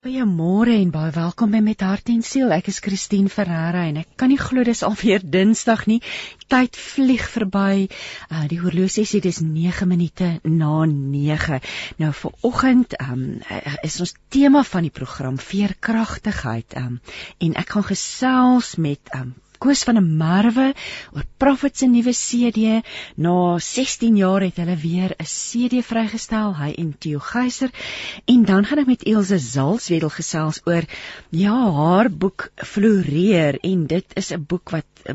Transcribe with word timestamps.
Goeiemôre 0.00 0.72
en 0.80 0.88
baie 0.88 1.10
welkom 1.12 1.50
by 1.52 1.58
Met 1.60 1.82
Hart 1.84 2.08
en 2.08 2.22
Siel. 2.24 2.54
Ek 2.56 2.70
is 2.72 2.78
Christine 2.80 3.28
Ferreira 3.28 3.82
en 3.84 3.98
ek 4.00 4.14
kan 4.16 4.30
nie 4.32 4.38
glo 4.40 4.62
dis 4.64 4.80
alweer 4.86 5.20
Dinsdag 5.34 5.82
nie. 5.90 5.98
Tyd 6.48 6.78
vlieg 6.80 7.26
verby. 7.28 7.84
Uh 8.32 8.46
die 8.48 8.56
horlosie 8.62 9.04
sê 9.10 9.20
dis 9.20 9.42
9 9.44 9.90
minute 9.90 10.30
na 10.48 10.86
9. 10.88 11.60
Nou 12.00 12.10
vir 12.22 12.48
oggend 12.48 12.96
um 13.10 13.26
is 13.84 14.00
ons 14.00 14.16
tema 14.32 14.64
van 14.70 14.88
die 14.88 14.94
program 15.02 15.36
veerkragtigheid. 15.36 16.80
Um 16.80 16.96
en 17.36 17.60
ek 17.60 17.76
gaan 17.76 17.88
gesels 17.92 18.78
met 18.80 19.12
um 19.20 19.34
Koos 19.60 19.82
van 19.84 19.98
'n 20.00 20.16
Merwe 20.16 20.72
oor 21.14 21.24
Prophet 21.36 21.76
se 21.76 21.86
nuwe 21.86 22.12
CD. 22.16 22.80
Na 23.16 23.58
16 23.58 24.16
jaar 24.16 24.40
het 24.40 24.56
hulle 24.56 24.76
weer 24.76 25.12
'n 25.18 25.28
CD 25.28 25.82
vrygestel, 25.84 26.56
hy 26.56 26.70
en 26.78 26.94
Theo 26.98 27.18
Geyser. 27.18 27.70
En 28.24 28.44
dan 28.44 28.64
gaan 28.64 28.78
ek 28.78 28.86
met 28.86 29.02
Elsje 29.04 29.38
Zalswedel 29.38 30.08
gesels 30.08 30.60
oor 30.64 30.84
ja, 31.28 31.72
haar 31.72 32.10
boek 32.10 32.50
Floreer 32.56 33.58
en 33.60 33.86
dit 33.86 34.04
is 34.14 34.32
'n 34.32 34.44
boek 34.48 34.70
wat 34.70 34.86
uh, 35.04 35.14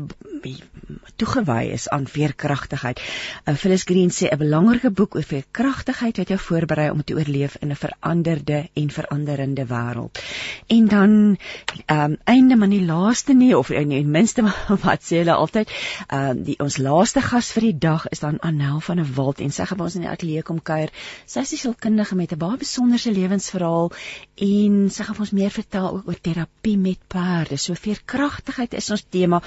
toegewy 1.16 1.70
is 1.72 1.88
aan 1.88 2.06
veerkragtigheid. 2.06 3.00
Uh, 3.44 3.54
Phyllis 3.54 3.82
Green 3.82 4.10
sê 4.10 4.30
'n 4.30 4.38
belangrike 4.38 4.90
boek 4.90 5.14
oor 5.14 5.22
veerkragtigheid 5.22 6.16
wat 6.16 6.28
jou 6.28 6.38
voorberei 6.38 6.90
om 6.90 7.04
te 7.04 7.14
oorleef 7.14 7.56
in 7.60 7.70
'n 7.70 7.76
veranderde 7.76 8.68
en 8.74 8.90
veranderende 8.90 9.66
wêreld. 9.66 10.22
En 10.66 10.88
dan 10.88 11.38
ehm 11.86 12.10
um, 12.10 12.16
einde 12.24 12.56
maar 12.56 12.68
nie 12.68 12.84
laaste 12.84 13.32
nie 13.32 13.58
of 13.58 13.68
nie 13.68 14.04
minste 14.04 14.35
laaste 14.42 14.82
wat 14.84 15.02
sê 15.02 15.20
hulle 15.22 15.34
altyd, 15.34 15.70
ehm 16.08 16.38
uh, 16.38 16.44
die 16.46 16.56
ons 16.62 16.78
laaste 16.78 17.22
gas 17.24 17.50
vir 17.54 17.68
die 17.68 17.78
dag 17.86 18.06
is 18.12 18.20
dan 18.20 18.38
Anel 18.42 18.80
van 18.80 19.00
der 19.00 19.08
Walt 19.16 19.40
en 19.40 19.52
sy 19.52 19.64
gaan 19.64 19.80
ons 19.80 19.96
in 19.96 20.04
die 20.04 20.10
ateljee 20.10 20.42
kom 20.42 20.60
kuier. 20.60 20.92
Sy 21.26 21.40
is 21.40 21.52
'n 21.52 21.60
sielkundige 21.62 22.16
met 22.16 22.32
'n 22.32 22.38
baie 22.38 22.56
besonderse 22.56 23.12
lewensverhaal 23.12 23.92
en 24.36 24.90
sy 24.90 25.02
gaan 25.04 25.20
ons 25.20 25.32
meer 25.32 25.50
vertel 25.50 25.88
ook 25.96 26.08
oor 26.08 26.20
terapie 26.20 26.76
met 26.76 26.98
perde. 27.08 27.56
So 27.56 27.74
veerkragtigheid 27.74 28.74
is 28.74 28.90
ons 28.90 29.04
tema 29.10 29.42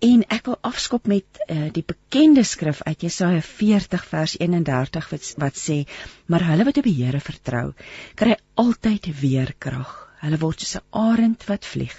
en 0.00 0.24
ek 0.28 0.46
wil 0.46 0.58
afskop 0.62 1.06
met 1.06 1.24
uh, 1.48 1.70
die 1.72 1.84
bekende 1.86 2.44
skrif 2.44 2.82
uit 2.82 3.02
Jesaja 3.02 3.40
40 3.40 4.04
vers 4.04 4.38
31 4.38 5.10
wat, 5.10 5.34
wat 5.38 5.54
sê: 5.56 5.86
"Maar 6.26 6.44
hulle 6.50 6.64
wat 6.64 6.78
op 6.78 6.84
die 6.84 7.04
Here 7.04 7.20
vertrou, 7.20 7.72
kry 8.14 8.36
altyd 8.54 9.20
weer 9.20 9.54
krag." 9.58 10.11
Hulle 10.22 10.38
word 10.38 10.60
soos 10.62 10.76
'n 10.78 10.84
arend 11.04 11.44
wat 11.50 11.64
vlieg. 11.66 11.94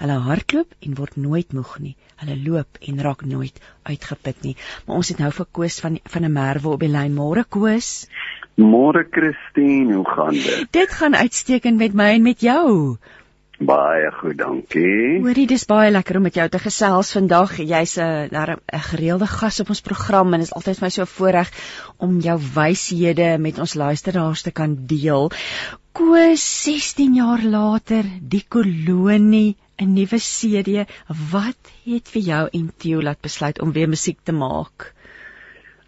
Hulle 0.00 0.14
hardloop 0.26 0.70
en 0.86 0.94
word 1.00 1.16
nooit 1.16 1.52
moeg 1.52 1.74
nie. 1.86 1.96
Hulle 2.22 2.36
loop 2.46 2.78
en 2.80 3.02
raak 3.06 3.24
nooit 3.32 3.60
uitgeput 3.90 4.38
nie. 4.46 4.54
Maar 4.86 4.96
ons 5.02 5.10
het 5.12 5.18
nou 5.20 5.30
vir 5.38 5.46
Koos 5.58 5.76
van 5.84 5.98
van 6.14 6.24
'n 6.24 6.32
merwe 6.32 6.72
op 6.72 6.80
die 6.80 6.88
lyn. 6.88 7.18
Môre 7.18 7.44
Koos. 7.44 8.08
Môre 8.56 9.04
Christine, 9.10 9.94
hoe 9.94 10.08
gaan 10.08 10.32
dit? 10.32 10.72
Dit 10.72 10.90
gaan 10.90 11.14
uitstekend 11.14 11.76
met 11.76 11.92
my 11.92 12.10
en 12.14 12.22
met 12.22 12.40
jou. 12.40 12.96
Baie 13.56 14.10
goed, 14.12 14.36
dankie. 14.36 15.20
Hoorie, 15.24 15.46
dis 15.48 15.64
baie 15.64 15.88
lekker 15.90 16.18
om 16.18 16.26
met 16.28 16.34
jou 16.36 16.44
te 16.52 16.58
gesels 16.60 17.12
vandag. 17.16 17.56
Jy's 17.56 17.96
'n 17.96 18.28
'n 18.28 18.58
gereelde 18.88 19.26
gas 19.26 19.60
op 19.60 19.68
ons 19.68 19.80
program 19.80 20.34
en 20.34 20.40
dit 20.40 20.48
is 20.48 20.54
altyd 20.54 20.78
vir 20.78 20.84
my 20.84 20.90
so 20.90 21.02
'n 21.02 21.06
voorreg 21.06 21.50
om 21.96 22.20
jou 22.20 22.38
wyshede 22.54 23.38
met 23.38 23.58
ons 23.58 23.74
luisteraars 23.74 24.42
te 24.42 24.50
kan 24.50 24.76
deel. 24.86 25.30
Koos 25.96 26.42
16 26.66 27.14
jaar 27.16 27.40
later 27.40 28.04
die 28.32 28.42
kolonie 28.54 29.56
'n 29.80 29.94
nuwe 29.96 30.18
CD. 30.20 30.84
Wat 31.32 31.70
het 31.84 32.10
vir 32.14 32.22
jou 32.22 32.42
en 32.58 32.66
Theo 32.76 33.00
laat 33.00 33.22
besluit 33.24 33.62
om 33.64 33.72
weer 33.72 33.88
musiek 33.88 34.18
te 34.22 34.32
maak? 34.32 34.92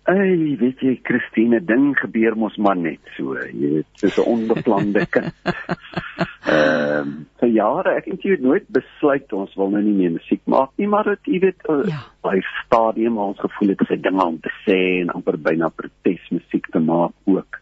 Ey, 0.09 0.56
weet 0.62 0.81
jy, 0.81 0.95
Christine, 1.05 1.61
ding 1.61 1.92
gebeur 2.01 2.39
mos 2.41 2.56
maar 2.56 2.81
net 2.81 3.12
so. 3.19 3.36
Jy 3.36 3.75
weet, 3.75 3.91
dis 4.01 4.17
'n 4.17 4.27
onbeplande 4.33 5.05
kind. 5.14 5.34
Ehm, 5.45 7.05
um, 7.05 7.12
vir 7.41 7.53
jare 7.61 7.97
ek 8.01 8.09
het 8.09 8.23
jy 8.25 8.41
nooit 8.41 8.64
besluit 8.73 9.33
ons 9.33 9.55
wil 9.61 9.70
nou 9.77 9.83
nie 9.83 9.97
meer 10.01 10.17
musiek 10.17 10.41
maak 10.47 10.73
nie, 10.79 10.89
maar 10.89 11.05
dit 11.05 11.33
jy 11.36 11.45
weet, 11.45 11.61
uh, 11.69 11.84
ja. 11.84 12.01
by 12.25 12.41
stadium 12.64 13.19
ons 13.19 13.39
gevoel 13.45 13.77
het 13.77 13.89
dit 13.89 14.03
dinge 14.03 14.25
om 14.25 14.41
te 14.41 14.53
sê 14.64 14.80
en 15.02 15.13
amper 15.20 15.36
byna 15.36 15.69
protesmusiek 15.69 16.73
te 16.73 16.80
maak 16.80 17.13
ook 17.27 17.61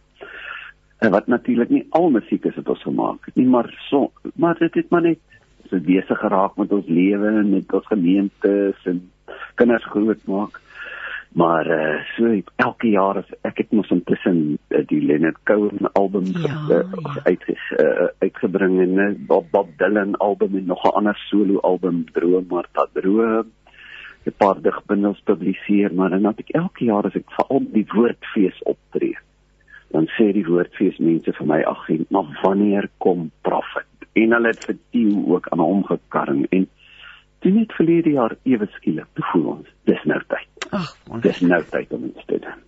en 0.99 1.11
wat 1.11 1.27
natuurlik 1.27 1.71
nie 1.71 1.87
al 1.91 2.11
musiek 2.11 2.45
is 2.45 2.57
wat 2.57 2.69
ons 2.69 2.83
gemaak 2.83 3.27
het 3.27 3.37
nie 3.37 3.47
maar 3.47 3.69
so 3.89 4.13
maar 4.35 4.59
dit 4.59 4.75
het 4.75 4.91
maar 4.91 5.03
net 5.03 5.21
so 5.71 5.81
besig 5.81 6.19
geraak 6.19 6.57
met 6.57 6.73
ons 6.73 6.87
lewe 6.87 7.33
en 7.41 7.51
met 7.51 7.73
ons 7.75 7.87
gemeentes 7.87 8.87
en 8.87 9.03
kinders 9.55 9.85
grootmaak. 9.85 10.61
Maar 11.37 11.67
uh, 11.69 11.97
so 12.17 12.31
elke 12.65 12.89
jaar 12.89 13.19
as 13.21 13.33
ek 13.45 13.59
het 13.61 13.75
mos 13.77 13.91
intussen 13.93 14.39
uh, 14.57 14.81
die 14.89 15.03
Leonard 15.05 15.37
Cohen 15.49 15.91
album 15.99 16.31
ja, 16.33 16.55
uh, 16.71 16.79
ja. 16.81 17.17
uit 17.27 17.45
uh, 17.51 18.07
uitgebring 18.25 18.79
en 18.87 18.95
uh, 19.03 19.11
Bob, 19.29 19.51
Bob 19.53 19.75
Dylan 19.83 20.17
album 20.25 20.57
en 20.57 20.71
nog 20.71 20.85
'n 20.85 20.97
ander 21.03 21.19
solo 21.29 21.61
album 21.61 22.05
droom 22.13 22.47
maar 22.49 22.69
dat 22.73 22.91
droom. 22.95 23.53
'n 24.27 24.35
paar 24.37 24.63
digbundels 24.63 25.21
publiseer 25.25 25.95
maar 25.95 26.11
dan 26.11 26.25
het 26.25 26.39
ek 26.39 26.51
elke 26.51 26.85
jaar 26.85 27.05
as 27.05 27.15
ek 27.15 27.31
veral 27.37 27.63
die 27.73 27.87
woordfees 27.93 28.63
optree 28.63 29.19
dan 29.95 30.09
sê 30.17 30.31
die 30.37 30.47
woordfees 30.47 30.99
mense 31.03 31.33
vir 31.39 31.47
my 31.47 31.61
ag 31.73 31.85
maar 32.11 32.31
wanneer 32.43 32.89
kom 32.99 33.31
profit 33.43 34.09
en 34.17 34.33
hulle 34.37 34.53
het 34.55 34.65
vir 34.69 34.79
Tieu 34.91 35.23
ook 35.35 35.49
aan 35.53 35.65
hom 35.65 35.85
gekarring 35.85 36.47
en 36.51 36.69
toe 37.45 37.53
net 37.53 37.73
verlede 37.79 38.17
jaar 38.17 38.37
ewe 38.45 38.69
skielik 38.77 39.09
te 39.15 39.27
voel 39.33 39.51
ons 39.57 39.75
dis 39.91 40.07
nou 40.13 40.21
tyd 40.35 40.71
ag 40.81 40.95
dis 41.29 41.43
nou 41.43 41.63
tyd 41.71 41.93
om 41.99 42.09
iets 42.13 42.31
te 42.33 42.41
doen 42.47 42.65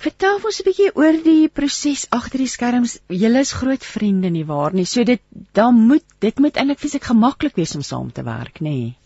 Vertel 0.00 0.38
ons 0.48 0.58
'n 0.60 0.64
bietjie 0.64 0.90
oor 0.96 1.16
die 1.24 1.48
proses 1.48 2.06
agter 2.16 2.40
die 2.40 2.48
skerms. 2.48 3.00
Julle 3.08 3.40
is 3.40 3.52
groot 3.52 3.84
vriende 3.84 4.30
nie 4.30 4.44
waar 4.44 4.72
nie. 4.72 4.84
So 4.84 5.04
dit 5.04 5.20
dan 5.52 5.74
moet 5.74 6.04
dit 6.20 6.38
moet 6.38 6.56
eintlik 6.56 6.78
fisiek 6.78 7.04
gemaklik 7.04 7.56
wees 7.56 7.74
om 7.76 7.82
saam 7.82 8.12
te 8.12 8.24
werk, 8.24 8.60
nê? 8.60 8.68
Nee 8.68 8.99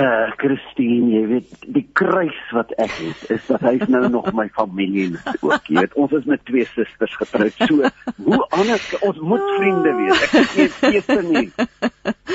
uh 0.00 0.30
Christine, 0.40 1.10
jy 1.12 1.22
weet, 1.28 1.54
die 1.76 1.84
kruis 1.98 2.38
wat 2.56 2.72
ek 2.80 2.92
het 2.96 3.34
is 3.36 3.46
dat 3.50 3.64
hy's 3.66 3.86
nou 3.92 4.02
nog 4.08 4.30
my 4.36 4.46
familie 4.56 5.10
ook. 5.42 5.68
Jy 5.68 5.84
weet, 5.84 5.96
ons 6.00 6.14
is 6.16 6.28
met 6.30 6.44
twee 6.48 6.64
susters 6.72 7.16
getroud. 7.20 7.56
So, 7.68 7.90
hoe 8.24 8.40
anders 8.56 8.86
ons 9.04 9.20
moet 9.20 9.46
vriende 9.58 9.94
wees. 9.98 10.26
Ek 10.26 10.36
het 10.38 10.56
nie 10.56 10.68
feeste 10.78 11.20
nie. 11.26 11.46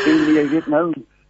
En 0.05 0.25
jy 0.37 0.47
weet 0.51 0.67
nou, 0.71 0.85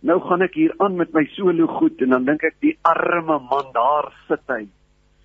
nou 0.06 0.18
gaan 0.28 0.46
ek 0.46 0.58
hier 0.60 0.74
aan 0.84 0.98
met 1.00 1.14
my 1.16 1.24
solo 1.38 1.70
goed 1.80 2.02
en 2.04 2.18
dan 2.18 2.28
dink 2.28 2.44
ek 2.48 2.58
die 2.66 2.76
arme 2.86 3.40
man 3.52 3.72
daar 3.76 4.12
sit 4.30 4.44
hy 4.52 4.66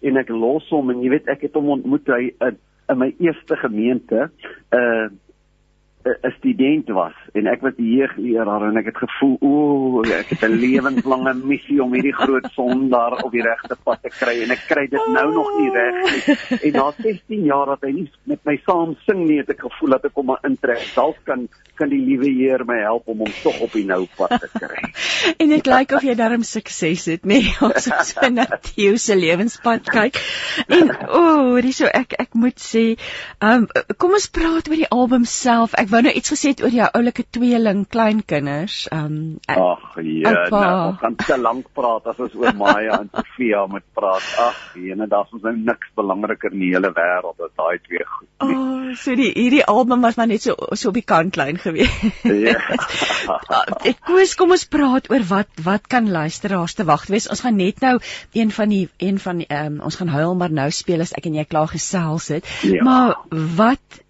en 0.00 0.20
ek 0.20 0.31
los 0.32 0.69
hom 0.72 0.93
en 0.93 1.03
jy 1.04 1.10
weet 1.12 1.28
ek 1.32 1.49
het 1.49 1.59
hom 1.59 1.75
ontmoet 1.76 2.09
hy 2.12 2.31
in, 2.31 2.60
in 2.91 3.03
my 3.03 3.10
eerste 3.19 3.59
gemeente. 3.60 4.31
Uh 4.75 5.10
'n 6.05 6.33
student 6.38 6.88
was 6.88 7.12
en 7.33 7.47
ek 7.47 7.61
was 7.61 7.75
die 7.77 7.91
jeugleraar 7.99 8.62
en 8.69 8.77
ek 8.81 8.87
het 8.88 9.00
gevoel 9.03 9.37
o 9.41 10.03
ek 10.03 10.33
het 10.33 10.44
'n 10.49 10.56
lewenslange 10.65 11.34
missie 11.34 11.83
om 11.83 11.93
hierdie 11.93 12.15
groot 12.16 12.47
sondaar 12.56 13.19
op 13.25 13.33
die 13.33 13.43
regte 13.44 13.77
pad 13.84 14.00
te 14.03 14.09
kry 14.09 14.41
en 14.43 14.50
ek 14.50 14.65
kry 14.69 14.87
dit 14.88 15.06
nou 15.12 15.27
nog 15.34 15.50
nie 15.59 15.71
reg 15.75 15.99
nie. 16.05 16.37
En 16.71 16.72
na 16.72 16.93
16 16.97 17.44
jaar 17.44 17.66
dat 17.66 17.84
hy 17.84 17.93
nie 17.93 18.09
met 18.25 18.41
my 18.44 18.56
saam 18.65 18.97
sing 19.06 19.27
nie 19.27 19.38
het 19.43 19.50
ek 19.50 19.61
gevoel 19.61 19.97
dat 19.97 20.05
ek 20.09 20.16
hom 20.16 20.27
maar 20.33 20.41
intrek. 20.49 20.87
Dalk 20.94 21.21
kan 21.25 21.49
kan 21.77 21.88
die 21.93 22.00
liewe 22.00 22.28
Heer 22.28 22.65
my 22.69 22.78
help 22.81 23.09
om 23.09 23.19
hom 23.25 23.32
tog 23.43 23.61
op 23.61 23.72
die 23.72 23.84
nou 23.88 24.06
pad 24.17 24.41
te 24.41 24.49
kry. 24.56 24.82
En 25.41 25.49
dit 25.53 25.67
lyk 25.67 25.93
of 25.93 26.05
jy 26.05 26.15
darm 26.17 26.43
sukses 26.49 27.05
het 27.11 27.27
nê 27.28 27.43
nee, 27.44 27.56
ons 27.61 27.87
is 27.87 28.12
so 28.15 28.28
na 28.32 28.47
Theo 28.65 28.97
se 28.97 29.17
lewenspad 29.17 29.84
kyk. 29.84 30.17
En 30.69 30.93
o 31.09 31.21
oh, 31.21 31.61
dis 31.61 31.77
so 31.82 31.88
ek 31.93 32.17
ek 32.21 32.37
moet 32.41 32.56
sê 32.61 32.84
um, 33.44 33.67
kom 34.00 34.17
ons 34.17 34.28
praat 34.32 34.69
oor 34.71 34.81
die 34.81 34.88
album 34.88 35.27
self. 35.28 35.77
Ek 35.77 35.90
wou 35.91 36.01
nou 36.05 36.12
iets 36.17 36.33
gesê 36.33 36.53
oor 36.62 36.75
jou 36.75 36.89
oulike 36.99 37.25
tweeling 37.37 37.84
kleinkinders. 37.91 38.84
Ehm 38.91 39.06
um, 39.06 39.39
Ag 39.51 39.99
ja, 40.01 40.33
nou, 40.53 40.62
ons 40.91 41.01
kan 41.03 41.17
te 41.19 41.37
lank 41.41 41.71
praat 41.77 42.06
as 42.12 42.21
ons 42.23 42.34
oor 42.39 42.55
Maya 42.56 43.01
en 43.03 43.11
Sofia 43.12 43.65
moet 43.71 43.87
praat. 43.97 44.27
Ag, 44.45 44.61
jene, 44.79 45.09
daar's 45.11 45.33
ons 45.37 45.45
nou 45.47 45.55
niks 45.56 45.93
belangriker 45.99 46.55
in 46.55 46.65
die 46.65 46.73
hele 46.75 46.93
wêreld 46.97 47.47
as 47.47 47.53
daai 47.59 47.79
twee 47.87 48.05
goed. 48.06 48.29
Nie. 48.41 48.56
Oh, 48.56 48.95
so 49.00 49.15
die 49.19 49.31
hierdie 49.34 49.65
album 49.69 50.03
was 50.06 50.19
maar 50.19 50.31
net 50.31 50.45
so 50.47 50.56
so 50.73 50.91
op 50.91 50.99
die 50.99 51.06
kant 51.06 51.34
klein 51.37 51.61
gewees. 51.61 51.93
Ja. 52.25 52.56
ek 53.91 54.03
koes 54.06 54.37
kom 54.38 54.55
ons 54.56 54.67
praat 54.70 55.11
oor 55.12 55.26
wat 55.31 55.64
wat 55.64 55.88
kan 55.93 56.11
luisteraars 56.11 56.76
te 56.79 56.87
wag 56.88 57.09
wees. 57.12 57.29
Ons 57.31 57.44
gaan 57.47 57.59
net 57.61 57.82
nou 57.85 57.99
een 58.37 58.55
van 58.55 58.73
die 58.73 58.87
een 58.99 59.19
van 59.23 59.44
ehm 59.47 59.79
um, 59.79 59.81
ons 59.91 59.99
gaan 60.00 60.12
huil 60.12 60.37
maar 60.38 60.55
nou 60.55 60.70
speel 60.75 61.05
as 61.05 61.14
ek 61.17 61.26
en 61.31 61.41
jy 61.41 61.47
klaar 61.49 61.70
gesels 61.70 62.31
het. 62.35 62.49
Ja. 62.67 62.85
Maar 62.87 63.19
wat 63.59 64.03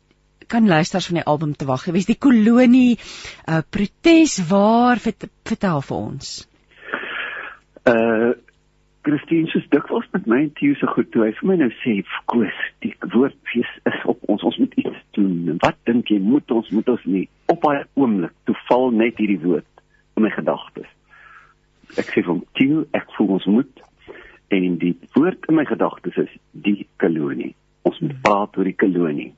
kan 0.51 0.69
luisters 0.69 1.07
van 1.11 1.21
die 1.21 1.27
album 1.33 1.55
te 1.57 1.69
wag 1.69 1.87
gewees? 1.87 2.09
Die 2.11 2.19
kolonie 2.19 2.99
uh 3.47 3.63
protes 3.71 4.39
waar 4.51 5.01
vertel 5.01 5.83
vir 5.89 5.97
ons. 5.97 6.37
Uh 7.89 8.37
Christine 9.03 9.49
se 9.49 9.63
dikwels 9.73 10.05
met 10.13 10.27
my 10.29 10.39
en 10.43 10.51
Theo 10.59 10.75
se 10.77 10.87
goed 10.87 11.09
toe 11.13 11.23
hy 11.25 11.31
vir 11.39 11.49
my 11.49 11.55
nou 11.63 11.71
sê 11.81 11.95
koes 12.29 12.57
die 12.85 12.93
woordfees 13.15 13.71
is 13.89 14.03
op 14.13 14.27
ons 14.29 14.43
ons 14.45 14.59
moet 14.61 14.75
iets 14.83 14.99
doen. 15.17 15.57
Wat 15.63 15.79
dink 15.89 16.13
jy 16.13 16.19
moet 16.21 16.53
ons 16.53 16.69
moet 16.77 16.91
ons 16.93 17.07
nie 17.09 17.25
op 17.49 17.65
daai 17.65 17.87
oomblik 17.97 18.35
toe 18.45 18.57
val 18.69 18.91
net 18.93 19.17
hierdie 19.23 19.41
woord 19.41 19.85
in 20.19 20.27
my 20.27 20.33
gedagtes. 20.35 20.91
Ek 21.97 22.13
sê 22.13 22.25
van 22.27 22.45
Theo 22.61 22.85
ek 22.97 23.09
voel 23.17 23.33
ons 23.39 23.49
moet 23.49 23.83
en 24.53 24.77
die 24.83 24.93
woord 25.17 25.49
in 25.49 25.57
my 25.57 25.65
gedagtes 25.65 26.21
is 26.27 26.37
die 26.53 26.85
kolonie. 27.01 27.55
Ons 27.89 28.03
moet 28.05 28.17
praat 28.21 28.61
oor 28.61 28.69
die 28.69 28.77
kolonie. 28.85 29.31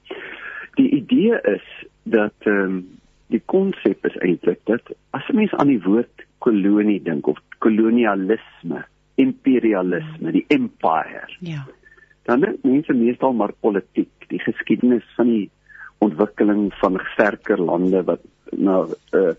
Die 0.75 0.91
idee 0.91 1.41
is 1.57 1.87
dat 2.03 2.35
ehm 2.39 2.65
um, 2.65 3.01
die 3.33 3.43
konsep 3.49 4.05
is 4.05 4.17
eintlik 4.21 4.61
dat 4.69 4.93
as 5.11 5.29
'n 5.29 5.37
mens 5.37 5.55
aan 5.55 5.73
die 5.73 5.83
woord 5.83 6.25
kolonie 6.39 7.03
dink 7.03 7.27
of 7.27 7.39
kolonialisme, 7.59 8.85
imperialisme, 9.15 10.33
die 10.33 10.45
empire. 10.49 11.25
Ja. 11.41 11.65
Dan 12.23 12.41
dink 12.41 12.63
mense 12.63 12.93
meestal 12.93 13.33
maar 13.33 13.53
politiek, 13.61 14.13
die 14.29 14.41
geskiedenis 14.41 15.07
van 15.17 15.27
die 15.27 15.51
ontwikkeling 15.99 16.75
van 16.75 17.01
sterker 17.13 17.61
lande 17.61 18.03
wat 18.05 18.21
na 18.51 18.87
uh, 19.11 19.33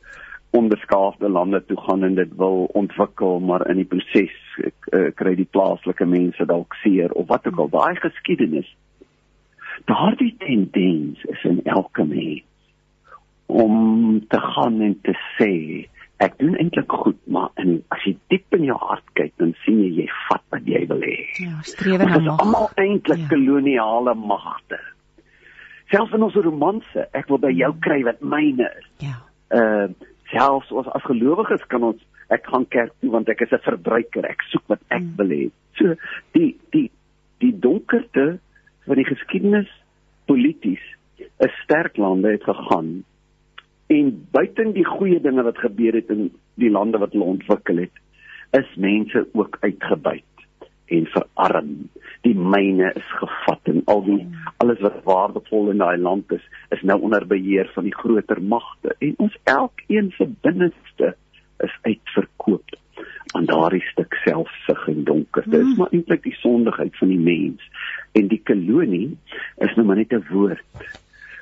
onbeskaafde 0.50 1.30
lande 1.30 1.66
toe 1.66 1.78
gaan 1.82 2.04
en 2.04 2.16
dit 2.16 2.36
wil 2.38 2.64
ontwikkel 2.74 3.40
maar 3.40 3.68
in 3.70 3.82
die 3.82 3.90
proses 3.90 4.36
uh, 4.58 5.10
kry 5.16 5.36
die 5.36 5.50
plaaslike 5.50 6.06
mense 6.06 6.46
dalk 6.46 6.74
seer 6.84 7.12
of 7.12 7.28
wat 7.28 7.48
ook 7.48 7.60
al 7.66 7.72
daai 7.74 7.96
geskiedenis 7.96 8.70
daardie 9.90 10.36
tendens 10.40 11.24
is 11.24 11.44
in 11.44 11.62
elke 11.64 12.06
mens 12.06 12.44
om 13.46 14.20
te 14.28 14.40
gaan 14.40 14.82
en 14.82 14.96
te 15.02 15.14
sê 15.38 15.52
ek 16.24 16.38
doen 16.40 16.56
eintlik 16.62 16.92
goed 16.92 17.20
maar 17.36 17.52
in 17.62 17.76
as 17.94 18.06
jy 18.08 18.14
diep 18.32 18.56
in 18.58 18.68
jou 18.70 18.78
hart 18.80 19.06
kyk 19.20 19.34
dan 19.42 19.52
sien 19.64 19.82
jy 19.84 19.90
jy 20.04 20.08
vat 20.30 20.44
wat 20.56 20.70
jy 20.70 20.86
wil 20.92 21.04
hê. 21.04 21.18
Ja 21.44 21.60
strewe 21.68 22.08
na 22.08 22.20
mag. 22.20 22.40
almal 22.40 22.70
eintlik 22.80 23.26
ja. 23.26 23.30
koloniale 23.34 24.16
magte. 24.16 24.80
Selfs 25.92 26.16
in 26.16 26.26
ons 26.26 26.40
romanse 26.48 27.08
ek 27.12 27.30
wil 27.32 27.42
by 27.44 27.52
jou 27.54 27.74
kry 27.84 28.00
wat 28.08 28.24
myne 28.36 28.70
is. 28.72 28.90
Ja. 29.10 29.20
Uh 29.54 29.92
selfs 30.34 30.72
ons 30.74 30.90
as 30.98 31.06
gelowiges 31.06 31.62
kan 31.70 31.84
ons 31.92 32.02
ek 32.34 32.48
gaan 32.50 32.66
kerk 32.74 32.94
toe 33.02 33.12
want 33.14 33.30
ek 33.30 33.44
is 33.46 33.54
'n 33.54 33.66
verbruiker. 33.68 34.26
Ek 34.26 34.42
soek 34.50 34.64
wat 34.68 34.82
ek 34.90 35.04
mm. 35.04 35.16
wil 35.20 35.30
hê. 35.36 35.44
So 35.78 35.96
die 36.38 36.56
die 36.72 36.90
die 37.44 37.54
donkerte 37.60 38.40
van 38.86 39.00
die 39.00 39.08
geskiedenis 39.08 39.72
polities 40.26 40.84
'n 41.20 41.52
sterk 41.64 41.98
lande 41.98 42.32
het 42.32 42.44
gegaan 42.44 43.04
en 43.88 44.28
buiten 44.32 44.74
die 44.74 44.86
goeie 44.86 45.22
dinge 45.22 45.44
wat 45.44 45.58
gebeur 45.58 45.94
het 45.94 46.10
in 46.10 46.32
die 46.56 46.70
lande 46.70 46.98
wat 46.98 47.12
hulle 47.12 47.34
ontwikkel 47.36 47.78
het 47.78 47.96
is 48.52 48.76
mense 48.76 49.28
ook 49.34 49.58
uitgebuit 49.60 50.24
en 50.86 51.06
verarm 51.06 51.90
die 52.22 52.36
myne 52.36 52.92
is 52.96 53.10
gevat 53.20 53.72
en 53.74 53.82
al 53.86 54.04
die 54.04 54.28
alles 54.58 54.80
wat 54.80 55.04
waardevol 55.04 55.72
in 55.74 55.84
daai 55.84 55.98
land 55.98 56.32
is 56.32 56.46
is 56.70 56.82
nou 56.82 57.00
onder 57.02 57.28
beheer 57.28 57.72
van 57.74 57.84
die 57.84 57.96
groter 57.96 58.42
magte 58.42 58.96
en 59.00 59.14
ons 59.18 59.38
elkeen 59.44 60.14
se 60.18 60.30
binneste 60.42 61.16
is 61.68 61.78
uitverkoop 61.82 62.78
aan 63.34 63.46
daardie 63.46 63.82
stuk 63.82 64.14
selfsug 64.14 64.88
en 64.88 65.04
donker. 65.04 65.44
Dit 65.50 65.62
is 65.62 65.78
maar 65.78 65.92
eintlik 65.92 66.24
die 66.24 66.36
sondigheid 66.38 66.98
van 66.98 67.10
die 67.10 67.20
mens. 67.20 67.64
En 68.14 68.28
die 68.28 68.42
kolonie 68.46 69.18
is 69.58 69.76
nou 69.76 69.86
maar 69.88 70.02
net 70.02 70.14
'n 70.14 70.26
woord 70.30 70.62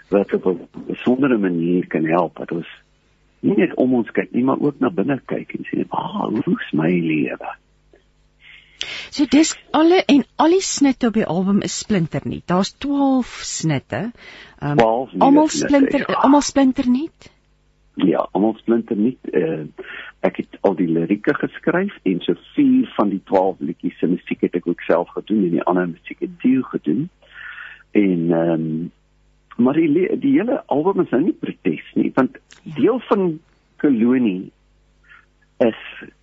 wat 0.09 0.33
op 0.33 0.45
'n 0.45 0.68
besondere 0.88 1.38
manier 1.38 1.88
kan 1.88 2.06
help 2.06 2.38
dat 2.38 2.51
ons 2.51 2.68
nie 3.39 3.57
net 3.57 3.73
om 3.75 3.94
ons 3.94 4.12
kyk 4.12 4.31
nie, 4.31 4.44
maar 4.44 4.59
ook 4.59 4.79
na 4.79 4.89
binne 4.89 5.21
kyk 5.25 5.53
en 5.57 5.65
sê, 5.65 5.85
"Ah, 5.89 6.29
hoe 6.29 6.59
is 6.59 6.71
my 6.71 6.89
lewe?" 6.89 7.56
So 9.09 9.25
dis 9.25 9.56
alle 9.71 10.03
en 10.06 10.23
al 10.35 10.50
die 10.50 10.62
snitte 10.62 11.07
op 11.07 11.13
die 11.13 11.25
album 11.25 11.62
is 11.62 11.77
splinter 11.77 12.21
nie. 12.23 12.41
Daar's 12.45 12.73
12 12.77 13.39
snitte. 13.44 14.12
Um, 14.63 14.79
almal 15.19 15.47
splinter, 15.47 16.06
ja. 16.07 16.13
almal 16.25 16.41
splinter 16.41 16.89
nie. 16.89 17.09
Ja, 17.93 18.27
almal 18.31 18.55
splinter 18.57 18.95
nie. 18.95 19.17
Uh, 19.31 19.65
ek 20.19 20.38
het 20.38 20.57
al 20.61 20.75
die 20.75 20.88
lirieke 20.88 21.33
geskryf 21.35 21.97
en 22.07 22.21
so 22.23 22.38
vier 22.55 22.88
van 22.95 23.09
die 23.11 23.21
12 23.27 23.59
liedjies 23.59 23.97
se 23.99 24.07
musiek 24.07 24.41
het 24.41 24.55
ek 24.55 24.67
ook 24.67 24.81
self 24.88 25.09
gedoen 25.17 25.43
en 25.49 25.57
die 25.57 25.63
ander 25.67 25.89
musiek 25.91 26.19
het 26.23 26.39
Theo 26.39 26.61
gedoen. 26.71 27.09
En 27.91 28.31
ehm 28.31 28.51
um, 28.55 28.91
maar 29.61 29.73
die 29.73 30.17
die 30.19 30.31
hele 30.39 30.63
album 30.65 31.03
is 31.03 31.09
nou 31.09 31.21
nie 31.23 31.35
protes 31.38 31.89
nie, 31.93 32.11
want 32.15 32.38
ja. 32.63 32.73
deel 32.75 32.99
van 33.09 33.39
kolonie 33.77 34.51
is 35.61 35.81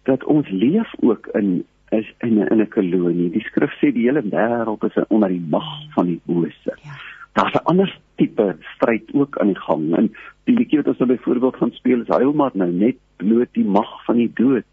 dat 0.08 0.24
ons 0.24 0.48
leef 0.48 0.94
ook 1.00 1.26
in 1.38 1.64
is 1.90 2.08
in 2.18 2.38
'n 2.38 2.48
in 2.52 2.60
'n 2.60 2.68
kolonie. 2.68 3.30
Die 3.30 3.44
skrif 3.44 3.72
sê 3.78 3.92
die 3.92 4.08
hele 4.08 4.22
wêreld 4.22 4.84
is 4.84 5.06
onder 5.08 5.28
die 5.28 5.46
mag 5.48 5.68
van 5.94 6.06
die 6.06 6.20
bose. 6.24 6.72
Ja. 6.82 6.96
Daar's 7.32 7.54
'n 7.54 7.64
ander 7.64 7.98
tipe 8.16 8.56
stryd 8.74 9.04
ook 9.12 9.38
aan 9.38 9.46
die 9.46 9.60
gang. 9.60 9.96
En 9.96 10.14
die 10.44 10.56
liedjie 10.56 10.78
wat 10.78 10.88
ons 10.88 10.98
nou 10.98 11.10
byvoorbeeld 11.10 11.56
gaan 11.56 11.72
speel 11.72 12.00
is 12.00 12.08
huil 12.08 12.32
maar 12.32 12.50
nou 12.54 12.72
net 12.72 12.96
bloot 13.16 13.52
die 13.52 13.64
mag 13.64 14.04
van 14.04 14.16
die 14.16 14.32
dood 14.34 14.64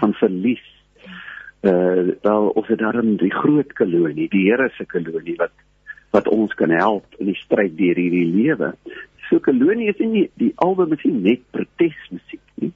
van 0.00 0.12
verlies. 0.12 0.66
Uh 1.60 2.08
wel 2.22 2.48
of 2.48 2.66
dit 2.66 2.78
daarin 2.78 3.16
die 3.16 3.34
groot 3.34 3.72
kolonie, 3.72 4.28
die 4.28 4.50
Here 4.50 4.70
se 4.76 4.86
kolonie 4.86 5.36
wat 5.36 5.52
wat 6.10 6.28
ons 6.28 6.54
kan 6.54 6.70
help 6.70 7.04
in 7.18 7.26
die 7.26 7.40
stryd 7.42 7.76
deur 7.76 7.98
hierdie 8.00 8.26
lewe. 8.32 8.72
So 9.28 9.40
kolonie 9.44 9.90
is 9.92 9.98
nie 9.98 10.30
die 10.40 10.52
album 10.56 10.92
is 10.92 11.04
nie 11.04 11.20
net 11.30 11.44
protesmusiek 11.50 12.44
nie. 12.54 12.72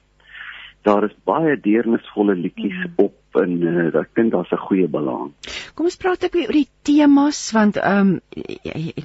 Daar 0.83 1.07
is 1.07 1.15
baie 1.25 1.55
deernisvolle 1.57 2.35
liedjies 2.35 2.77
mm. 2.85 2.93
op 3.07 3.15
en 3.41 3.53
uh, 3.63 3.87
ek 4.01 4.13
dink 4.15 4.31
daar's 4.33 4.51
'n 4.51 4.61
goeie 4.67 4.87
balans. 4.87 5.33
Kom 5.73 5.87
ons 5.89 5.97
praat 5.97 6.23
ek 6.27 6.35
oor 6.35 6.53
die 6.53 6.67
temas 6.85 7.39
want 7.55 7.77
ehm 7.77 8.09
um, 8.13 8.21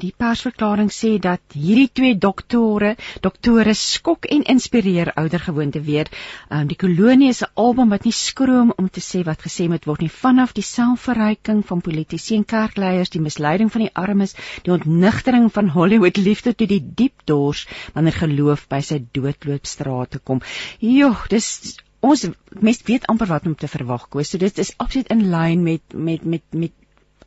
die 0.03 0.13
persverklaring 0.17 0.91
sê 0.93 1.19
dat 1.19 1.41
hierdie 1.55 1.89
twee 1.93 2.15
doktore, 2.15 2.97
doktore 3.25 3.75
skok 3.75 4.27
en 4.27 4.45
inspireer 4.55 5.13
ouer 5.17 5.39
gewoonte 5.47 5.81
weer. 5.81 6.11
Ehm 6.51 6.61
um, 6.61 6.69
die 6.69 6.77
kolonie 6.77 7.31
is 7.35 7.43
'n 7.43 7.53
album 7.55 7.89
wat 7.95 8.05
nie 8.05 8.13
skroom 8.13 8.73
om 8.77 8.89
te 8.89 9.01
sê 9.01 9.25
wat 9.25 9.43
gesê 9.47 9.69
moet 9.69 9.87
word 9.87 10.01
nie 10.01 10.13
vanaf 10.13 10.53
die 10.53 10.67
selfverryking 10.67 11.65
van 11.65 11.81
politici 11.81 12.37
en 12.37 12.45
kerkleiers, 12.45 13.11
die 13.11 13.25
misleiding 13.25 13.73
van 13.73 13.87
die 13.87 13.95
armes, 13.95 14.35
die 14.63 14.73
ontnigtering 14.73 15.53
van 15.53 15.69
Hollywood 15.69 16.17
liefde 16.17 16.55
tot 16.55 16.69
die 16.69 16.85
diep 16.95 17.25
dors 17.25 17.67
wanneer 17.95 18.13
geloof 18.13 18.69
by 18.69 18.81
sy 18.81 19.01
doodloopstrate 19.13 20.19
kom. 20.19 20.41
Joh, 20.81 21.27
dis 21.29 21.79
ons 22.01 22.29
mens 22.61 22.83
weet 22.87 23.07
amper 23.11 23.27
wat 23.27 23.47
om 23.47 23.55
te 23.55 23.69
verwag 23.69 24.09
koes. 24.09 24.31
So 24.31 24.39
dit 24.39 24.59
is 24.59 24.75
absoluut 24.77 25.11
in 25.15 25.29
lyn 25.31 25.63
met 25.63 25.83
met 25.95 26.25
met 26.25 26.45
met 26.53 26.73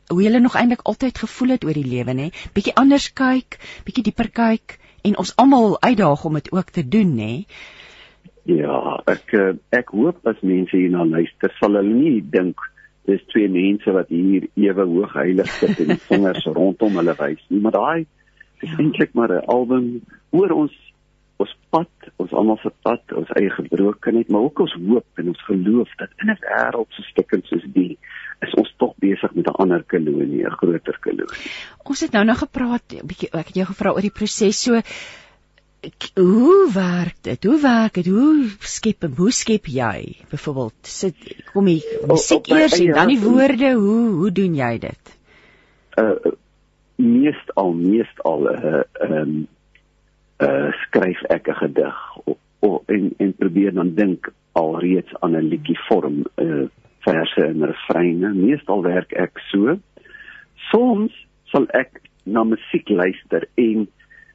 hoe 0.08 0.22
jy 0.22 0.38
nog 0.38 0.56
eintlik 0.56 0.82
altyd 0.88 1.18
gevoel 1.18 1.56
het 1.56 1.64
oor 1.64 1.76
die 1.76 1.88
lewe 1.88 2.14
nê. 2.14 2.30
Bietjie 2.52 2.74
anders 2.76 3.12
kyk, 3.12 3.58
bietjie 3.84 4.04
dieper 4.10 4.28
kyk 4.28 4.78
en 5.02 5.16
ons 5.18 5.36
almal 5.36 5.76
uitdaag 5.80 6.24
om 6.24 6.34
dit 6.38 6.52
ook 6.52 6.70
te 6.70 6.84
doen 6.88 7.14
nê. 7.16 7.32
Ja, 8.48 8.98
ek 9.06 9.32
eh, 9.38 9.54
ek 9.70 9.92
hoop 9.94 10.26
as 10.26 10.40
mense 10.42 10.76
hierna 10.76 11.04
luister 11.06 11.52
sal 11.60 11.78
hulle 11.78 11.94
nie 11.94 12.20
dink 12.20 12.58
dis 13.06 13.22
twee 13.30 13.50
mense 13.50 13.92
wat 13.94 14.10
hier 14.14 14.48
ewe 14.58 14.86
hoog 14.86 15.14
heilig 15.18 15.50
sit 15.58 15.78
en 15.82 15.92
die 15.94 16.02
vingers 16.08 16.46
rondom 16.58 16.98
hulle 17.00 17.14
wys 17.18 17.42
nie, 17.50 17.60
maar 17.62 17.74
daai 17.74 18.06
is 18.62 18.70
ja. 18.70 18.78
eintlik 18.78 19.14
maar 19.18 19.32
'n 19.34 19.46
album 19.50 19.86
oor 20.30 20.54
ons 20.64 20.74
ons 21.36 21.54
pad, 21.70 22.10
ons 22.16 22.32
almal 22.32 22.58
se 22.62 22.70
pad, 22.82 23.02
ons 23.16 23.30
eie 23.38 23.50
gebrokenheid, 23.50 24.28
maar 24.28 24.40
ook 24.48 24.60
ons 24.66 24.74
hoop 24.74 25.22
en 25.22 25.28
ons 25.32 25.44
geloof 25.48 25.88
dat 25.98 26.10
in 26.22 26.30
'n 26.30 26.38
wêreld 26.42 26.90
so 26.90 27.02
stikkend 27.02 27.46
soos 27.46 27.64
die 27.74 27.98
is 28.42 28.54
ons 28.54 28.74
tog 28.76 28.94
besig 28.98 29.34
met 29.34 29.46
'n 29.46 29.58
ander 29.62 29.82
kolonie, 29.82 30.44
'n 30.44 30.58
groter 30.60 30.98
kolonie. 31.00 31.50
Ons 31.84 32.00
het 32.00 32.12
nou 32.12 32.24
nog 32.24 32.38
gepraat, 32.38 32.92
'n 32.92 33.06
bietjie 33.06 33.30
ek 33.32 33.46
het 33.46 33.54
jou 33.54 33.66
gevra 33.66 33.92
oor 33.92 34.00
die 34.00 34.18
proses 34.20 34.62
so 34.62 34.80
hoe 36.14 36.70
werk 36.72 37.16
dit? 37.22 37.44
Hoe 37.44 37.60
werk 37.60 37.94
dit? 37.94 38.06
Hoe 38.06 38.48
skep 38.58 39.02
hoe 39.16 39.30
skep 39.30 39.66
jy? 39.66 40.16
Byvoorbeeld, 40.30 40.74
sit 40.82 41.16
kom 41.52 41.66
jy 41.66 41.82
musiek 42.06 42.46
eers 42.46 42.78
en 42.78 42.92
dan 42.92 43.10
die 43.10 43.18
woorde, 43.20 43.72
hoe 43.72 44.04
hoe 44.20 44.30
doen 44.30 44.54
jy 44.54 44.78
dit? 44.78 45.18
Uh 45.98 46.32
meestal 47.02 47.72
meestal 47.72 48.46
'n 48.46 48.62
uh, 48.62 48.82
ehm 49.00 49.12
um, 49.12 49.48
uh 50.42 50.70
skryf 50.84 51.22
ek 51.30 51.48
'n 51.48 51.54
gedig 51.54 51.98
en 52.86 53.14
en 53.16 53.32
probeer 53.38 53.72
dan 53.74 53.94
dink 53.94 54.32
alreeds 54.52 55.12
aan 55.20 55.36
'n 55.36 55.48
liedjie 55.48 55.78
vorm 55.88 56.24
uh 56.36 56.66
verse 57.02 57.44
en 57.44 57.64
refreine. 57.66 58.34
Meestal 58.34 58.82
werk 58.82 59.12
ek 59.12 59.38
so. 59.50 59.78
Soms 60.70 61.12
sal 61.44 61.66
ek 61.74 62.00
na 62.24 62.44
musiek 62.44 62.88
luister 62.88 63.48
en 63.54 63.88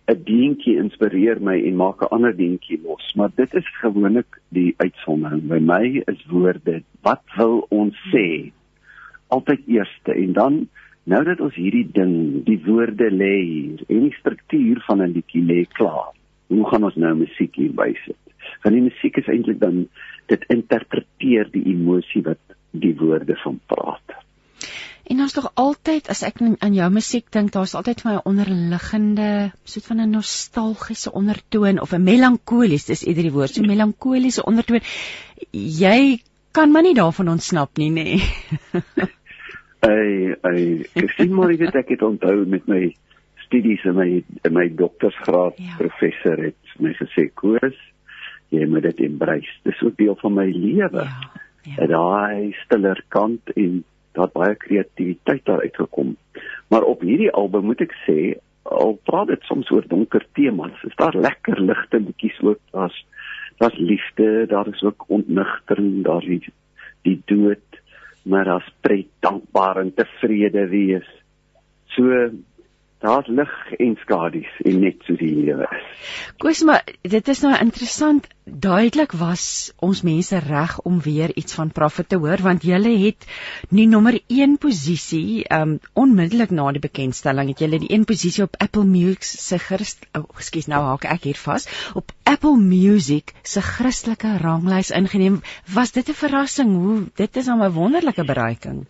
'n 0.08 0.24
deentjie 0.24 0.78
inspireer 0.80 1.40
my 1.42 1.58
en 1.68 1.76
maak 1.76 2.02
'n 2.02 2.12
ander 2.16 2.36
deentjie 2.36 2.80
los 2.84 3.14
maar 3.16 3.32
dit 3.36 3.54
is 3.54 3.68
gewoonlik 3.82 4.40
die 4.50 4.74
uitsondering. 4.78 5.48
By 5.48 5.60
my 5.60 6.04
is 6.08 6.26
woorde 6.30 6.84
wat 7.02 7.24
wil 7.38 7.66
ons 7.70 7.96
sê? 8.14 8.52
Altyd 9.28 9.62
eerste 9.68 10.14
en 10.14 10.34
dan 10.34 10.70
Nou 11.08 11.22
dat 11.24 11.40
ons 11.40 11.56
hierdie 11.56 11.86
ding, 11.96 12.44
die 12.44 12.60
woorde 12.66 13.08
lê 13.14 13.34
hier 13.40 13.84
en 13.88 14.08
die 14.10 14.16
struktuur 14.18 14.82
van 14.88 15.02
'n 15.04 15.14
liedjie 15.16 15.44
lê 15.44 15.62
klaar. 15.80 16.12
Hoe 16.52 16.68
gaan 16.70 16.84
ons 16.84 16.96
nou 16.96 17.14
musiek 17.16 17.56
hier 17.56 17.72
bysit? 17.72 18.20
Want 18.64 18.76
die 18.76 18.84
musiek 18.84 19.18
is 19.18 19.28
eintlik 19.32 19.60
dan 19.60 19.88
dit 20.28 20.44
interpreteer 20.52 21.48
die 21.52 21.64
emosie 21.72 22.24
wat 22.24 22.40
die 22.72 22.96
woorde 23.00 23.36
van 23.44 23.60
praat. 23.66 24.16
En 25.08 25.22
ons 25.24 25.34
tog 25.34 25.52
altyd 25.56 26.10
as 26.12 26.24
ek 26.28 26.42
aan 26.44 26.74
jou 26.76 26.90
musiek 26.92 27.32
dink, 27.32 27.54
daar's 27.56 27.76
altyd 27.80 28.02
vir 28.02 28.12
my 28.12 28.18
'n 28.18 28.28
onderliggende 28.32 29.52
soort 29.64 29.86
van 29.86 30.02
'n 30.02 30.12
nostalgiese 30.12 31.12
ondertoon 31.12 31.80
of 31.80 31.94
'n 31.94 32.04
melankolies, 32.04 32.86
dis 32.86 33.06
eerder 33.06 33.24
die 33.24 33.32
woord, 33.32 33.54
so 33.54 33.62
melankoliese 33.62 34.44
ondertoon. 34.44 34.82
Jy 35.52 36.20
kan 36.52 36.72
maar 36.72 36.84
nie 36.84 36.96
daarvan 36.96 37.30
ontsnap 37.30 37.78
nie, 37.78 37.92
nê. 37.92 38.04
Nee. 38.04 38.22
Ai, 39.86 40.36
ai, 40.42 40.86
ek 40.98 41.12
sien 41.18 41.34
maar 41.36 41.52
jy 41.54 41.60
weet 41.62 41.76
ek 41.76 41.92
het 41.94 42.02
onthou 42.02 42.46
met 42.50 42.66
my 42.68 42.88
studies 43.46 43.84
in 43.86 43.96
my 43.96 44.08
in 44.44 44.54
my 44.54 44.68
doktorsgraad 44.76 45.60
Ja. 45.62 45.76
professor 45.78 46.38
het 46.42 46.80
my 46.80 46.94
gesê 46.98 47.30
koers 47.34 47.78
jy 48.50 48.66
moet 48.66 48.84
dit 48.88 49.00
embrace. 49.10 49.54
Dis 49.64 49.82
ook 49.84 49.98
deel 50.00 50.16
van 50.22 50.34
my 50.34 50.48
lewe. 50.52 51.04
Ja. 51.04 51.32
Ja. 51.68 51.88
Daai 51.92 52.54
stiller 52.64 53.02
kant 53.12 53.50
en 53.56 53.84
daar 54.16 54.30
baie 54.34 54.56
kreatiwiteit 54.56 55.46
daar 55.46 55.62
uitgekom. 55.62 56.16
Maar 56.72 56.84
op 56.88 57.02
hierdie 57.02 57.32
album 57.32 57.66
moet 57.70 57.82
ek 57.84 57.94
sê 58.06 58.38
al 58.64 58.96
praat 59.08 59.28
dit 59.28 59.44
soms 59.48 59.70
oor 59.72 59.84
donker 59.88 60.26
temas, 60.36 60.76
is 60.88 60.96
daar 60.96 61.16
lekker 61.16 61.60
ligte 61.62 62.00
liedjies 62.00 62.40
ook. 62.42 62.60
Daar's 62.72 62.98
daar's 63.58 63.78
liefde, 63.78 64.46
daar 64.48 64.68
is 64.68 64.84
ook 64.84 65.06
ontnigtering, 65.08 66.04
daar 66.06 66.24
is 66.24 66.44
die, 66.46 66.54
die 67.02 67.22
dood, 67.26 67.67
maar 68.28 68.46
daar's 68.46 68.74
pret, 68.82 69.08
dankbaar 69.20 69.78
en 69.78 69.94
tevrede 69.94 70.68
wees. 70.68 71.08
So 71.96 72.30
daar's 73.04 73.28
lig 73.28 73.54
en 73.78 73.96
skadu's 74.02 74.50
en 74.66 74.80
net 74.82 75.04
so 75.06 75.16
die 75.20 75.30
lewe 75.36 75.68
is. 75.70 75.86
Koos 76.42 76.64
maar 76.66 76.84
dit 77.02 77.28
is 77.34 77.42
nou 77.46 77.54
interessant. 77.62 78.28
Duidelik 78.48 79.12
was 79.20 79.74
ons 79.84 80.02
mense 80.08 80.40
reg 80.40 80.78
om 80.88 81.00
weer 81.04 81.34
iets 81.36 81.58
van 81.60 81.72
Prophet 81.72 82.10
te 82.10 82.18
hoor 82.24 82.42
want 82.42 82.66
julle 82.66 82.94
het 83.04 83.28
nie 83.70 83.88
nommer 83.92 84.18
1 84.28 84.58
posisie 84.64 85.44
um 85.54 85.78
onmiddellik 85.94 86.54
na 86.56 86.72
die 86.72 86.84
bekendstelling 86.84 87.52
het 87.54 87.62
julle 87.66 87.82
die 87.84 87.92
1 88.00 88.08
posisie 88.10 88.46
op 88.48 88.58
Apple 88.64 88.86
Music 88.86 89.28
se 89.28 89.60
Christ 89.62 90.08
oh, 90.18 90.26
ekskuus 90.38 90.70
nou 90.72 90.82
haak 90.88 91.06
ek 91.06 91.30
hier 91.30 91.42
vas 91.44 91.68
op 91.94 92.14
Apple 92.24 92.58
Music 92.58 93.36
se 93.44 93.62
Christelike 93.62 94.38
ranglys 94.42 94.90
ingeneem. 94.92 95.42
Was 95.74 95.92
dit 95.92 96.10
'n 96.10 96.22
verrassing? 96.24 96.74
Hoe 96.76 97.04
dit 97.16 97.38
is 97.38 97.46
nou 97.46 97.62
'n 97.64 97.74
wonderlike 97.74 98.26
bereiking. 98.26 98.88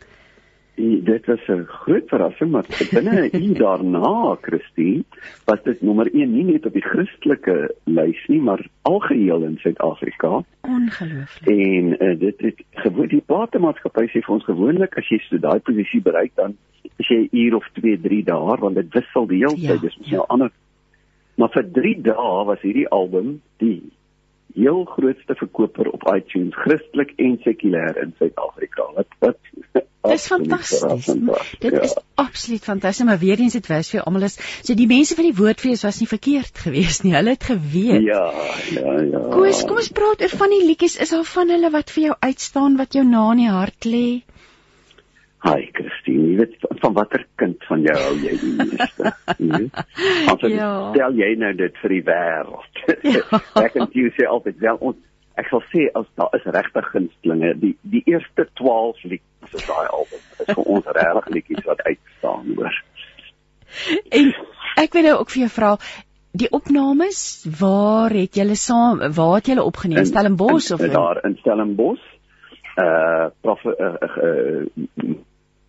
Die, 0.77 1.01
dit 1.03 1.25
was 1.25 1.41
'n 1.49 1.63
groot 1.65 2.07
verrassing 2.07 2.51
maar 2.51 2.65
binne 2.91 3.15
'n 3.31 3.43
uur 3.43 3.57
daarna, 3.57 4.37
Christine, 4.41 5.03
was 5.45 5.63
dit 5.63 5.81
nommer 5.81 6.07
1 6.13 6.31
nie 6.33 6.43
net 6.43 6.65
op 6.65 6.73
die 6.73 6.85
Christelike 6.85 7.73
lys 7.83 8.27
nie, 8.27 8.41
maar 8.41 8.61
algeheel 8.81 9.43
in 9.43 9.57
Suid-Afrika. 9.57 10.43
Ongelooflik. 10.61 11.47
En 11.49 12.03
uh, 12.03 12.19
dit 12.19 12.41
het 12.41 12.63
gewoon 12.71 13.07
die 13.07 13.23
platemaatskappy 13.25 14.05
sê 14.05 14.21
vir 14.21 14.35
ons 14.35 14.45
gewoonlik 14.45 14.97
as 14.97 15.09
jy 15.09 15.17
so 15.25 15.37
daai 15.37 15.59
posisie 15.59 16.01
bereik 16.01 16.35
dan 16.35 16.55
is 16.97 17.07
jy 17.07 17.19
'n 17.25 17.37
uur 17.37 17.55
of 17.55 17.67
2, 17.73 17.99
3 18.01 18.23
daar 18.23 18.59
want 18.59 18.75
dit 18.75 18.93
wissel 18.93 19.27
die 19.27 19.41
hele 19.45 19.57
Ja, 19.57 19.71
tyd. 19.71 19.81
Dis 19.81 19.97
mos 19.97 20.09
ja. 20.09 20.15
nou 20.15 20.25
ander. 20.27 20.51
Maar 21.35 21.49
vir 21.49 21.71
3 21.71 22.01
dae 22.01 22.45
was 22.45 22.61
hierdie 22.61 22.87
album 22.89 23.41
die 23.57 23.81
heel 24.55 24.83
grootste 24.85 25.35
verkoper 25.35 25.89
op 25.89 26.03
iTunes, 26.15 26.55
Christelik 26.55 27.13
en 27.17 27.37
sekulêr 27.43 27.97
in 28.03 28.13
Suid-Afrika. 28.17 28.87
Wat 28.95 29.07
wat 29.19 29.37
Dis 30.07 30.31
absoluut 30.31 30.49
fantasties. 30.49 31.59
Dit 31.59 31.71
Ja. 31.73 31.81
is 31.81 31.95
absoluut 32.15 32.63
fantasties, 32.63 33.05
maar 33.05 33.19
weer 33.19 33.39
eens 33.39 33.53
dit 33.53 33.67
wys 33.67 33.89
vir 33.89 34.03
almal 34.03 34.21
is 34.21 34.37
so 34.63 34.73
die 34.73 34.87
mense 34.87 35.15
van 35.15 35.23
die 35.27 35.35
woordfees 35.35 35.83
was 35.83 35.99
nie 35.99 36.07
verkeerd 36.07 36.57
geweest 36.57 37.03
nie. 37.03 37.13
Hulle 37.15 37.29
het 37.35 37.43
geweet. 37.43 38.01
Ja, 38.05 38.31
ja, 38.71 39.01
ja. 39.01 39.19
Koos, 39.33 39.63
kom 39.67 39.75
ons 39.81 39.91
praat 39.91 40.21
oor 40.21 40.29
van 40.29 40.49
die 40.49 40.63
liedjies. 40.65 40.95
Is 40.97 41.09
daar 41.09 41.27
van 41.27 41.49
hulle 41.49 41.69
wat 41.71 41.91
vir 41.91 42.03
jou 42.03 42.15
uitstaan 42.19 42.77
wat 42.77 42.93
jou 42.93 43.03
na 43.05 43.31
in 43.31 43.37
die 43.43 43.49
hart 43.51 43.85
lê? 43.85 44.21
Hi 45.45 45.67
Christine, 45.73 46.31
jy 46.31 46.37
weet 46.39 46.55
van 46.81 46.95
watter 46.97 47.21
kind 47.37 47.61
van 47.69 47.83
jou 47.85 47.97
hou 47.97 48.13
jy 48.23 48.33
die 48.41 48.53
meeste? 48.57 49.11
Want 50.27 50.45
Ja. 50.47 50.55
ja. 50.55 50.69
stel 50.95 51.19
jy 51.19 51.29
nou 51.37 51.51
dit 51.59 51.77
vir 51.83 51.93
die 51.93 52.03
wêreld. 52.07 52.81
Ja. 53.05 53.41
ek 53.65 53.77
en 53.77 53.91
jy 53.93 54.09
sê 54.17 54.25
altyd 54.25 54.57
wel 54.63 54.81
ons 54.81 54.97
ek 55.37 55.51
sal 55.51 55.61
sê 55.69 55.85
as 55.93 56.07
daar 56.17 56.33
is 56.33 56.47
regtig 56.49 56.89
gunstelinge, 56.93 57.53
die 57.61 57.75
die 57.85 58.01
eerste 58.09 58.47
12 58.57 59.03
liedjies 59.05 59.53
op 59.59 59.67
daai 59.69 59.87
album 59.99 60.23
is 60.41 60.49
vir 60.49 60.63
ons 60.65 60.91
regtig 60.97 61.29
liedjies 61.35 61.69
wat 61.69 61.85
uitstaan 61.85 62.51
hoor. 62.57 62.81
En 64.17 64.33
ek 64.81 64.97
wil 64.97 65.05
nou 65.05 65.15
ook 65.19 65.33
vir 65.35 65.43
jou 65.45 65.53
vra 65.59 65.71
die 66.37 66.49
opnames, 66.53 67.19
waar 67.59 68.13
het 68.13 68.37
julle 68.37 68.57
saam 68.59 69.01
waar 69.13 69.37
het 69.39 69.49
julle 69.53 69.65
opgeneem? 69.65 70.05
Stellenbosch 70.05 70.71
of 70.73 70.81
in, 70.85 70.93
daar 70.93 71.21
in 71.25 71.37
Stellenbosch. 71.41 72.03
Uh 72.77 73.29
prof 73.41 73.63
uh, 73.65 73.95
uh, 74.21 74.65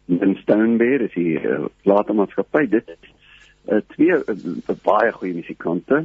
in 0.07 0.37
Stonebeer 0.43 1.07
is 1.07 1.15
die 1.15 1.39
uh, 1.41 1.65
platemaatskappy 1.87 2.67
dit 2.69 2.93
is 2.93 3.09
uh, 3.69 3.81
twee 3.95 4.19
uh, 4.19 4.77
baie 4.85 5.13
goeie 5.17 5.37
musikante. 5.39 6.05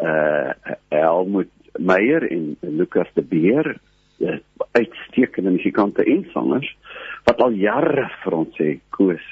Uh 0.00 0.54
Helmut 0.94 1.52
Meyer 1.78 2.24
en 2.32 2.56
Lukas 2.60 3.10
de 3.14 3.22
Beer, 3.22 3.76
uh, 4.18 4.38
uitstekende 4.72 5.50
musikante 5.50 6.04
en 6.04 6.24
sangers 6.32 6.70
wat 7.28 7.40
al 7.44 7.54
jare 7.60 8.08
vir 8.22 8.36
ons 8.40 8.58
sê 8.58 8.72
koos 8.94 9.24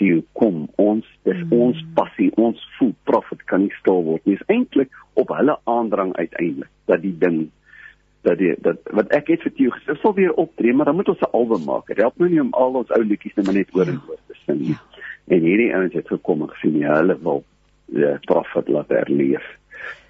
jy 0.00 0.20
kom 0.38 0.64
ons 0.80 1.06
dis 1.28 1.40
mm. 1.42 1.52
ons 1.52 1.80
passie 1.96 2.30
ons 2.40 2.60
voel 2.78 2.92
profit 3.08 3.42
kan 3.50 3.66
nie 3.66 3.78
stil 3.80 4.04
word 4.06 4.24
nie 4.28 4.38
is 4.38 4.46
eintlik 4.52 4.94
op 5.20 5.32
hulle 5.36 5.56
aandrang 5.68 6.14
uiteindelik 6.16 6.70
dat 6.90 7.02
die 7.04 7.16
ding 7.24 7.40
dat 8.22 8.38
die 8.38 8.54
dat 8.58 8.76
wat 8.90 9.08
ek 9.16 9.28
het 9.28 9.42
vir 9.42 9.52
jou 9.56 9.70
gesê 9.70 9.96
sal 10.00 10.14
weer 10.14 10.32
optree 10.32 10.72
maar 10.72 10.86
dan 10.86 10.96
moet 10.96 11.08
ons 11.08 11.20
'n 11.20 11.32
album 11.32 11.64
maak. 11.64 11.86
Dit 11.86 11.96
help 11.96 12.18
nou 12.18 12.30
nie 12.30 12.40
om 12.40 12.52
al 12.52 12.74
ons 12.74 12.90
ou 12.90 13.02
liedjies 13.04 13.34
net 13.36 13.46
maar 13.46 13.54
net 13.54 13.74
oor 13.74 13.86
en 13.88 14.00
oor 14.08 14.18
te 14.26 14.34
sing 14.46 14.60
nie. 14.60 14.76
En 15.28 15.40
hierdie 15.40 15.74
ouens 15.74 15.94
het 15.94 16.06
gekom 16.08 16.42
en 16.42 16.50
gesien 16.50 16.78
ja 16.78 16.94
hulle 16.96 17.18
wil 17.22 17.44
die 17.86 18.18
profit 18.26 18.68
laat 18.68 18.88
herleef. 18.88 19.44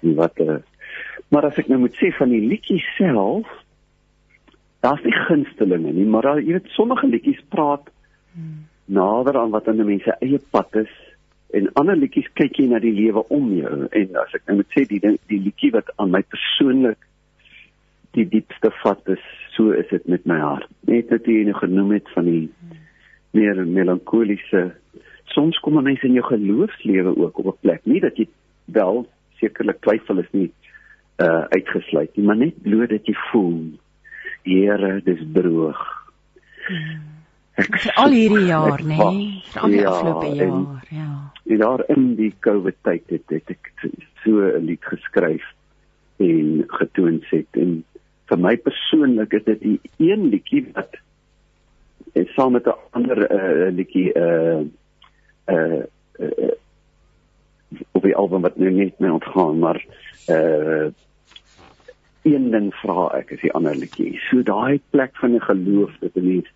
En 0.03 0.15
wat 0.15 0.39
uh, 0.39 0.55
maar 1.29 1.45
as 1.45 1.57
ek 1.57 1.67
nou 1.67 1.79
moet 1.79 1.95
sê 1.95 2.11
van 2.17 2.29
die 2.29 2.41
liedjies 2.47 2.95
self 2.97 3.47
daar's 4.81 5.03
nie 5.03 5.13
gunstelinge 5.27 5.91
nie 5.93 6.05
maar 6.05 6.21
daar 6.21 6.39
jy 6.41 6.53
weet 6.53 6.67
sommige 6.67 7.07
liedjies 7.07 7.41
praat 7.49 7.89
Hmm. 8.33 8.63
nader 8.85 9.37
aan 9.37 9.49
wat 9.51 9.67
aan 9.67 9.79
'n 9.81 9.85
mens 9.85 10.03
se 10.03 10.13
eie 10.19 10.39
pad 10.51 10.75
is 10.75 10.93
en 11.53 11.73
ander 11.73 11.95
liedjies 11.95 12.29
kyk 12.33 12.55
jy 12.55 12.67
na 12.67 12.79
die 12.79 12.93
lewe 12.93 13.27
om 13.27 13.53
jou. 13.53 13.87
En 13.91 14.15
as 14.15 14.33
ek 14.33 14.41
nou 14.47 14.55
moet 14.55 14.71
sê 14.71 14.85
die 14.87 14.99
ding- 14.99 15.19
die 15.27 15.39
liedjie 15.39 15.71
wat 15.71 15.91
aan 15.97 16.11
my 16.11 16.21
persoonlik 16.21 16.97
die 18.17 18.25
diepste 18.27 18.71
vat 18.83 19.07
is 19.07 19.23
so 19.55 19.71
is 19.71 19.87
dit 19.89 20.07
met 20.07 20.25
my 20.25 20.39
hart 20.39 20.67
net 20.87 21.09
wat 21.09 21.25
jy 21.25 21.43
nou 21.47 21.53
genoem 21.59 21.91
het 21.91 22.09
van 22.15 22.25
die 22.25 22.49
meer 23.31 23.65
melankoliese 23.65 24.71
soms 25.33 25.59
kom 25.59 25.77
'n 25.77 25.83
mens 25.83 26.03
in 26.03 26.13
jou 26.13 26.25
geloofslewe 26.25 27.15
ook 27.17 27.37
op 27.39 27.47
'n 27.53 27.61
plek 27.61 27.85
nie 27.85 27.99
dat 27.99 28.17
jy 28.17 28.27
wel 28.65 29.07
sekerlik 29.39 29.81
twyfel 29.81 30.19
is 30.19 30.31
nie 30.31 30.51
uh 31.21 31.45
uitgesluit 31.55 32.15
nie 32.17 32.25
maar 32.25 32.37
net 32.37 32.61
bloot 32.63 32.89
dat 32.89 33.05
jy 33.05 33.15
voel 33.31 33.71
Here 34.43 35.01
dis 35.05 35.19
droog 35.33 35.79
Ek 37.61 37.75
vir 37.83 37.93
al 37.99 38.09
hierdie 38.15 38.45
jaar, 38.47 38.79
nê? 38.81 38.95
Nee, 38.97 39.41
vir 39.53 39.61
al 39.61 39.69
die 39.69 39.79
Ja, 39.81 39.89
afgelope 39.89 40.25
en- 40.25 40.37
jaar, 40.37 40.83
ja. 40.89 41.31
En 41.45 41.57
daar 41.57 41.83
in 41.89 42.15
die 42.15 42.33
COVID 42.39 42.75
tyd 42.81 43.03
het, 43.09 43.23
het 43.29 43.49
ek 43.49 43.71
so 44.23 44.39
'n 44.39 44.65
lied 44.65 44.83
geskryf 44.85 45.43
en 46.17 46.63
getoon 46.67 47.19
het 47.29 47.47
en 47.51 47.83
vir 48.31 48.39
my 48.39 48.55
persoonlik 48.57 49.33
is 49.39 49.43
dit 49.47 49.61
die 49.61 49.79
een 49.99 50.29
liedjie 50.31 50.63
wat 50.73 50.95
en 52.15 52.27
saam 52.35 52.55
met 52.55 52.67
'n 52.67 52.79
ander 52.97 53.19
uh, 53.27 53.67
liedjie 53.75 54.13
uh 54.15 54.63
uh, 55.47 55.83
uh 56.19 56.51
op 57.91 58.03
die 58.03 58.15
album 58.15 58.41
wat 58.41 58.57
nou 58.57 58.71
net 58.71 58.99
my 58.99 59.09
ontgaan 59.09 59.59
maar 59.59 59.79
uh 60.27 60.87
een 62.23 62.51
ding 62.51 62.73
vra 62.83 63.07
ek 63.17 63.31
is 63.31 63.41
die 63.41 63.53
ander 63.57 63.75
liedjie. 63.75 64.19
So 64.29 64.43
daai 64.45 64.81
plek 64.89 65.15
van 65.17 65.35
'n 65.35 65.41
geloof 65.41 65.91
dat 65.99 66.15
'n 66.15 66.27
mens 66.27 66.49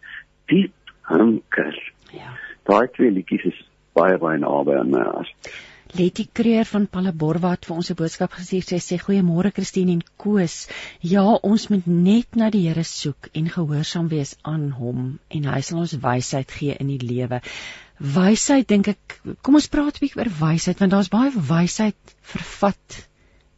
diep 0.46 0.74
hanker. 1.02 1.94
Ja. 2.12 2.30
Daai 2.64 2.88
twee 2.92 3.12
liedjies 3.12 3.44
is 3.44 3.70
baie 3.94 4.18
baie 4.18 4.38
naby 4.38 4.76
aan 4.76 4.90
my 4.90 5.02
hart. 5.02 5.36
Letty 5.98 6.26
Kreur 6.34 6.66
van 6.68 6.88
Palleborwa 6.92 7.54
het 7.54 7.66
vir 7.70 7.76
ons 7.78 7.90
'n 7.92 7.96
boodskap 7.96 8.34
gestuur. 8.36 8.64
Sy 8.68 8.80
sê 8.84 8.98
goeiemôre 9.00 9.52
Christine 9.54 9.92
en 9.94 10.02
Koos. 10.18 10.68
Ja, 11.02 11.24
ons 11.24 11.68
moet 11.70 11.88
net 11.88 12.36
na 12.36 12.50
die 12.50 12.68
Here 12.68 12.84
soek 12.84 13.30
en 13.34 13.48
gehoorsaam 13.50 14.10
wees 14.10 14.36
aan 14.44 14.72
hom 14.72 15.20
en 15.30 15.44
hy 15.46 15.62
sal 15.62 15.80
ons 15.80 15.94
wysheid 15.94 16.52
gee 16.52 16.76
in 16.80 16.88
die 16.88 17.00
lewe. 17.00 17.42
Wysheid 18.00 18.68
dink 18.68 18.88
ek, 18.88 19.22
kom 19.42 19.56
ons 19.56 19.68
praat 19.68 19.96
'n 19.96 20.04
bietjie 20.06 20.20
oor 20.20 20.32
wysheid 20.42 20.80
want 20.80 20.92
daar's 20.92 21.10
baie 21.10 21.32
wysheid 21.32 22.16
vervat 22.22 23.08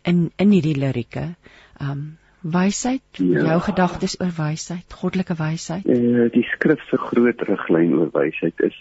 in 0.05 0.31
in 0.37 0.51
hierdie 0.51 0.77
lirieke. 0.77 1.35
Um 1.81 2.17
wysheid, 2.43 3.01
Ja. 3.17 3.43
jou 3.43 3.59
gedagtes 3.61 4.19
oor 4.21 4.31
wysheid, 4.37 4.93
goddelike 4.93 5.35
wysheid. 5.35 5.85
Eh 5.87 6.29
die 6.31 6.45
skrif 6.53 6.79
se 6.89 6.97
groot 6.97 7.41
riglyn 7.41 7.93
oor 7.97 8.11
wysheid 8.13 8.59
is 8.59 8.75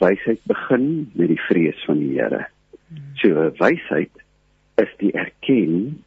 wysheid 0.00 0.40
begin 0.44 1.10
met 1.14 1.28
die 1.28 1.40
vrees 1.48 1.84
van 1.86 1.98
die 1.98 2.18
Here. 2.18 2.46
So 3.22 3.50
wysheid 3.58 4.10
is 4.82 4.92
die 4.98 5.12
erken 5.12 6.02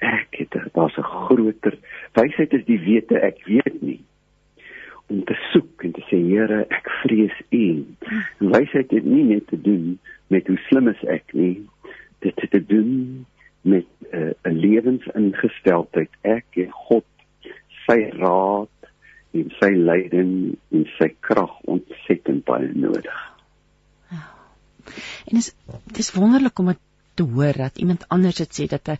ek 0.00 0.36
het 0.40 0.54
daar's 0.72 0.96
'n 0.96 1.02
groter 1.02 1.76
wysheid 2.14 2.52
is 2.52 2.64
die 2.64 2.80
wete 2.80 3.20
ek 3.20 3.44
weet 3.46 3.82
nie 3.82 4.00
om 5.10 5.24
te 5.24 5.34
soek 5.50 5.84
en 5.84 5.92
te 5.96 6.04
sê 6.08 6.20
Here 6.22 6.62
ek 6.70 6.88
vrees 7.02 7.36
U. 7.50 7.66
En 8.40 8.52
Wysheid 8.54 8.92
het 8.94 9.06
nie 9.06 9.24
net 9.32 9.48
te 9.50 9.58
doen 9.60 9.98
met 10.30 10.46
hoe 10.46 10.58
slim 10.68 10.88
is 10.92 11.02
ek 11.10 11.34
nie, 11.34 11.56
dit 12.24 12.42
het 12.44 12.50
te 12.54 12.62
doen 12.66 13.26
met 13.66 13.88
eh, 14.10 14.30
'n 14.30 14.54
uh, 14.54 14.60
lewensingesteldheid 14.64 16.14
ek 16.22 16.46
en 16.62 16.70
God 16.86 17.06
sy 17.86 17.98
raad 18.22 18.90
en 19.34 19.50
sy 19.58 19.72
leiding 19.74 20.56
en 20.72 20.86
sy 20.98 21.10
krag 21.26 21.52
ontsettend 21.74 22.44
baie 22.44 22.70
nodig. 22.74 23.18
En 25.30 25.36
is 25.42 25.52
dis 25.96 26.12
wonderlik 26.12 26.58
om 26.58 26.66
dit 26.66 26.78
te 27.14 27.22
hoor 27.22 27.52
dat 27.56 27.78
iemand 27.78 28.08
anders 28.08 28.36
dit 28.36 28.60
sê 28.60 28.66
dat 28.68 28.88
'n 28.88 28.98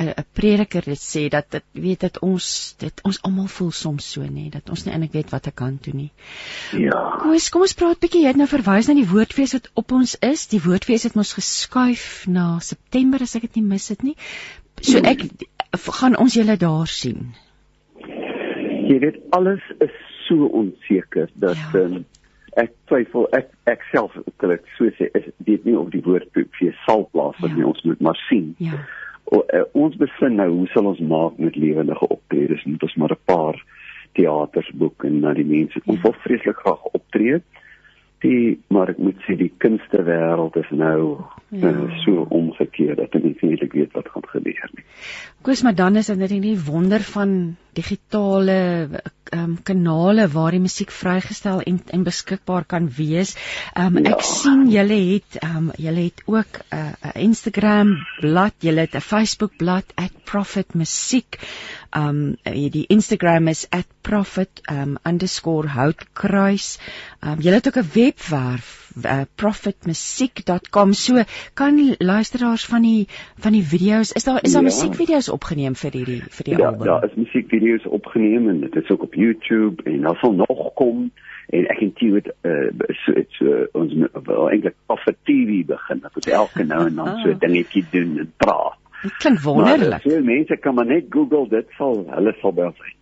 'n 0.00 0.24
prediker 0.32 0.82
dit 0.84 0.98
sê 0.98 1.28
dat 1.28 1.50
dit 1.50 1.64
weet 1.72 2.00
dat 2.00 2.18
ons 2.18 2.74
dit 2.78 3.00
ons 3.04 3.22
almal 3.22 3.46
voel 3.46 3.70
soms 3.70 4.10
so 4.12 4.22
nê 4.22 4.48
dat 4.50 4.70
ons 4.70 4.84
nie 4.84 4.92
eintlik 4.94 5.12
weet 5.12 5.30
wat 5.30 5.46
ek 5.46 5.54
kan 5.54 5.78
doen 5.82 5.96
nie. 5.96 6.10
Ja. 6.72 7.18
Kom 7.20 7.30
ons 7.36 7.48
kom 7.52 7.60
ons 7.66 7.74
praat 7.74 8.00
bietjie 8.00 8.22
jy 8.22 8.26
het 8.32 8.36
nou 8.40 8.48
verwys 8.48 8.88
na 8.88 8.94
die 8.94 9.08
woordfees 9.08 9.52
wat 9.52 9.70
op 9.74 9.92
ons 9.92 10.16
is. 10.20 10.46
Die 10.46 10.62
woordfees 10.64 11.02
het 11.02 11.16
ons 11.16 11.32
geskuif 11.32 12.26
na 12.26 12.58
September 12.60 13.20
as 13.22 13.36
ek 13.36 13.42
dit 13.42 13.56
nie 13.56 13.68
mis 13.74 13.88
het 13.88 14.02
nie. 14.02 14.16
So 14.80 14.98
ek 14.98 15.26
gaan 16.00 16.16
ons 16.16 16.34
julle 16.34 16.56
daar 16.56 16.86
sien. 16.88 17.34
Jy 18.88 18.98
weet 19.04 19.20
alles 19.30 19.62
is 19.80 19.94
so 20.28 20.48
onseker 20.62 21.28
dat 21.34 21.56
Ja. 21.56 21.80
um, 21.80 22.04
ek 22.56 22.72
twyfel 22.90 23.28
ek 23.32 23.48
ek 23.70 23.84
self 23.92 24.12
wil 24.40 24.50
ek 24.50 24.64
so 24.76 24.90
sê 24.98 25.08
is 25.18 25.28
dit 25.38 25.64
nie 25.64 25.76
of 25.78 25.90
die 25.90 26.02
woordfees 26.04 26.76
sal 26.86 27.08
plaasvind 27.12 27.52
Ja. 27.52 27.56
nie 27.56 27.64
ons 27.66 27.82
moet 27.82 28.00
maar 28.00 28.18
sien. 28.28 28.54
Ja. 28.58 28.72
O, 29.32 29.40
uh, 29.54 29.64
ons 29.72 29.96
besin 29.96 30.36
nou 30.36 30.48
hoe 30.50 30.66
sal 30.74 30.86
ons 30.86 31.00
maak 31.00 31.38
met 31.38 31.56
lewendige 31.56 32.08
optredes 32.08 32.64
moet 32.64 32.82
ons 32.82 32.94
maar 32.96 33.12
'n 33.12 33.24
paar 33.24 33.62
teaters 34.14 34.70
boek 34.74 35.04
en 35.04 35.20
na 35.20 35.32
die 35.32 35.44
mense 35.44 35.80
ons 35.86 36.02
wil 36.02 36.12
vreeslik 36.24 36.56
graag 36.56 36.82
optree 36.92 37.40
die 38.22 38.60
maar 38.68 38.88
ek 38.94 38.98
moet 38.98 39.18
sê 39.26 39.36
die 39.36 39.52
kunstewêreld 39.64 40.56
is 40.56 40.70
nou 40.70 41.24
Ja. 41.52 41.68
uh, 41.68 41.98
so 42.04 42.22
omgekeer 42.32 42.96
dat 42.96 43.12
ek 43.12 43.24
nie 43.24 43.34
eintlik 43.42 43.74
weet 43.76 43.92
wat 43.92 44.08
gaan 44.08 44.24
gebeur 44.24 44.70
nie 44.72 44.84
Koos, 45.42 45.62
maar 45.62 45.74
dan 45.74 45.96
is 46.00 46.06
dit 46.06 46.16
net 46.16 46.30
die 46.30 46.56
wonder 46.64 47.02
van 47.04 47.56
digitale 47.74 48.88
um, 49.32 49.56
kanale 49.64 50.26
waar 50.32 50.52
die 50.54 50.60
musiek 50.62 50.92
vrygestel 50.92 51.60
en 51.66 51.80
en 51.96 52.04
beskikbaar 52.04 52.64
kan 52.68 52.88
wees. 52.96 53.34
Um, 53.78 53.98
Ja. 53.98 54.12
ek 54.14 54.22
sien 54.22 54.68
julle 54.70 54.98
het 55.14 55.38
um, 55.44 55.70
julle 55.76 56.04
het 56.08 56.22
ook 56.26 56.60
'n 56.70 56.76
uh, 56.76 57.10
Instagram 57.14 57.96
blad, 58.20 58.54
julle 58.60 58.80
het 58.80 58.94
'n 58.94 59.00
Facebook 59.00 59.56
blad 59.56 59.84
@profitmusiek. 60.24 61.38
Um, 61.96 62.36
die 62.44 62.86
Instagram 62.88 63.48
is 63.48 63.68
@profit 64.02 64.60
um, 64.70 64.96
um, 65.04 65.18
julle 67.40 67.56
het 67.56 67.66
ook 67.66 67.76
'n 67.76 67.90
webwerf 68.16 68.92
uh, 69.04 69.22
profitmusiek.com. 69.36 70.92
So 70.92 71.22
kan 71.54 71.94
luisteraars 71.98 72.64
van 72.66 72.82
die 72.82 73.06
van 73.38 73.52
die 73.52 73.62
video's, 73.64 74.12
is 74.12 74.24
daar 74.24 74.42
is 74.42 74.52
daar 74.52 74.62
Ja. 74.62 74.68
musiekvideo's 74.68 75.28
opgeneem 75.28 75.74
vir 75.74 75.90
hierdie 75.90 76.22
vir 76.28 76.44
die 76.44 76.56
Ja, 76.58 76.66
album? 76.66 76.86
daar 76.86 77.04
is 77.04 77.14
musiekvideo's 77.14 77.86
opgeneem 77.86 78.48
en 78.48 78.60
dit 78.60 78.74
is 78.76 78.90
ook 78.90 79.02
op 79.02 79.14
YouTube 79.14 79.82
en 79.84 80.00
daar 80.00 80.16
sal 80.16 80.32
nog 80.32 80.72
kom 80.74 81.10
en 81.48 81.66
ek 81.68 81.80
en 81.80 81.92
Tio 81.92 82.14
het 82.14 82.32
uh, 82.42 82.70
so, 83.04 83.12
het 83.12 83.28
so 83.30 83.66
ons 83.72 83.92
wil 84.24 84.48
eintlik 84.50 84.74
vir 84.88 85.14
TV 85.24 85.64
begin. 85.66 86.00
Dat 86.00 86.14
ons 86.16 86.26
elke 86.26 86.64
nou 86.64 86.86
en 86.86 86.94
dan 86.94 87.16
so 87.22 87.28
'n 87.30 87.38
dingetjie 87.38 87.84
doen 87.90 88.18
en 88.18 88.32
praat. 88.36 88.76
Dit 89.02 89.16
klink 89.16 89.42
Maar 89.44 89.54
wonderlik. 89.54 90.02
veel 90.02 90.22
mense 90.22 90.56
kan 90.56 90.74
maar 90.74 90.86
net 90.86 91.04
Google 91.10 91.48
dit 91.48 91.66
sal 91.76 92.04
hulle 92.14 92.34
sal 92.40 92.52
by 92.52 92.62
ons 92.62 92.78
uitkom. 92.80 93.01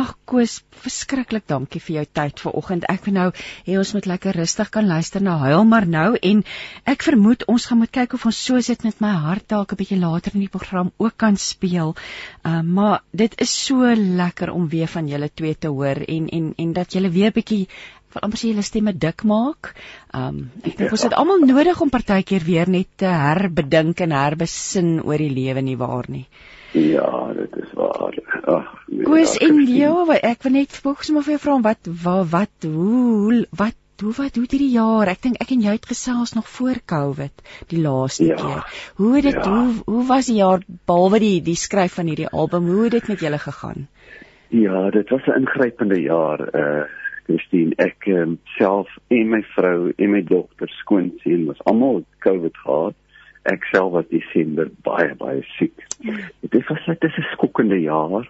Ag 0.00 0.14
Koos, 0.24 0.60
verskriklik 0.84 1.46
dankie 1.50 1.80
vir 1.84 1.96
jou 1.96 2.04
tyd 2.18 2.42
vanoggend. 2.44 2.86
Ek 2.88 3.04
wil 3.06 3.16
nou 3.16 3.26
hê 3.66 3.76
ons 3.80 3.92
moet 3.96 4.08
lekker 4.12 4.38
rustig 4.40 4.70
kan 4.70 4.88
luister 4.88 5.22
na 5.22 5.36
Huil 5.42 5.64
maar 5.68 5.86
nou 5.86 6.16
en 6.30 6.42
ek 6.94 7.06
vermoed 7.08 7.46
ons 7.50 7.66
gaan 7.68 7.80
moet 7.82 7.92
kyk 7.92 8.16
of 8.18 8.26
ons 8.30 8.40
so 8.48 8.60
sit 8.64 8.84
met 8.86 9.00
my 9.04 9.12
hart 9.26 9.48
dalk 9.52 9.72
'n 9.72 9.80
bietjie 9.82 10.00
later 10.00 10.34
in 10.34 10.46
die 10.46 10.54
program 10.56 10.92
ook 10.98 11.16
kan 11.16 11.36
speel. 11.36 11.94
Uh, 12.44 12.60
maar 12.62 13.00
dit 13.12 13.34
is 13.40 13.52
so 13.66 13.94
lekker 13.94 14.50
om 14.50 14.68
weer 14.68 14.88
van 14.88 15.08
julle 15.08 15.30
twee 15.34 15.54
te 15.54 15.68
hoor 15.68 16.04
en 16.08 16.28
en 16.28 16.52
en 16.56 16.72
dat 16.72 16.92
julle 16.92 17.10
weer 17.10 17.32
bietjie 17.32 17.66
wil 18.14 18.24
amper 18.26 18.40
sê 18.40 18.50
julle 18.50 18.66
stemme 18.66 18.92
dik 18.92 19.24
maak. 19.24 19.74
Um 20.16 20.50
ek 20.64 20.78
dink 20.78 20.94
ons 20.96 21.06
het 21.06 21.14
almal 21.18 21.44
nodig 21.46 21.80
om 21.80 21.92
partykeer 21.94 22.46
weer 22.46 22.68
net 22.68 22.88
te 23.02 23.10
herbedink 23.10 24.00
en 24.06 24.16
herbesin 24.16 24.98
oor 25.04 25.22
die 25.22 25.34
lewe 25.34 25.62
nie 25.62 25.76
waar 25.76 26.08
nie. 26.08 26.26
Ja, 26.72 27.32
dit 27.34 27.56
is 27.58 27.70
waar. 27.74 28.14
Ag, 28.44 28.84
nee, 28.88 29.04
Koos 29.04 29.34
ja, 29.36 29.48
en 29.48 29.60
jou, 29.66 30.12
ek 30.12 30.42
wil 30.42 30.52
net 30.52 30.72
volgens 30.82 31.10
maar 31.10 31.22
vir 31.26 31.36
jou 31.36 31.42
vra 31.44 31.60
wat 31.60 31.90
wat 32.04 32.30
wat 32.32 32.68
hoe 32.72 33.46
wat 33.56 33.76
hoe 34.00 34.12
wat 34.16 34.34
hoe 34.34 34.46
hierdie 34.48 34.70
jaar? 34.72 35.08
Ek 35.12 35.20
dink 35.22 35.36
ek 35.44 35.50
en 35.52 35.60
jy 35.60 35.74
het 35.76 35.86
gesels 35.86 36.32
nog 36.32 36.48
voor 36.48 36.80
Covid 36.88 37.42
die 37.68 37.80
laaste 37.84 38.24
Ja. 38.24 38.36
keer. 38.36 38.64
Hoe 38.96 39.14
het 39.16 39.24
dit 39.24 39.34
Ja. 39.34 39.50
hoe 39.50 39.74
hoe 39.86 40.06
was 40.06 40.26
die 40.26 40.36
jaar 40.36 40.62
behalwe 40.86 41.18
die 41.18 41.42
die 41.42 41.54
skryf 41.56 41.94
van 41.94 42.06
hierdie 42.06 42.28
album? 42.28 42.66
Hoe 42.66 42.82
het 42.84 42.92
dit 42.92 43.08
met 43.08 43.20
julle 43.20 43.38
gegaan? 43.38 43.88
Ja, 44.48 44.90
dit 44.90 45.08
was 45.10 45.26
'n 45.26 45.40
ingrypende 45.40 46.00
jaar, 46.00 46.40
uh 46.54 46.84
Christine. 47.26 47.74
Ek 47.76 48.06
um, 48.06 48.38
self 48.58 48.88
en 49.08 49.28
my 49.28 49.42
vrou 49.54 49.92
en 49.96 50.10
my 50.10 50.22
dogter 50.22 50.68
skoonseun 50.68 51.46
was 51.46 51.60
almal 51.64 52.04
COVID 52.18 52.56
gehad. 52.56 52.94
Ek 53.42 53.64
self 53.64 53.92
was 53.92 54.08
Desember 54.10 54.68
baie 54.84 55.14
baie 55.14 55.42
siek. 55.56 55.86
Dit 56.40 56.68
was 56.68 56.86
net 56.86 57.04
'n 57.04 57.26
skokkende 57.32 57.80
jaar 57.80 58.28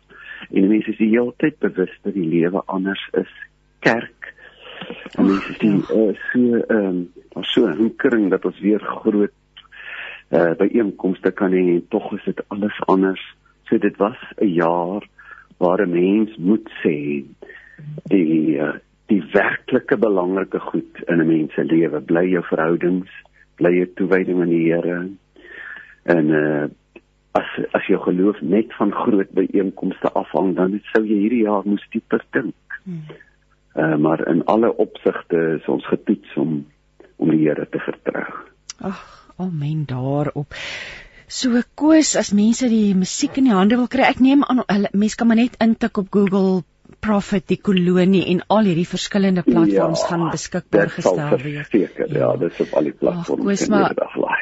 en 0.51 0.69
mense 0.69 0.91
is 0.91 0.99
die 0.99 1.11
hele 1.11 1.35
tyd 1.37 1.59
bewus 1.59 1.91
dat 2.03 2.15
die 2.15 2.27
lewe 2.27 2.63
anders 2.67 3.09
is. 3.13 3.33
Kerk 3.81 4.35
en 5.19 5.27
mense 5.27 5.55
sien 5.59 5.83
uh, 5.91 6.15
so 6.31 6.63
ehm 6.69 6.87
um, 6.87 7.43
so 7.43 7.67
'n 7.67 7.77
hinkering 7.77 8.31
dat 8.31 8.45
ons 8.45 8.61
weer 8.61 8.81
groot 8.81 9.33
uh 10.31 10.55
byeenkomste 10.59 11.31
kan 11.31 11.53
hê 11.53 11.63
en 11.75 11.89
tog 11.89 12.13
is 12.13 12.25
dit 12.25 12.41
alles 12.49 12.81
anders. 12.87 13.23
So 13.67 13.79
dit 13.79 13.97
was 13.97 14.19
'n 14.39 14.47
jaar 14.47 15.03
waar 15.59 15.83
'n 15.87 15.91
mens 15.91 16.37
moet 16.37 16.71
sê 16.83 17.25
die 18.05 18.59
uh, 18.59 18.75
die 19.07 19.23
werklike 19.33 19.97
belangrike 19.97 20.59
goed 20.59 21.03
in 21.07 21.21
'n 21.21 21.27
mens 21.27 21.55
se 21.55 21.65
lewe 21.65 22.01
bly 22.01 22.27
jou 22.31 22.45
verhoudings, 22.45 23.11
bly 23.61 23.73
jou 23.77 23.89
toewyding 24.01 24.43
aan 24.43 24.53
die 24.53 24.67
Here. 24.69 25.01
En 26.17 26.37
uh 26.43 26.69
as 27.39 27.51
as 27.79 27.85
jou 27.87 28.01
geloof 28.03 28.41
net 28.43 28.73
van 28.75 28.91
groot 28.91 29.29
byeenkomste 29.39 30.11
afhang, 30.19 30.57
dan 30.59 30.81
sou 30.91 31.05
jy 31.07 31.21
hierdie 31.21 31.45
jaar 31.45 31.63
moes 31.63 31.85
dieper 31.93 32.25
dink. 32.35 32.79
Hmm. 32.83 33.05
Uh 33.79 33.97
maar 33.97 34.25
in 34.29 34.43
alle 34.51 34.73
opsigte 34.83 35.43
is 35.61 35.69
ons 35.71 35.87
getoets 35.87 36.37
om 36.37 36.65
om 37.21 37.31
die 37.31 37.45
Here 37.45 37.69
te 37.71 37.79
vertrou. 37.85 38.27
Ag, 38.81 39.05
amen 39.37 39.85
daarop. 39.87 40.57
So 41.31 41.63
Koos, 41.79 42.17
as 42.19 42.33
mense 42.35 42.67
die 42.73 42.97
musiek 42.99 43.37
in 43.39 43.47
die 43.47 43.55
hande 43.55 43.77
wil 43.79 43.87
kry, 43.93 44.09
ek 44.09 44.19
neem 44.25 44.43
aan 44.43 44.65
hulle 44.65 44.91
mense 44.91 45.21
kan 45.21 45.31
maar 45.31 45.39
net 45.39 45.55
intik 45.63 46.01
op 46.03 46.09
Google 46.11 46.65
Prophet 47.01 47.47
die 47.49 47.57
kolonie 47.65 48.23
en 48.33 48.43
al 48.53 48.69
hierdie 48.69 48.87
verskillende 48.89 49.43
platforms 49.47 50.03
Ja, 50.03 50.09
gaan 50.11 50.25
beskikbaar 50.31 50.91
gestel. 50.91 51.39
Verseker, 51.39 52.09
ja, 52.13 52.19
Ja. 52.21 52.37
dit 52.37 52.53
is 52.53 52.61
op 52.67 52.75
al 52.79 52.83
die 52.89 52.93
Ag, 52.93 52.99
platforms 52.99 53.45
Koos, 53.45 53.63
en 53.67 53.71
maar. 53.71 53.95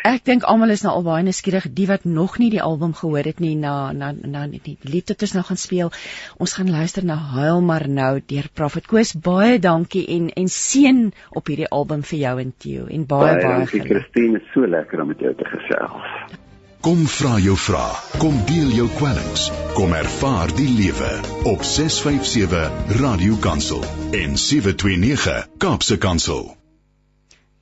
Ek 0.05 0.25
dink 0.25 0.43
almal 0.43 0.71
is 0.75 0.83
nou 0.83 0.95
al 0.95 1.03
baie 1.07 1.23
nuuskierig 1.27 1.69
die 1.75 1.87
wat 1.87 2.05
nog 2.05 2.39
nie 2.39 2.51
die 2.51 2.63
album 2.63 2.95
gehoor 2.95 3.25
het 3.31 3.41
nie 3.41 3.55
na 3.57 3.93
na 3.93 4.13
na 4.13 4.47
die 4.47 4.77
lied 4.83 5.09
wat 5.09 5.23
ons 5.23 5.35
nou 5.39 5.45
gaan 5.45 5.57
speel. 5.57 5.93
Ons 6.39 6.53
gaan 6.59 6.71
luister 6.71 7.05
na 7.05 7.17
Huil 7.35 7.61
maar 7.61 7.89
nou 7.89 8.21
deur 8.27 8.49
Prophet 8.55 8.87
Koos. 8.87 9.13
Baie 9.15 9.59
dankie 9.59 10.07
en 10.17 10.29
en 10.31 10.49
seën 10.49 11.13
op 11.31 11.47
hierdie 11.47 11.69
album 11.69 12.03
vir 12.03 12.19
jou 12.19 12.39
en 12.41 12.53
Theo 12.59 12.87
en 12.87 13.07
baie 13.07 13.35
baie, 13.35 13.43
dankie 13.43 13.81
geluk. 13.81 13.87
Christine, 13.97 14.37
is 14.43 14.53
so 14.53 14.67
lekker 14.67 15.01
om 15.03 15.09
met 15.09 15.21
jou 15.21 15.35
te 15.35 15.45
gesels. 15.45 16.39
Kom 16.79 17.01
vra 17.11 17.41
jou 17.43 17.57
vrae, 17.59 17.95
kom 18.23 18.37
deel 18.47 18.69
jou 18.71 18.85
kwellings, 19.01 19.49
kom 19.75 19.91
ervaar 19.99 20.53
die 20.55 20.69
lewe 20.71 21.09
op 21.51 21.65
657 21.67 22.93
Radio 23.01 23.35
Kansel 23.43 23.83
en 24.15 24.37
729 24.39 25.49
Kaapse 25.59 25.99
Kansel. 25.99 26.45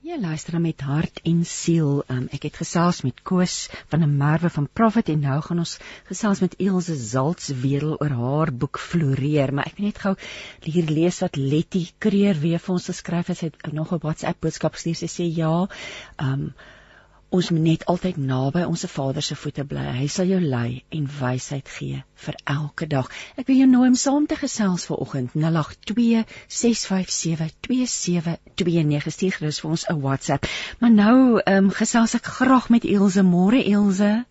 Jy 0.04 0.20
luister 0.20 0.60
met 0.60 0.84
hart 0.84 1.24
en 1.24 1.40
siel. 1.48 2.04
Um, 2.12 2.28
ek 2.36 2.44
het 2.50 2.60
gesels 2.60 3.00
met 3.08 3.24
Koos 3.24 3.56
van 3.88 4.04
'n 4.04 4.18
Merwe 4.20 4.52
van 4.52 4.68
Prophet 4.68 5.08
en 5.08 5.24
nou 5.24 5.40
gaan 5.48 5.64
ons 5.64 5.78
gesels 6.12 6.44
met 6.44 6.60
Elsje 6.60 7.00
Zaltswedel 7.08 7.96
oor 7.96 8.16
haar 8.20 8.52
boek 8.52 8.78
Floreer, 8.78 9.54
maar 9.54 9.72
ek 9.72 9.80
wil 9.80 9.86
net 9.86 9.98
gou 10.04 10.14
hier 10.60 10.92
lees 10.92 11.24
wat 11.24 11.40
Letty 11.40 11.86
Kreer 11.98 12.36
weer 12.36 12.60
vir 12.60 12.74
ons 12.76 12.92
geskryf 12.92 13.32
het. 13.32 13.38
Sy 13.38 13.46
het 13.46 13.72
nog 13.72 13.92
'n 13.92 14.04
WhatsApp 14.04 14.40
boodskap 14.40 14.76
gestuur. 14.76 14.94
Sy 14.94 15.08
sê 15.08 15.24
ja, 15.24 15.66
um, 16.20 16.52
ons 17.36 17.50
moet 17.52 17.64
net 17.64 17.84
altyd 17.92 18.16
naby 18.16 18.62
ons 18.64 18.84
Vader 18.90 19.24
se 19.24 19.36
voete 19.36 19.64
bly. 19.68 19.84
Hy 19.98 20.06
sal 20.12 20.30
jou 20.30 20.38
lei 20.40 20.84
en 20.94 21.08
wysheid 21.18 21.68
gee 21.68 22.02
vir 22.24 22.38
elke 22.52 22.88
dag. 22.88 23.10
Ek 23.36 23.50
wil 23.50 23.60
jou 23.60 23.68
nooi 23.70 23.88
om 23.90 23.98
saam 24.00 24.26
te 24.30 24.38
gesels 24.40 24.86
vanoggend 24.88 25.34
082 25.36 26.24
657 26.60 27.52
2729 27.68 29.12
stuur 29.18 29.36
gerus 29.40 29.60
vir 29.60 29.74
ons 29.74 29.86
'n 29.90 30.00
WhatsApp. 30.06 30.48
Maar 30.80 30.94
nou 31.02 31.18
ehm 31.44 31.66
um, 31.66 31.70
gesels 31.70 32.14
ek 32.14 32.32
graag 32.38 32.70
met 32.70 32.84
Elsje. 32.84 33.22
Môre 33.22 33.60
Elsje. 33.64 34.24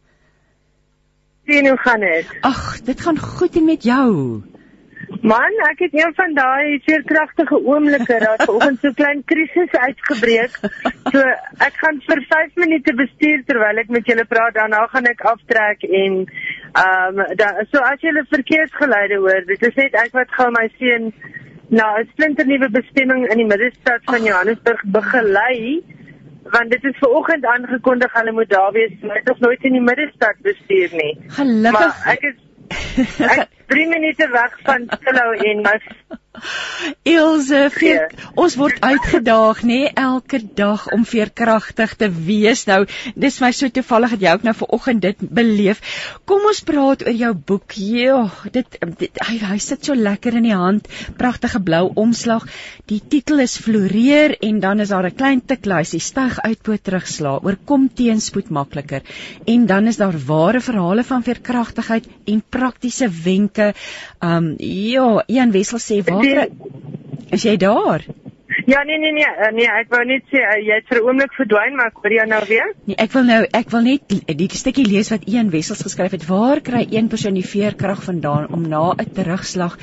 Sien 1.45 1.67
hoe 1.67 1.77
gaan 1.77 1.99
dit? 1.99 2.25
Ag, 2.41 2.81
dit 2.81 3.01
gaan 3.01 3.19
goed 3.19 3.55
en 3.55 3.65
met 3.65 3.83
jou. 3.83 4.43
Man, 5.25 5.55
ek 5.69 5.79
het 5.85 5.93
een 5.97 6.13
van 6.17 6.33
daai 6.37 6.81
veerkragtige 6.85 7.57
oomblikke 7.57 8.19
dat 8.21 8.43
vanoggend 8.47 8.79
so 8.81 8.93
klein 8.97 9.23
krisis 9.25 9.71
uitgebreek. 9.73 10.57
So 11.11 11.23
ek 11.65 11.79
gaan 11.81 12.01
vir 12.07 12.21
5 12.33 12.59
minute 12.63 12.93
bestuur 12.99 13.41
terwyl 13.47 13.81
ek 13.81 13.89
met 13.93 14.05
julle 14.09 14.25
praat, 14.29 14.55
daarna 14.57 14.85
gaan 14.93 15.09
ek 15.11 15.25
aftrek 15.33 15.87
en 15.87 16.21
ehm 16.25 17.19
um, 17.23 17.23
dan 17.39 17.61
so 17.71 17.79
as 17.79 18.01
julle 18.03 18.25
verkeersgeluide 18.29 19.19
hoor, 19.23 19.41
dit 19.47 19.67
is 19.69 19.81
net 19.81 19.97
ek 20.03 20.13
wat 20.17 20.31
gou 20.37 20.49
my 20.51 20.67
seun 20.77 21.11
na 21.69 21.97
'n 21.99 22.09
splinternuwe 22.13 22.69
bestemming 22.69 23.25
in 23.31 23.37
die 23.37 23.51
middestad 23.53 24.03
van 24.11 24.23
Johannesburg 24.23 24.83
begelei 24.97 25.83
want 26.53 26.69
dit 26.69 26.83
is 26.83 26.97
ver 27.01 27.09
oggend 27.09 27.45
aangekondig 27.45 28.13
hulle 28.13 28.31
moet 28.31 28.49
daar 28.49 28.71
wees. 28.71 28.91
Hulle 29.01 29.13
het 29.13 29.25
nog 29.25 29.39
nooit 29.39 29.63
in 29.63 29.77
die 29.79 29.81
middestad 29.81 30.41
bestuur 30.45 30.89
nie. 30.93 31.13
Gelukkig. 31.27 31.71
Maar 31.71 32.13
ek 32.13 32.27
is 32.29 32.37
ek 33.33 33.54
3 33.67 33.87
minute 33.87 34.29
weg 34.29 34.59
van 34.63 34.87
Stilou 34.97 35.31
en 35.35 35.61
my 35.65 35.79
Ilse, 37.05 37.59
veer, 37.75 38.09
ons 38.39 38.55
word 38.59 38.81
uitgedaag 38.83 39.61
nê 39.63 39.77
nee, 39.85 39.91
elke 39.99 40.39
dag 40.57 40.85
om 40.95 41.05
veerkragtig 41.07 41.93
te 41.99 42.09
wees. 42.11 42.65
Nou, 42.69 42.81
dis 43.15 43.37
my 43.43 43.51
so 43.55 43.71
toevallig 43.71 44.15
dat 44.15 44.25
jy 44.25 44.33
ook 44.35 44.45
nou 44.47 44.55
vanoggend 44.57 45.03
dit 45.05 45.23
beleef. 45.39 45.81
Kom 46.27 46.45
ons 46.49 46.61
praat 46.67 47.05
oor 47.05 47.15
jou 47.15 47.31
boek. 47.51 47.77
Ja, 47.79 48.17
dit, 48.51 48.77
dit 48.99 49.21
hy, 49.29 49.37
hy 49.45 49.59
sit 49.63 49.87
so 49.87 49.95
lekker 49.95 50.39
in 50.41 50.49
die 50.49 50.57
hand. 50.57 50.89
Pragtige 51.19 51.61
blou 51.63 51.87
omslag. 52.01 52.47
Die 52.91 52.99
titel 52.99 53.43
is 53.45 53.57
Floreer 53.61 54.35
en 54.43 54.59
dan 54.63 54.83
is 54.83 54.91
daar 54.93 55.07
'n 55.07 55.15
klein 55.15 55.41
tikluisie 55.41 56.01
styg 56.01 56.41
uit 56.41 56.61
bo 56.63 56.75
terugsla 56.77 57.39
oor 57.41 57.57
kom 57.65 57.87
teenspoed 57.89 58.49
makliker. 58.49 59.01
En 59.45 59.65
dan 59.65 59.87
is 59.87 59.97
daar 59.97 60.17
ware 60.27 60.61
verhale 60.61 61.03
van 61.03 61.23
veerkragtigheid 61.23 62.07
en 62.25 62.43
praktiese 62.49 63.09
wenke. 63.09 63.54
Um 64.21 64.55
ja, 64.59 65.23
Ian 65.27 65.51
Wessel 65.51 65.79
sê 65.79 66.01
waar 66.05 66.47
Is 67.31 67.43
jy 67.43 67.57
daar? 67.57 68.05
Ja 68.63 68.83
nee 68.83 68.97
nee 68.97 69.11
nee 69.11 69.25
eh, 69.25 69.51
nee 69.51 69.67
ek 69.67 69.89
wou 69.91 70.01
net 70.07 70.23
sê 70.31 70.39
uh, 70.39 70.55
jy 70.63 70.77
het 70.79 70.87
vir 70.87 71.01
'n 71.01 71.07
oomblik 71.09 71.33
verdwyn 71.35 71.75
maar 71.75 71.91
ek 71.91 71.97
hoor 72.01 72.13
jou 72.13 72.25
nou 72.27 72.41
weer. 72.47 72.69
Nee 72.87 72.95
ek 73.03 73.11
wil 73.11 73.25
nou 73.27 73.41
ek 73.59 73.71
wil 73.73 73.83
net 73.83 74.15
die 74.39 74.47
stukkie 74.51 74.85
lees 74.87 75.11
wat 75.11 75.27
Ian 75.27 75.51
Wessels 75.51 75.83
geskryf 75.83 76.15
het. 76.15 76.23
Waar 76.27 76.61
kry 76.61 76.85
een 76.89 77.09
persoon 77.11 77.35
die 77.35 77.45
veerkrag 77.45 78.03
vandaan 78.03 78.47
om 78.53 78.63
na 78.67 78.93
'n 78.93 79.11
terugslag 79.17 79.77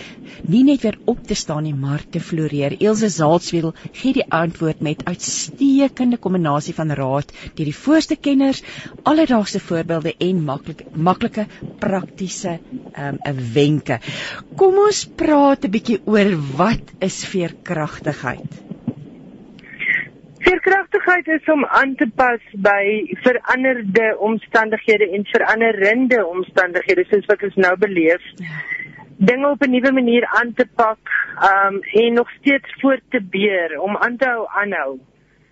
nie 0.48 0.64
net 0.64 0.82
weer 0.82 0.98
op 1.04 1.20
te 1.26 1.34
staan 1.34 1.62
nie 1.64 1.74
maar 1.74 2.00
te 2.10 2.20
floreer? 2.20 2.76
Elsje 2.80 3.08
Zaltswil 3.08 3.74
gee 3.92 4.12
die 4.12 4.26
antwoord 4.30 4.80
met 4.80 5.04
uitstekende 5.04 6.16
kombinasie 6.16 6.74
van 6.74 6.90
raad 6.90 7.32
deur 7.54 7.68
die 7.68 7.76
voorste 7.84 8.16
kenners, 8.16 8.62
alledaagse 9.02 9.60
voorbeelde 9.60 10.14
en 10.18 10.44
maklike 10.44 10.84
maklike 10.96 11.46
praktiese 11.78 12.58
ehm 12.92 13.18
um, 13.26 13.38
wenke. 13.52 14.00
Kom 14.56 14.78
ons 14.78 15.04
praat 15.16 15.64
'n 15.64 15.70
bietjie 15.70 16.00
oor 16.04 16.36
wat 16.56 16.96
is 17.00 17.24
veerkragtigheid? 17.26 18.61
Veerkragtigheid 20.42 21.28
is 21.28 21.48
om 21.52 21.64
aan 21.64 21.94
te 21.94 22.06
pas 22.14 22.42
by 22.66 22.82
veranderde 23.22 24.18
omstandighede 24.18 25.06
en 25.14 25.24
veranderende 25.30 26.26
omstandighede 26.26 27.04
soos 27.10 27.28
wat 27.30 27.42
ons 27.46 27.58
nou 27.64 27.76
beleef. 27.78 28.24
Dinge 29.16 29.48
op 29.48 29.62
'n 29.62 29.70
nuwe 29.70 29.92
manier 29.92 30.26
aan 30.40 30.52
te 30.52 30.66
pak, 30.74 30.98
um 31.50 31.78
en 31.82 32.12
nog 32.12 32.30
steeds 32.40 32.74
voort 32.80 33.02
te 33.08 33.22
beer 33.22 33.80
om 33.80 33.96
aan 33.96 34.16
te 34.16 34.26
hou 34.26 34.46
aanhou. 34.48 34.98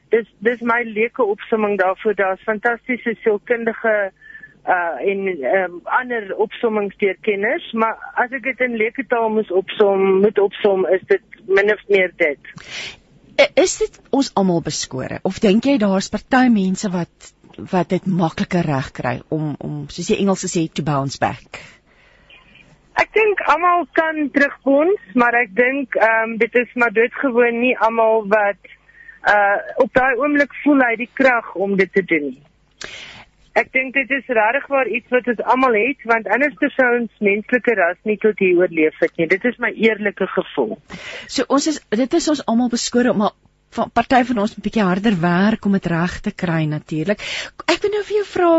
Dis 0.08 0.26
dis 0.38 0.60
my 0.60 0.82
leuke 0.82 1.24
opsomming 1.24 1.78
daarvoor. 1.78 2.14
Daar's 2.14 2.42
fantastiese 2.42 3.14
sielkundige 3.22 4.12
uh 4.66 5.10
en 5.10 5.44
um, 5.54 5.80
ander 5.84 6.36
opsommings 6.36 6.96
deur 6.96 7.16
kenners, 7.20 7.72
maar 7.72 7.96
as 8.14 8.30
ek 8.30 8.42
dit 8.42 8.60
in 8.60 8.76
leuke 8.76 9.06
taal 9.06 9.30
moet 9.30 9.50
opsom, 9.50 10.20
moet 10.20 10.38
opsom 10.38 10.86
is 10.86 11.00
dit 11.06 11.22
min 11.46 11.72
of 11.72 11.88
meer 11.88 12.12
dit 12.16 12.98
is 13.54 13.76
dit 13.78 14.00
ons 14.10 14.30
almal 14.34 14.62
beskore 14.64 15.20
of 15.22 15.38
dink 15.42 15.66
jy 15.66 15.76
daar's 15.82 16.10
party 16.12 16.48
mense 16.52 16.90
wat 16.92 17.32
wat 17.72 17.90
dit 17.92 18.06
makliker 18.06 18.64
reg 18.66 18.90
kry 18.96 19.14
om 19.28 19.54
om 19.58 19.84
soos 19.88 20.10
die 20.12 20.18
Engelse 20.22 20.48
sê 20.48 20.66
to 20.72 20.82
bounce 20.86 21.18
back? 21.20 21.60
Ek 23.00 23.12
dink 23.16 23.40
almal 23.52 23.86
kan 23.96 24.28
terugbons, 24.34 25.00
maar 25.14 25.36
ek 25.42 25.54
dink 25.56 25.96
ehm 25.96 26.34
um, 26.34 26.36
dit 26.42 26.60
is 26.62 26.74
maar 26.74 26.92
doodgewoon 26.92 27.60
nie 27.60 27.74
almal 27.78 28.26
wat 28.28 28.70
uh 29.30 29.58
op 29.84 29.92
daai 29.94 30.14
oomblik 30.20 30.54
voel 30.64 30.84
hy 30.86 30.94
die 31.00 31.10
krag 31.12 31.54
om 31.54 31.76
dit 31.76 31.92
te 31.92 32.04
doen 32.04 32.30
nie. 32.32 32.49
Ek 33.58 33.72
dink 33.74 33.94
dit 33.94 34.10
is 34.14 34.26
regtig 34.28 34.66
waar 34.70 34.86
iets 34.86 35.10
wat 35.10 35.26
ons 35.26 35.40
almal 35.52 35.74
het 35.74 36.04
want 36.06 36.28
anders 36.30 36.74
sou 36.76 36.88
ons 37.00 37.10
menslike 37.18 37.74
ras 37.74 37.98
nie 38.06 38.16
tot 38.22 38.38
hier 38.38 38.60
oorleef 38.62 38.98
het 39.02 39.16
nie. 39.18 39.26
Dit 39.26 39.44
is 39.44 39.58
my 39.58 39.72
eerlike 39.74 40.26
gevoel. 40.26 40.78
So 41.26 41.44
ons 41.48 41.66
is 41.66 41.80
dit 41.90 42.14
is 42.14 42.28
ons 42.28 42.44
almal 42.46 42.70
beskore 42.70 43.14
maar 43.14 43.34
van 43.74 43.90
party 43.94 44.22
van 44.30 44.38
ons 44.44 44.54
'n 44.56 44.62
bietjie 44.62 44.86
harder 44.86 45.18
werk 45.20 45.64
om 45.64 45.72
dit 45.72 45.86
reg 45.86 46.20
te 46.20 46.32
kry 46.34 46.64
natuurlik. 46.64 47.20
Ek 47.66 47.82
wil 47.82 47.90
nou 47.90 48.04
vir 48.06 48.16
jou 48.16 48.26
vra 48.36 48.50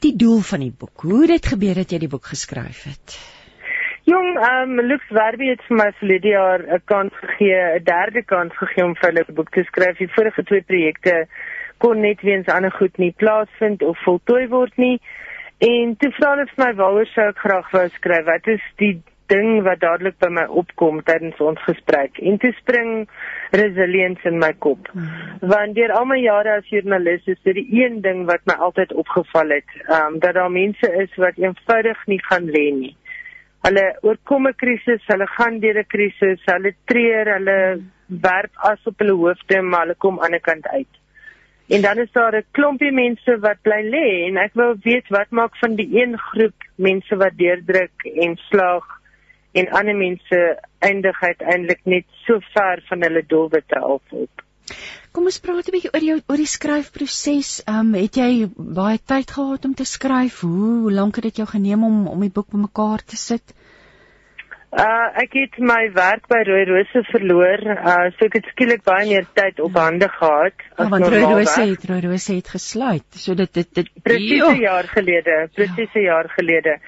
die 0.00 0.16
doel 0.16 0.40
van 0.40 0.60
die 0.60 0.74
boek. 0.78 1.00
Hoe 1.02 1.20
het 1.22 1.34
dit 1.36 1.46
gebeur 1.46 1.74
dat 1.74 1.90
jy 1.90 1.98
die 1.98 2.14
boek 2.14 2.26
geskryf 2.26 2.84
het? 2.84 3.18
Jong, 4.08 4.38
ehm 4.38 4.78
um, 4.78 4.86
Lux 4.86 5.04
Werby 5.10 5.50
het 5.50 5.62
vir 5.68 5.76
my 5.76 5.92
verlede 5.98 6.28
jaar 6.28 6.62
'n 6.62 6.82
kans 6.84 7.12
gegee, 7.20 7.78
'n 7.78 7.84
derde 7.84 8.22
kans 8.22 8.52
gegee 8.56 8.84
om 8.84 8.94
vir 8.96 9.12
'n 9.12 9.34
boek 9.34 9.50
te 9.50 9.62
skryf. 9.62 9.98
Die 9.98 10.14
vorige 10.14 10.42
twee 10.42 10.62
projekte 10.62 11.26
kon 11.80 12.00
net 12.04 12.22
weens 12.26 12.48
ander 12.52 12.72
goed 12.76 12.96
nie 13.00 13.12
plaasvind 13.22 13.82
of 13.82 13.98
voltooi 14.04 14.46
word 14.52 14.76
nie. 14.76 14.98
En 15.60 15.96
toe 16.00 16.08
vra 16.16 16.34
hulle 16.34 16.48
vir 16.48 16.60
my 16.64 16.72
waaroor 16.78 17.08
sou 17.12 17.30
ek 17.32 17.40
graag 17.44 17.72
wou 17.74 17.86
skryf. 17.96 18.26
Wat 18.28 18.46
is 18.48 18.62
die 18.80 18.94
ding 19.30 19.60
wat 19.66 19.82
dadelik 19.82 20.16
by 20.22 20.30
my 20.32 20.46
opkom 20.62 21.02
tydens 21.06 21.40
ons 21.44 21.60
gesprek? 21.66 22.16
En 22.24 22.38
toe 22.40 22.52
spring 22.58 22.92
resilience 23.56 24.24
in 24.28 24.40
my 24.40 24.52
kop. 24.64 24.88
Hmm. 24.94 25.10
Want 25.52 25.76
deur 25.76 25.92
al 25.96 26.08
my 26.08 26.16
jare 26.22 26.56
as 26.60 26.70
joernalis 26.72 27.28
is 27.28 27.40
dit 27.44 27.60
die 27.60 27.82
een 27.82 28.00
ding 28.06 28.24
wat 28.30 28.44
my 28.48 28.56
altyd 28.68 28.94
opgeval 29.04 29.52
het, 29.58 29.76
ehm 29.82 30.14
um, 30.14 30.18
dat 30.24 30.38
daar 30.38 30.52
mense 30.54 30.92
is 31.04 31.20
wat 31.24 31.38
eenvoudig 31.40 32.06
nie 32.12 32.20
gaan 32.30 32.48
lê 32.56 32.66
nie. 32.78 32.94
Hulle 33.66 33.84
oorkom 34.00 34.48
'n 34.48 34.56
krisis, 34.56 35.04
hulle 35.12 35.26
gaan 35.36 35.60
deur 35.60 35.78
'n 35.84 35.92
krisis, 35.96 36.40
hulle 36.46 36.72
treur, 36.84 37.34
hulle 37.36 37.58
werp 38.08 38.52
as 38.72 38.80
op 38.86 38.98
hulle 38.98 39.12
hoofde, 39.12 39.62
maar 39.62 39.84
hulle 39.84 39.98
kom 39.98 40.16
aan 40.20 40.32
die 40.32 40.40
ander 40.40 40.46
kant 40.48 40.66
uit. 40.68 40.99
En 41.70 41.82
dan 41.82 41.98
is 41.98 42.12
daar 42.12 42.34
'n 42.36 42.46
klompie 42.50 42.92
mense 42.92 43.38
wat 43.46 43.62
bly 43.62 43.82
lê 43.94 44.06
en 44.28 44.36
ek 44.36 44.54
wil 44.54 44.74
weet 44.82 45.08
wat 45.08 45.30
maak 45.30 45.56
van 45.56 45.74
die 45.74 45.90
een 46.02 46.18
groep 46.18 46.58
mense 46.74 47.16
wat 47.16 47.36
deurdruk 47.36 48.06
en 48.14 48.36
slaag 48.36 48.86
en 49.52 49.70
ander 49.78 49.96
mense 49.96 50.38
eindig 50.78 51.22
uiteindelik 51.22 51.80
net 51.84 52.06
so 52.26 52.38
ver 52.54 52.82
van 52.88 53.02
hulle 53.02 53.22
doelwitte 53.26 53.78
af 53.78 54.02
op. 54.08 54.42
Kom 55.12 55.24
ons 55.30 55.40
praat 55.44 55.68
'n 55.68 55.74
bietjie 55.76 55.94
oor 55.94 56.06
jou 56.08 56.18
oor 56.26 56.40
die 56.42 56.54
skryfproses. 56.56 57.62
Ehm 57.66 57.78
um, 57.78 57.94
het 57.94 58.14
jy 58.16 58.48
baie 58.56 58.98
tyd 59.12 59.30
gehad 59.30 59.64
om 59.64 59.74
te 59.74 59.84
skryf? 59.84 60.40
Hoe, 60.40 60.80
hoe 60.82 60.92
lank 60.92 61.14
het 61.14 61.24
dit 61.24 61.36
jou 61.36 61.48
geneem 61.48 61.84
om 61.84 62.06
om 62.06 62.20
die 62.20 62.34
boek 62.36 62.50
bymekaar 62.50 63.04
te 63.04 63.16
sit? 63.16 63.54
Uh 64.70 65.08
ek 65.18 65.32
het 65.34 65.56
my 65.58 65.88
werk 65.96 66.28
by 66.30 66.44
Rooi 66.46 66.62
Rose 66.68 67.00
verloor. 67.10 67.62
Uh 67.74 68.10
so 68.14 68.28
ek 68.28 68.36
het 68.38 68.50
skielik 68.52 68.84
baie 68.86 69.08
meer 69.08 69.26
tyd 69.34 69.58
op 69.58 69.74
hande 69.74 70.06
gehad 70.06 70.54
as 70.76 70.84
ja, 70.84 70.88
want 70.92 71.08
Rooi 71.10 71.22
Rose 71.24 71.64
het 71.72 71.86
Rooi 71.90 72.00
Rose 72.04 72.36
het 72.36 72.50
gesluit. 72.54 73.06
So 73.18 73.34
dit 73.34 73.50
dit 73.52 73.66
dit 73.74 73.90
presies 74.02 74.44
'n 74.46 74.62
jaar 74.62 74.86
gelede, 74.86 75.48
presies 75.58 75.90
'n 75.94 76.04
ja. 76.06 76.12
jaar 76.12 76.30
gelede. 76.38 76.78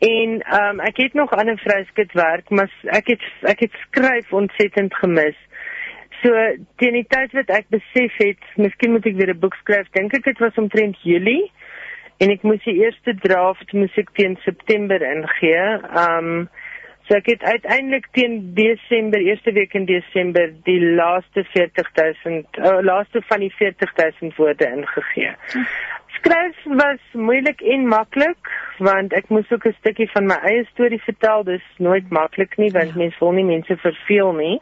En 0.00 0.40
um 0.62 0.80
ek 0.80 0.96
het 0.96 1.12
nog 1.12 1.36
ander 1.36 1.58
vryskut 1.58 2.12
werk, 2.12 2.48
maar 2.50 2.72
ek 2.84 3.06
het 3.06 3.22
ek 3.42 3.60
het 3.60 3.72
skryf 3.84 4.32
ontsettend 4.32 4.94
gemis. 4.94 5.36
So 6.22 6.32
teen 6.80 6.96
die 6.96 7.06
tyd 7.08 7.32
wat 7.32 7.50
ek 7.52 7.68
besef 7.68 8.16
het, 8.16 8.40
miskien 8.56 8.92
moet 8.92 9.06
ek 9.06 9.16
weer 9.20 9.34
'n 9.34 9.40
boek 9.40 9.54
skryf, 9.60 9.92
dink 9.92 10.14
ek 10.14 10.24
dit 10.24 10.38
was 10.38 10.56
omtrent 10.56 10.96
Julie 11.02 11.52
en 12.16 12.30
ek 12.30 12.42
moes 12.42 12.64
die 12.64 12.80
eerste 12.80 13.12
draft 13.20 13.72
moes 13.72 13.92
ek 13.96 14.08
teen 14.14 14.38
September 14.44 15.02
ingee. 15.02 15.64
Um 15.92 16.48
So 17.06 17.14
ek 17.14 17.28
het 17.30 17.42
uiteindelik 17.46 18.08
teen 18.18 18.54
Desember, 18.54 19.22
eerste 19.22 19.52
week 19.54 19.74
in 19.78 19.84
Desember, 19.86 20.50
die 20.66 20.80
laaste 20.98 21.44
40000, 21.52 22.58
uh, 22.58 22.80
laaste 22.82 23.22
van 23.28 23.44
die 23.44 23.52
40000 23.54 24.34
woorde 24.36 24.66
ingegee. 24.66 25.36
Skryf 26.16 26.64
was 26.64 27.02
moeilik 27.12 27.62
en 27.62 27.86
maklik 27.86 28.50
want 28.82 29.14
ek 29.14 29.30
moes 29.30 29.50
ook 29.54 29.68
'n 29.70 29.76
stukkie 29.78 30.10
van 30.10 30.26
my 30.26 30.38
eie 30.50 30.64
storie 30.72 31.00
vertel. 31.02 31.44
Dis 31.44 31.62
nooit 31.78 32.10
maklik 32.10 32.56
nie 32.56 32.70
want 32.70 32.90
ja. 32.90 32.98
mense 32.98 33.18
wil 33.20 33.32
nie 33.32 33.44
mense 33.44 33.76
verveel 33.76 34.32
nie. 34.32 34.60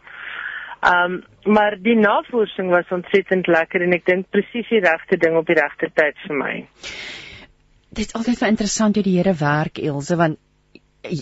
Um 0.85 1.22
maar 1.44 1.76
die 1.80 1.96
navorsing 1.96 2.70
was 2.70 2.88
ontsettend 2.88 3.46
lekker 3.46 3.83
en 3.83 3.92
ek 3.92 4.04
dink 4.04 4.30
presies 4.30 4.68
die 4.68 4.80
regte 4.80 5.16
ding 5.16 5.37
op 5.37 5.46
die 5.46 5.57
regte 5.57 5.90
tyd 5.92 6.16
vir 6.26 6.37
my. 6.37 6.54
Dit 7.88 8.07
is 8.07 8.14
altyd 8.14 8.40
baie 8.40 8.50
interessant 8.50 8.96
hoe 8.96 9.04
die 9.04 9.16
Here 9.16 9.35
werk 9.38 9.78
Elsje 9.78 10.16
want 10.16 10.38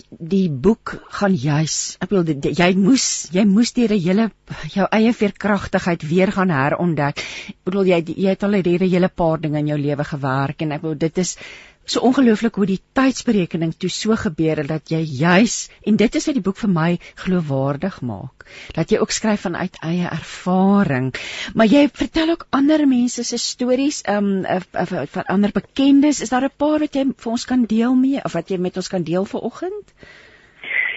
die 0.09 0.49
boek 0.49 0.95
gaan 1.19 1.35
juis 1.35 1.97
ek 2.03 2.09
bedoel 2.09 2.53
jy 2.59 2.69
moes 2.79 3.07
jy 3.35 3.43
moes 3.49 3.73
deur 3.75 3.93
'n 3.93 4.03
hele 4.05 4.29
jou 4.73 4.87
eie 4.91 5.13
veerkragtigheid 5.13 6.03
weer 6.07 6.31
gaan 6.31 6.51
herontdek. 6.53 7.19
Ek 7.49 7.63
bedoel 7.65 7.91
jy 7.91 7.99
jy 8.15 8.29
het 8.29 8.43
al 8.43 8.55
'n 8.55 8.89
hele 8.89 9.09
paar 9.09 9.39
dinge 9.41 9.59
in 9.59 9.67
jou 9.67 9.77
lewe 9.77 10.03
gewerk 10.03 10.61
en 10.61 10.71
ek 10.71 10.81
bedoel 10.81 10.97
dit 10.97 11.17
is 11.17 11.37
so 11.85 11.99
ongelooflik 11.99 12.55
hoe 12.55 12.65
die 12.65 12.81
tydsberekening 12.95 13.73
toe 13.77 13.89
so 13.89 14.15
gebeur 14.15 14.61
het 14.61 14.67
dat 14.67 14.91
jy 14.91 15.01
juis 15.03 15.69
en 15.85 15.97
dit 15.99 16.15
is 16.15 16.27
wat 16.27 16.37
die 16.37 16.45
boek 16.45 16.57
vir 16.57 16.71
my 16.71 16.89
geloofwaardig 17.25 18.01
maak 18.01 18.43
dat 18.75 18.91
jy 18.91 18.99
ook 19.01 19.11
skryf 19.11 19.45
vanuit 19.47 19.77
eie 19.83 20.07
ervaring. 20.07 21.13
Maar 21.55 21.69
jy 21.71 21.87
vertel 21.93 22.33
ook 22.35 22.45
ander 22.51 22.85
mense 22.87 23.23
se 23.23 23.37
stories 23.37 24.03
um 24.09 24.43
van 24.43 25.25
ander 25.35 25.51
bekendes. 25.51 26.21
Is 26.21 26.29
daar 26.29 26.45
'n 26.45 26.57
paar 26.57 26.79
wat 26.79 26.95
jy 26.95 27.05
vir 27.17 27.31
ons 27.31 27.45
kan 27.45 27.65
deel 27.65 27.95
mee 27.95 28.19
of 28.23 28.33
wat 28.33 28.49
jy 28.49 28.57
met 28.57 28.77
ons 28.77 28.87
kan 28.87 29.03
deel 29.03 29.25
vanoggend? 29.25 29.93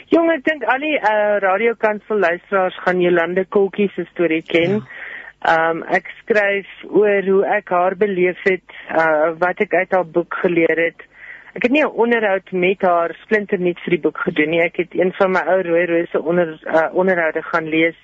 Jong 0.08 0.30
ek 0.30 0.44
dink 0.44 0.62
al 0.64 0.78
die 0.78 0.98
uh, 0.98 1.38
radiokansel 1.42 2.18
luisteraars 2.18 2.78
gaan 2.84 3.00
Jolande 3.00 3.44
Koltjie 3.44 3.90
se 3.94 4.04
storie 4.12 4.42
ken. 4.42 4.70
Ja. 4.70 4.80
Um 5.46 5.84
ek 5.94 6.08
skryf 6.22 6.70
oor 6.90 7.22
hoe 7.22 7.42
ek 7.58 7.68
haar 7.70 7.94
beleef 7.96 8.40
het, 8.48 8.66
uh 8.90 9.34
wat 9.38 9.60
ek 9.62 9.74
uit 9.74 9.92
haar 9.94 10.08
boek 10.16 10.34
geleer 10.42 10.80
het. 10.88 11.04
Ek 11.54 11.62
het 11.62 11.72
nie 11.72 11.84
'n 11.84 11.98
onderhoud 12.04 12.50
met 12.52 12.82
haar 12.82 13.14
splinternuut 13.22 13.78
vir 13.84 13.90
die 13.90 14.02
boek 14.06 14.18
gedoen 14.18 14.50
nie. 14.50 14.60
Ek 14.60 14.76
het 14.76 14.94
een 14.94 15.12
van 15.12 15.30
my 15.30 15.42
ou 15.46 15.60
rooi 15.62 15.86
rose 15.86 16.22
onder 16.22 16.58
uh, 16.66 16.88
onderhoude 16.92 17.42
gaan 17.42 17.68
lees 17.68 17.96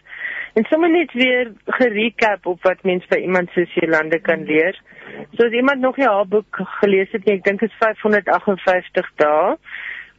en 0.54 0.64
sommer 0.64 0.90
net 0.90 1.12
weer 1.12 1.52
gerecap 1.66 2.46
op 2.46 2.62
wat 2.62 2.82
mens 2.82 3.06
by 3.08 3.16
iemand 3.16 3.50
soos 3.50 3.74
Jolande 3.74 4.18
kan 4.20 4.44
leer. 4.44 4.78
So 5.34 5.46
as 5.46 5.52
iemand 5.52 5.80
nog 5.80 5.96
nie 5.96 6.06
haar 6.06 6.28
boek 6.28 6.60
gelees 6.80 7.10
het 7.12 7.24
nie, 7.24 7.38
ek 7.38 7.44
dink 7.44 7.60
dit 7.60 7.70
is 7.70 7.76
558 7.80 9.10
dae. 9.16 9.56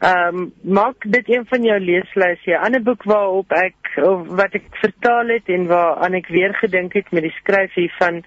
Ehm 0.04 0.36
um, 0.36 0.54
maak 0.62 1.06
dit 1.08 1.30
een 1.30 1.46
van 1.48 1.64
jou 1.64 1.80
leeslyse. 1.80 2.52
'n 2.52 2.64
Ander 2.66 2.82
boek 2.84 3.04
waarop 3.04 3.52
ek 3.52 3.76
of 3.96 4.28
wat 4.28 4.54
ek 4.54 4.66
vertaal 4.72 5.28
het 5.28 5.48
en 5.48 5.68
waaraan 5.68 6.14
ek 6.14 6.28
weer 6.28 6.54
gedink 6.54 6.94
het 6.94 7.12
met 7.12 7.24
die 7.24 7.38
skryf 7.40 7.74
hiervan 7.74 8.24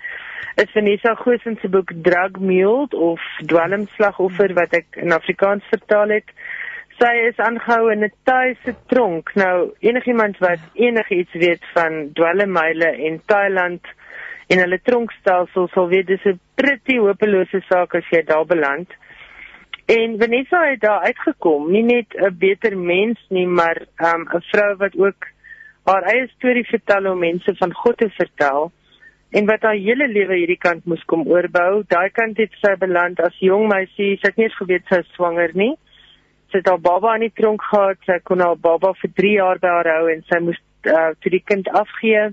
is 0.55 0.73
Vanessa 0.73 1.15
Goosen 1.15 1.59
se 1.61 1.69
boek 1.69 1.93
Drug 2.03 2.41
Mule 2.41 2.89
of 2.89 3.21
Dwelmslagoffer 3.47 4.55
wat 4.55 4.73
ek 4.73 4.87
in 4.97 5.13
Afrikaans 5.13 5.65
vertaal 5.69 6.09
het. 6.17 6.33
Sy 6.97 7.13
is 7.29 7.45
aangehou 7.49 7.93
in 7.93 8.05
'n 8.05 8.13
Thaise 8.25 8.75
tronk. 8.87 9.35
Nou 9.35 9.73
enigiemand 9.81 10.39
wat 10.39 10.61
enigiets 10.75 11.33
weet 11.33 11.65
van 11.75 12.11
dwelmmyle 12.13 12.97
in 12.97 13.21
Thailand 13.27 13.85
en 14.49 14.59
hulle 14.59 14.81
tronkstelsel 14.83 15.69
sal 15.69 15.89
weet 15.89 16.07
dis 16.07 16.25
'n 16.25 16.41
pretty 16.55 16.97
hopelose 16.97 17.61
saak 17.69 17.95
as 17.95 18.09
jy 18.11 18.23
daar 18.25 18.47
beland. 18.47 18.89
En 19.87 20.19
Vanessa 20.19 20.65
het 20.67 20.81
daar 20.81 21.01
uitgekom, 21.01 21.71
nie 21.71 21.83
net 21.83 22.15
'n 22.15 22.39
beter 22.39 22.79
mens 22.79 23.19
nie, 23.29 23.47
maar 23.47 23.79
um, 23.81 24.23
'n 24.23 24.35
um, 24.35 24.43
vrou 24.43 24.77
wat 24.77 24.97
ook 24.97 25.27
haar 25.85 26.03
eie 26.03 26.27
storie 26.27 26.67
vertel 26.67 27.11
om 27.11 27.19
mense 27.19 27.55
van 27.57 27.73
God 27.75 27.97
te 27.97 28.09
vertel 28.11 28.73
en 29.31 29.47
wat 29.47 29.63
haar 29.63 29.75
hele 29.75 30.09
lewe 30.09 30.35
hierdie 30.35 30.59
kant 30.59 30.85
moes 30.85 31.05
kom 31.05 31.27
oorbou. 31.29 31.83
Daai 31.89 32.11
kant 32.11 32.37
het 32.37 32.51
sy 32.63 32.73
beland 32.77 33.21
as 33.21 33.39
jong 33.39 33.69
meisie, 33.69 34.17
sy 34.17 34.27
het 34.27 34.37
nie 34.37 34.47
eens 34.49 34.57
geweet 34.57 34.87
sy 34.89 34.99
is 35.05 35.13
swanger 35.15 35.55
nie. 35.55 35.75
Sy 36.51 36.59
het 36.59 36.71
haar 36.71 36.81
baba 36.81 37.15
in 37.15 37.21
die 37.21 37.35
tronk 37.35 37.63
gehad, 37.63 37.99
sy 38.07 38.19
kon 38.25 38.41
haar 38.41 38.57
baba 38.57 38.93
vir 39.03 39.11
3 39.21 39.33
jaar 39.33 39.61
by 39.63 39.69
haar 39.69 39.91
hou 39.93 40.09
en 40.11 40.25
sy 40.33 40.41
moes 40.41 40.59
uh, 40.87 41.13
toe 41.21 41.31
die 41.31 41.43
kind 41.45 41.69
afgee. 41.69 42.33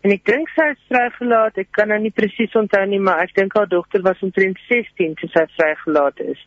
En 0.00 0.14
ek 0.16 0.24
dink 0.24 0.48
sy 0.56 0.70
is 0.72 0.86
vrygelaat. 0.88 1.58
Ek 1.60 1.68
kan 1.76 1.92
nou 1.92 1.98
nie 2.00 2.14
presies 2.14 2.56
onthou 2.56 2.86
nie, 2.86 3.00
maar 3.00 3.20
ek 3.26 3.34
dink 3.36 3.52
haar 3.56 3.68
dogter 3.68 4.00
was 4.02 4.22
omtrent 4.24 4.60
16 4.68 5.14
toe 5.20 5.28
sy 5.28 5.44
vrygelaat 5.58 6.24
is. 6.24 6.40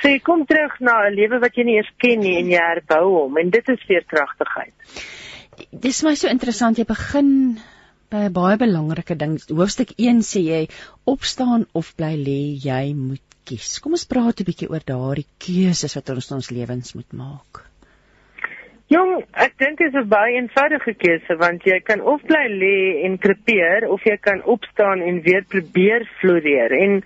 So 0.00 0.08
jy 0.12 0.20
kom 0.22 0.44
terug 0.46 0.78
na 0.80 1.08
'n 1.08 1.14
lewe 1.14 1.40
wat 1.42 1.56
jy 1.56 1.64
nie 1.64 1.76
eers 1.78 1.90
ken 1.98 2.20
nie 2.20 2.36
en 2.38 2.50
jy 2.50 2.60
herbou 2.62 3.04
hom 3.22 3.38
en 3.38 3.50
dit 3.50 3.68
is 3.68 3.86
veerkragtigheid. 3.88 4.74
Dis 5.72 6.02
my 6.06 6.14
so 6.14 6.28
interessant 6.30 6.78
jy 6.78 6.84
begin 6.84 7.58
by 8.10 8.26
'n 8.28 8.32
baie 8.32 8.56
belangrike 8.56 9.16
ding. 9.18 9.38
Hoofstuk 9.50 9.94
1 9.98 10.22
sê 10.22 10.44
jy 10.44 10.68
opstaan 11.04 11.66
of 11.74 11.94
bly 11.96 12.14
lê, 12.16 12.40
jy 12.68 12.94
moet 12.94 13.24
kies. 13.44 13.78
Kom 13.82 13.92
ons 13.92 14.06
praat 14.06 14.40
'n 14.40 14.48
bietjie 14.48 14.70
oor 14.70 14.84
daardie 14.84 15.26
keuses 15.38 15.96
wat 15.96 16.10
ons 16.10 16.30
in 16.30 16.36
ons 16.36 16.50
lewens 16.50 16.94
moet 16.94 17.12
maak. 17.12 17.64
Jong, 18.88 19.18
ek 19.36 19.58
dink 19.60 19.82
dit 19.82 19.92
is 19.92 19.96
'n 20.00 20.08
baie 20.08 20.36
eenvoudige 20.40 20.94
keuse 20.96 21.34
want 21.36 21.64
jy 21.68 21.76
kan 21.84 22.00
of 22.00 22.22
bly 22.24 22.46
lê 22.48 23.04
en 23.04 23.18
krepeer 23.18 23.84
of 23.84 24.00
jy 24.04 24.16
kan 24.16 24.40
opstaan 24.44 25.02
en 25.04 25.20
weer 25.26 25.44
probeer 25.44 26.08
floreer. 26.20 26.72
En 26.72 27.04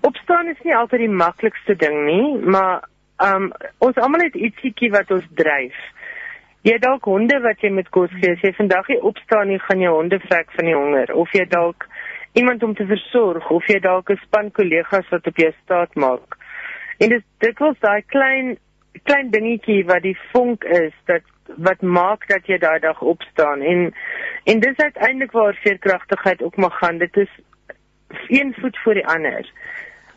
opstaan 0.00 0.46
is 0.48 0.62
nie 0.62 0.76
altyd 0.76 1.00
die 1.00 1.16
maklikste 1.22 1.74
ding 1.74 2.04
nie, 2.06 2.38
maar 2.38 2.86
um 3.18 3.50
ons 3.78 3.96
almal 3.96 4.22
het 4.28 4.34
ietsiekie 4.34 4.92
wat 4.94 5.10
ons 5.10 5.26
dryf. 5.34 5.74
Jy 6.62 6.78
dalk 6.78 7.04
honde 7.04 7.40
wat 7.42 7.60
jy 7.60 7.70
met 7.70 7.90
kos 7.90 8.14
gee. 8.20 8.30
As 8.30 8.40
jy 8.40 8.52
vandag 8.54 8.88
nie 8.88 9.02
opstaan 9.02 9.48
nie, 9.48 9.58
gaan 9.58 9.80
jy 9.80 9.90
honde 9.90 10.20
vrek 10.28 10.54
van 10.54 10.64
die 10.70 10.74
honger 10.74 11.14
of 11.14 11.32
jy 11.34 11.44
dalk 11.50 11.88
iemand 12.32 12.62
om 12.62 12.74
te 12.74 12.86
versorg 12.86 13.50
of 13.50 13.66
jy 13.66 13.80
dalk 13.80 14.10
'n 14.10 14.22
span 14.22 14.52
kollegas 14.52 15.10
wat 15.10 15.26
op 15.26 15.36
jou 15.36 15.52
staat 15.64 15.94
maak. 15.94 16.38
En 17.00 17.08
dit 17.38 17.58
was 17.58 17.78
daai 17.80 18.02
klein 18.06 18.56
klein 19.02 19.30
dingetjie 19.30 19.84
wat 19.84 20.02
die 20.02 20.18
vonk 20.32 20.64
is 20.64 20.92
dat 21.04 21.22
wat 21.56 21.82
maak 21.82 22.26
dat 22.28 22.46
jy 22.48 22.58
daai 22.58 22.78
dag 22.80 23.00
opstaan. 23.02 23.60
En 23.60 23.94
en 24.44 24.60
dis 24.60 24.76
uiteindelik 24.76 25.32
waar 25.32 25.58
veerkragtigheid 25.62 26.42
ook 26.42 26.56
mag 26.56 26.78
gaan. 26.78 26.98
Dit 26.98 27.16
is 27.16 27.30
een 28.28 28.54
voet 28.60 28.78
voor 28.78 28.94
die 28.94 29.06
ander. 29.06 29.50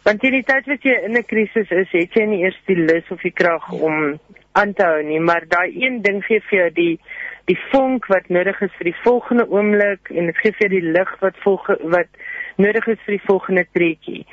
Want 0.03 0.23
in 0.23 0.31
die 0.31 0.43
tyd 0.43 0.65
wat 0.65 0.83
jy 0.83 0.93
in 1.03 1.17
'n 1.17 1.25
krisis 1.25 1.69
is 1.69 1.91
het 1.91 2.13
jy 2.13 2.23
nie 2.23 2.43
eers 2.43 2.61
die 2.65 2.77
lus 2.77 3.11
of 3.11 3.21
die 3.21 3.31
krag 3.31 3.71
om 3.71 4.19
aan 4.51 4.73
te 4.73 4.83
hou 4.83 5.03
nie. 5.03 5.19
Maar 5.19 5.43
daai 5.47 5.71
een 5.75 6.01
ding 6.01 6.23
gee 6.25 6.41
vir 6.41 6.59
jou 6.59 6.71
die 6.71 6.99
die 7.47 7.59
vonk 7.71 8.05
wat 8.05 8.27
nodig 8.27 8.61
is 8.61 8.73
vir 8.77 8.89
die 8.91 9.01
volgende 9.03 9.45
oomblik 9.49 10.09
en 10.11 10.25
dit 10.25 10.37
gee 10.37 10.51
vir 10.51 10.67
jou 10.67 10.81
die 10.81 10.91
lig 10.91 11.19
wat 11.19 11.37
volg 11.45 11.67
wat 11.95 12.09
nodig 12.55 12.87
is 12.87 12.99
vir 13.05 13.15
die 13.15 13.27
volgende 13.27 13.65
trekkie 13.71 14.25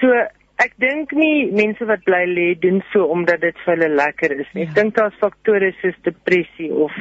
so 0.00 0.12
Ek 0.62 0.72
dink 0.80 1.12
nie 1.12 1.50
mense 1.52 1.84
wat 1.88 2.04
bly 2.08 2.22
lê 2.30 2.46
doen 2.60 2.78
so 2.92 3.04
omdat 3.12 3.42
dit 3.44 3.58
vir 3.64 3.74
hulle 3.74 3.90
lekker 3.92 4.32
is 4.40 4.48
nie. 4.54 4.64
Ja. 4.64 4.70
Ek 4.70 4.78
dink 4.78 4.96
daar's 4.96 5.18
faktore 5.20 5.72
soos 5.82 5.98
depressie 6.08 6.70
of 6.72 6.94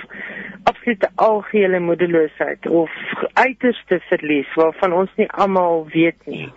absolute 0.68 1.08
algehele 1.24 1.80
moedeloosheid 1.80 2.68
of 2.68 2.92
uiterste 3.40 4.02
verlies 4.10 4.52
waarvan 4.60 4.98
ons 5.04 5.14
nie 5.22 5.30
almal 5.40 5.86
weet 5.94 6.20
nie. 6.28 6.50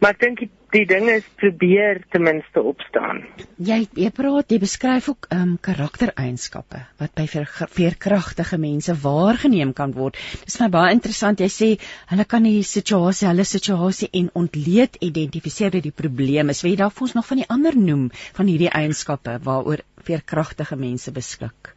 Maar 0.00 0.16
ek 0.16 0.24
dink 0.26 0.44
die 0.44 0.50
ding 0.70 1.08
is 1.10 1.24
probeer 1.36 1.98
ten 2.10 2.22
minste 2.22 2.62
opstaan. 2.62 3.24
Jy 3.58 3.80
jy 3.98 4.10
praat 4.14 4.52
jy 4.52 4.58
beskryf 4.62 5.08
ook 5.10 5.26
ehm 5.30 5.42
um, 5.42 5.56
karaktereienskappe 5.58 6.82
wat 7.02 7.14
by 7.18 7.26
veerkragtige 7.26 8.58
mense 8.58 8.94
waargeneem 9.02 9.72
kan 9.74 9.92
word. 9.96 10.18
Dit 10.44 10.52
is 10.52 10.60
my 10.62 10.68
baie 10.70 10.94
interessant. 10.94 11.42
Jy 11.42 11.50
sê 11.54 11.70
hulle 12.12 12.24
kan 12.24 12.46
die 12.46 12.62
situasie, 12.62 13.26
hulle 13.28 13.44
situasie 13.44 14.10
en 14.20 14.30
ontleed 14.42 15.00
identifiseer 15.00 15.74
dit 15.74 15.88
die 15.88 15.96
probleem 16.02 16.54
is. 16.54 16.62
Wie 16.62 16.76
daar 16.78 16.94
vir 16.94 17.08
ons 17.08 17.18
nog 17.18 17.26
van 17.26 17.42
die 17.42 17.48
ander 17.48 17.76
noem 17.76 18.06
van 18.38 18.46
hierdie 18.46 18.70
eienskappe 18.70 19.40
waaroor 19.42 19.82
veerkragtige 20.06 20.76
mense 20.76 21.12
beskik. 21.12 21.74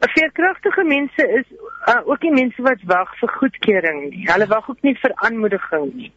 Veerkragtige 0.00 0.84
mense 0.84 1.26
is 1.40 1.46
uh, 1.88 2.00
ook 2.06 2.22
nie 2.22 2.32
mense 2.38 2.62
wat 2.62 2.80
wag 2.88 3.10
vir 3.20 3.34
goedkeuring 3.40 4.00
nie. 4.06 4.24
Hulle 4.30 4.46
wag 4.48 4.70
ook 4.70 4.80
nie 4.86 4.94
vir 5.02 5.12
aanmoediging 5.26 5.92
nie. 5.94 6.12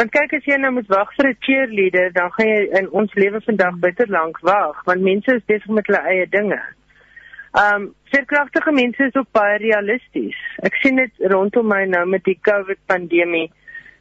Want 0.00 0.14
kyk 0.16 0.30
as 0.32 0.46
jy 0.48 0.56
nou 0.56 0.70
moet 0.72 0.86
wag 0.88 1.10
vir 1.12 1.26
'n 1.28 1.36
cheerleader, 1.44 2.06
dan 2.16 2.30
gaan 2.32 2.48
jy 2.48 2.60
in 2.78 2.86
ons 3.00 3.14
lewe 3.20 3.40
vandag 3.44 3.74
bitter 3.80 4.08
lank 4.08 4.38
wag, 4.40 4.78
want 4.86 5.02
mense 5.04 5.34
is 5.34 5.44
besig 5.44 5.68
met 5.68 5.86
hulle 5.90 6.00
eie 6.12 6.26
dinge. 6.36 6.60
Um 7.62 7.82
veerkragtige 8.08 8.72
mense 8.72 9.02
is 9.04 9.18
ook 9.20 9.28
baie 9.36 9.58
realisties. 9.58 10.38
Ek 10.64 10.80
sien 10.80 10.96
dit 10.96 11.12
rondom 11.34 11.68
my 11.68 11.84
nou 11.84 12.06
met 12.06 12.24
die 12.24 12.38
COVID 12.48 12.80
pandemie. 12.86 13.50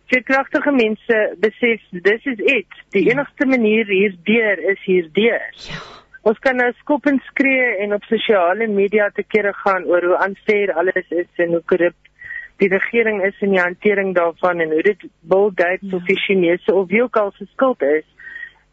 Veerkragtige 0.08 0.72
mense 0.72 1.20
besef 1.44 1.84
dis 1.92 2.32
is 2.32 2.38
dit. 2.38 2.80
Die 2.96 3.04
ja. 3.04 3.12
enigste 3.12 3.46
manier 3.46 3.86
hierdeur 3.86 4.64
is 4.72 4.80
hierdeur. 4.86 5.52
Ja. 5.68 5.84
Ons 6.22 6.40
kan 6.40 6.56
nou 6.56 6.72
skop 6.80 7.12
en 7.12 7.20
skree 7.28 7.76
en 7.84 7.94
op 7.94 8.08
sosiale 8.08 8.68
media 8.68 9.10
te 9.10 9.24
kere 9.24 9.52
gaan 9.66 9.84
oor 9.84 10.06
hoe 10.14 10.18
aanseer 10.18 10.72
alles 10.80 11.12
is 11.12 11.44
en 11.44 11.58
hoe 11.58 11.66
korrup 11.66 12.09
die 12.60 12.70
regering 12.70 13.22
is 13.26 13.36
in 13.40 13.54
die 13.56 13.62
hantering 13.62 14.16
daarvan 14.16 14.60
en 14.60 14.72
hoe 14.72 14.84
dit 14.84 15.06
Bill 15.22 15.52
Gates 15.56 15.90
ja. 15.92 15.96
of 15.96 16.04
die 16.04 16.20
Chinese 16.20 16.74
of 16.74 16.88
wie 16.88 17.04
ook 17.04 17.18
al 17.18 17.32
se 17.38 17.48
skuld 17.54 17.82
is. 17.82 18.06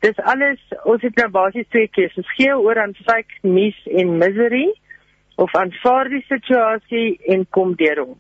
Dis 0.05 0.19
alles 0.33 0.61
ons 0.85 1.03
het 1.03 1.15
nou 1.17 1.29
basies 1.31 1.69
twee 1.69 1.89
keuses. 1.89 2.35
Gee 2.37 2.57
oor 2.59 2.81
aan 2.83 2.95
fake 3.05 3.41
news 3.43 3.79
en 3.87 4.19
misery 4.19 4.67
of 5.37 5.55
aanvaar 5.55 6.11
die 6.11 6.25
situasie 6.29 7.19
en 7.33 7.47
kom 7.51 7.75
deur 7.79 8.03
hom. 8.05 8.19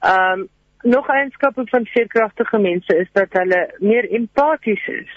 Ehm 0.00 0.40
um, 0.40 0.48
nog 0.82 1.08
'n 1.08 1.14
eienskap 1.14 1.52
van 1.54 1.86
veerkragtige 1.86 2.58
mense 2.58 2.96
is 2.96 3.10
dat 3.12 3.32
hulle 3.32 3.74
meer 3.78 4.08
empaties 4.10 4.86
is. 4.86 5.10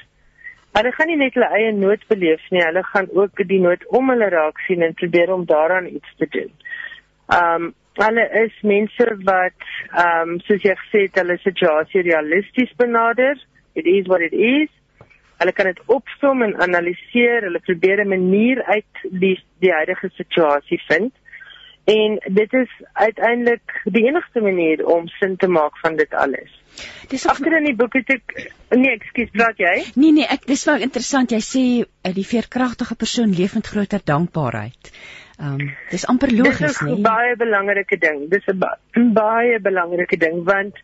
Hulle 0.72 0.92
gaan 0.92 1.08
nie 1.08 1.18
net 1.18 1.34
hulle 1.34 1.50
eie 1.58 1.72
nood 1.72 2.08
beleef 2.08 2.42
nie, 2.50 2.62
hulle 2.62 2.84
gaan 2.84 3.08
ook 3.12 3.48
die 3.48 3.60
nood 3.60 3.88
om 3.88 4.10
hulle 4.10 4.30
raak 4.30 4.60
sien 4.60 4.82
en 4.82 4.94
probeer 4.94 5.34
om 5.34 5.46
daaraan 5.46 5.88
iets 5.88 6.16
te 6.18 6.28
doen. 6.30 6.52
Ehm 7.28 7.64
um, 7.64 7.74
hulle 8.04 8.26
is 8.44 8.56
mense 8.62 9.06
wat 9.28 9.68
ehm 9.92 10.36
um, 10.36 10.40
soos 10.48 10.64
jy 10.64 10.76
gesê 10.80 11.06
het, 11.08 11.20
hulle 11.22 11.38
situasie 11.44 12.04
realisties 12.08 12.74
benader. 12.78 13.36
It 13.76 13.86
is 13.86 14.08
what 14.08 14.22
it 14.22 14.34
is. 14.34 14.72
Hulle 15.40 15.52
kan 15.52 15.68
dit 15.72 15.82
opsom 15.92 16.44
en 16.44 16.56
analiseer. 16.68 17.48
Hulle 17.48 17.60
probeer 17.60 18.04
'n 18.04 18.14
manier 18.16 18.64
uit 18.64 19.06
die 19.24 19.38
die 19.60 19.72
huidige 19.72 20.10
situasie 20.16 20.82
vind. 20.88 21.14
En 21.86 22.20
dit 22.34 22.54
is 22.54 22.72
uiteindelik 22.94 23.82
die 23.84 24.08
enigste 24.08 24.42
manier 24.42 24.86
om 24.86 25.08
sin 25.08 25.36
te 25.38 25.48
maak 25.48 25.78
van 25.78 25.96
dit 25.96 26.14
alles. 26.14 26.50
Dis 27.08 27.28
agter 27.28 27.58
in 27.60 27.68
die 27.70 27.76
boek 27.78 27.94
het 27.94 28.10
ek 28.10 28.34
nee, 28.74 28.96
ekskuus, 28.96 29.30
praat 29.36 29.62
jy? 29.62 29.76
Nee 29.96 30.16
nee, 30.16 30.26
ek 30.26 30.48
dis 30.50 30.66
wel 30.66 30.82
interessant. 30.88 31.32
Jy 31.32 31.44
sê 31.46 31.64
eh, 31.86 32.14
die 32.16 32.26
veerkragtige 32.26 32.96
persoon 32.96 33.36
leef 33.38 33.54
met 33.54 33.70
groter 33.70 34.02
dankbaarheid. 34.04 34.92
Ehm 35.40 35.60
um, 35.60 35.72
dis 35.90 36.06
amper 36.08 36.32
logies 36.32 36.82
nie. 36.82 36.90
Dis 36.90 37.00
'n 37.00 37.02
baie 37.02 37.36
belangrike 37.36 37.98
ding. 37.98 38.30
Dis 38.30 38.46
'n 38.48 39.14
baie 39.14 39.60
belangrike 39.60 40.18
ding 40.18 40.44
want 40.44 40.76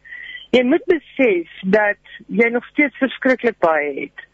jy 0.51 0.63
moet 0.63 0.85
besef 0.85 1.47
dat 1.63 2.01
jy 2.27 2.49
nog 2.49 2.65
steeds 2.65 2.97
verskriklik 2.97 3.57
baie 3.59 3.93
het. 3.99 4.27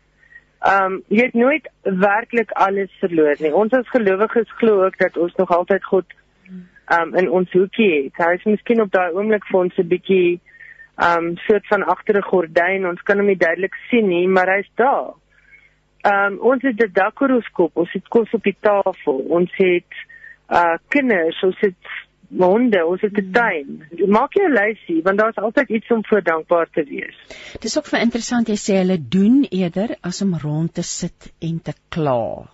Ehm 0.62 0.86
um, 0.86 1.04
jy 1.08 1.24
het 1.26 1.34
nooit 1.34 1.70
werklik 1.84 2.52
alles 2.52 2.92
verloor 3.00 3.36
nie. 3.40 3.54
Ons 3.54 3.74
as 3.74 3.90
gelowiges 3.90 4.52
glo 4.58 4.86
ook 4.86 4.98
dat 4.98 5.18
ons 5.18 5.36
nog 5.36 5.52
altyd 5.52 5.84
God 5.84 6.06
um 6.88 7.16
in 7.16 7.30
ons 7.30 7.52
hoekie 7.52 7.90
het. 8.04 8.20
Hy 8.22 8.34
is 8.38 8.46
miskien 8.48 8.82
op 8.82 8.92
daai 8.92 9.12
oomblik 9.12 9.46
vir 9.52 9.60
ons 9.60 9.78
'n 9.78 9.88
bietjie 9.88 10.40
um 11.08 11.36
soort 11.46 11.68
van 11.68 11.84
agter 11.84 12.18
'n 12.18 12.30
gordyn. 12.32 12.88
Ons 12.88 13.02
kan 13.04 13.18
hom 13.18 13.28
nie 13.28 13.38
duidelik 13.38 13.76
sien 13.90 14.08
nie, 14.08 14.28
maar 14.28 14.48
hy's 14.48 14.70
daar. 14.76 15.14
Um 16.06 16.38
ons 16.40 16.62
het 16.62 16.84
'n 16.84 16.92
dakhoroskop, 16.94 17.78
ons 17.78 17.92
het 17.92 18.08
kos 18.08 18.34
op 18.34 18.44
die 18.44 18.58
tafel. 18.60 19.18
Ons 19.30 19.52
het 19.58 19.94
uh 20.50 20.78
kinders, 20.88 21.44
ons 21.44 21.60
het 21.60 21.76
honde, 22.38 22.86
ons 22.86 23.02
het 23.02 23.12
'n 23.12 23.22
hmm. 23.22 23.32
tuin. 23.32 23.84
Maak 24.08 24.34
jou 24.34 24.50
lysie 24.52 25.02
want 25.04 25.18
daar's 25.18 25.36
altyd 25.36 25.70
iets 25.70 25.92
om 25.92 26.06
voor 26.06 26.22
dankbaar 26.24 26.68
te 26.72 26.84
wees. 26.84 27.18
Dis 27.60 27.78
ook 27.78 27.86
vir 27.86 28.00
interessant 28.00 28.48
jy 28.48 28.56
sê 28.56 28.78
hulle 28.78 29.08
doen 29.10 29.44
eerder 29.50 29.96
as 30.02 30.22
om 30.22 30.38
rond 30.38 30.74
te 30.74 30.84
sit 30.84 31.34
en 31.40 31.62
te 31.62 31.74
kla. 31.90 32.50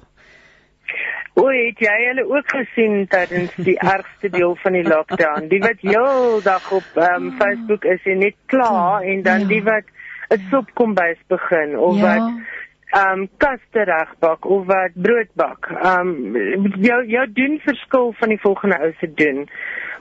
O, 1.34 1.50
het 1.50 1.80
jy 1.80 1.98
hulle 2.08 2.26
ook 2.30 2.50
gesien 2.50 3.08
tydens 3.08 3.56
die 3.56 3.80
ergste 3.96 4.30
deel 4.30 4.56
van 4.56 4.74
die 4.74 4.84
lockdown? 4.84 5.48
Die 5.48 5.60
wat 5.60 5.82
heeldag 5.82 6.72
op 6.72 6.86
um, 6.96 7.32
Facebook 7.38 7.86
is 7.86 8.06
en 8.06 8.18
net 8.18 8.36
kla 8.46 9.02
en 9.02 9.22
dan 9.22 9.40
ja. 9.40 9.48
die 9.48 9.64
wat 9.64 9.84
'n 10.30 10.50
sop 10.50 10.70
kom 10.74 10.94
bys 10.94 11.18
begin 11.28 11.78
of 11.78 11.96
ja. 11.98 12.02
wat 12.02 12.30
ehm 12.30 12.62
um, 12.98 13.28
kaste 13.38 13.84
regbak 13.90 14.46
of 14.46 14.66
wat 14.66 14.94
brood 14.96 15.32
bak. 15.40 15.70
Ehm 15.72 16.12
um, 16.36 16.68
jou 16.82 17.00
jou 17.08 17.26
doen 17.34 17.60
verskil 17.64 18.14
van 18.20 18.30
die 18.30 18.42
volgende 18.42 18.80
ou 18.80 18.92
se 19.00 19.14
doen. 19.14 19.48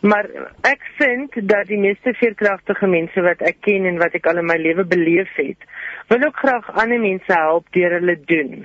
Maar 0.02 0.26
ek 0.66 0.82
vind 0.98 1.36
dat 1.48 1.66
die 1.66 1.78
meeste 1.78 2.14
veerkragtige 2.18 2.86
mense 2.86 3.22
wat 3.22 3.42
ek 3.46 3.60
ken 3.62 3.86
en 3.86 4.00
wat 4.02 4.16
ek 4.18 4.26
al 4.26 4.40
in 4.42 4.48
my 4.50 4.56
lewe 4.58 4.84
beleef 4.84 5.30
het, 5.38 5.68
wil 6.10 6.26
ook 6.26 6.40
graag 6.42 6.72
ander 6.74 7.00
mense 7.00 7.32
help 7.32 7.68
deur 7.76 8.00
hulle 8.00 8.16
doen. 8.26 8.64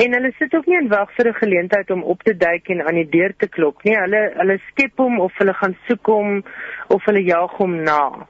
En 0.00 0.14
hulle 0.16 0.30
sit 0.38 0.54
ook 0.54 0.68
nie 0.70 0.78
in 0.78 0.88
wag 0.88 1.10
vir 1.16 1.28
'n 1.28 1.40
geleentheid 1.42 1.90
om 1.90 2.02
op 2.02 2.22
te 2.22 2.36
duik 2.36 2.68
en 2.68 2.86
aan 2.86 3.00
die 3.02 3.08
deur 3.08 3.32
te 3.36 3.48
klop 3.48 3.82
nie. 3.82 3.96
Hulle 3.96 4.32
hulle 4.36 4.58
skep 4.68 4.96
hom 4.96 5.20
of 5.20 5.32
hulle 5.38 5.54
gaan 5.54 5.76
soek 5.88 6.06
hom 6.06 6.44
of 6.88 7.04
hulle 7.04 7.22
jaag 7.22 7.56
hom 7.58 7.82
na. 7.82 8.26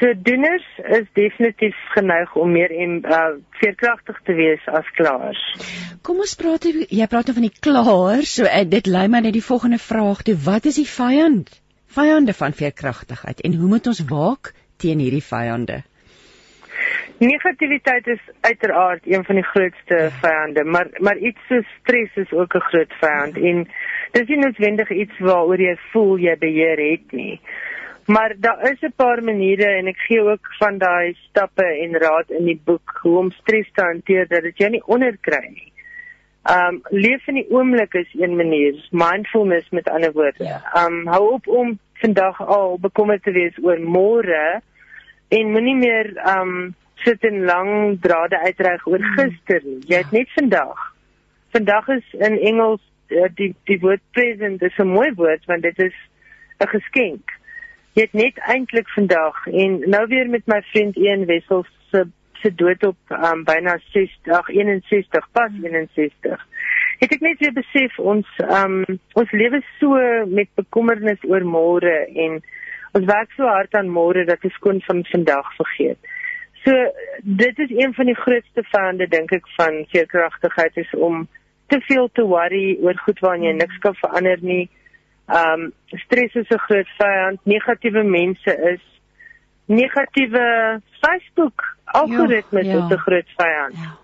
So 0.00 0.14
doeners 0.16 0.64
is 0.96 1.08
definitief 1.12 1.76
geneig 1.92 2.30
om 2.40 2.52
meer 2.56 2.72
en 2.72 2.92
uh, 3.04 3.18
veerkragtig 3.60 4.20
te 4.24 4.32
wees 4.32 4.62
as 4.72 4.86
klaars. 4.96 5.40
Kom 6.00 6.22
ons 6.24 6.32
praat 6.40 6.64
jy 6.64 7.08
praat 7.12 7.28
nou 7.28 7.34
van 7.36 7.44
die 7.44 7.58
klaars, 7.66 8.32
so 8.38 8.48
uh, 8.48 8.62
dit 8.64 8.88
lei 8.88 9.04
my 9.12 9.20
net 9.26 9.36
die 9.36 9.44
volgende 9.44 9.76
vraag 9.82 10.22
toe, 10.24 10.38
wat 10.46 10.70
is 10.70 10.80
die 10.80 10.88
vyand? 10.88 11.52
Vyande 11.92 12.32
van 12.38 12.56
veerkragtigheid 12.56 13.44
en 13.44 13.60
hoe 13.60 13.68
moet 13.68 13.92
ons 13.92 14.00
waak 14.08 14.54
teen 14.80 15.04
hierdie 15.04 15.24
vyande? 15.26 15.82
Negativiteit 17.20 18.06
is 18.08 18.22
uiteraard 18.40 19.04
een 19.04 19.24
van 19.28 19.36
die 19.36 19.44
grootste 19.44 19.98
ja. 20.06 20.12
vyande, 20.22 20.64
maar 20.64 20.88
maar 21.04 21.18
iets 21.18 21.44
so 21.48 21.60
stres 21.80 22.16
is 22.24 22.32
ook 22.32 22.56
'n 22.56 22.68
groot 22.72 22.92
vyand 23.02 23.36
en 23.36 23.66
dis 24.16 24.28
nie 24.32 24.40
noodwendig 24.46 24.90
iets 24.90 25.18
waaroor 25.18 25.60
jy 25.60 25.76
voel 25.92 26.16
jy 26.18 26.38
beheer 26.38 26.80
het 26.90 27.12
nie. 27.12 27.36
Maar 28.10 28.34
daar 28.38 28.70
is 28.70 28.80
'n 28.80 28.92
paar 28.96 29.22
maniere 29.22 29.64
en 29.64 29.86
ek 29.86 29.98
gee 29.98 30.20
ook 30.20 30.46
van 30.58 30.78
daai 30.78 31.16
stappe 31.28 31.64
en 31.64 31.98
raad 31.98 32.30
in 32.30 32.44
die 32.44 32.60
boek 32.64 32.98
hoe 33.02 33.18
om 33.18 33.30
stres 33.30 33.70
te 33.72 33.82
hanteer 33.82 34.26
dat 34.28 34.42
dit 34.42 34.58
jou 34.58 34.70
nie 34.70 34.86
onderkry 34.86 35.46
nie. 35.48 35.72
Um 36.50 36.80
leef 36.88 37.26
in 37.28 37.34
die 37.34 37.50
oomblik 37.50 37.94
is 37.94 38.08
een 38.12 38.36
manier, 38.36 38.88
mindfulness 38.90 39.68
met 39.70 39.88
ander 39.88 40.12
woorde. 40.12 40.44
Ja. 40.44 40.86
Um 40.86 41.06
hou 41.06 41.32
op 41.32 41.48
om 41.48 41.78
vandag 41.92 42.46
al 42.46 42.78
bekommerd 42.80 43.22
te 43.22 43.30
wees 43.30 43.58
oor 43.62 43.78
môre 43.78 44.60
en 45.28 45.50
moenie 45.50 45.76
meer 45.76 46.36
um 46.38 46.74
sit 46.94 47.24
en 47.24 47.44
lang 47.44 48.00
drade 48.00 48.38
uitreik 48.38 48.86
oor 48.86 48.98
hmm. 48.98 49.18
gister 49.18 49.60
nie. 49.64 49.82
Jy 49.86 49.96
het 49.96 50.10
net 50.10 50.30
vandag. 50.30 50.94
Vandag 51.50 51.88
is 51.88 52.12
in 52.12 52.38
Engels 52.38 52.82
uh, 53.08 53.28
die 53.34 53.54
die 53.64 53.78
woord 53.80 54.02
present 54.10 54.62
is 54.62 54.78
'n 54.78 54.86
mooi 54.86 55.12
woord 55.14 55.44
want 55.44 55.62
dit 55.62 55.78
is 55.78 55.94
'n 56.58 56.66
geskenk 56.66 57.38
jy 57.98 58.06
het 58.06 58.12
net 58.14 58.38
eintlik 58.54 58.88
vandag 58.94 59.46
en 59.46 59.80
nou 59.90 60.06
weer 60.10 60.28
met 60.30 60.46
my 60.46 60.60
vriend 60.72 60.96
Ian 60.96 61.26
Wessels 61.30 61.70
se 61.90 62.06
se 62.40 62.54
dood 62.54 62.84
op 62.88 62.96
um, 63.12 63.44
byna 63.44 63.78
60 63.92 64.48
61 64.48 65.26
pas 65.32 65.52
61 65.62 66.46
het 67.00 67.12
ek 67.16 67.22
net 67.24 67.40
weer 67.40 67.52
besef 67.56 67.98
ons 68.12 68.28
um, 68.44 68.82
ons 69.20 69.36
lewe 69.42 69.60
so 69.80 69.98
met 70.28 70.48
bekommernis 70.60 71.22
oor 71.28 71.44
môre 71.56 71.94
en 72.24 72.40
ons 72.98 73.06
werk 73.08 73.32
so 73.36 73.48
hard 73.48 73.74
aan 73.78 73.92
môre 73.92 74.26
dat 74.28 74.44
ons 74.44 74.58
kon 74.64 74.80
van 74.86 75.04
vandag 75.12 75.52
vergeet. 75.56 76.10
So 76.64 76.74
dit 77.22 77.62
is 77.64 77.72
een 77.72 77.94
van 77.96 78.10
die 78.10 78.18
grootste 78.18 78.64
vyande 78.72 79.06
dink 79.08 79.32
ek 79.32 79.48
van 79.56 79.84
veerkragtigheid 79.92 80.76
is 80.82 80.90
om 81.08 81.24
te 81.72 81.80
veel 81.86 82.10
te 82.18 82.26
worry 82.26 82.76
oor 82.84 82.98
goed 83.06 83.22
waarna 83.24 83.48
jy 83.48 83.56
niks 83.60 83.80
kan 83.84 83.96
verander 84.02 84.42
nie 84.44 84.66
Ehm 85.30 85.62
um, 85.62 85.72
stres 86.04 86.34
is 86.34 86.48
'n 86.48 86.58
groot 86.66 86.88
vyand, 86.98 87.38
negatiewe 87.44 88.02
mense 88.02 88.52
is 88.72 88.82
negatiewe 89.66 90.80
Facebook 91.00 91.76
algoritmes 91.84 92.66
ja, 92.66 92.72
ja. 92.72 92.84
is 92.84 92.92
'n 92.92 92.98
groot 93.06 93.30
vyand. 93.36 93.74
Ja. 93.74 93.98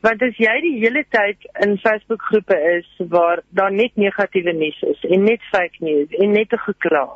Want 0.00 0.22
as 0.22 0.36
jy 0.38 0.60
die 0.60 0.78
hele 0.78 1.04
tyd 1.08 1.38
in 1.64 1.78
Facebook 1.78 2.22
groepe 2.22 2.56
is 2.78 3.08
waar 3.08 3.42
daar 3.48 3.72
net 3.72 3.96
negatiewe 3.96 4.52
nuus 4.52 4.82
is 4.82 5.00
en 5.04 5.24
net 5.24 5.42
fake 5.50 5.78
news 5.78 6.10
en 6.10 6.32
net 6.32 6.52
'n 6.52 6.58
gekla, 6.58 7.08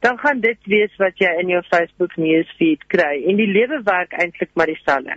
dan 0.00 0.18
gaan 0.18 0.40
dit 0.40 0.58
wees 0.64 0.96
wat 0.96 1.16
jy 1.18 1.32
in 1.40 1.48
jou 1.48 1.62
Facebook 1.62 2.16
newsfeed 2.16 2.86
kry 2.86 3.24
en 3.28 3.36
die 3.36 3.52
lewe 3.52 3.80
werk 3.84 4.12
eintlik 4.12 4.50
maar 4.54 4.66
dieselfde. 4.66 5.16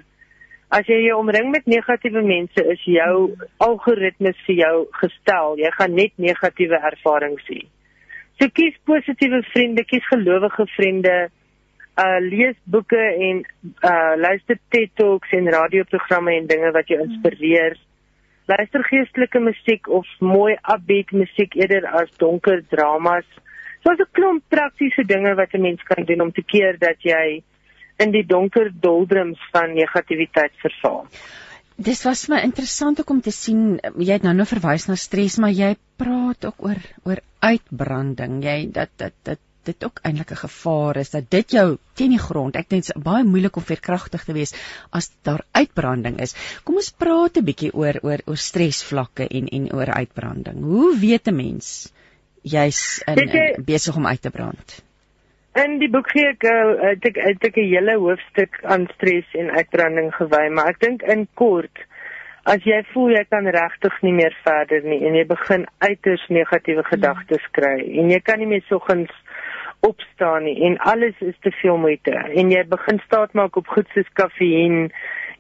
As 0.72 0.88
jy 0.88 1.02
jou 1.04 1.18
omring 1.20 1.50
met 1.52 1.66
negatiewe 1.68 2.22
mense, 2.24 2.64
is 2.74 2.84
jou 2.88 3.16
algoritmes 3.60 4.38
vir 4.46 4.56
jou 4.62 4.76
gestel. 5.02 5.58
Jy 5.60 5.72
gaan 5.76 5.98
net 5.98 6.14
negatiewe 6.16 6.80
ervarings 6.80 7.44
hê. 7.52 7.66
So 8.40 8.48
kies 8.56 8.78
positiewe 8.88 9.42
vriende, 9.52 9.84
kies 9.84 10.08
gelowige 10.08 10.66
vriende. 10.78 11.16
Uh 12.00 12.22
lees 12.24 12.56
boeke 12.72 13.02
en 13.28 13.44
uh 13.84 14.16
luister 14.16 14.62
TED 14.72 14.96
Talks 14.96 15.36
en 15.36 15.52
radioprogramme 15.52 16.38
en 16.40 16.48
dinge 16.48 16.72
wat 16.72 16.88
jou 16.88 17.02
inspireer. 17.04 17.76
Luister 18.48 18.88
geestelike 18.88 19.44
musiek 19.44 19.92
of 19.92 20.08
mooi 20.24 20.56
upbeat 20.72 21.12
musiek 21.12 21.60
eerder 21.60 21.86
as 22.00 22.16
donker 22.24 22.64
dramas. 22.72 23.28
So 23.84 23.92
'n 23.92 24.08
klomp 24.16 24.44
praktiese 24.48 25.04
dinge 25.04 25.36
wat 25.36 25.54
'n 25.54 25.62
mens 25.68 25.84
kan 25.84 26.06
doen 26.06 26.22
om 26.22 26.32
te 26.32 26.42
keer 26.42 26.80
dat 26.80 27.04
jy 27.04 27.44
in 28.02 28.12
die 28.12 28.26
donker 28.26 28.72
doldrums 28.74 29.40
van 29.54 29.76
negativiteit 29.78 30.54
verval. 30.64 31.06
Dis 31.82 32.04
was 32.06 32.28
my 32.30 32.42
interessant 32.46 33.00
om 33.10 33.22
te 33.26 33.32
sien 33.34 33.80
jy 33.98 34.12
het 34.14 34.26
nou 34.26 34.34
nou 34.38 34.46
verwys 34.50 34.88
na 34.90 34.98
stres 35.00 35.38
maar 35.42 35.54
jy 35.56 35.76
praat 36.02 36.46
ook 36.46 36.68
oor 36.68 36.82
oor 37.08 37.22
uitbranding. 37.42 38.44
Jy 38.46 38.58
dat 38.76 38.94
dat 38.98 39.18
dit 39.24 39.40
dit 39.64 39.84
ook 39.86 40.00
eintlik 40.02 40.32
'n 40.32 40.42
gevaar 40.42 40.98
is 40.98 41.10
dat 41.10 41.30
dit 41.30 41.52
jou 41.52 41.78
teen 41.94 42.10
die 42.10 42.20
grond. 42.20 42.56
Ek 42.56 42.70
dink 42.70 42.86
dit 42.86 42.96
is 42.96 43.04
baie 43.04 43.24
moeilik 43.24 43.56
om 43.56 43.64
veerkragtig 43.64 44.24
te 44.26 44.34
wees 44.34 44.54
as 44.90 45.12
daar 45.22 45.46
uitbranding 45.52 46.20
is. 46.20 46.36
Kom 46.64 46.76
ons 46.76 46.92
praat 46.92 47.38
'n 47.38 47.46
bietjie 47.46 47.74
oor 47.74 48.00
oor 48.02 48.22
oor 48.26 48.38
stresvlakke 48.38 49.28
en 49.28 49.48
en 49.48 49.74
oor 49.74 49.94
uitbranding. 49.94 50.64
Hoe 50.64 50.98
weet 50.98 51.28
'n 51.28 51.36
mens 51.36 51.94
jy's 52.42 53.04
besig 53.66 53.96
om 53.96 54.08
uit 54.08 54.22
te 54.22 54.30
brand? 54.30 54.82
In 55.60 55.80
die 55.80 55.90
boek 55.92 56.08
gee 56.14 56.30
ek 56.32 56.44
uh, 56.48 56.76
het 56.80 57.06
ek 57.06 57.18
het 57.20 57.44
ek 57.44 57.58
'n 57.60 57.72
hele 57.74 57.98
hoofstuk 58.00 58.60
aan 58.64 58.88
stres 58.96 59.28
en 59.36 59.52
uitbranding 59.52 60.14
gewy, 60.16 60.50
maar 60.50 60.70
ek 60.72 60.80
dink 60.80 61.02
in 61.02 61.28
kort 61.34 61.86
as 62.50 62.64
jy 62.66 62.80
voel 62.94 63.14
jy 63.14 63.24
kan 63.30 63.48
regtig 63.54 63.98
nie 64.02 64.14
meer 64.18 64.34
verder 64.46 64.82
nie 64.86 65.02
en 65.06 65.18
jy 65.18 65.26
begin 65.30 65.66
uiters 65.84 66.24
negatiewe 66.34 66.84
gedagtes 66.90 67.44
kry 67.58 67.78
en 68.02 68.10
jy 68.10 68.20
kan 68.26 68.42
nie 68.42 68.50
meer 68.50 68.64
soggens 68.70 69.12
opstaan 69.86 70.48
nie 70.48 70.58
en 70.66 70.80
alles 70.90 71.18
is 71.26 71.38
te 71.46 71.54
veel 71.62 71.78
moeite 71.78 72.14
en 72.14 72.54
jy 72.54 72.64
begin 72.70 73.02
staat 73.06 73.34
maak 73.38 73.58
op 73.62 73.70
goed 73.76 73.90
soos 73.94 74.10
kafeïen 74.18 74.90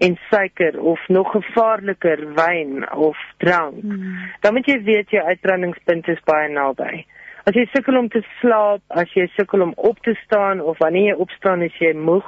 en 0.01 0.17
suiker 0.29 0.77
of 0.93 1.01
nog 1.09 1.33
gevaarliker 1.33 2.21
wyn 2.37 2.85
of 2.93 3.17
drank 3.41 3.81
hmm. 3.81 4.29
dan 4.45 4.53
moet 4.57 4.69
jy 4.69 4.77
weet 4.85 5.17
jou 5.17 5.25
uitbrandingspunt 5.25 6.07
is 6.09 6.21
baie 6.25 6.49
naby. 6.53 7.05
As 7.41 7.55
jy 7.57 7.63
sukkel 7.71 7.97
om 7.97 8.07
te 8.13 8.21
slaap, 8.37 8.83
as 8.93 9.09
jy 9.17 9.25
sukkel 9.33 9.63
om 9.65 9.71
op 9.89 9.97
te 10.05 10.13
staan 10.21 10.59
of 10.61 10.77
wanneer 10.77 11.11
jy 11.11 11.21
opstaan 11.23 11.63
is 11.65 11.77
jy 11.81 11.93
moeg 11.97 12.27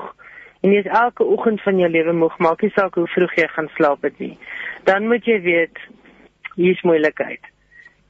en 0.66 0.72
jy 0.74 0.80
is 0.82 0.89
elke 0.89 1.26
oggend 1.36 1.61
van 1.61 1.78
jou 1.78 1.89
lewe 1.91 2.16
moeg, 2.18 2.38
maak 2.41 2.64
nie 2.64 2.72
saak 2.74 2.95
hoe 2.97 3.05
vroeg 3.14 3.36
jy 3.38 3.45
gaan 3.51 3.70
slaap 3.76 4.07
het 4.07 4.18
nie. 4.24 4.38
Dan 4.88 5.05
moet 5.11 5.28
jy 5.28 5.38
weet 5.43 5.82
hier's 6.55 6.82
moeilikheid. 6.88 7.45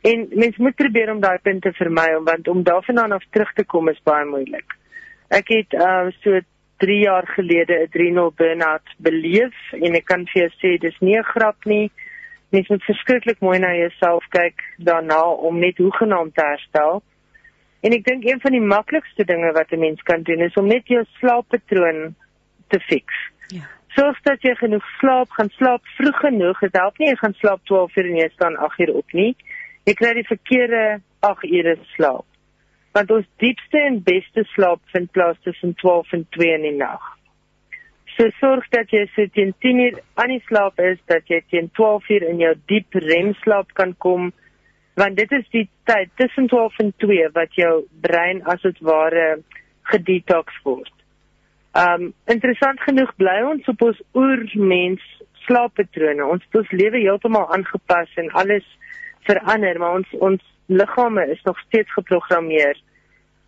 En 0.08 0.28
mens 0.32 0.58
moet 0.64 0.76
probeer 0.80 1.12
om 1.12 1.20
daai 1.24 1.40
punte 1.44 1.74
vermy 1.76 2.08
want 2.24 2.48
om 2.48 2.64
daarvandaan 2.64 3.18
af 3.18 3.28
terug 3.36 3.52
te 3.58 3.68
kom 3.68 3.92
is 3.92 4.00
baie 4.08 4.26
moeilik. 4.30 4.78
Ek 5.34 5.52
het 5.52 5.76
uh 5.76 6.08
so 6.24 6.40
3 6.84 6.98
jaar 7.04 7.28
gelede 7.36 7.80
'n 7.80 7.88
adrenal 7.88 8.32
burn-out 8.36 8.88
beleef 8.98 9.56
en 9.72 9.96
ek 9.96 10.06
kan 10.06 10.26
vir 10.32 10.42
jou 10.44 10.52
sê 10.60 10.80
dis 10.80 11.00
nie 11.02 11.18
'n 11.18 11.32
grap 11.34 11.66
nie 11.66 11.92
mens 12.54 12.70
moet 12.70 12.84
verskriklik 12.86 13.40
mooi 13.42 13.58
na 13.60 13.72
jouself 13.74 14.26
kyk 14.34 14.62
daarna 14.78 15.22
om 15.50 15.60
net 15.60 15.78
hoegenaamd 15.82 16.36
te 16.38 16.46
herstel. 16.46 17.02
En 17.84 17.96
ek 17.98 18.06
dink 18.06 18.26
een 18.28 18.42
van 18.44 18.54
die 18.56 18.64
maklikste 18.64 19.26
dinge 19.28 19.52
wat 19.58 19.72
'n 19.72 19.80
mens 19.80 20.02
kan 20.02 20.22
doen 20.24 20.42
is 20.46 20.60
om 20.62 20.68
net 20.68 20.88
jou 20.88 21.04
slaappatroon 21.20 22.16
te 22.68 22.80
fix. 22.80 23.14
Ja. 23.48 23.66
Sorg 23.96 24.22
dat 24.22 24.42
jy 24.42 24.56
genoeg 24.56 24.86
slaap, 25.00 25.30
gaan 25.30 25.50
slaap 25.50 25.82
vroeg 25.98 26.20
genoeg. 26.20 26.60
Dit 26.60 26.78
help 26.78 26.98
nie 26.98 27.10
jy 27.10 27.16
gaan 27.16 27.34
slaap 27.34 27.66
12 27.66 27.96
uur 27.96 28.06
en 28.06 28.16
jy 28.16 28.30
staan 28.34 28.56
8 28.58 28.80
uur 28.80 28.94
op 28.94 29.12
nie. 29.14 29.36
Jy 29.84 29.94
kry 29.94 30.14
die 30.14 30.30
verkeerde 30.30 31.02
8 31.20 31.44
ure 31.44 31.78
slaap. 31.96 32.26
Want 32.94 33.12
ons 33.12 33.26
diepste 33.38 33.80
en 33.80 34.04
beste 34.04 34.44
slaap 34.54 34.80
vind 34.94 35.12
plaas 35.12 35.38
tussen 35.42 35.74
12 35.74 36.14
en 36.14 36.28
2 36.30 36.54
in 36.54 36.62
die 36.62 36.78
nag. 36.78 37.18
So 38.14 38.30
sorg 38.38 38.68
dat 38.70 38.92
jy 38.94 39.08
so 39.16 39.26
teen 39.34 39.54
10 39.66 39.80
uur 39.88 40.00
aan 40.22 40.30
die 40.36 40.44
slaap 40.46 40.80
is 40.80 41.00
dat 41.10 41.30
jy 41.32 41.40
teen 41.50 41.70
12 41.74 42.10
uur 42.14 42.26
in 42.30 42.42
jou 42.44 42.54
diep 42.70 42.98
remslaap 43.06 43.74
kan 43.74 43.96
kom 43.98 44.32
want 45.02 45.18
dit 45.18 45.32
is 45.34 45.48
die 45.50 45.66
tyd 45.90 46.12
tussen 46.22 46.48
12 46.52 46.78
en 46.84 46.92
2 47.02 47.30
wat 47.34 47.56
jou 47.58 47.72
brein 48.06 48.44
as 48.54 48.62
dit 48.62 48.78
ware 48.86 49.40
gedetox 49.90 50.60
word. 50.68 50.94
Um 51.74 52.12
interessant 52.30 52.82
genoeg 52.86 53.10
bly 53.18 53.40
ons 53.50 53.70
op 53.74 53.82
ons 53.82 54.02
oermens 54.14 55.02
slaappatrone. 55.48 56.22
Ons 56.36 56.46
het 56.46 56.62
ons 56.62 56.78
lewe 56.78 57.02
heeltemal 57.02 57.50
aangepas 57.56 58.14
en 58.22 58.30
alles 58.38 58.68
verander, 59.26 59.80
maar 59.82 59.98
ons 60.04 60.16
ons 60.22 60.50
liggame 60.70 61.26
is 61.34 61.42
nog 61.50 61.58
steeds 61.66 61.90
geprogrammeer 61.98 62.78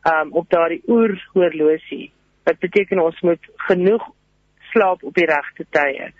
um 0.09 0.33
op 0.41 0.49
daardie 0.49 0.81
oerhorlosie. 0.89 2.09
Wat 2.49 2.57
beteken 2.65 3.05
ons 3.05 3.21
moet 3.21 3.51
genoeg 3.69 4.09
slaap 4.75 5.03
op 5.07 5.15
die 5.15 5.27
regte 5.29 5.65
tye. 5.71 6.11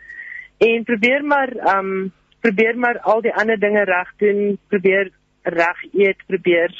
En 0.64 0.88
probeer 0.88 1.26
maar 1.28 1.51
um 1.76 2.14
probeer 2.45 2.78
maar 2.78 2.99
al 3.01 3.24
die 3.26 3.34
ander 3.34 3.58
dinge 3.60 3.84
reg 3.89 4.12
doen, 4.22 4.58
probeer 4.70 5.10
reg 5.43 5.80
eet, 5.93 6.20
probeer 6.30 6.74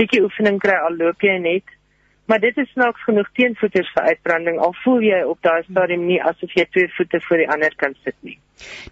bietjie 0.00 0.22
oefening 0.24 0.58
kry 0.60 0.78
al 0.80 0.96
loop 0.96 1.20
jy 1.22 1.36
net 1.38 1.68
Maar 2.30 2.40
dit 2.40 2.56
is 2.56 2.70
snaaks 2.70 3.02
genoeg 3.04 3.28
teenvoeters 3.36 3.90
vir 3.92 4.06
uitbranding 4.12 4.60
al 4.62 4.74
voel 4.84 5.02
jy 5.04 5.18
op 5.26 5.40
daai 5.42 5.64
stadium 5.66 6.06
nie 6.06 6.20
asof 6.22 6.54
jy 6.54 6.64
twee 6.70 6.90
voete 6.96 7.20
voor 7.26 7.42
die 7.42 7.48
ander 7.50 7.74
kan 7.76 7.96
sit 8.06 8.16
nie. 8.22 8.38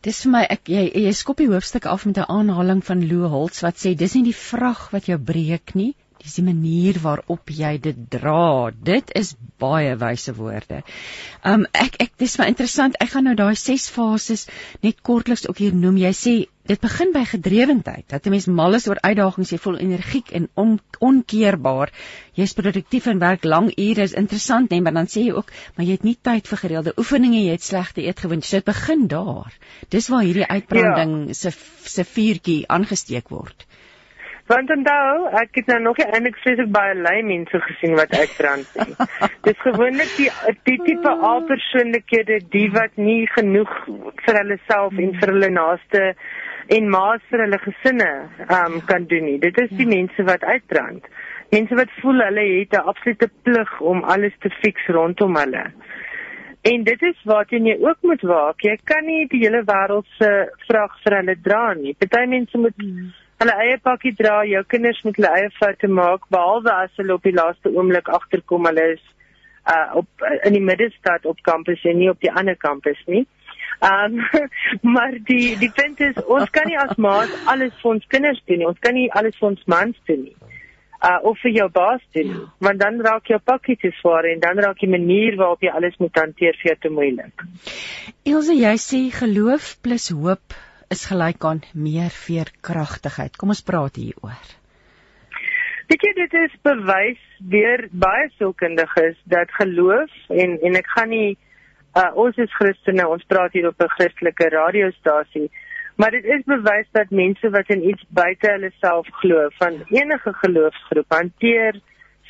Dis 0.03 0.19
vir 0.25 0.33
my 0.35 0.43
ek 0.51 0.69
jy 0.73 0.83
jy 1.05 1.13
skop 1.15 1.39
die 1.39 1.49
hoofstuk 1.53 1.87
af 1.87 2.07
met 2.09 2.19
'n 2.19 2.27
aanhaling 2.27 2.83
van 2.85 3.07
Lou 3.13 3.31
Holtz 3.31 3.63
wat 3.63 3.79
sê 3.79 3.95
dis 3.95 4.15
nie 4.19 4.27
die 4.29 4.37
vrag 4.37 4.91
wat 4.91 5.07
jou 5.07 5.19
breek 5.19 5.75
nie, 5.79 5.95
dis 6.23 6.37
die 6.39 6.45
manier 6.45 7.01
waarop 7.03 7.51
jy 7.51 7.73
dit 7.83 7.99
dra. 8.13 8.71
Dit 8.71 9.13
is 9.17 9.35
baie 9.61 9.97
wyse 10.01 10.35
woorde. 10.37 10.83
Um 11.45 11.67
ek 11.73 12.01
ek 12.07 12.17
dis 12.19 12.39
maar 12.39 12.53
interessant. 12.53 12.97
Ek 13.01 13.15
gaan 13.15 13.29
nou 13.29 13.37
daai 13.39 13.57
ses 13.57 13.89
fases 13.91 14.47
net 14.83 15.03
kortliks 15.03 15.49
ook 15.49 15.63
hier 15.63 15.77
noem. 15.77 16.01
Jy 16.01 16.15
sê 16.17 16.35
dit 16.71 16.81
begin 16.81 17.11
by 17.15 17.23
gedrewendheid 17.27 18.05
dat 18.13 18.27
'n 18.27 18.31
mens 18.31 18.47
mal 18.47 18.75
is 18.79 18.87
oor 18.89 19.01
uitdagings 19.01 19.51
jy 19.51 19.59
voel 19.59 19.79
energiek 19.79 20.31
en 20.39 20.49
on, 20.55 20.79
onkeerbaar 21.01 21.91
jy's 22.39 22.55
produktief 22.55 23.07
en 23.07 23.19
werk 23.19 23.45
lang 23.45 23.73
ure 23.77 24.03
is 24.03 24.13
interessant 24.13 24.71
nee 24.71 24.81
maar 24.81 24.95
dan 24.95 25.11
sê 25.11 25.25
jy 25.25 25.33
ook 25.33 25.51
maar 25.75 25.87
jy 25.87 25.97
het 25.99 26.05
nie 26.05 26.17
tyd 26.31 26.47
vir 26.47 26.63
gereelde 26.63 26.95
oefeninge 26.97 27.43
jy 27.43 27.57
het 27.57 27.63
slegte 27.63 28.05
eetgewoontes 28.05 28.53
so 28.53 28.57
dit 28.57 28.71
begin 28.71 29.07
daar 29.09 29.57
dis 29.89 30.09
waar 30.09 30.23
hierdie 30.23 30.47
uitbranding 30.47 31.17
ja. 31.27 31.33
se 31.33 31.51
se 31.97 32.05
vuurtjie 32.05 32.65
aangesteek 32.69 33.29
word 33.31 33.67
Want 34.51 34.71
onthou, 34.75 35.29
ek 35.39 35.61
het 35.61 35.69
nou 35.71 35.79
nog 35.85 35.99
nie 36.01 36.07
eintlik 36.11 36.39
vreeslik 36.43 36.71
baie 36.75 36.95
lui 36.99 37.19
mense 37.23 37.59
gesien 37.69 37.93
wat 37.99 38.15
uitbrand 38.19 38.73
nie. 38.81 38.95
Dis 39.47 39.61
gewoonlik 39.63 40.11
die 40.17 40.27
die 40.67 40.79
tipe 40.89 41.13
A-persoonlikhede, 41.31 42.41
die 42.55 42.67
wat 42.75 42.99
nie 42.99 43.29
genoeg 43.37 43.71
vir 44.25 44.39
hulle 44.41 44.59
self 44.65 44.99
en 44.99 45.15
vir 45.21 45.35
hulle 45.35 45.53
naaste 45.55 46.03
en 46.79 46.91
maas 46.97 47.23
vir 47.31 47.45
hulle 47.45 47.63
gesinne 47.63 48.11
um, 48.59 48.81
kan 48.91 49.07
doen 49.13 49.29
nie. 49.29 49.39
Dit 49.47 49.63
is 49.63 49.71
die 49.71 49.87
ja. 49.87 49.93
mense 49.95 50.27
wat 50.33 50.43
uitbrand. 50.43 51.07
Mense 51.55 51.79
wat 51.79 51.95
voel 52.01 52.27
hulle 52.27 52.49
het 52.57 52.75
'n 52.75 52.91
absolute 52.95 53.31
plig 53.47 53.81
om 53.81 54.03
alles 54.03 54.35
te 54.43 54.51
fix 54.59 54.91
rondom 54.99 55.39
hulle. 55.39 55.65
En 56.63 56.83
dit 56.85 57.03
is 57.03 57.25
waarteen 57.25 57.67
jy 57.67 57.79
ook 57.81 58.03
moet 58.03 58.23
waak. 58.23 58.61
Jy 58.67 58.79
kan 58.85 59.07
nie 59.07 59.27
die 59.31 59.47
hele 59.47 59.63
wêreld 59.63 60.07
se 60.19 60.31
vrag 60.67 60.99
vir 61.05 61.21
hulle 61.23 61.41
dra 61.43 61.75
nie. 61.75 61.95
Party 61.95 62.27
mense 62.27 62.59
moet 62.59 62.77
hmm. 62.77 63.13
Hulle 63.41 63.57
eie 63.65 63.79
pakkie 63.83 64.13
dra. 64.17 64.41
Jou 64.49 64.63
kinders 64.69 65.01
moet 65.07 65.19
hulle 65.21 65.33
eie 65.39 65.51
foute 65.57 65.89
maak 65.89 66.29
behalwe 66.35 66.73
as 66.75 66.93
hulle 67.01 67.17
op 67.17 67.27
die 67.27 67.37
laaste 67.37 67.73
oomblik 67.73 68.11
agterkom 68.21 68.69
hulle 68.69 68.87
is 68.97 69.05
uh 69.71 69.97
op 70.01 70.25
in 70.49 70.57
die 70.57 70.65
middestad 70.65 71.27
op 71.29 71.41
kampus 71.49 71.85
en 71.85 71.99
nie 72.01 72.11
op 72.11 72.21
die 72.21 72.33
ander 72.33 72.57
kampus 72.57 73.01
nie. 73.07 73.27
Um 73.85 74.21
maar 74.95 75.17
die 75.33 75.57
die 75.61 75.73
punt 75.81 76.01
is 76.05 76.21
ons 76.27 76.53
kan 76.57 76.69
nie 76.69 76.79
as 76.81 76.97
maat 76.97 77.33
alles 77.53 77.75
vir 77.83 77.95
ons 77.95 78.07
kinders 78.13 78.41
doen 78.47 78.63
nie. 78.63 78.69
Ons 78.69 78.81
kan 78.87 78.97
nie 78.97 79.09
alles 79.13 79.37
vir 79.41 79.53
ons 79.53 79.67
mans 79.75 80.01
doen 80.11 80.25
nie. 80.29 80.37
Uh 81.01 81.17
of 81.31 81.39
vir 81.41 81.55
jou 81.57 81.69
baas 81.73 82.03
doen 82.17 82.33
nie. 82.33 82.47
Want 82.67 82.81
dan 82.85 83.01
raak 83.05 83.29
jou 83.33 83.41
pakkie 83.53 83.79
te 83.81 83.93
swaar 84.01 84.29
en 84.29 84.41
dan 84.41 84.61
raak 84.65 84.81
die 84.85 84.91
manier 84.97 85.37
waarop 85.41 85.65
jy 85.65 85.73
alles 85.73 85.97
moet 86.01 86.25
hanteer 86.25 86.61
vir 86.61 86.75
jou 86.75 86.81
te 86.81 86.93
moeilik. 86.97 87.47
Elsje, 88.25 88.57
jy 88.61 88.75
sê 88.81 89.07
geloof 89.23 89.77
plus 89.85 90.11
hoop 90.13 90.61
is 90.91 91.05
gelyk 91.07 91.45
aan 91.47 91.61
meer 91.75 92.11
veerkragtigheid. 92.11 93.37
Kom 93.39 93.53
ons 93.55 93.63
praat 93.63 93.99
hieroor. 94.01 94.49
Dit 95.91 96.03
dit 96.17 96.35
is 96.39 96.57
bewys 96.67 97.21
deur 97.53 97.87
baie 98.05 98.27
sielkundiges 98.39 99.17
dat 99.31 99.51
geloof 99.59 100.11
en 100.43 100.59
en 100.67 100.79
ek 100.79 100.91
gaan 100.97 101.11
nie 101.15 101.31
uh, 101.99 102.11
ons 102.15 102.37
is 102.39 102.53
Christene, 102.59 103.07
ons 103.07 103.27
praat 103.27 103.55
hier 103.55 103.69
op 103.71 103.83
'n 103.83 103.95
Christelike 103.97 104.51
radiostasie. 104.55 105.49
Maar 105.97 106.11
dit 106.11 106.25
is 106.25 106.43
bewys 106.47 106.87
dat 106.93 107.11
mense 107.11 107.51
wat 107.51 107.71
in 107.71 107.83
iets 107.89 108.05
buite 108.09 108.51
hulle 108.51 108.71
self 108.81 109.07
glo, 109.23 109.49
van 109.59 109.83
enige 109.91 110.33
geloofsgroep 110.43 111.11
hanteer 111.13 111.81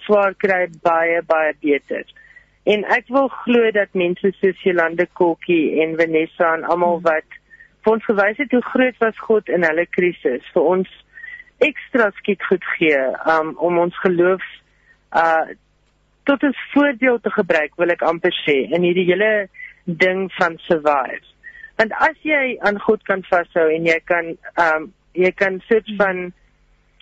swaar 0.05 0.35
kry 0.35 0.67
baie 0.83 1.23
baie 1.23 1.53
beter. 1.61 2.05
En 2.65 2.85
ek 2.85 3.09
wil 3.09 3.29
glo 3.29 3.71
dat 3.71 3.93
mense 3.93 4.33
soos 4.41 4.63
Jolande 4.63 5.07
Kokkie 5.13 5.81
en 5.83 5.97
Vanessa 5.97 6.55
en 6.55 6.65
almal 6.65 7.01
wat 7.01 7.40
vir 7.85 7.93
ons 7.93 8.05
gewys 8.05 8.39
het 8.39 8.53
hoe 8.53 8.63
groot 8.73 8.99
was 9.01 9.19
God 9.19 9.49
in 9.49 9.65
hulle 9.65 9.87
krisis, 9.87 10.45
vir 10.55 10.69
ons 10.75 10.89
ekstra 11.65 12.11
skiet 12.21 12.43
goed 12.49 12.65
gee 12.77 13.01
um, 13.29 13.55
om 13.59 13.79
ons 13.79 13.97
geloof 14.05 14.45
uh 15.17 15.49
tot 16.29 16.43
'n 16.45 16.55
voordeel 16.73 17.19
te 17.21 17.31
gebruik, 17.31 17.73
wil 17.77 17.91
ek 17.91 18.03
amper 18.03 18.35
sê, 18.45 18.69
in 18.71 18.85
hierdie 18.87 19.07
hele 19.09 19.49
ding 19.85 20.29
van 20.39 20.59
survive. 20.69 21.25
Want 21.77 21.93
as 21.93 22.17
jy 22.23 22.59
aan 22.61 22.79
God 22.79 23.03
kan 23.03 23.25
vashou 23.27 23.67
en 23.73 23.87
jy 23.89 23.99
kan 24.05 24.37
um, 24.65 24.93
jy 25.13 25.33
kan 25.33 25.59
sit 25.69 25.89
van 25.97 26.33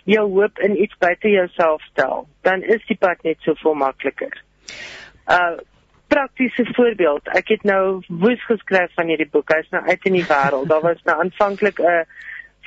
jou 0.09 0.25
hoop 0.33 0.59
in 0.59 0.81
iets 0.81 0.97
buite 0.97 1.29
jouself 1.29 1.83
stel, 1.91 2.27
dan 2.41 2.63
is 2.63 2.81
die 2.87 2.97
pad 2.97 3.21
net 3.23 3.37
so 3.45 3.53
veel 3.61 3.75
makliker. 3.75 4.33
Uh 5.27 5.59
praktiese 6.09 6.65
voorbeeld. 6.73 7.29
Ek 7.37 7.53
het 7.53 7.63
nou 7.67 8.01
woes 8.07 8.41
geskryf 8.49 8.93
van 8.97 9.11
hierdie 9.11 9.29
boek. 9.29 9.53
Hy's 9.53 9.69
nou 9.73 9.83
uit 9.85 10.05
in 10.09 10.17
die 10.17 10.27
wêreld. 10.29 10.69
Daar 10.71 10.85
was 10.85 11.01
nou 11.07 11.17
aanvanklik 11.23 11.79
'n 11.79 12.05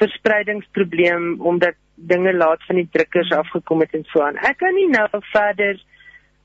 verspreidingsprobleem 0.00 1.40
omdat 1.40 1.74
dinge 1.94 2.34
laat 2.34 2.64
van 2.66 2.76
die 2.80 2.88
drukkers 2.90 3.32
afgekom 3.32 3.80
het 3.80 3.94
en 3.94 4.04
so 4.04 4.22
aan. 4.22 4.36
Ek 4.36 4.56
kan 4.58 4.74
nie 4.74 4.88
nou 4.88 5.08
verder 5.32 5.80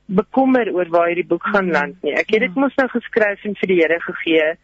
bekommer 0.05 0.73
oor 0.73 0.89
waar 0.89 1.07
hierdie 1.07 1.27
boek 1.27 1.47
gaan 1.53 1.71
land 1.71 2.03
nie. 2.03 2.13
Ek 2.13 2.29
het 2.29 2.39
dit 2.39 2.55
mos 2.55 2.75
nou 2.75 2.87
geskryf 2.89 3.43
en 3.43 3.55
vir 3.59 3.67
die 3.67 3.79
Here 3.81 3.99
gegee 3.99 4.55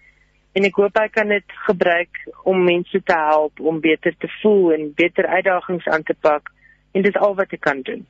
en 0.54 0.68
ek 0.68 0.78
hoop 0.78 0.98
hy 0.98 1.08
kan 1.10 1.34
dit 1.34 1.56
gebruik 1.68 2.20
om 2.44 2.64
mense 2.64 3.02
te 3.04 3.18
help 3.18 3.60
om 3.60 3.82
beter 3.84 4.16
te 4.20 4.30
voel 4.42 4.74
en 4.74 4.92
beter 4.96 5.28
uitdagings 5.28 5.88
aan 5.88 6.04
te 6.04 6.16
pak 6.22 6.52
en 6.94 7.02
dit 7.02 7.18
al 7.18 7.36
wat 7.36 7.54
ek 7.58 7.62
kan 7.62 7.82
doen. 7.82 8.06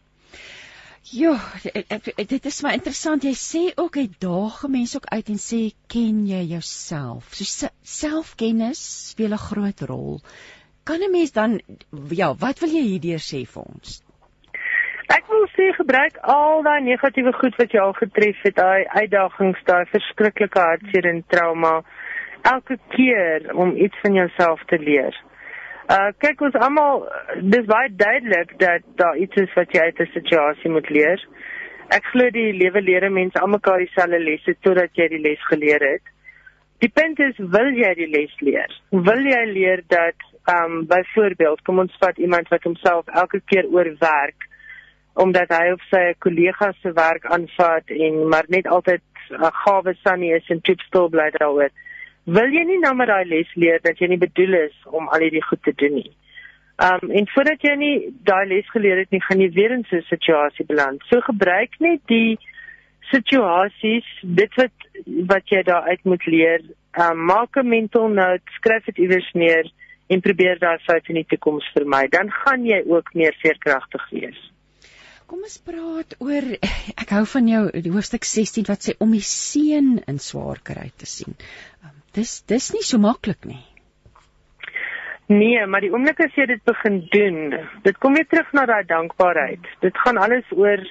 Ja, 1.11 1.35
dit 2.15 2.45
is 2.45 2.61
maar 2.61 2.73
interessant. 2.73 3.23
Jy 3.27 3.33
sê 3.35 3.61
ook 3.75 3.97
hy 3.99 4.05
daag 4.23 4.61
mense 4.71 4.95
ook 4.97 5.09
uit 5.11 5.33
en 5.33 5.39
sê 5.41 5.59
ken 5.91 6.21
jy 6.29 6.39
jouself? 6.53 7.33
So 7.35 7.67
selfkennis 7.83 8.79
speel 9.11 9.35
'n 9.35 9.45
groot 9.49 9.81
rol. 9.81 10.21
Kan 10.87 11.03
'n 11.03 11.11
mens 11.11 11.31
dan 11.31 11.59
ja, 12.09 12.33
wat 12.33 12.59
wil 12.59 12.69
jy 12.69 12.83
hierdeur 12.87 13.19
sê 13.19 13.43
vir 13.45 13.63
ons? 13.63 14.01
Ek 15.09 15.27
wil 15.27 15.45
sê 15.57 15.75
gebruik 15.75 16.17
al 16.23 16.63
daai 16.63 16.81
negatiewe 16.81 17.33
goed 17.33 17.55
wat 17.57 17.71
jou 17.71 17.83
al 17.83 17.93
getref 17.93 18.39
het, 18.43 18.55
daai 18.55 18.87
uitdagings, 18.87 19.59
daai 19.65 19.85
verskriklike 19.85 20.59
hartseer 20.59 21.05
en 21.05 21.23
trauma 21.27 21.83
elke 22.41 22.77
keer 22.95 23.51
om 23.55 23.75
iets 23.75 23.99
van 24.01 24.13
jouself 24.13 24.63
te 24.65 24.79
leer. 24.79 25.23
Uh 25.91 26.11
kyk 26.23 26.41
ons 26.47 26.55
almal 26.55 27.01
dis 27.51 27.65
baie 27.67 27.89
duidelik 27.91 28.53
dat 28.59 28.85
daar 28.95 29.17
iets 29.19 29.35
is 29.35 29.53
wat 29.55 29.73
jy 29.75 29.81
uit 29.81 29.99
'n 29.99 30.11
situasie 30.13 30.69
moet 30.71 30.89
leer. 30.89 31.19
Ek 31.89 32.05
glo 32.11 32.29
die 32.29 32.53
lewe 32.53 32.81
leer 32.81 33.11
mense 33.11 33.39
almekaar 33.39 33.77
dieselfde 33.83 34.19
lesse 34.19 34.55
totdat 34.61 34.95
jy 34.95 35.07
die 35.07 35.19
les 35.19 35.43
geleer 35.51 35.83
het. 35.83 36.05
Die 36.79 36.89
punt 36.89 37.19
is 37.19 37.35
wil 37.37 37.69
jy 37.75 37.93
die 37.95 38.07
les 38.07 38.31
leer? 38.39 38.71
Wil 38.91 39.25
jy 39.27 39.43
leer 39.51 39.83
dat 39.87 40.15
um 40.47 40.87
byvoorbeeld 40.87 41.61
kom 41.63 41.79
ons 41.79 41.95
vat 41.99 42.17
iemand 42.17 42.47
wat 42.47 42.63
homself 42.63 43.07
elke 43.07 43.41
keer 43.45 43.67
oorwerk 43.67 44.47
omdat 45.13 45.51
hy 45.53 45.71
of 45.71 45.81
sy 45.91 46.13
kollegas 46.19 46.79
se 46.81 46.91
werk 46.93 47.25
aanvat 47.25 47.89
en 47.89 48.27
maar 48.29 48.45
net 48.47 48.67
altyd 48.67 49.01
'n 49.31 49.51
gawe 49.65 49.93
sannie 50.03 50.33
is 50.33 50.49
en 50.49 50.61
toe 50.61 50.75
stil 50.87 51.09
bly 51.09 51.29
daaroor. 51.29 51.69
Wil 52.25 52.53
jy 52.55 52.63
nie 52.63 52.79
nou 52.79 52.93
maar 52.95 53.09
daai 53.11 53.25
les 53.27 53.49
leer 53.59 53.81
dat 53.83 53.99
jy 53.99 54.07
nie 54.07 54.21
bedoel 54.21 54.55
is 54.69 54.75
om 54.85 55.09
al 55.11 55.25
hierdie 55.25 55.43
goed 55.43 55.63
te 55.63 55.73
doen 55.75 55.97
nie. 55.99 56.11
Um 56.83 57.11
en 57.11 57.27
voordat 57.33 57.61
jy 57.61 57.73
nie 57.77 57.95
daai 58.25 58.47
les 58.47 58.69
geleer 58.71 59.03
het 59.03 59.11
nie, 59.11 59.21
gaan 59.21 59.41
jy 59.43 59.49
weer 59.53 59.75
in 59.75 59.83
so 59.89 59.97
'n 59.97 60.07
situasie 60.07 60.65
beland. 60.65 61.03
So 61.09 61.21
gebruik 61.21 61.79
net 61.79 62.01
die 62.07 62.39
situasies, 63.11 64.07
dit 64.23 64.55
wat 64.55 64.87
wat 65.27 65.49
jy 65.51 65.63
daaruit 65.63 66.03
moet 66.03 66.25
leer. 66.25 66.61
Um 66.97 67.25
maak 67.25 67.57
'n 67.57 67.67
mental 67.67 68.07
note, 68.07 68.43
skryf 68.55 68.85
dit 68.85 68.97
iewers 68.97 69.31
neer 69.33 69.69
en 70.07 70.21
probeer 70.21 70.59
daai 70.59 70.79
foute 70.79 71.09
in 71.09 71.15
die 71.15 71.29
toekoms 71.29 71.69
vermy. 71.75 72.07
Dan 72.07 72.31
gaan 72.31 72.65
jy 72.65 72.83
ook 72.87 73.13
meer 73.13 73.35
veerkragtig 73.41 74.09
wees. 74.09 74.39
Kom 75.27 75.43
ons 75.43 75.57
praat 75.57 76.15
oor 76.19 76.45
ek 77.01 77.09
hou 77.09 77.25
van 77.25 77.47
jou 77.47 77.61
hoofstuk 77.93 78.23
16 78.23 78.67
wat 78.67 78.83
sê 78.85 78.93
om 78.99 79.11
die 79.11 79.23
seën 79.23 80.03
in 80.07 80.19
swaar 80.19 80.59
kry 80.63 80.91
te 80.97 81.05
sien. 81.05 81.37
Dis 82.13 82.41
dis 82.45 82.73
nie 82.73 82.83
so 82.85 82.99
maklik 83.01 83.45
nie. 83.49 83.63
Nee, 85.31 85.65
maar 85.65 85.81
die 85.81 85.89
oomblik 85.93 86.19
as 86.25 86.35
jy 86.37 86.45
dit 86.51 86.61
begin 86.67 86.99
doen, 87.13 87.37
dit 87.85 87.97
kom 88.03 88.17
weer 88.17 88.27
terug 88.29 88.51
na 88.53 88.65
daai 88.69 88.83
dankbaarheid. 88.85 89.65
Dit 89.81 89.97
gaan 90.03 90.19
alles 90.21 90.51
oor 90.51 90.83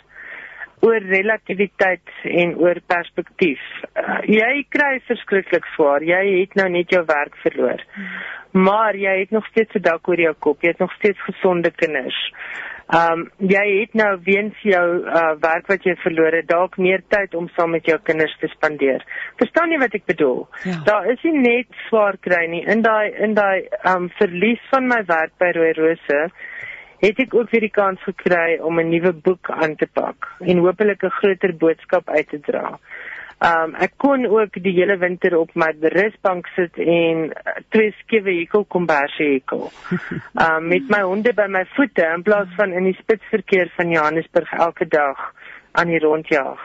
oor 0.83 1.05
relatiwiteit 1.07 2.11
en 2.27 2.57
oor 2.59 2.81
perspektief. 2.91 3.61
Uh, 3.95 4.19
jy 4.27 4.65
kry 4.75 4.97
verskriklik 5.07 5.69
swaar. 5.77 6.03
Jy 6.03 6.23
het 6.41 6.57
nou 6.59 6.67
net 6.75 6.91
jou 6.91 7.05
werk 7.07 7.37
verloor. 7.45 7.85
Maar 8.51 8.99
jy 8.99 9.13
het 9.21 9.31
nog 9.31 9.47
steeds 9.53 9.79
'n 9.79 9.85
dak 9.87 10.09
oor 10.09 10.19
jou 10.21 10.35
kop. 10.35 10.63
Jy 10.63 10.75
het 10.75 10.83
nog 10.83 10.93
steeds 10.99 11.23
gesonde 11.23 11.71
kinders. 11.71 12.19
Ehm 12.91 13.13
um, 13.13 13.31
jy 13.39 13.65
het 13.81 13.95
nou 13.95 14.11
weens 14.25 14.59
jou 14.67 14.87
uh, 15.07 15.35
werk 15.41 15.67
wat 15.71 15.85
jy 15.85 15.95
verloor 16.03 16.33
het, 16.33 16.49
dalk 16.49 16.77
meer 16.79 17.03
tyd 17.09 17.35
om 17.35 17.49
saam 17.57 17.71
met 17.71 17.87
jou 17.87 17.99
kinders 18.03 18.35
te 18.41 18.51
spandeer. 18.53 19.05
Verstaan 19.41 19.71
jy 19.71 19.79
wat 19.79 19.95
ek 19.95 20.07
bedoel? 20.07 20.47
Ja. 20.65 20.81
Daar 20.85 21.07
is 21.13 21.23
nie 21.23 21.39
net 21.39 21.83
swaar 21.89 22.19
kry 22.21 22.47
nie 22.47 22.65
in 22.67 22.83
daai 22.83 23.13
in 23.13 23.35
daai 23.35 23.69
ehm 23.83 23.95
um, 23.95 24.11
verlies 24.19 24.63
van 24.71 24.89
my 24.89 25.03
werk 25.07 25.33
by 25.39 25.53
Rooi 25.57 25.73
Rose 25.79 26.25
het 27.03 27.19
ek 27.19 27.35
ook 27.35 27.51
weer 27.51 27.65
die 27.67 27.75
kans 27.75 28.03
gekry 28.07 28.59
om 28.63 28.79
'n 28.79 28.89
nuwe 28.89 29.13
boek 29.13 29.51
aan 29.51 29.75
te 29.77 29.87
pak 29.87 30.29
en 30.41 30.59
hopelik 30.67 31.03
'n 31.03 31.17
groter 31.19 31.57
boodskap 31.57 32.09
uit 32.09 32.29
te 32.29 32.41
dra. 32.41 32.79
Um 33.43 33.75
ek 33.75 33.97
kon 33.99 34.27
ook 34.27 34.59
die 34.63 34.75
hele 34.77 34.97
winter 35.03 35.35
op 35.39 35.55
my 35.59 35.73
rusbank 35.95 36.47
sit 36.55 36.77
en 36.79 37.25
uh, 37.31 37.55
twee 37.75 37.95
skewe 38.03 38.37
hekel 38.41 38.65
kombersie 38.65 39.33
hekel. 39.33 39.71
Um 40.47 40.69
met 40.73 40.91
my 40.93 41.03
honde 41.03 41.33
by 41.35 41.49
my 41.51 41.65
voete 41.77 42.07
in 42.15 42.23
plaas 42.23 42.53
van 42.59 42.73
in 42.73 42.87
die 42.91 42.99
spitsverkeer 43.01 43.73
van 43.77 43.91
Johannesburg 43.91 44.53
elke 44.53 44.87
dag 44.89 45.25
aan 45.73 45.91
die 45.91 45.99
rondjag. 45.99 46.61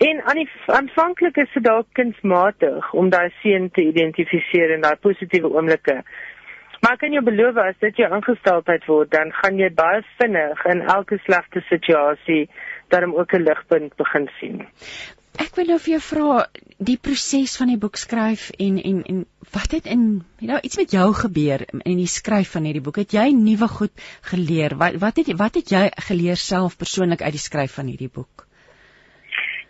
En 0.00 0.20
aan 0.24 0.42
die 0.42 0.48
aanvanklik 0.66 1.36
is 1.36 1.52
dit 1.54 1.64
dalk 1.64 1.88
kunsmatig 1.92 2.92
om 2.92 3.10
daai 3.12 3.30
seën 3.42 3.70
te 3.70 3.84
identifiseer 3.84 4.76
en 4.76 4.84
daai 4.84 4.96
positiewe 4.96 5.52
oomblikke 5.52 6.00
Maar 6.80 6.96
kan 6.96 7.12
jy 7.12 7.20
beloof 7.20 7.58
as 7.60 7.76
dit 7.84 7.98
jou 8.00 8.08
ingesteldheid 8.16 8.86
word, 8.88 9.10
dan 9.12 9.32
gaan 9.42 9.58
jy 9.60 9.68
baie 9.76 10.00
vinnig 10.16 10.62
in 10.72 10.80
elke 10.88 11.18
slegte 11.26 11.60
situasie 11.68 12.46
daarom 12.92 13.12
ook 13.14 13.34
'n 13.36 13.44
ligpunt 13.44 13.96
begin 13.96 14.28
sien. 14.38 14.66
Ek 15.38 15.54
wil 15.56 15.70
nou 15.70 15.78
vir 15.78 15.92
jou 15.92 16.00
vra 16.02 16.46
die 16.80 16.96
proses 16.96 17.56
van 17.60 17.68
die 17.70 17.78
boek 17.78 17.96
skryf 18.00 18.50
en 18.58 18.78
en 18.82 19.02
en 19.12 19.24
wat 19.54 19.72
het 19.76 19.86
in 19.86 20.22
you 20.40 20.48
know 20.48 20.58
iets 20.62 20.78
met 20.80 20.90
jou 20.90 21.12
gebeur 21.14 21.64
in 21.84 21.98
die 22.00 22.10
skryf 22.10 22.54
van 22.56 22.64
hierdie 22.64 22.82
boek? 22.82 22.96
Het 23.04 23.12
jy 23.18 23.30
nuwe 23.36 23.68
goed 23.68 23.92
geleer? 24.32 24.76
Wat 24.80 24.98
wat 25.02 25.16
het 25.20 25.32
wat 25.38 25.54
het 25.60 25.70
jy 25.70 25.88
geleer 26.08 26.36
self 26.36 26.76
persoonlik 26.76 27.22
uit 27.22 27.36
die 27.36 27.46
skryf 27.46 27.74
van 27.78 27.86
hierdie 27.92 28.10
boek? 28.12 28.46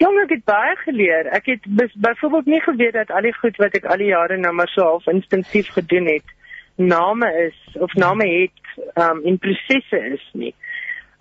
Jong, 0.00 0.16
ek 0.22 0.30
het 0.32 0.44
baie 0.48 0.76
geleer. 0.80 1.26
Ek 1.36 1.46
het 1.52 1.66
byvoorbeeld 1.94 2.46
nie 2.46 2.60
geweet 2.64 2.96
dat 2.96 3.10
al 3.12 3.26
die 3.28 3.36
goed 3.36 3.58
wat 3.60 3.74
ek 3.76 3.84
al 3.84 4.00
die 4.00 4.12
jare 4.14 4.38
nou 4.40 4.52
maar 4.56 4.70
so 4.72 4.86
half 4.86 5.06
instinktief 5.12 5.68
gedoen 5.76 6.08
het, 6.08 6.36
name 6.80 7.28
is 7.44 7.76
of 7.76 7.92
name 7.94 8.24
het 8.24 8.96
um 8.96 9.20
en 9.28 9.38
prosesse 9.38 10.00
is 10.14 10.24
nie. 10.32 10.54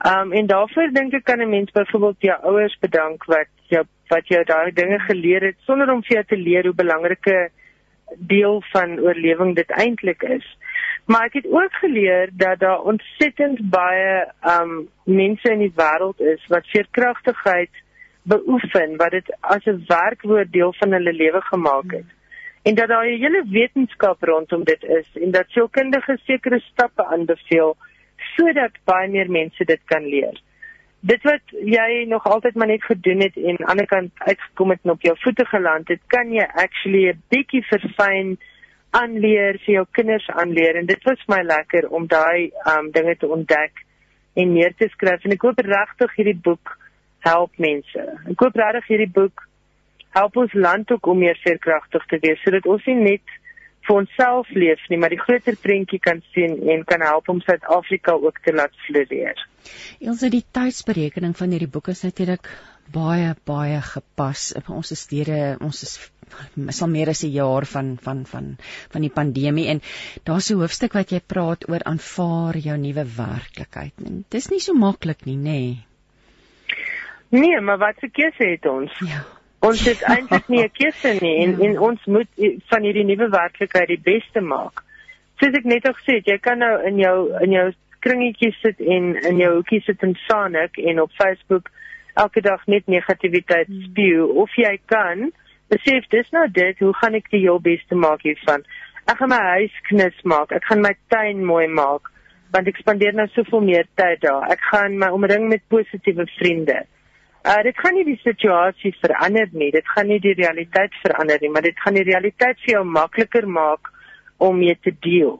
Um 0.07 0.31
en 0.31 0.47
daarvoor 0.47 0.93
dink 0.95 1.13
ek 1.13 1.25
kan 1.27 1.41
'n 1.41 1.49
mens 1.49 1.71
byvoorbeeld 1.71 2.21
jou 2.29 2.37
ouers 2.53 2.77
bedank 2.79 3.25
wat 3.25 3.51
jou 3.69 3.85
wat 4.09 4.27
jou 4.27 4.43
daai 4.43 4.71
dinge 4.73 4.99
geleer 4.99 5.45
het 5.49 5.57
sonder 5.67 5.91
om 5.93 6.01
vir 6.03 6.15
jou 6.19 6.25
te 6.25 6.37
leer 6.37 6.65
hoe 6.65 6.73
belangrike 6.73 7.49
deel 8.17 8.63
van 8.71 8.99
oorlewing 8.99 9.55
dit 9.55 9.69
eintlik 9.69 10.23
is. 10.23 10.45
Maar 11.05 11.29
ek 11.29 11.33
het 11.41 11.51
ook 11.51 11.73
geleer 11.81 12.29
dat 12.33 12.59
daar 12.59 12.81
ontsettend 12.81 13.61
baie 13.69 14.25
um 14.55 14.89
mense 15.05 15.51
in 15.51 15.61
die 15.65 15.73
wêreld 15.77 16.21
is 16.21 16.47
wat 16.53 16.69
veerkragtigheid 16.73 17.85
beoefen 18.29 18.97
wat 18.97 19.11
dit 19.11 19.29
as 19.41 19.65
'n 19.65 19.83
werkwoord 19.87 20.51
deel 20.51 20.73
van 20.79 20.91
hulle 20.91 21.13
lewe 21.13 21.41
gemaak 21.41 21.91
het 21.91 22.09
en 22.61 22.75
dat 22.75 22.87
daar 22.87 23.05
'n 23.05 23.21
hele 23.23 23.43
wetenskap 23.49 24.23
rondom 24.23 24.63
dit 24.63 24.83
is 24.83 25.07
en 25.21 25.31
dat 25.31 25.49
sielkundige 25.49 26.17
sekere 26.23 26.59
stappe 26.59 27.05
aanbeveel 27.05 27.77
sodat 28.35 28.71
baie 28.83 29.09
meer 29.09 29.31
mense 29.31 29.65
dit 29.65 29.81
kan 29.85 30.03
leer. 30.05 30.41
Dit 30.99 31.23
wat 31.23 31.41
jy 31.63 32.05
nog 32.07 32.25
altyd 32.27 32.55
maar 32.55 32.67
net 32.67 32.83
gedoen 32.83 33.21
het 33.23 33.35
en 33.35 33.45
aan 33.47 33.55
die 33.55 33.65
ander 33.65 33.87
kant 33.87 34.11
uitgekom 34.17 34.69
het 34.69 34.79
en 34.83 34.91
op 34.91 35.01
jou 35.01 35.15
voete 35.19 35.45
geland 35.45 35.87
het, 35.87 36.01
kan 36.07 36.31
jy 36.31 36.43
actually 36.43 37.09
'n 37.09 37.21
bietjie 37.29 37.63
verfyn 37.67 38.37
aanleer 38.89 39.59
vir 39.65 39.73
jou 39.73 39.85
kinders 39.91 40.29
aanleer 40.29 40.75
en 40.75 40.85
dit 40.85 41.03
was 41.03 41.21
my 41.27 41.41
lekker 41.41 41.87
om 41.89 42.07
daai 42.07 42.51
um 42.73 42.91
dinge 42.91 43.15
te 43.17 43.27
ontdek 43.27 43.85
en 44.33 44.53
neer 44.53 44.73
te 44.77 44.87
skryf 44.89 45.23
en 45.23 45.31
ek 45.31 45.41
hoop 45.41 45.59
regtig 45.59 46.15
hierdie 46.15 46.39
boek 46.47 46.77
help 47.19 47.51
mense. 47.57 48.05
Ek 48.31 48.39
hoop 48.39 48.55
regtig 48.55 48.87
hierdie 48.87 49.13
boek 49.13 49.47
help 50.17 50.37
ons 50.37 50.53
land 50.53 50.91
ook 50.91 51.05
om 51.05 51.19
meer 51.19 51.39
veerkragtig 51.43 52.05
te 52.05 52.19
wees 52.21 52.41
sodat 52.43 52.65
ons 52.65 52.85
nie 52.85 52.95
net 52.95 53.35
vir 53.89 54.01
onsself 54.03 54.49
leef 54.53 54.81
nie, 54.89 54.99
maar 55.01 55.13
die 55.13 55.21
groter 55.21 55.57
prentjie 55.57 55.99
kan 55.99 56.21
sien 56.35 56.59
en 56.69 56.85
kan 56.85 57.01
help 57.01 57.29
om 57.33 57.41
Suid-Afrika 57.41 58.13
ook 58.13 58.37
te 58.45 58.53
laat 58.53 58.75
floreer. 58.85 59.41
Ons 60.05 60.21
het 60.25 60.33
die 60.35 60.45
tydsberekening 60.55 61.33
van 61.37 61.55
hierdie 61.55 61.71
boek 61.71 61.89
is 61.93 62.05
natuurlik 62.05 62.47
baie 62.93 63.33
baie 63.49 63.81
gepas. 63.85 64.53
Ons 64.69 64.93
is 64.95 65.03
deur 65.09 65.33
ons 65.65 65.83
is 65.85 65.97
sal 66.77 66.89
meer 66.93 67.09
as 67.09 67.23
'n 67.25 67.33
jaar 67.33 67.65
van 67.65 67.97
van 68.05 68.25
van 68.29 68.55
van 68.93 69.01
die 69.01 69.13
pandemie 69.13 69.67
en 69.73 69.81
daar's 70.23 70.51
'n 70.51 70.61
hoofstuk 70.61 70.93
wat 70.93 71.11
jy 71.11 71.19
praat 71.19 71.69
oor 71.69 71.83
aanvaar 71.83 72.57
jou 72.57 72.77
nuwe 72.77 73.05
werklikheid. 73.17 73.93
Dis 74.29 74.49
nie 74.49 74.59
so 74.59 74.73
maklik 74.73 75.25
nie, 75.25 75.37
nê? 75.37 75.61
Nee. 75.61 75.85
Nee, 77.29 77.61
maar 77.61 77.77
wat 77.77 77.95
se 78.01 78.09
keuse 78.09 78.43
het 78.43 78.65
ons? 78.65 78.91
Ja. 79.05 79.21
Ons 79.59 79.81
het 79.85 80.01
eintlik 80.07 80.47
nie 80.47 80.63
'n 80.63 80.71
keuse 80.71 81.17
nie 81.19 81.35
en 81.43 81.51
ja. 81.59 81.65
en 81.67 81.79
ons 81.79 82.05
moet 82.05 82.29
van 82.71 82.83
hierdie 82.83 83.05
nuwe 83.05 83.29
werklikheid 83.29 83.87
die 83.87 84.01
beste 84.03 84.41
maak. 84.41 84.83
Soos 85.39 85.55
ek 85.55 85.67
net 85.67 85.85
al 85.87 85.95
gesê 85.97 86.19
het, 86.19 86.27
jy 86.27 86.37
kan 86.37 86.57
nou 86.57 86.73
in 86.87 86.99
jou 86.99 87.17
in 87.43 87.51
jou 87.51 87.67
kringetjie 87.99 88.51
sit 88.61 88.79
en 88.79 89.15
in 89.15 89.37
jou 89.37 89.53
hoekie 89.57 89.81
sit 89.83 90.03
en 90.03 90.15
saanik 90.27 90.77
en 90.77 91.01
op 91.01 91.11
Facebook 91.11 91.69
elke 92.13 92.41
dag 92.41 92.65
net 92.67 92.87
negativiteit 92.87 93.67
hmm. 93.67 93.81
spuw 93.89 94.27
of 94.43 94.55
jy 94.55 94.79
kan 94.85 95.31
besef 95.67 96.07
dis 96.09 96.31
nou 96.31 96.47
dit, 96.51 96.79
hoe 96.79 96.93
gaan 96.93 97.15
ek 97.19 97.27
die 97.29 97.43
heel 97.43 97.59
beste 97.59 97.95
maak 97.95 98.23
hiervan? 98.25 98.63
Ek 99.05 99.19
gaan 99.19 99.29
my 99.29 99.41
huis 99.59 99.75
knus 99.89 100.23
maak, 100.23 100.51
ek 100.55 100.65
gaan 100.69 100.81
my 100.81 100.95
tuin 101.13 101.43
mooi 101.45 101.67
maak 101.67 102.09
want 102.53 102.69
ek 102.71 102.79
spandeer 102.81 103.13
nou 103.13 103.27
soveel 103.35 103.61
meer 103.61 103.85
tyd 103.99 104.23
daar. 104.23 104.47
Ek 104.49 104.63
gaan 104.71 104.97
my 104.97 105.11
omring 105.13 105.47
met 105.51 105.61
positiewe 105.69 106.25
vriende. 106.39 106.79
Uh 107.43 107.61
dit 107.63 107.77
gaan 107.79 107.95
nie 107.95 108.05
die 108.05 108.19
situasie 108.23 108.91
verander 108.99 109.47
nie. 109.51 109.71
Dit 109.71 109.87
gaan 109.87 110.07
nie 110.07 110.19
die 110.19 110.35
realiteit 110.35 110.95
verander 111.03 111.37
nie, 111.41 111.49
maar 111.49 111.63
dit 111.63 111.79
gaan 111.79 111.95
die 111.95 112.03
realiteit 112.03 112.59
vir 112.65 112.73
jou 112.73 112.83
makliker 112.83 113.47
maak 113.47 113.91
om 114.37 114.59
mee 114.59 114.75
te 114.81 114.91
deel. 114.99 115.37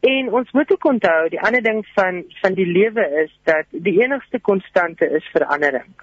En 0.00 0.32
ons 0.40 0.50
moet 0.52 0.72
ook 0.72 0.84
onthou, 0.84 1.28
die 1.28 1.40
ander 1.40 1.62
ding 1.62 1.84
van 1.94 2.24
van 2.40 2.54
die 2.54 2.66
lewe 2.66 3.06
is 3.22 3.32
dat 3.50 3.66
die 3.70 4.00
enigste 4.02 4.40
konstante 4.40 5.06
is 5.20 5.30
verandering. 5.34 5.94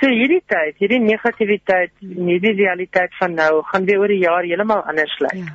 So 0.00 0.08
hierdie 0.12 0.42
tyd, 0.44 0.76
hierdie 0.76 1.00
negativiteit, 1.00 1.92
hierdie 2.00 2.56
realiteit 2.56 3.14
van 3.16 3.34
nou 3.34 3.62
gaan 3.70 3.84
weer 3.88 4.02
oor 4.02 4.12
die 4.12 4.24
jaar 4.24 4.44
heeltemal 4.44 4.84
anders 4.84 5.18
lyk. 5.24 5.38
Ja. 5.40 5.54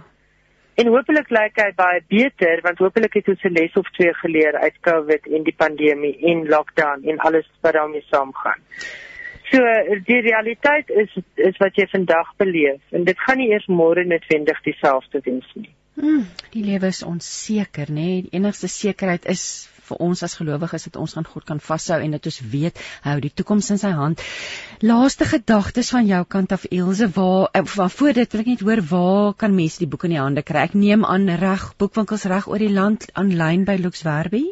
En 0.81 0.89
hopelik 0.89 1.29
lyk 1.29 1.59
hy 1.61 1.69
baie 1.77 2.01
beter 2.09 2.61
want 2.65 2.79
hopelik 2.81 3.13
het 3.19 3.27
ons 3.29 3.43
'n 3.45 3.53
les 3.53 3.75
of 3.77 3.89
twee 3.97 4.13
geleer 4.23 4.55
uit 4.57 4.77
COVID 4.87 5.27
en 5.35 5.43
die 5.43 5.57
pandemie 5.63 6.15
en 6.31 6.47
lockdown 6.49 7.03
en 7.05 7.19
alles 7.27 7.47
wat 7.61 7.73
daarmee 7.73 8.05
saamgaan. 8.09 8.61
So 9.51 9.59
die 10.07 10.21
realiteit 10.29 10.89
is 10.89 11.13
is 11.35 11.57
wat 11.57 11.75
jy 11.75 11.85
vandag 11.91 12.33
beleef 12.37 12.81
en 12.97 13.03
dit 13.03 13.19
gaan 13.19 13.37
nie 13.37 13.51
eers 13.51 13.67
môre 13.67 14.05
noodwendig 14.05 14.61
dieselfde 14.63 15.21
wees 15.23 15.51
nie. 15.53 15.69
Hmm, 15.93 16.25
die 16.49 16.63
lewe 16.63 16.87
is 16.87 17.03
onseker, 17.03 17.91
nê? 17.91 17.93
Nee? 17.93 18.21
Die 18.21 18.39
enigste 18.39 18.67
sekerheid 18.67 19.25
is 19.25 19.69
vir 19.91 20.01
ons 20.07 20.23
as 20.27 20.37
gelowiges 20.39 20.87
dat 20.89 20.99
ons 21.03 21.15
aan 21.19 21.27
God 21.27 21.45
kan 21.47 21.61
vashou 21.69 21.99
en 22.01 22.17
dat 22.17 22.31
ons 22.31 22.41
weet 22.55 22.81
hy 23.03 23.15
hou 23.15 23.21
die 23.23 23.33
toekoms 23.41 23.71
in 23.75 23.81
sy 23.81 23.93
hand. 23.97 24.23
Laaste 24.81 25.27
gedagtes 25.29 25.91
van 25.95 26.07
jou 26.09 26.23
kant 26.35 26.55
af 26.55 26.67
Elsje, 26.71 27.11
waar 27.15 27.49
eh, 27.53 27.65
van 27.75 27.93
voor 27.97 28.17
dit 28.19 28.35
wil 28.35 28.45
ek 28.45 28.51
net 28.53 28.65
hoor 28.67 28.83
waar 28.91 29.33
kan 29.45 29.55
mense 29.55 29.83
die 29.83 29.89
boek 29.89 30.07
in 30.09 30.15
die 30.15 30.21
hande 30.21 30.45
kry? 30.45 30.67
Ek 30.69 30.77
neem 30.77 31.05
aan 31.05 31.29
reg 31.41 31.71
boekwinkels 31.81 32.27
reg 32.31 32.47
oor 32.51 32.61
die 32.61 32.73
land 32.73 33.09
aanlyn 33.13 33.67
by 33.67 33.77
Lux 33.81 34.05
Werby. 34.07 34.45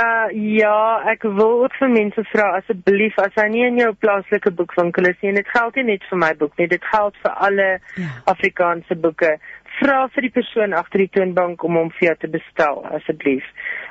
Uh 0.00 0.30
ja, 0.32 1.02
ek 1.10 1.24
wil 1.26 1.64
ook 1.64 1.74
vir 1.80 1.90
mense 1.90 2.22
vra 2.30 2.44
asseblief 2.60 3.16
as 3.18 3.34
hy 3.40 3.48
nie 3.50 3.64
in 3.66 3.80
jou 3.80 3.88
plaaslike 3.98 4.52
boekwinkel 4.54 5.08
is 5.10 5.18
nie 5.20 5.32
en 5.32 5.40
dit 5.40 5.50
geld 5.50 5.80
nie 5.80 5.86
net 5.88 6.04
vir 6.10 6.20
my 6.22 6.30
boek 6.38 6.54
nie, 6.60 6.68
dit 6.70 6.84
geld 6.92 7.18
vir 7.24 7.34
alle 7.48 7.66
ja. 7.98 8.12
Afrikaanse 8.30 8.94
boeke 9.02 9.32
vra 9.80 10.04
vir 10.14 10.28
die 10.28 10.32
persoon 10.36 10.76
agter 10.78 11.02
die 11.02 11.10
toonbank 11.16 11.64
om 11.66 11.78
hom 11.80 11.90
vir 11.98 12.10
jou 12.10 12.16
te 12.22 12.30
bestel 12.36 12.84
asseblief. 13.00 13.46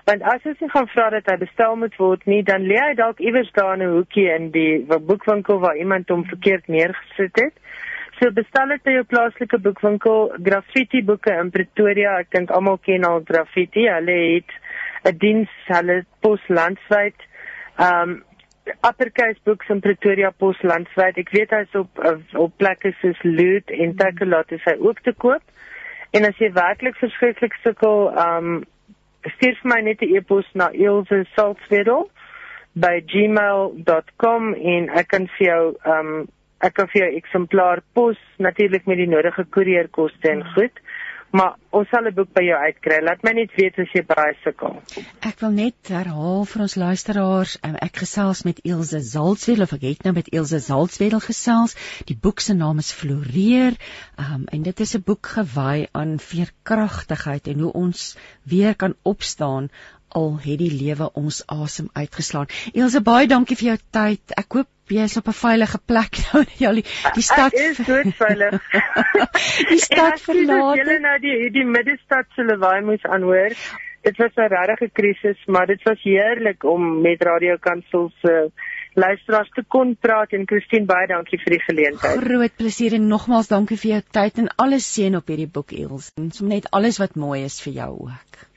Want 0.09 0.23
as 0.25 0.41
jy 0.41 0.67
gaan 0.73 0.87
vra 0.89 1.11
dat 1.13 1.27
hy 1.29 1.35
bestel 1.37 1.75
moet 1.77 1.93
word 2.01 2.23
nie, 2.25 2.39
dan 2.41 2.63
lê 2.65 2.77
hy 2.81 2.93
dalk 2.97 3.19
iewers 3.21 3.49
daar 3.53 3.75
in 3.77 3.83
'n 3.85 3.91
hoekie 3.93 4.25
in 4.35 4.47
die 4.55 4.81
boekwinkel 5.09 5.59
waar 5.61 5.77
iemand 5.77 6.09
hom 6.09 6.23
verkeerd 6.25 6.65
neergesit 6.67 7.35
het. 7.37 7.53
So 8.17 8.31
bestel 8.33 8.73
dit 8.73 8.81
by 8.83 8.95
jou 8.95 9.03
plaaslike 9.03 9.59
boekwinkel, 9.67 10.31
Graffiti 10.47 11.03
Boeke 11.05 11.35
in 11.41 11.51
Pretoria. 11.51 12.17
Ek 12.23 12.31
dink 12.31 12.49
almal 12.49 12.79
ken 12.87 13.05
al 13.05 13.21
Graffiti. 13.23 13.85
Hulle 13.85 14.15
het 14.33 14.49
'n 15.05 15.17
diens, 15.17 15.51
hulle 15.67 16.05
pos 16.21 16.41
landwyd. 16.47 17.15
Um 17.77 18.23
Uppercase 18.89 19.39
Books 19.43 19.69
in 19.69 19.79
Pretoria 19.79 20.31
Pos 20.31 20.57
landwyd. 20.61 21.17
Ek 21.17 21.29
weet 21.29 21.49
hy's 21.51 21.75
op 21.75 21.89
op 22.33 22.57
plekke 22.57 22.95
soos 23.01 23.21
Loot 23.23 23.69
en 23.69 23.95
Takealot 23.95 24.51
is 24.51 24.65
hy 24.65 24.75
ook 24.79 24.99
te 25.01 25.13
koop. 25.13 25.41
En 26.13 26.25
as 26.25 26.37
jy 26.37 26.51
werklik 26.51 26.95
verskriklik 26.95 27.53
sukkel, 27.63 28.09
um 28.17 28.65
stuur 29.25 29.55
vir 29.61 29.69
my 29.73 29.81
net 29.81 30.01
'n 30.01 30.15
e-pos 30.15 30.45
na 30.53 30.69
Ilse 30.73 31.25
Salzwedel 31.35 32.09
by 32.75 33.01
gmail.com 33.01 34.53
en 34.53 34.89
ek 34.89 35.07
kan 35.07 35.27
vir 35.37 35.47
jou 35.47 35.63
um 35.85 36.27
ek 36.61 36.73
kan 36.73 36.87
vir 36.91 37.01
jou 37.01 37.11
eksemplaar 37.17 37.81
pos 37.93 38.17
natuurlik 38.37 38.85
met 38.85 38.97
die 38.97 39.07
nodige 39.07 39.45
koerierkoste 39.45 40.29
en 40.31 40.43
goed 40.55 40.75
maar 41.31 41.55
ons 41.69 41.89
sal 41.89 42.07
'n 42.07 42.13
boek 42.13 42.31
by 42.33 42.43
jou 42.43 42.57
uitkry. 42.57 42.99
Laat 43.03 43.23
my 43.23 43.31
net 43.37 43.51
weet 43.57 43.77
as 43.79 43.91
jy 43.93 44.01
baie 44.03 44.33
sukkel. 44.43 44.81
Ek 45.21 45.39
wil 45.39 45.51
net 45.51 45.75
herhaal 45.87 46.45
vir 46.45 46.61
ons 46.61 46.75
luisteraars, 46.75 47.57
um, 47.63 47.75
ek 47.75 48.01
gesels 48.03 48.43
met 48.43 48.59
Elsje 48.65 48.99
Zaltswedel 48.99 49.63
of 49.63 49.73
ek 49.73 49.81
het 49.81 50.03
nou 50.03 50.13
met 50.13 50.29
Elsje 50.33 50.59
Zaltswedel 50.59 51.19
gesels. 51.19 51.75
Die 52.05 52.17
boek 52.17 52.39
se 52.39 52.53
naam 52.53 52.77
is 52.79 52.91
Floreer. 52.91 53.77
Um, 54.17 54.47
en 54.51 54.63
dit 54.63 54.79
is 54.79 54.95
'n 54.95 55.03
boek 55.05 55.25
gewy 55.27 55.87
aan 55.91 56.19
veerkragtigheid 56.19 57.47
en 57.47 57.59
hoe 57.59 57.73
ons 57.73 58.17
weer 58.43 58.75
kan 58.75 58.95
opstaan 59.03 59.69
al 60.09 60.37
het 60.43 60.59
die 60.59 60.71
lewe 60.73 61.09
ons 61.13 61.43
asem 61.47 61.89
uitgeslaan. 61.93 62.49
Elsje, 62.73 63.01
baie 63.01 63.27
dankie 63.27 63.57
vir 63.59 63.67
jou 63.71 63.77
tyd. 63.91 64.35
Ek 64.37 64.57
hoop 64.57 64.69
jy 64.89 65.05
is 65.05 65.17
op 65.17 65.27
'n 65.27 65.37
veilige 65.37 65.79
plek 65.85 66.17
nou 66.33 66.43
ja 66.57 66.71
die, 66.73 66.85
die 67.13 67.25
stad 67.25 67.53
Ek 67.53 67.59
is 67.71 67.85
dood 67.85 68.09
veilig. 68.17 68.57
die 69.73 69.81
stad 69.83 70.21
verlaat. 70.21 70.81
Julle 70.81 70.99
nou 70.99 71.19
die 71.19 71.37
die 71.53 71.65
middestad 71.65 72.25
se 72.35 72.43
lawaai 72.43 72.81
moes 72.81 73.05
aanhoor. 73.05 73.53
Dit 74.01 74.17
was 74.17 74.35
'n 74.35 74.49
regte 74.49 74.89
krisis, 74.89 75.37
maar 75.45 75.67
dit 75.67 75.81
was 75.83 76.01
heerlik 76.03 76.63
om 76.63 77.01
met 77.01 77.21
Radio 77.21 77.57
Kansel 77.57 78.11
se 78.21 78.51
luisteraars 78.93 79.49
te 79.49 79.63
kon 79.67 79.95
praat 79.95 80.33
en 80.33 80.47
Christine 80.47 80.85
baie 80.85 81.07
dankie 81.07 81.39
vir 81.43 81.55
die 81.55 81.63
geleentheid. 81.65 82.21
Groot 82.23 82.55
plesier 82.57 82.93
en 82.97 83.07
nogmaals 83.07 83.51
dankie 83.51 83.77
vir 83.77 83.91
jou 83.91 84.01
tyd 84.19 84.37
en 84.43 84.49
alles 84.65 84.87
seën 84.93 85.15
op 85.15 85.27
hierdie 85.27 85.51
boek 85.51 85.71
Els. 85.71 86.11
En 86.17 86.31
som 86.31 86.47
net 86.47 86.69
alles 86.71 86.97
wat 86.97 87.15
mooi 87.15 87.43
is 87.43 87.61
vir 87.61 87.73
jou 87.73 87.91
ook. 88.09 88.48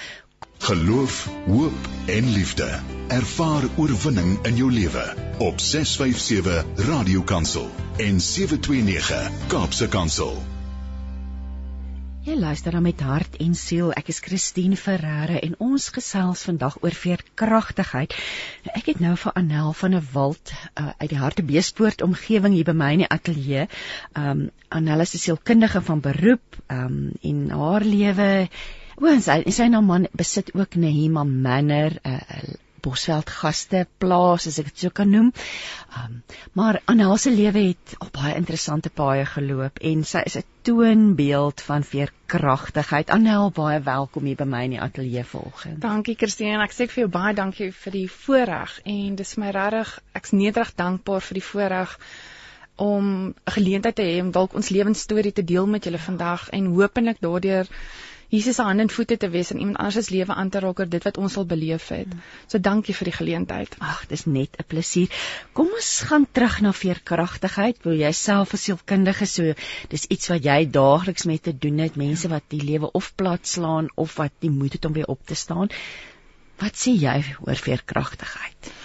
Geloof, 0.60 1.28
hoop 1.46 1.88
en 2.06 2.32
liefde. 2.32 2.78
Ervaar 3.08 3.62
oorwinning 3.76 4.46
in 4.46 4.56
jou 4.56 4.72
lewe 4.72 5.14
op 5.38 5.60
657 5.60 6.64
Radio 6.76 7.22
Kansel 7.22 7.70
en 7.96 8.20
729 8.20 9.30
Kaapse 9.48 9.88
Kansel. 9.88 10.59
Jy 12.30 12.36
luister 12.38 12.70
dan 12.70 12.84
met 12.86 13.00
hart 13.02 13.32
en 13.42 13.56
siel. 13.58 13.88
Ek 13.98 14.06
is 14.12 14.20
Christine 14.22 14.76
Ferreira 14.78 15.40
en 15.42 15.56
ons 15.66 15.88
gesels 15.90 16.44
vandag 16.46 16.76
oor 16.78 16.94
veerkragtigheid. 16.94 18.14
Ek 18.70 18.86
het 18.92 19.00
nou 19.02 19.16
vir 19.18 19.34
Anel 19.40 19.72
van 19.80 19.96
'n 19.98 20.04
Wald 20.12 20.52
uh, 20.54 20.92
uit 21.02 21.10
die 21.10 21.18
Hartbeespoort 21.18 22.04
omgewing 22.06 22.54
hier 22.54 22.68
by 22.70 22.76
my 22.84 22.92
in 22.92 23.02
die 23.02 23.10
ateljee. 23.16 23.66
Um 24.14 24.46
Anel 24.68 25.02
is 25.02 25.16
'n 25.18 25.24
sielkundige 25.24 25.82
van 25.82 26.06
beroep 26.06 26.62
um 26.70 27.10
en 27.20 27.50
haar 27.50 27.82
lewe 27.82 28.48
Oor 29.00 29.20
sy 29.24 29.42
sy 29.50 29.66
nou 29.72 29.82
man 29.82 30.06
besit 30.12 30.54
ook 30.54 30.74
Nehema 30.76 31.24
Manor, 31.24 31.98
'n 32.04 32.14
uh, 32.14 32.54
Bosveld 32.82 33.30
gaste 33.30 33.86
plaas 34.02 34.46
as 34.50 34.58
ek 34.62 34.70
dit 34.70 34.84
so 34.84 34.94
kan 34.94 35.10
noem. 35.10 35.32
Um, 35.98 36.22
maar 36.58 36.80
Anna 36.90 37.16
se 37.16 37.30
lewe 37.30 37.62
het 37.68 37.94
op 37.98 38.12
baie 38.12 38.34
interessante 38.38 38.90
paaie 38.90 39.26
geloop 39.26 39.78
en 39.92 40.04
sy 40.04 40.22
is 40.30 40.36
'n 40.36 40.44
toonbeeld 40.62 41.60
van 41.60 41.84
veerkragtigheid. 41.84 43.10
Anna, 43.10 43.50
baie 43.50 43.80
welkom 43.80 44.24
hier 44.24 44.36
by 44.36 44.44
my 44.44 44.64
in 44.64 44.76
die 44.76 44.80
ateljee 44.80 45.24
volgens. 45.24 45.80
Dankie 45.80 46.16
Christine, 46.16 46.62
ek 46.62 46.72
sê 46.72 46.88
vir 46.88 47.04
jou 47.04 47.08
baie 47.08 47.34
dankie 47.34 47.72
vir 47.72 47.92
die 47.92 48.08
voorreg 48.08 48.80
en 48.84 49.14
dis 49.16 49.36
my 49.36 49.50
regtig 49.50 49.98
ek's 50.12 50.32
nederig 50.32 50.74
dankbaar 50.74 51.20
vir 51.20 51.34
die 51.34 51.48
voorreg 51.52 51.98
om 52.80 53.04
'n 53.26 53.34
geleentheid 53.44 53.94
te 53.94 54.02
hê 54.02 54.20
om 54.20 54.30
dalk 54.30 54.54
ons 54.54 54.68
lewensstorie 54.68 55.32
te 55.32 55.44
deel 55.44 55.66
met 55.66 55.84
julle 55.84 55.98
vandag 55.98 56.48
en 56.50 56.66
hopelik 56.66 57.20
daardeur 57.20 57.68
Jesus 58.30 58.56
se 58.56 58.62
hande 58.62 58.84
en 58.86 58.90
voete 58.94 59.16
te 59.16 59.28
wees 59.28 59.50
in 59.50 59.58
iemand 59.58 59.80
anders 59.82 60.06
se 60.06 60.14
lewe 60.14 60.34
aan 60.34 60.50
te 60.54 60.60
raak 60.62 60.78
oor 60.78 60.90
dit 60.90 61.06
wat 61.06 61.16
ons 61.18 61.36
al 61.40 61.46
beleef 61.50 61.88
het. 61.90 62.12
So 62.46 62.62
dankie 62.62 62.94
vir 62.94 63.10
die 63.10 63.14
geleentheid. 63.16 63.74
Ag, 63.82 64.04
dis 64.12 64.26
net 64.26 64.54
'n 64.58 64.66
plesier. 64.70 65.08
Kom 65.52 65.72
ons 65.78 65.90
gaan 66.10 66.26
terug 66.32 66.60
na 66.60 66.72
veerkragtigheid. 66.72 67.82
Wil 67.84 67.98
jy 68.04 68.12
self 68.12 68.54
as 68.54 68.64
sielkundige 68.64 69.26
so 69.26 69.54
dis 69.88 70.06
iets 70.08 70.28
wat 70.28 70.44
jy 70.44 70.70
daagliks 70.70 71.26
mee 71.26 71.38
te 71.38 71.58
doen 71.58 71.78
het, 71.78 71.96
mense 71.96 72.28
wat 72.28 72.46
die 72.48 72.62
lewe 72.62 72.90
of 72.92 73.14
plat 73.16 73.46
slaan 73.46 73.88
of 73.96 74.16
wat 74.16 74.32
die 74.38 74.50
moed 74.50 74.72
het 74.72 74.84
om 74.84 74.92
weer 74.92 75.10
op 75.10 75.26
te 75.26 75.34
staan. 75.34 75.68
Wat 76.60 76.76
sê 76.76 76.94
jy 76.94 77.24
oor 77.40 77.56
veerkragtigheid? 77.56 78.79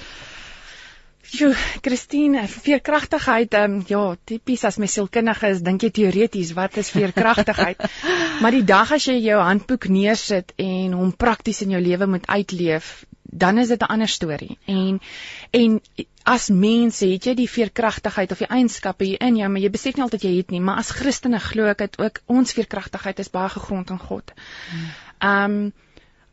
Jo, 1.35 1.49
Christine, 1.81 2.45
veerkragtigheid, 2.47 3.53
ehm 3.57 3.79
um, 3.79 3.83
ja, 3.89 4.03
tipies 4.29 4.63
as 4.67 4.77
my 4.81 4.87
sielkundige 4.91 5.49
is, 5.51 5.63
dink 5.65 5.83
jy 5.83 5.91
teoreties 5.97 6.53
wat 6.55 6.77
is 6.81 6.91
veerkragtigheid? 6.93 7.81
maar 8.41 8.55
die 8.55 8.63
dag 8.67 8.93
as 8.95 9.07
jy 9.09 9.17
jou 9.23 9.39
handboek 9.41 9.89
neersit 9.91 10.53
en 10.61 10.95
hom 10.95 11.11
prakties 11.25 11.63
in 11.65 11.75
jou 11.75 11.81
lewe 11.81 12.07
moet 12.15 12.27
uitleef, 12.29 13.05
dan 13.35 13.57
is 13.57 13.67
dit 13.73 13.81
'n 13.81 13.91
ander 13.95 14.07
storie. 14.07 14.57
En 14.65 14.99
en 15.51 15.79
as 16.23 16.49
mense 16.49 17.05
het 17.05 17.25
jy 17.25 17.33
die 17.35 17.49
veerkragtigheid 17.49 18.31
of 18.31 18.37
die 18.37 18.49
eienskappe 18.49 19.05
hier 19.05 19.21
in 19.21 19.35
jou, 19.37 19.49
maar 19.49 19.61
jy 19.61 19.69
besef 19.69 19.95
nie 19.95 20.03
altyd 20.03 20.23
jy 20.23 20.37
het 20.37 20.51
nie, 20.51 20.61
maar 20.61 20.77
as 20.77 20.91
Christene 20.91 21.39
glo 21.39 21.65
ek 21.65 21.77
dit 21.77 21.99
ook 21.99 22.21
ons 22.25 22.53
veerkragtigheid 22.53 23.19
is 23.19 23.29
baie 23.29 23.49
gegrond 23.49 23.89
in 23.89 23.99
God. 23.99 24.31
Hmm. 24.69 24.87
Ehm 25.19 25.51
um, 25.51 25.73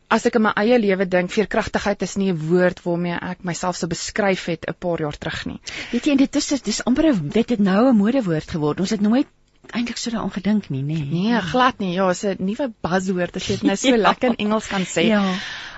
as 0.07 0.25
ek 0.25 0.35
in 0.35 0.41
my 0.41 0.53
eie 0.55 0.79
lewe 0.79 1.07
dink, 1.07 1.31
veerkragtigheid 1.31 2.01
is 2.01 2.15
nie 2.17 2.31
'n 2.31 2.39
woord 2.49 2.83
waarmee 2.83 3.17
ek 3.31 3.43
myself 3.43 3.75
sou 3.75 3.87
beskryf 3.87 4.45
het 4.45 4.65
'n 4.67 4.75
paar 4.79 4.99
jaar 4.99 5.17
terug 5.17 5.45
nie. 5.45 5.59
Weet 5.91 6.05
jy, 6.05 6.15
dit 6.15 6.35
is 6.35 6.61
dis 6.61 6.83
amper 6.85 7.13
dit 7.13 7.49
het 7.49 7.59
nou 7.59 7.89
'n 7.89 7.97
modewoord 7.97 8.49
geword. 8.49 8.79
Ons 8.79 8.89
het 8.89 9.01
nooit 9.01 9.27
eintlik 9.71 9.97
so 9.97 10.11
daaraan 10.11 10.31
gedink 10.31 10.69
nie, 10.69 10.81
nê? 10.81 10.99
Nee. 10.99 11.31
nee, 11.31 11.41
glad 11.41 11.79
nie. 11.79 11.93
Ja, 11.93 12.09
is 12.09 12.23
'n 12.23 12.35
nuwe 12.39 12.71
buzzwoord 12.81 13.35
as 13.35 13.47
jy 13.47 13.53
dit 13.53 13.63
nou 13.63 13.75
so 13.75 13.87
ja. 13.95 14.01
lekker 14.09 14.29
in 14.29 14.35
Engels 14.35 14.67
kan 14.67 14.85
sê. 14.85 15.07
Ja. 15.07 15.23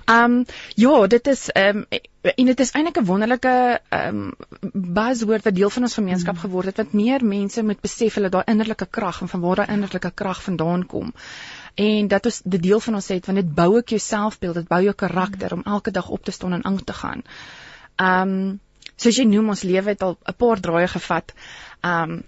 Ehm 0.05 0.31
um, 0.31 0.45
ja, 0.75 1.07
dit 1.07 1.27
is 1.27 1.49
ehm 1.49 1.77
um, 1.77 1.85
en 2.21 2.45
dit 2.45 2.59
is 2.59 2.71
eintlik 2.71 2.97
'n 2.97 3.05
wonderlike 3.05 3.81
ehm 3.89 4.17
um, 4.17 4.33
buzzwoord 4.73 5.43
wat 5.43 5.55
deel 5.55 5.69
van 5.69 5.83
ons 5.83 5.93
gemeenskap 5.93 6.35
mm. 6.35 6.39
geword 6.39 6.65
het 6.65 6.77
want 6.77 6.93
meer 6.93 7.25
mense 7.25 7.63
moet 7.63 7.81
besef 7.81 8.13
hulle 8.13 8.29
daai 8.29 8.43
innerlike 8.45 8.85
krag 8.85 9.21
en 9.21 9.27
van 9.27 9.41
waar 9.41 9.55
daai 9.55 9.73
innerlike 9.77 10.11
krag 10.11 10.43
vandaan 10.43 10.85
kom 10.85 11.13
en 11.75 12.07
dat 12.07 12.25
ons 12.25 12.41
die 12.43 12.59
deel 12.59 12.79
van 12.79 12.95
ons 12.95 13.07
het 13.11 13.25
want 13.25 13.41
dit 13.41 13.55
bou 13.55 13.69
ek 13.79 13.95
jou 13.95 13.99
selfbeeld, 13.99 14.61
dit 14.61 14.67
bou 14.67 14.81
jou 14.83 14.93
karakter 14.93 15.53
om 15.53 15.65
elke 15.65 15.91
dag 15.91 16.09
op 16.09 16.23
te 16.23 16.31
staan 16.31 16.53
en 16.53 16.65
aan 16.65 16.83
te 16.83 16.93
gaan. 16.93 17.25
Ehm 17.95 18.37
um, 18.37 18.59
soos 18.95 19.17
jy 19.19 19.25
noem 19.27 19.49
ons 19.51 19.65
lewe 19.67 19.91
het 19.91 20.03
al 20.03 20.15
'n 20.15 20.35
paar 20.39 20.59
draaie 20.59 20.87
gevat. 20.87 21.33
Ehm 21.81 22.11
um, 22.11 22.23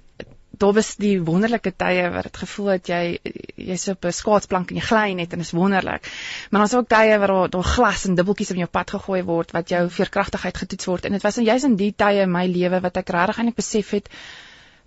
daar 0.57 0.73
was 0.73 0.95
die 0.95 1.21
wonderlike 1.21 1.73
tye 1.75 2.09
wat 2.09 2.23
dit 2.23 2.37
gevoel 2.37 2.67
het 2.67 2.87
jy 2.89 3.19
jy's 3.55 3.87
op 3.93 4.05
'n 4.05 4.11
skaatsplank 4.11 4.71
en 4.71 4.79
jy 4.79 4.81
gly 4.81 5.11
net 5.13 5.33
en 5.33 5.39
dit 5.39 5.47
is 5.47 5.51
wonderlik. 5.51 6.09
Maar 6.49 6.61
ons 6.61 6.71
het 6.71 6.79
ook 6.79 6.89
tye 6.89 7.19
waar 7.19 7.49
daar 7.49 7.63
glas 7.63 8.05
en 8.05 8.15
dubbeltjies 8.15 8.51
op 8.51 8.57
jou 8.57 8.67
pad 8.67 8.89
gegooi 8.89 9.23
word 9.23 9.51
wat 9.51 9.69
jou 9.69 9.89
veerkragtigheid 9.89 10.57
getoets 10.57 10.85
word 10.85 11.05
en 11.05 11.11
dit 11.11 11.21
was 11.21 11.37
en 11.37 11.45
jy's 11.45 11.63
in 11.63 11.75
die 11.75 11.93
tye 11.95 12.21
in 12.21 12.31
my 12.31 12.45
lewe 12.47 12.79
wat 12.81 12.97
ek 12.97 13.09
regtig 13.09 13.37
eintlik 13.37 13.55
besef 13.55 13.89
het 13.89 14.09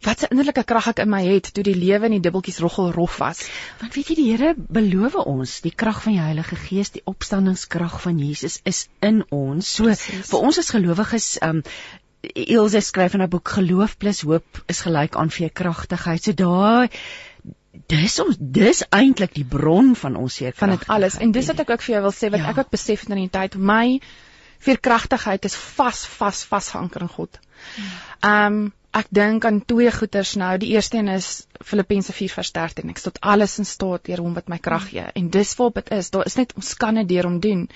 wat 0.07 0.23
'n 0.23 0.33
innerlike 0.33 0.65
krag 0.65 0.89
ek 0.89 1.03
in 1.05 1.11
my 1.11 1.23
het 1.27 1.53
toe 1.55 1.65
die 1.65 1.77
lewe 1.77 2.07
in 2.07 2.17
die 2.17 2.25
dubbeltjies 2.25 2.59
roggel 2.59 2.93
rof 2.93 3.19
was. 3.19 3.43
Want 3.81 3.95
weet 3.95 4.09
jy 4.09 4.15
die 4.15 4.31
Here 4.31 4.55
beloof 4.57 5.15
ons 5.15 5.61
die 5.61 5.75
krag 5.75 6.03
van 6.03 6.13
die 6.13 6.23
Heilige 6.23 6.57
Gees, 6.57 6.91
die 6.91 7.05
opstandingskrag 7.05 8.01
van 8.01 8.19
Jesus 8.19 8.61
is 8.65 8.89
in 9.01 9.25
ons. 9.31 9.75
So 9.75 9.85
Precies. 9.85 10.29
vir 10.29 10.39
ons 10.41 10.59
as 10.59 10.71
gelowiges, 10.71 11.39
um 11.43 11.63
Ilse 12.35 12.81
skryf 12.81 13.15
in 13.15 13.23
'n 13.23 13.29
boek 13.29 13.49
geloof 13.49 13.97
plus 13.97 14.21
hoop 14.21 14.63
is 14.69 14.81
gelyk 14.81 15.17
aan 15.17 15.31
veerkragtigheid. 15.31 16.23
So 16.23 16.33
daai 16.33 16.91
dis 17.89 18.19
ons 18.21 18.37
dis 18.39 18.83
eintlik 18.91 19.35
die 19.35 19.45
bron 19.45 19.95
van 19.97 20.17
ons 20.17 20.35
seker 20.35 20.59
van 20.59 20.75
dit 20.75 20.89
alles. 20.89 21.17
En 21.19 21.33
dis 21.33 21.47
wat 21.47 21.61
ek 21.61 21.71
ook 21.71 21.83
vir 21.83 21.95
jou 21.95 22.03
wil 22.03 22.13
sê 22.13 22.31
wat 22.31 22.41
ja. 22.41 22.51
ek 22.51 22.59
ook 22.59 22.71
besef 22.71 23.01
het 23.01 23.11
in 23.11 23.23
die 23.25 23.31
tyd 23.31 23.57
my 23.57 24.01
veerkragtigheid 24.61 25.45
is 25.45 25.57
vas 25.77 26.05
vas 26.19 26.45
vas 26.45 26.69
geanker 26.75 27.07
in 27.07 27.09
God. 27.09 27.41
Hmm. 27.77 27.97
Ehm 28.21 28.61
um, 28.61 28.73
ek 28.97 29.11
dink 29.15 29.45
aan 29.47 29.61
twee 29.65 29.91
goeters 29.95 30.35
nou. 30.41 30.55
Die 30.59 30.73
eerste 30.75 30.99
een 30.99 31.09
is 31.09 31.47
Filippense 31.65 32.13
4:13. 32.13 32.91
Ek 32.91 32.99
tot 32.99 33.21
alles 33.21 33.59
in 33.59 33.69
staat 33.69 34.05
deur 34.05 34.23
hom 34.25 34.35
wat 34.35 34.49
my 34.49 34.59
krag 34.59 34.89
gee. 34.91 35.07
En 35.15 35.31
dis 35.31 35.55
wat 35.57 35.75
dit 35.75 35.91
is. 35.91 36.11
Daar 36.11 36.27
is 36.27 36.37
net 36.37 36.55
ons 36.57 36.75
kan 36.75 36.95
dit 36.95 37.09
deur 37.09 37.29
hom 37.29 37.41
doen. 37.41 37.69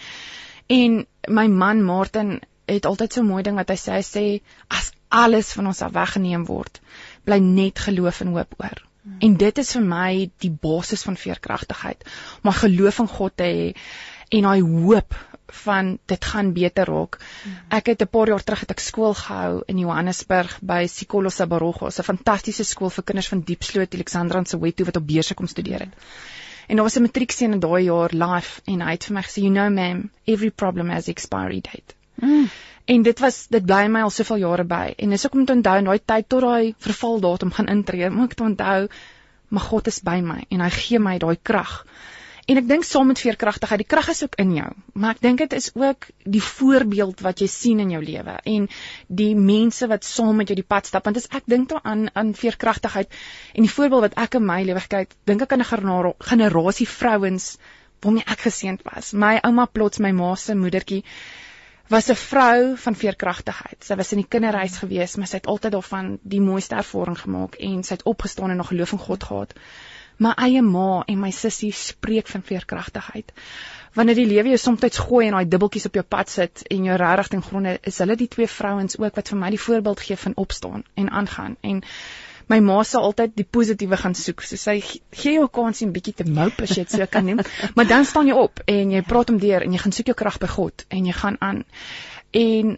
En 0.67 1.07
my 1.29 1.47
man 1.47 1.83
Martin 1.85 2.41
het 2.67 2.87
altyd 2.87 3.13
so 3.13 3.23
mooi 3.23 3.43
ding 3.43 3.57
wat 3.57 3.69
hy 3.69 3.77
sê, 3.77 3.93
hy 3.93 4.03
sê 4.03 4.25
as 4.69 4.91
alles 5.09 5.53
van 5.53 5.67
ons 5.67 5.83
af 5.83 5.93
weggeneem 5.93 6.47
word, 6.49 6.81
bly 7.25 7.39
net 7.39 7.79
geloof 7.79 8.21
en 8.25 8.33
hoop 8.35 8.55
oor. 8.59 8.81
Hmm. 9.05 9.19
En 9.21 9.37
dit 9.37 9.59
is 9.59 9.73
vir 9.77 9.85
my 9.85 10.31
die 10.41 10.51
basis 10.51 11.05
van 11.05 11.17
veerkragtigheid. 11.21 12.05
Om 12.43 12.51
geloof 12.51 12.99
in 13.05 13.09
God 13.09 13.37
te 13.37 13.45
hê 13.45 13.73
en 14.31 14.49
daai 14.49 14.63
hoop 14.63 15.15
van 15.63 15.99
dit 16.11 16.25
gaan 16.25 16.53
beter 16.53 16.91
raak. 16.91 17.19
Hmm. 17.43 17.57
Ek 17.79 17.87
het 17.87 18.03
'n 18.03 18.11
paar 18.17 18.29
jaar 18.29 18.45
terug 18.45 18.61
het 18.61 18.71
ek 18.71 18.81
skool 18.81 19.15
gehou 19.15 19.63
in 19.67 19.79
Johannesburg 19.79 20.59
by 20.61 20.87
Sikolo 20.87 21.29
Sabarogo, 21.29 21.87
'n 21.87 22.09
fantastiese 22.11 22.65
skool 22.65 22.91
vir 22.91 23.05
kinders 23.05 23.29
van 23.29 23.41
Diepsloot, 23.41 23.95
Alexandra 23.95 24.39
en 24.39 24.47
Soweto 24.47 24.85
wat 24.85 24.97
op 24.97 25.07
beurse 25.07 25.35
kom 25.35 25.47
studeer 25.47 25.81
het. 25.81 25.95
En 26.67 26.77
daar 26.77 26.85
was 26.85 26.97
'n 26.97 27.03
matriekseun 27.03 27.53
in 27.53 27.61
daai 27.61 27.85
jaar 27.85 28.11
live 28.13 28.61
en 28.65 28.81
hy 28.81 28.91
het 28.91 29.05
vir 29.05 29.15
my 29.15 29.23
gesê, 29.23 29.41
"You 29.43 29.53
know 29.53 29.71
ma'am, 29.71 30.11
every 30.25 30.51
problem 30.51 30.89
has 30.89 31.09
expiry 31.09 31.61
date." 31.61 31.95
Mm. 32.15 32.49
En 32.85 33.03
dit 33.03 33.19
was 33.19 33.47
dit 33.49 33.65
bly 33.67 33.87
my 33.87 34.01
al 34.01 34.11
soveel 34.11 34.37
jare 34.37 34.65
by. 34.65 34.95
En 34.97 35.11
dis 35.11 35.27
ook 35.27 35.35
om 35.35 35.45
te 35.45 35.53
onthou 35.53 35.79
in 35.79 35.85
daai 35.85 36.01
tyd 36.05 36.29
tot 36.29 36.41
daai 36.41 36.75
vervaldatum 36.79 37.53
gaan 37.53 37.67
intree, 37.67 38.11
moet 38.11 38.33
ek 38.33 38.41
onthou, 38.41 38.89
maar 39.49 39.63
God 39.63 39.87
is 39.87 40.01
by 40.05 40.21
my 40.21 40.45
en 40.49 40.61
hy 40.61 40.71
gee 40.71 40.99
my 40.99 41.19
daai 41.19 41.39
krag. 41.43 41.87
En 42.45 42.59
ek 42.61 42.67
dink 42.69 42.85
saam 42.85 43.09
met 43.09 43.21
veerkragtigheid, 43.23 43.81
die 43.81 43.89
krag 43.89 44.11
is 44.13 44.19
ook 44.25 44.35
in 44.43 44.51
jou, 44.53 44.71
maar 45.01 45.15
ek 45.15 45.21
dink 45.25 45.41
dit 45.41 45.55
is 45.57 45.71
ook 45.81 46.11
die 46.29 46.43
voorbeeld 46.45 47.23
wat 47.25 47.41
jy 47.41 47.47
sien 47.49 47.79
in 47.81 47.95
jou 47.95 48.03
lewe 48.05 48.35
en 48.53 48.67
die 49.09 49.31
mense 49.39 49.89
wat 49.89 50.05
saam 50.05 50.37
met 50.43 50.53
jou 50.53 50.57
die 50.59 50.67
pad 50.75 50.91
stap. 50.91 51.07
Want 51.09 51.23
as 51.23 51.31
ek 51.33 51.49
dink 51.49 51.71
daaraan 51.71 52.11
aan 52.13 52.35
veerkragtigheid 52.37 53.09
en 53.55 53.65
die 53.65 53.73
voorbeeld 53.73 54.05
wat 54.09 54.19
ek 54.27 54.37
in 54.41 54.45
my 54.45 54.59
lewe 54.69 54.83
kyk, 54.97 55.17
dink 55.25 55.47
ek 55.47 55.57
aan 55.57 55.65
'n 55.65 56.13
generasie 56.33 56.89
vrouens 56.89 57.57
waarmee 58.05 58.29
ek 58.29 58.45
geseënd 58.45 58.85
was. 58.93 59.15
My 59.15 59.39
ouma 59.41 59.65
plots 59.65 59.99
my 59.99 60.13
ma 60.13 60.35
se 60.37 60.55
moedertjie 60.55 61.03
was 61.89 62.11
'n 62.11 62.15
vrou 62.15 62.77
van 62.77 62.95
veerkragtigheid. 62.95 63.81
Sy 63.81 63.97
was 63.97 64.13
in 64.13 64.21
die 64.21 64.29
kinderhuis 64.29 64.77
gewees, 64.85 65.17
maar 65.17 65.29
sy 65.29 65.37
het 65.37 65.47
altyd 65.47 65.73
daarvan 65.73 66.19
die 66.23 66.41
mooiste 66.41 66.77
ervaring 66.77 67.19
gemaak 67.19 67.55
en 67.55 67.83
sy 67.83 67.95
het 67.95 68.05
opgestaan 68.05 68.51
en 68.51 68.57
nog 68.57 68.69
geloof 68.69 68.93
in 68.93 68.99
God 68.99 69.25
gehad 69.25 69.55
my 70.19 70.35
eie 70.47 70.63
ma 70.63 71.05
en 71.07 71.21
my 71.21 71.31
sussie 71.35 71.73
spreek 71.73 72.29
van 72.31 72.43
veerkragtigheid. 72.43 73.33
Wanneer 73.95 74.19
die 74.19 74.27
lewe 74.27 74.55
jou 74.55 74.59
soms 74.59 74.99
gooi 74.99 75.27
en 75.29 75.37
daai 75.37 75.49
dubbeltjies 75.49 75.87
op 75.87 75.95
jou 75.95 76.05
pad 76.05 76.29
sit 76.31 76.63
en 76.71 76.85
jou 76.85 76.97
regtig 76.99 77.29
ten 77.29 77.43
gronde 77.43 77.79
is 77.83 77.99
hulle 77.99 78.17
die 78.17 78.29
twee 78.29 78.47
vrouens 78.51 78.99
ook 78.99 79.15
wat 79.15 79.29
vir 79.29 79.39
my 79.39 79.51
die 79.55 79.61
voorbeeld 79.61 80.01
gee 80.01 80.17
van 80.17 80.35
opstaan 80.37 80.85
en 80.95 81.11
aangaan 81.11 81.57
en 81.63 81.83
my 82.49 82.59
ma 82.61 82.83
sal 82.85 83.07
altyd 83.09 83.37
die 83.39 83.47
positiewe 83.57 83.97
gaan 83.97 84.15
soek. 84.19 84.43
So 84.45 84.59
sy 84.61 84.81
gee 84.83 85.37
jou 85.39 85.47
kans 85.49 85.83
om 85.87 85.93
bietjie 85.95 86.17
te 86.19 86.27
mope 86.29 86.67
as 86.67 86.75
jy 86.77 86.85
dit 86.85 86.97
so 86.99 87.07
kan 87.11 87.25
noem, 87.25 87.45
maar 87.77 87.89
dan 87.89 88.05
staan 88.05 88.29
jy 88.29 88.37
op 88.37 88.61
en 88.67 88.93
jy 88.93 89.05
praat 89.07 89.31
om 89.33 89.39
deur 89.41 89.65
en 89.65 89.73
jy 89.73 89.81
gaan 89.85 89.97
soek 89.97 90.13
jou 90.13 90.19
krag 90.19 90.41
by 90.43 90.51
God 90.57 90.85
en 90.91 91.07
jy 91.09 91.17
gaan 91.23 91.39
aan. 91.41 91.65
En 92.35 92.77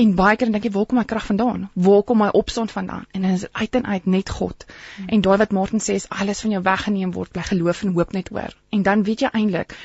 En 0.00 0.14
baie 0.16 0.36
keer 0.40 0.52
dink 0.52 0.64
jy, 0.64 0.70
waar 0.72 0.86
kom 0.88 0.98
my 0.98 1.04
krag 1.04 1.26
vandaan? 1.28 1.66
Waar 1.74 2.02
kom 2.08 2.22
my 2.22 2.30
opstand 2.32 2.72
vandaan? 2.72 3.04
En 3.12 3.26
dit 3.26 3.34
is 3.40 3.44
uit 3.52 3.74
en 3.74 3.86
uit 3.86 4.06
net 4.06 4.30
God. 4.30 4.64
Hmm. 4.96 5.08
En 5.08 5.20
daai 5.20 5.36
wat 5.42 5.52
Martin 5.52 5.84
sê 5.84 5.98
is 6.00 6.08
alles 6.08 6.40
van 6.40 6.50
jou 6.50 6.62
weggeneem 6.62 7.12
word, 7.12 7.32
bly 7.32 7.42
geloof 7.42 7.82
en 7.82 7.92
hoop 7.98 8.12
net 8.16 8.32
oor. 8.32 8.56
En 8.70 8.82
dan 8.82 9.04
weet 9.04 9.26
jy 9.26 9.32
eintlik 9.32 9.76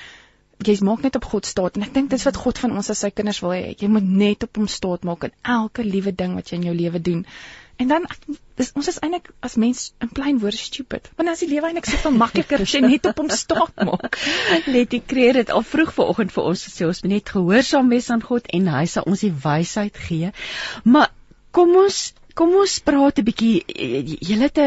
jy 0.65 0.73
maak 0.81 1.03
net 1.05 1.15
op 1.15 1.27
God 1.29 1.45
staat 1.45 1.75
en 1.77 1.85
ek 1.85 1.93
dink 1.93 2.09
dis 2.09 2.23
wat 2.25 2.37
God 2.41 2.57
van 2.57 2.73
ons 2.79 2.89
as 2.89 3.03
sy 3.03 3.11
kinders 3.13 3.43
wil 3.43 3.53
hê. 3.53 3.75
Jy 3.77 3.89
moet 3.93 4.07
net 4.07 4.45
op 4.47 4.57
hom 4.57 4.67
staat 4.71 5.05
maak 5.05 5.27
in 5.27 5.35
elke 5.43 5.85
liewe 5.85 6.13
ding 6.15 6.33
wat 6.37 6.49
jy 6.49 6.57
in 6.57 6.67
jou 6.71 6.75
lewe 6.77 7.01
doen. 7.01 7.25
En 7.77 7.87
dan 7.87 8.05
dis 8.57 8.71
ons 8.73 8.87
is 8.89 8.99
eintlik 9.05 9.29
as 9.45 9.55
mens 9.61 9.81
in 10.01 10.09
plain 10.09 10.39
woorde 10.41 10.57
stupid. 10.57 11.09
Want 11.15 11.29
as 11.29 11.43
die 11.43 11.49
lewe 11.51 11.69
eintlik 11.69 11.89
soveel 11.89 12.15
makliker 12.17 12.63
as 12.65 12.73
jy 12.73 12.81
net 12.85 13.05
op 13.09 13.21
hom 13.21 13.29
staat 13.29 13.83
maak. 13.89 14.17
Let 14.75 14.93
die 14.95 15.03
kreer 15.13 15.37
dit 15.41 15.51
al 15.53 15.65
vroeg 15.65 15.93
vanoggend 15.93 16.33
vir 16.33 16.49
ons 16.51 16.63
sê 16.73 16.87
ons 16.89 17.03
moet 17.03 17.17
net 17.17 17.33
gehoorsaam 17.35 17.91
wees 17.93 18.09
aan 18.13 18.25
God 18.25 18.49
en 18.59 18.71
hy 18.73 18.85
sal 18.89 19.05
ons 19.11 19.25
die 19.25 19.33
wysheid 19.43 19.99
gee. 20.07 20.31
Maar 20.85 21.13
kom 21.57 21.75
ons 21.83 22.01
kom 22.37 22.53
ons 22.53 22.73
praat 22.85 23.19
'n 23.19 23.25
bietjie 23.27 23.53
julle 24.29 24.49
te 24.57 24.65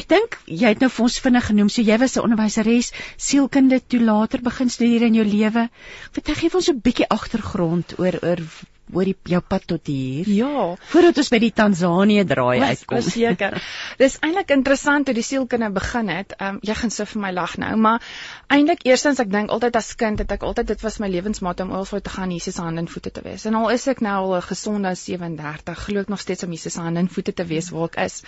ek 0.00 0.06
dink 0.12 0.36
jy 0.46 0.70
het 0.72 0.84
nou 0.84 0.88
vir 0.92 1.04
ons 1.06 1.18
vinnig 1.24 1.48
genoem 1.50 1.68
so 1.72 1.84
jy 1.84 1.98
was 2.00 2.16
'n 2.16 2.24
onderwyseres 2.28 2.92
sielkunde 3.28 3.80
toe 3.80 4.00
later 4.00 4.40
begin 4.40 4.72
studeer 4.76 5.08
in 5.08 5.18
jou 5.18 5.24
lewe. 5.24 5.68
Vertel 6.12 6.38
gee 6.40 6.54
ons 6.60 6.70
'n 6.72 6.80
bietjie 6.80 7.08
agtergrond 7.18 7.98
oor 7.98 8.20
oor 8.22 8.40
oor 8.94 9.08
die 9.08 9.16
jou 9.32 9.40
pad 9.40 9.66
tot 9.66 9.86
hier. 9.90 10.28
Ja, 10.28 10.64
voordat 10.92 11.18
ons 11.22 11.30
by 11.32 11.40
die 11.42 11.52
Tansanië 11.56 12.24
draai 12.28 12.60
uitkom. 12.60 13.02
Seker. 13.02 13.58
Dis 14.00 14.18
eintlik 14.20 14.50
interessant 14.54 15.08
hoe 15.10 15.14
die 15.16 15.26
sielkunde 15.26 15.70
begin 15.74 16.08
het. 16.12 16.34
Ehm 16.38 16.56
um, 16.56 16.60
jy 16.62 16.74
gaan 16.80 16.94
so 16.94 17.04
vir 17.04 17.22
my 17.22 17.32
lag 17.36 17.56
nou, 17.62 17.72
maar 17.76 18.02
eintlik 18.48 18.84
eerstens 18.88 19.20
ek 19.22 19.30
dink 19.32 19.50
altyd 19.50 19.76
as 19.76 19.94
kind 20.00 20.18
het 20.22 20.32
ek 20.32 20.42
altyd 20.46 20.72
dit 20.74 20.82
was 20.86 20.98
my 21.02 21.08
lewensmaat 21.08 21.60
om 21.64 21.72
oorvoet 21.78 22.04
te 22.04 22.10
gaan 22.16 22.30
Jesus 22.30 22.54
se 22.54 22.62
hande 22.62 22.84
en 22.84 22.88
voete 22.88 23.10
te 23.10 23.22
wees. 23.24 23.46
En 23.46 23.54
al 23.54 23.70
is 23.76 23.86
ek 23.86 24.00
nou 24.00 24.16
al 24.24 24.36
'n 24.36 24.42
gesonde 24.42 24.94
37, 24.94 25.84
glo 25.86 26.00
ek 26.00 26.08
nog 26.08 26.20
steeds 26.20 26.44
om 26.44 26.50
Jesus 26.50 26.72
se 26.72 26.80
hande 26.80 27.00
en 27.00 27.08
voete 27.08 27.32
te 27.32 27.44
wees 27.44 27.70
waar 27.70 27.88
ek 27.92 27.96
is. 28.04 28.22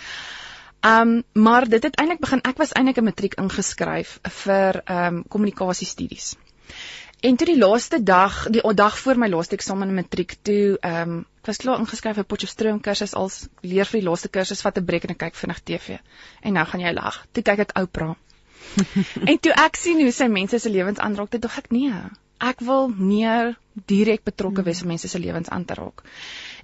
Ehm 0.83 1.09
um, 1.09 1.23
maar 1.33 1.69
dit 1.69 1.83
het 1.83 1.95
eintlik 1.95 2.19
begin 2.19 2.41
ek 2.43 2.57
was 2.57 2.73
eintlik 2.73 2.97
'n 2.97 3.03
matriek 3.03 3.35
ingeskryf 3.39 4.19
vir 4.43 4.81
ehm 4.85 5.15
um, 5.15 5.23
kommunikasiestudies. 5.27 6.35
En 7.23 7.37
toe 7.39 7.45
die 7.47 7.57
laaste 7.57 8.03
dag, 8.03 8.49
die 8.51 8.61
dag 8.75 8.97
voor 8.99 9.15
my 9.15 9.29
laaste 9.31 9.55
eksamen 9.55 9.87
in 9.87 9.95
matriek, 9.95 10.33
toe 10.43 10.75
ehm 10.79 11.11
um, 11.11 11.19
ek 11.43 11.49
was 11.51 11.59
klaar 11.59 11.79
ingeskryf 11.79 12.17
vir 12.19 12.25
Potchefstroom 12.27 12.81
kursus 12.83 13.13
als 13.19 13.37
leer 13.67 13.87
vir 13.87 13.99
die 14.01 14.07
laaste 14.07 14.29
kursus 14.31 14.63
vat 14.63 14.77
'n 14.79 14.83
breek 14.89 15.05
en 15.07 15.13
ek 15.13 15.19
kyk 15.21 15.35
vinnig 15.39 15.61
TV. 15.69 15.99
En 16.41 16.53
nou 16.53 16.65
gaan 16.65 16.83
jy 16.83 16.91
lag. 16.93 17.21
Toe 17.31 17.43
kyk 17.43 17.59
ek 17.63 17.71
Oprah. 17.79 18.15
en 19.29 19.39
toe 19.39 19.53
ek 19.65 19.79
sien 19.79 20.01
hoe 20.03 20.11
sy 20.11 20.27
mense 20.27 20.59
se 20.59 20.69
lewens 20.69 20.99
aanraak, 20.99 21.29
toe 21.31 21.39
dink 21.39 21.57
ek 21.57 21.71
nee, 21.71 22.01
ek 22.49 22.59
wil 22.59 22.91
meer 22.91 23.55
direk 23.91 24.23
betrokke 24.27 24.65
wees 24.67 24.81
om 24.83 24.91
mense 24.91 25.07
se 25.07 25.19
lewens 25.19 25.49
aan 25.49 25.63
te 25.65 25.77
raak. 25.79 26.03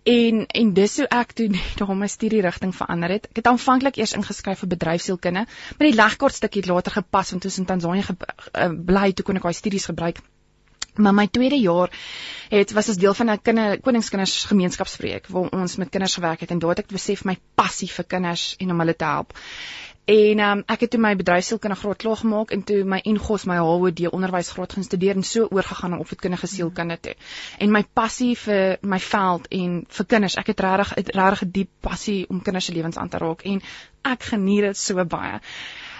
En 0.03 0.43
en 0.45 0.73
dis 0.73 0.97
hoe 0.97 1.07
ek 1.07 1.31
toe 1.39 1.47
daar 1.79 1.95
my 1.95 2.07
studie 2.07 2.41
rigting 2.41 2.75
verander 2.75 3.15
het. 3.15 3.29
Ek 3.31 3.39
het 3.43 3.47
aanvanklik 3.47 4.01
eers 4.01 4.15
ingeskryf 4.19 4.59
vir 4.65 4.73
bedryfsielkunde, 4.75 5.45
maar 5.77 5.87
die 5.87 5.95
legkort 5.95 6.35
stukkie 6.35 6.65
het 6.65 6.69
later 6.73 6.99
gepas 6.99 7.31
want 7.31 7.47
toe 7.47 7.53
in 7.55 7.69
Tansanië 7.71 8.03
ge, 8.09 8.17
uh, 8.19 8.69
bly 8.91 9.13
toe 9.13 9.23
kon 9.23 9.39
ek 9.39 9.47
daai 9.47 9.55
studies 9.61 9.87
gebruik. 9.93 10.19
Maar 10.95 11.13
my 11.13 11.27
tweede 11.27 11.59
jaar 11.59 11.91
het 12.49 12.71
was 12.71 12.89
as 12.89 12.97
deel 12.97 13.13
van 13.13 13.29
'n 13.29 13.41
kinder 13.41 13.79
koningskinders 13.81 14.45
gemeenskapsprojek 14.45 15.27
waar 15.27 15.49
ons 15.49 15.75
met 15.75 15.89
kinders 15.89 16.13
gewerk 16.13 16.39
het 16.39 16.51
en 16.51 16.59
daar 16.59 16.69
het 16.69 16.79
ek 16.79 16.87
besef 16.87 17.23
my 17.23 17.37
passie 17.55 17.91
vir 17.91 18.05
kinders 18.05 18.55
en 18.57 18.71
om 18.71 18.79
hulle 18.79 18.95
te 18.95 19.05
help. 19.05 19.33
En 20.09 20.39
um, 20.39 20.61
ek 20.65 20.79
het 20.79 20.89
toe 20.89 20.99
my 20.99 21.11
bedryfsielkunde 21.15 21.75
graad 21.77 21.99
klaar 22.01 22.17
gemaak 22.17 22.51
en 22.55 22.63
toe 22.65 22.79
my 22.83 22.97
Engels 23.05 23.43
my 23.45 23.57
HOD 23.61 24.07
onderwysgraad 24.09 24.73
gaan 24.73 24.83
studeer 24.83 25.15
en 25.15 25.23
so 25.23 25.45
oorgegaan 25.53 25.93
na 25.93 25.99
opvoedkundige 26.01 26.47
sielkunde 26.47 26.97
toe. 26.99 27.13
En 27.59 27.71
my 27.71 27.83
passie 27.93 28.31
vir 28.37 28.79
my 28.81 28.99
veld 28.99 29.45
en 29.59 29.75
vir 29.97 30.05
kinders, 30.05 30.37
ek 30.41 30.49
het 30.53 30.63
regtig 30.65 30.95
regtig 30.95 31.43
'n 31.45 31.51
diep 31.51 31.69
passie 31.79 32.25
om 32.29 32.41
kinders 32.41 32.65
se 32.65 32.73
lewens 32.73 32.97
aan 32.97 33.09
te 33.09 33.17
raak 33.17 33.45
en 33.45 33.61
ek 34.01 34.23
geniet 34.31 34.61
dit 34.61 34.77
so 34.77 35.05
baie 35.05 35.39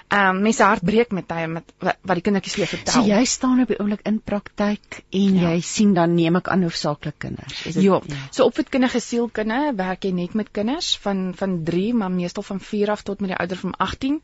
ehm 0.09 0.35
um, 0.35 0.41
mense 0.41 0.63
hart 0.65 0.81
breek 0.81 1.11
met 1.13 1.27
tye 1.29 1.47
met 1.47 1.73
wat, 1.85 1.97
wat 2.01 2.17
die 2.17 2.23
kindertjies 2.25 2.55
leer 2.57 2.69
vertel. 2.71 2.95
So 2.95 3.05
jy 3.05 3.19
staan 3.29 3.61
op 3.61 3.69
die 3.69 3.77
oomblik 3.77 4.01
in 4.09 4.17
praktyk 4.25 5.03
en 5.13 5.35
ja. 5.37 5.51
jy 5.53 5.59
sien 5.65 5.91
dan 5.93 6.15
neem 6.17 6.39
ek 6.39 6.49
aan 6.49 6.65
hoofsaaklik 6.65 7.19
kinders. 7.25 7.59
Is 7.69 7.77
dit 7.77 7.85
ja. 7.85 7.99
ja. 8.09 8.21
So 8.33 8.47
opvoedkundige 8.49 9.01
sielkunde 9.05 9.59
werk 9.77 10.07
jy 10.07 10.13
net 10.17 10.33
met 10.39 10.49
kinders 10.55 10.95
van 11.03 11.29
van 11.37 11.59
3 11.67 11.93
maar 12.01 12.13
meestal 12.15 12.47
van 12.47 12.61
4 12.71 12.95
af 12.95 13.05
tot 13.05 13.21
met 13.21 13.35
die 13.35 13.37
ouder 13.37 13.61
van 13.61 13.77
18. 13.77 14.17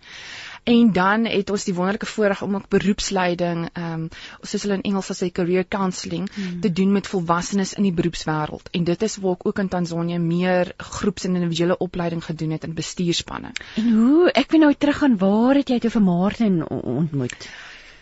En 0.65 0.91
dan 0.91 1.25
het 1.29 1.49
ons 1.53 1.63
die 1.63 1.73
wonderlike 1.77 2.07
voorreg 2.09 2.41
om 2.41 2.55
ook 2.55 2.69
beroepsleiding, 2.73 3.67
ehm 3.73 3.91
um, 3.93 4.05
soos 4.41 4.63
hulle 4.65 4.79
in 4.79 4.87
Engels 4.89 5.11
sê 5.19 5.27
career 5.31 5.67
counselling 5.69 6.25
hmm. 6.33 6.59
te 6.61 6.71
doen 6.79 6.91
met 6.91 7.07
volwassenes 7.07 7.73
in 7.77 7.85
die 7.85 7.93
beroepswêreld. 7.93 8.71
En 8.71 8.83
dit 8.83 9.05
is 9.05 9.17
waar 9.21 9.37
ek 9.37 9.45
ook 9.45 9.59
in 9.61 9.69
Tansanië 9.69 10.17
meer 10.23 10.73
groeps 10.77 11.27
en 11.29 11.35
individuele 11.35 11.77
opleiding 11.77 12.25
gedoen 12.25 12.57
het 12.57 12.63
in 12.63 12.73
bestuurspanne. 12.73 13.51
En 13.75 13.91
hoe 13.93 14.31
ek 14.31 14.51
wil 14.51 14.65
nou 14.65 14.73
teruggaan, 14.73 15.17
waar 15.21 15.61
het 15.61 15.69
jy 15.69 15.79
toe 15.79 15.93
vir 15.99 16.01
Martin 16.01 16.61
ontmoet? 16.69 17.49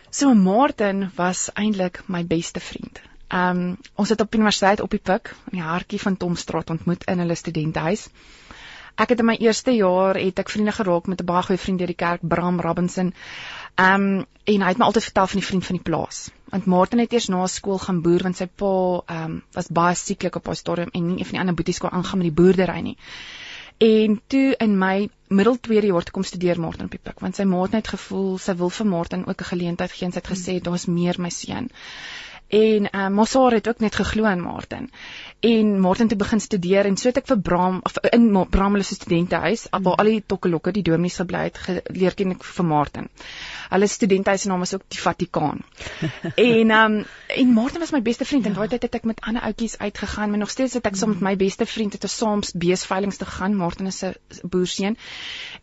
So 0.09 0.33
Martin 0.33 1.09
was 1.15 1.49
eintlik 1.53 1.99
my 2.07 2.23
beste 2.25 2.63
vriend. 2.63 3.01
Ehm 3.27 3.59
um, 3.59 3.77
ons 3.95 4.09
het 4.09 4.21
op 4.21 4.35
universiteit 4.35 4.79
op 4.79 4.95
die 4.95 5.03
Pik 5.03 5.35
in 5.51 5.59
die 5.59 5.67
hartjie 5.67 5.99
van 5.99 6.17
Tomstraat 6.17 6.69
ontmoet 6.69 7.03
in 7.11 7.19
hulle 7.19 7.35
studentehuis. 7.35 8.07
Ek 8.95 9.09
het 9.09 9.19
in 9.19 9.25
my 9.25 9.35
eerste 9.41 9.73
jaar 9.73 10.17
het 10.19 10.39
ek 10.39 10.51
vriende 10.53 10.71
geraak 10.71 11.07
met 11.09 11.21
'n 11.21 11.25
baie 11.25 11.43
goeie 11.43 11.59
vriend 11.59 11.79
deur 11.79 11.91
die 11.91 12.01
kerk, 12.05 12.21
Bram 12.21 12.59
Robinson. 12.61 13.13
Ehm 13.75 14.01
um, 14.01 14.25
en 14.43 14.61
hy 14.61 14.67
het 14.67 14.77
my 14.77 14.85
altyd 14.85 15.03
vertel 15.03 15.27
van 15.27 15.39
die 15.39 15.47
vriend 15.47 15.65
van 15.65 15.75
die 15.75 15.83
plaas. 15.83 16.29
Want 16.51 16.65
Martin 16.65 16.99
het 16.99 17.13
eers 17.13 17.27
na 17.27 17.47
skool 17.47 17.79
gaan 17.79 18.01
boer 18.01 18.23
want 18.23 18.37
sy 18.37 18.45
pa 18.45 19.01
ehm 19.05 19.23
um, 19.23 19.43
was 19.53 19.67
baie 19.67 19.95
sieklik 19.95 20.35
op 20.35 20.45
haar 20.45 20.55
stadium 20.55 20.89
en 20.93 21.07
nie 21.07 21.17
een 21.19 21.25
van 21.25 21.37
die 21.37 21.39
ander 21.39 21.55
boeties 21.55 21.79
kon 21.79 21.89
aangaan 21.89 22.17
met 22.17 22.27
die 22.27 22.43
boerdery 22.43 22.79
nie. 22.81 22.97
En 23.77 24.21
toe 24.27 24.55
in 24.59 24.77
my 24.77 25.09
middel 25.27 25.59
tweede 25.59 25.87
jaar 25.87 26.03
toe 26.03 26.13
kom 26.13 26.23
studeer 26.23 26.59
Martin 26.59 26.85
op 26.85 26.91
die 26.91 26.99
Pik 27.03 27.19
want 27.19 27.35
sy 27.35 27.43
ma 27.43 27.61
het 27.61 27.71
net 27.71 27.87
gevoel 27.87 28.37
sy 28.37 28.53
wil 28.59 28.69
vir 28.69 28.85
Martin 28.85 29.25
ook 29.25 29.41
'n 29.41 29.51
geleentheid 29.53 29.91
gee 29.91 30.05
en 30.05 30.11
sy 30.11 30.21
het 30.21 30.31
gesê 30.35 30.61
daar's 30.61 30.85
meer 30.85 31.15
my 31.19 31.29
seun. 31.29 31.69
En 32.53 32.87
uh, 32.91 33.07
Mosar 33.09 33.51
het 33.57 33.67
ook 33.67 33.79
net 33.79 33.95
geglo 33.95 34.23
aan 34.29 34.41
Martin. 34.41 34.91
En 35.39 35.79
Martin 35.79 36.07
het 36.07 36.17
begin 36.17 36.39
studeer 36.39 36.85
en 36.85 36.97
so 36.97 37.09
het 37.09 37.17
ek 37.23 37.25
vir 37.27 37.39
Bram 37.41 37.79
of 37.83 37.97
in 38.13 38.29
Bram 38.49 38.77
se 38.81 38.95
studentehuis 38.95 39.65
mm. 39.65 39.81
waar 39.83 39.95
al 39.99 40.11
die 40.11 40.23
tokkelokke 40.25 40.71
die 40.71 40.83
dominees 40.85 41.17
gebly 41.17 41.41
het 41.49 41.57
geleer 41.57 42.13
ken 42.13 42.35
ek 42.35 42.45
vir 42.45 42.65
Martin. 42.65 43.09
Hulle 43.73 43.89
studentehuis 43.89 44.45
se 44.45 44.51
naam 44.51 44.61
is 44.61 44.73
ook 44.77 44.85
die 44.87 45.01
Vatikaan. 45.01 45.63
en 46.49 46.71
um 46.77 46.99
en 47.27 47.53
Martin 47.53 47.81
was 47.81 47.91
my 47.91 48.01
beste 48.05 48.25
vriend 48.25 48.45
ja. 48.45 48.51
en 48.51 48.55
daai 48.59 48.69
tyd 48.75 48.85
het 48.85 48.99
ek 49.01 49.09
met 49.09 49.23
ander 49.25 49.41
ouetjies 49.49 49.77
uitgegaan, 49.81 50.29
maar 50.29 50.43
nog 50.45 50.53
steeds 50.53 50.77
het 50.77 50.85
ek 50.85 50.95
saam 50.95 51.15
so 51.15 51.17
met 51.17 51.25
my 51.31 51.35
beste 51.41 51.65
vriend 51.65 51.97
het 51.97 52.05
ons 52.05 52.17
saam 52.21 52.45
beesveilings 52.53 53.17
te 53.17 53.25
gaan. 53.25 53.57
Martin 53.57 53.89
is 53.89 54.03
'n 54.03 54.13
boerseun. 54.47 54.97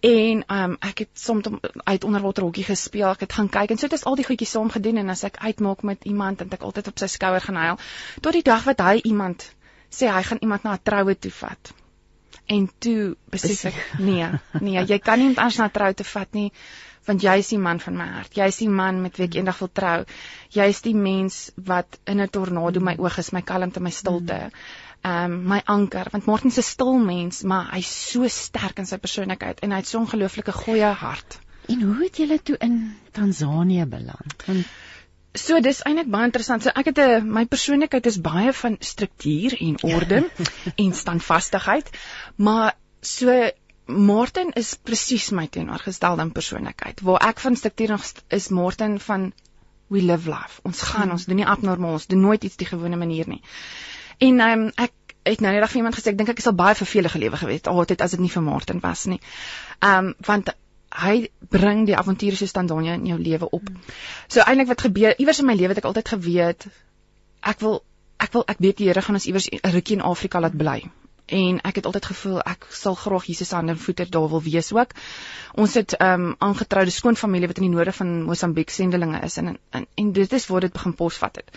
En 0.01 0.45
um 0.59 0.77
ek 0.81 1.07
het 1.07 1.15
soms 1.15 1.47
uit 1.85 2.05
onderwater 2.05 2.43
hokkie 2.43 2.65
gespeel. 2.65 3.09
Ek 3.15 3.21
het 3.21 3.33
gaan 3.33 3.49
kyk 3.49 3.71
en 3.71 3.79
so 3.79 3.87
het 3.87 3.97
ons 3.97 4.05
al 4.05 4.17
die 4.17 4.27
goedjies 4.27 4.51
saam 4.51 4.71
gedoen 4.71 4.97
en 4.97 5.09
as 5.09 5.25
ek 5.25 5.39
uitmaak 5.39 5.83
met 5.83 6.05
iemand 6.05 6.41
en 6.41 6.51
ek 6.51 6.63
altyd 6.63 6.80
op 6.89 6.99
sy 6.99 7.07
skouer 7.07 7.41
gaan 7.41 7.57
huil 7.57 7.79
tot 8.21 8.33
die 8.33 8.43
dag 8.43 8.65
wat 8.65 8.81
hy 8.81 9.01
iemand 9.05 9.51
sê 9.91 10.09
hy 10.09 10.23
gaan 10.23 10.39
iemand 10.41 10.63
na 10.65 10.75
'n 10.75 10.83
troue 10.83 11.15
toe 11.15 11.31
vat. 11.31 11.73
En 12.47 12.71
toe 12.79 13.17
besef 13.31 13.65
ek 13.65 13.99
nee, 13.99 14.29
nee, 14.61 14.85
jy 14.87 14.99
kan 14.99 15.19
nie 15.19 15.29
iemand 15.29 15.39
anders 15.39 15.59
na 15.59 15.67
'n 15.67 15.77
trou 15.79 15.93
toe 15.95 16.07
vat 16.07 16.33
nie 16.35 16.53
want 17.07 17.25
jy 17.25 17.39
is 17.43 17.49
die 17.49 17.59
man 17.59 17.81
van 17.81 17.97
my 17.97 18.07
hart. 18.07 18.37
Jy 18.37 18.47
is 18.53 18.61
die 18.63 18.69
man 18.69 19.01
met 19.03 19.17
wie 19.19 19.27
ek 19.27 19.39
eendag 19.39 19.59
wil 19.59 19.71
trou. 19.73 20.05
Jy 20.55 20.67
is 20.69 20.83
die 20.85 20.95
mens 20.95 21.51
wat 21.57 21.99
in 22.05 22.21
'n 22.21 22.29
tornado 22.29 22.81
my 22.81 22.97
oog 22.99 23.19
is, 23.19 23.33
my 23.33 23.43
kalmte, 23.43 23.81
my 23.81 23.91
stilte. 23.91 24.51
Ehm 25.03 25.33
um, 25.33 25.37
my 25.49 25.63
anker, 25.65 26.09
want 26.13 26.27
Martin 26.27 26.51
se 26.51 26.63
stil 26.63 26.99
mens, 26.99 27.43
maar 27.43 27.71
hy's 27.73 27.91
so 28.13 28.29
sterk 28.29 28.79
in 28.79 28.87
sy 28.87 28.99
persoonlikheid 28.99 29.61
en 29.65 29.73
hy 29.73 29.79
het 29.79 29.87
so 29.89 29.99
'n 29.99 30.05
ongelooflike 30.05 30.53
goeie 30.53 30.93
hart. 31.05 31.39
En 31.69 31.83
hoe 31.83 32.05
het 32.05 32.17
julle 32.17 32.43
toe 32.43 32.57
in 32.59 32.97
Tansanië 33.13 33.87
beland? 33.87 34.43
Want 34.47 34.67
So 35.39 35.61
dis 35.63 35.83
eintlik 35.87 36.09
baie 36.11 36.27
interessant. 36.27 36.63
So 36.63 36.71
ek 36.75 36.91
het 36.91 36.99
'n 36.99 37.33
my 37.33 37.45
persoonlikheid 37.47 38.07
is 38.07 38.21
baie 38.21 38.53
van 38.53 38.77
struktuur 38.81 39.55
en 39.61 39.83
orde 39.83 40.31
en 40.85 40.93
standvastigheid, 40.93 41.91
maar 42.37 42.75
so 43.01 43.51
Martin 43.87 44.51
is 44.55 44.75
presies 44.75 45.31
my 45.31 45.47
teenoorgestelde 45.47 46.31
persoonlikheid. 46.31 47.01
Waar 47.01 47.29
ek 47.29 47.41
van 47.41 47.57
struktuur 47.57 47.89
nog 47.89 48.05
is 48.29 48.49
Martin 48.49 49.01
van 49.01 49.33
we 49.87 50.03
live 50.03 50.31
life. 50.31 50.61
Ons 50.63 50.83
gaan, 50.83 51.03
hmm. 51.03 51.11
ons 51.11 51.25
doen 51.25 51.37
nie 51.37 51.47
abnormaal, 51.47 51.93
ons 51.99 52.07
doen 52.07 52.21
nooit 52.21 52.45
iets 52.45 52.57
die 52.57 52.67
gewone 52.67 52.97
manier 52.97 53.29
nie. 53.29 53.43
En 54.19 54.41
um, 54.41 54.67
ek 54.75 54.93
het 55.23 55.41
nou 55.41 55.53
net 55.53 55.69
vir 55.69 55.77
iemand 55.77 55.99
gesê 55.99 56.13
ek 56.13 56.19
dink 56.19 56.29
ek 56.33 56.39
is 56.39 56.47
al 56.47 56.57
baie 56.59 56.75
vervelige 56.79 57.19
lewe 57.19 57.37
gewees 57.37 57.67
altyd 57.71 58.03
as 58.03 58.15
dit 58.17 58.21
nie 58.21 58.33
vir 58.33 58.43
Martin 58.43 58.81
was 58.81 59.07
nie. 59.07 59.21
Ehm 59.81 60.11
um, 60.11 60.15
want 60.27 60.55
hy 60.91 61.31
bring 61.51 61.87
die 61.87 61.97
avonture 61.97 62.37
so 62.37 62.47
Tanzania 62.47 62.95
in 62.95 63.07
jou 63.07 63.19
lewe 63.19 63.51
op. 63.51 63.69
So 64.29 64.41
eintlik 64.41 64.69
wat 64.69 64.81
gebeur 64.81 65.15
iewers 65.19 65.39
in 65.39 65.47
my 65.47 65.55
lewe 65.55 65.75
het 65.75 65.83
ek 65.83 65.91
altyd 65.91 66.09
geweet 66.09 66.67
ek 67.41 67.61
wil 67.61 67.83
ek 68.19 68.33
wil 68.33 68.45
ek 68.47 68.59
weet 68.59 68.77
die 68.79 68.89
Here 68.91 69.03
gaan 69.03 69.17
ons 69.17 69.27
iewers 69.27 69.49
'n 69.49 69.71
rukkie 69.71 69.97
in 69.97 70.03
Afrika 70.03 70.41
laat 70.41 70.57
bly 70.57 70.91
en 71.31 71.61
ek 71.67 71.81
het 71.81 71.87
altyd 71.89 72.11
gevoel 72.11 72.41
ek 72.43 72.67
sal 72.75 72.97
graag 72.99 73.29
Jesus 73.31 73.49
se 73.49 73.55
hande 73.55 73.73
en 73.73 73.79
voete 73.79 74.07
daar 74.09 74.29
wil 74.29 74.43
wees 74.43 74.73
ook. 74.73 74.95
Ons 75.55 75.75
het 75.75 75.95
ehm 75.97 76.27
um, 76.31 76.35
aangetroude 76.39 76.91
skoonfamilie 76.91 77.49
wat 77.51 77.59
in 77.63 77.69
die 77.69 77.75
noorde 77.75 77.93
van 77.93 78.23
Mosambiek 78.27 78.71
sendelinge 78.71 79.21
is 79.27 79.37
en 79.37 79.57
en, 79.71 79.87
en 79.95 80.13
dit 80.13 80.33
is 80.33 80.47
waar 80.47 80.61
dit 80.61 80.73
begin 80.73 80.95
posvat 80.95 81.37
het. 81.37 81.51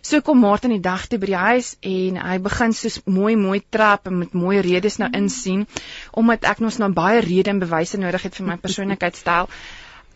So 0.00 0.20
kom 0.20 0.38
Martin 0.38 0.70
die 0.70 0.80
dag 0.80 1.06
toe 1.06 1.18
by 1.18 1.26
die 1.26 1.40
huis 1.40 1.76
en 1.80 2.20
hy 2.20 2.38
begin 2.44 2.72
so 2.76 2.88
mooi 3.04 3.36
mooi 3.36 3.62
trap 3.70 4.06
en 4.06 4.18
met 4.18 4.32
mooi 4.32 4.60
redes 4.60 4.98
nou 5.00 5.08
insien 5.12 5.66
omdat 6.12 6.44
ek 6.44 6.60
nog 6.60 6.78
nou 6.78 6.92
baie 6.92 7.20
redes 7.20 7.52
en 7.52 7.58
bewyse 7.58 7.98
nodig 7.98 8.22
het 8.22 8.36
vir 8.36 8.46
my 8.46 8.56
persoonlikheidstyl 8.56 9.48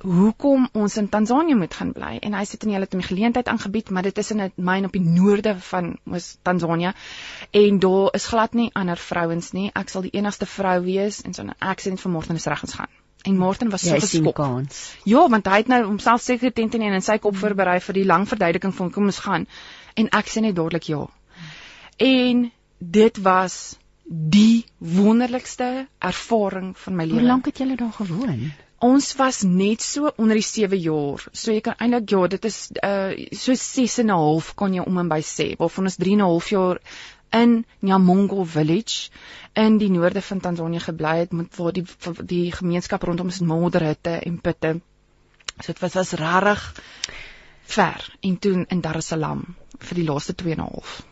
hoekom 0.03 0.69
ons 0.73 0.97
in 0.97 1.09
Tansanië 1.09 1.55
moet 1.55 1.75
gaan 1.75 1.93
bly. 1.93 2.19
En 2.23 2.35
hy 2.35 2.45
sê 2.45 2.59
dit 2.59 2.69
nie 2.69 2.77
hulle 2.77 2.87
het 2.87 2.95
'n 2.95 3.03
geleentheid 3.03 3.49
aangebied 3.49 3.91
maar 3.91 4.03
dit 4.03 4.19
is 4.19 4.31
in 4.31 4.41
'n 4.43 4.53
myn 4.57 4.85
op 4.85 4.93
die 4.93 5.03
noorde 5.03 5.57
van 5.61 5.99
mos 6.05 6.37
Tansanië 6.43 6.93
en 7.51 7.79
daar 7.79 8.15
is 8.15 8.27
glad 8.27 8.55
nie 8.55 8.71
ander 8.73 8.97
vrouens 8.97 9.53
nie. 9.53 9.71
Ek 9.75 9.89
sal 9.89 10.03
die 10.03 10.11
enigste 10.11 10.47
vrou 10.47 10.83
wees 10.85 11.23
en 11.23 11.35
so 11.35 11.43
'n 11.43 11.55
aksident 11.59 12.01
vir 12.01 12.11
Morten 12.11 12.37
is 12.37 12.47
reg 12.47 12.63
ons 12.63 12.75
gaan. 12.75 12.89
En 13.23 13.37
Morten 13.37 13.71
was 13.71 13.83
so 13.83 13.95
geskok. 13.95 14.39
ja 15.05 15.29
want 15.29 15.47
hy 15.47 15.57
het 15.57 15.69
nou 15.69 15.85
homself 15.85 16.21
seker 16.21 16.53
tent 16.53 16.75
in 16.75 16.83
en 16.83 17.03
sy 17.03 17.19
kop 17.19 17.37
voorberei 17.37 17.81
vir 17.81 17.95
die 17.95 18.05
lang 18.05 18.29
verduideliking 18.29 18.75
van 18.75 18.91
kom 18.91 19.05
ons 19.05 19.19
gaan. 19.19 19.47
En 19.95 20.09
ek 20.09 20.29
sê 20.29 20.41
net 20.41 20.57
dadelik 20.57 20.83
ja. 20.83 21.07
En 21.97 22.53
dit 22.79 23.17
was 23.17 23.77
die 24.09 24.65
wonderlikste 24.79 25.87
ervaring 25.99 26.79
van 26.79 26.97
my 26.97 27.05
lewe. 27.05 27.19
hoe 27.19 27.29
lank 27.29 27.45
het 27.45 27.59
julle 27.59 27.77
daar 27.77 27.93
gewoon 27.93 28.53
Ons 28.79 29.15
was 29.19 29.43
net 29.43 29.83
so 29.83 30.13
onder 30.17 30.39
die 30.39 30.47
7 30.47 30.79
jaar. 30.79 31.25
So 31.33 31.51
jy 31.51 31.61
kan 31.67 31.75
eintlik 31.83 32.11
ja, 32.11 32.27
dit 32.31 32.45
is 32.45 32.59
uh 32.85 33.11
so 33.35 33.55
6 33.55 33.99
en 33.99 34.07
'n 34.07 34.19
half 34.23 34.55
kan 34.55 34.75
jy 34.75 34.85
om 34.87 34.99
en 34.99 35.09
by 35.09 35.21
sê. 35.21 35.57
Waarvan 35.59 35.91
ons 35.91 35.97
3 35.97 36.13
en 36.13 36.19
'n 36.19 36.31
half 36.31 36.51
jaar 36.51 36.79
in 37.31 37.65
Nyamongo 37.81 38.45
village 38.45 39.11
in 39.53 39.79
die 39.79 39.91
noorde 39.91 40.23
van 40.23 40.41
Tanzanië 40.41 40.81
gebly 40.81 41.19
het 41.19 41.33
met 41.33 41.57
waar 41.57 41.73
die 41.73 41.85
die 42.23 42.53
gemeenskap 42.53 43.03
rondom 43.03 43.29
is 43.29 43.41
modderhitte 43.41 44.11
en 44.11 44.41
putte. 44.41 44.81
So 45.61 45.73
dit 45.73 45.81
was 45.81 45.95
was 45.95 46.13
rarig 46.13 46.75
ver 47.63 48.19
en 48.21 48.39
toe 48.39 48.65
in 48.69 48.81
Dar 48.81 48.97
es 48.97 49.07
Salaam 49.07 49.57
vir 49.79 49.95
die 49.95 50.05
laaste 50.05 50.35
2 50.35 50.53
en 50.53 50.61
'n 50.61 50.71
half. 50.71 51.03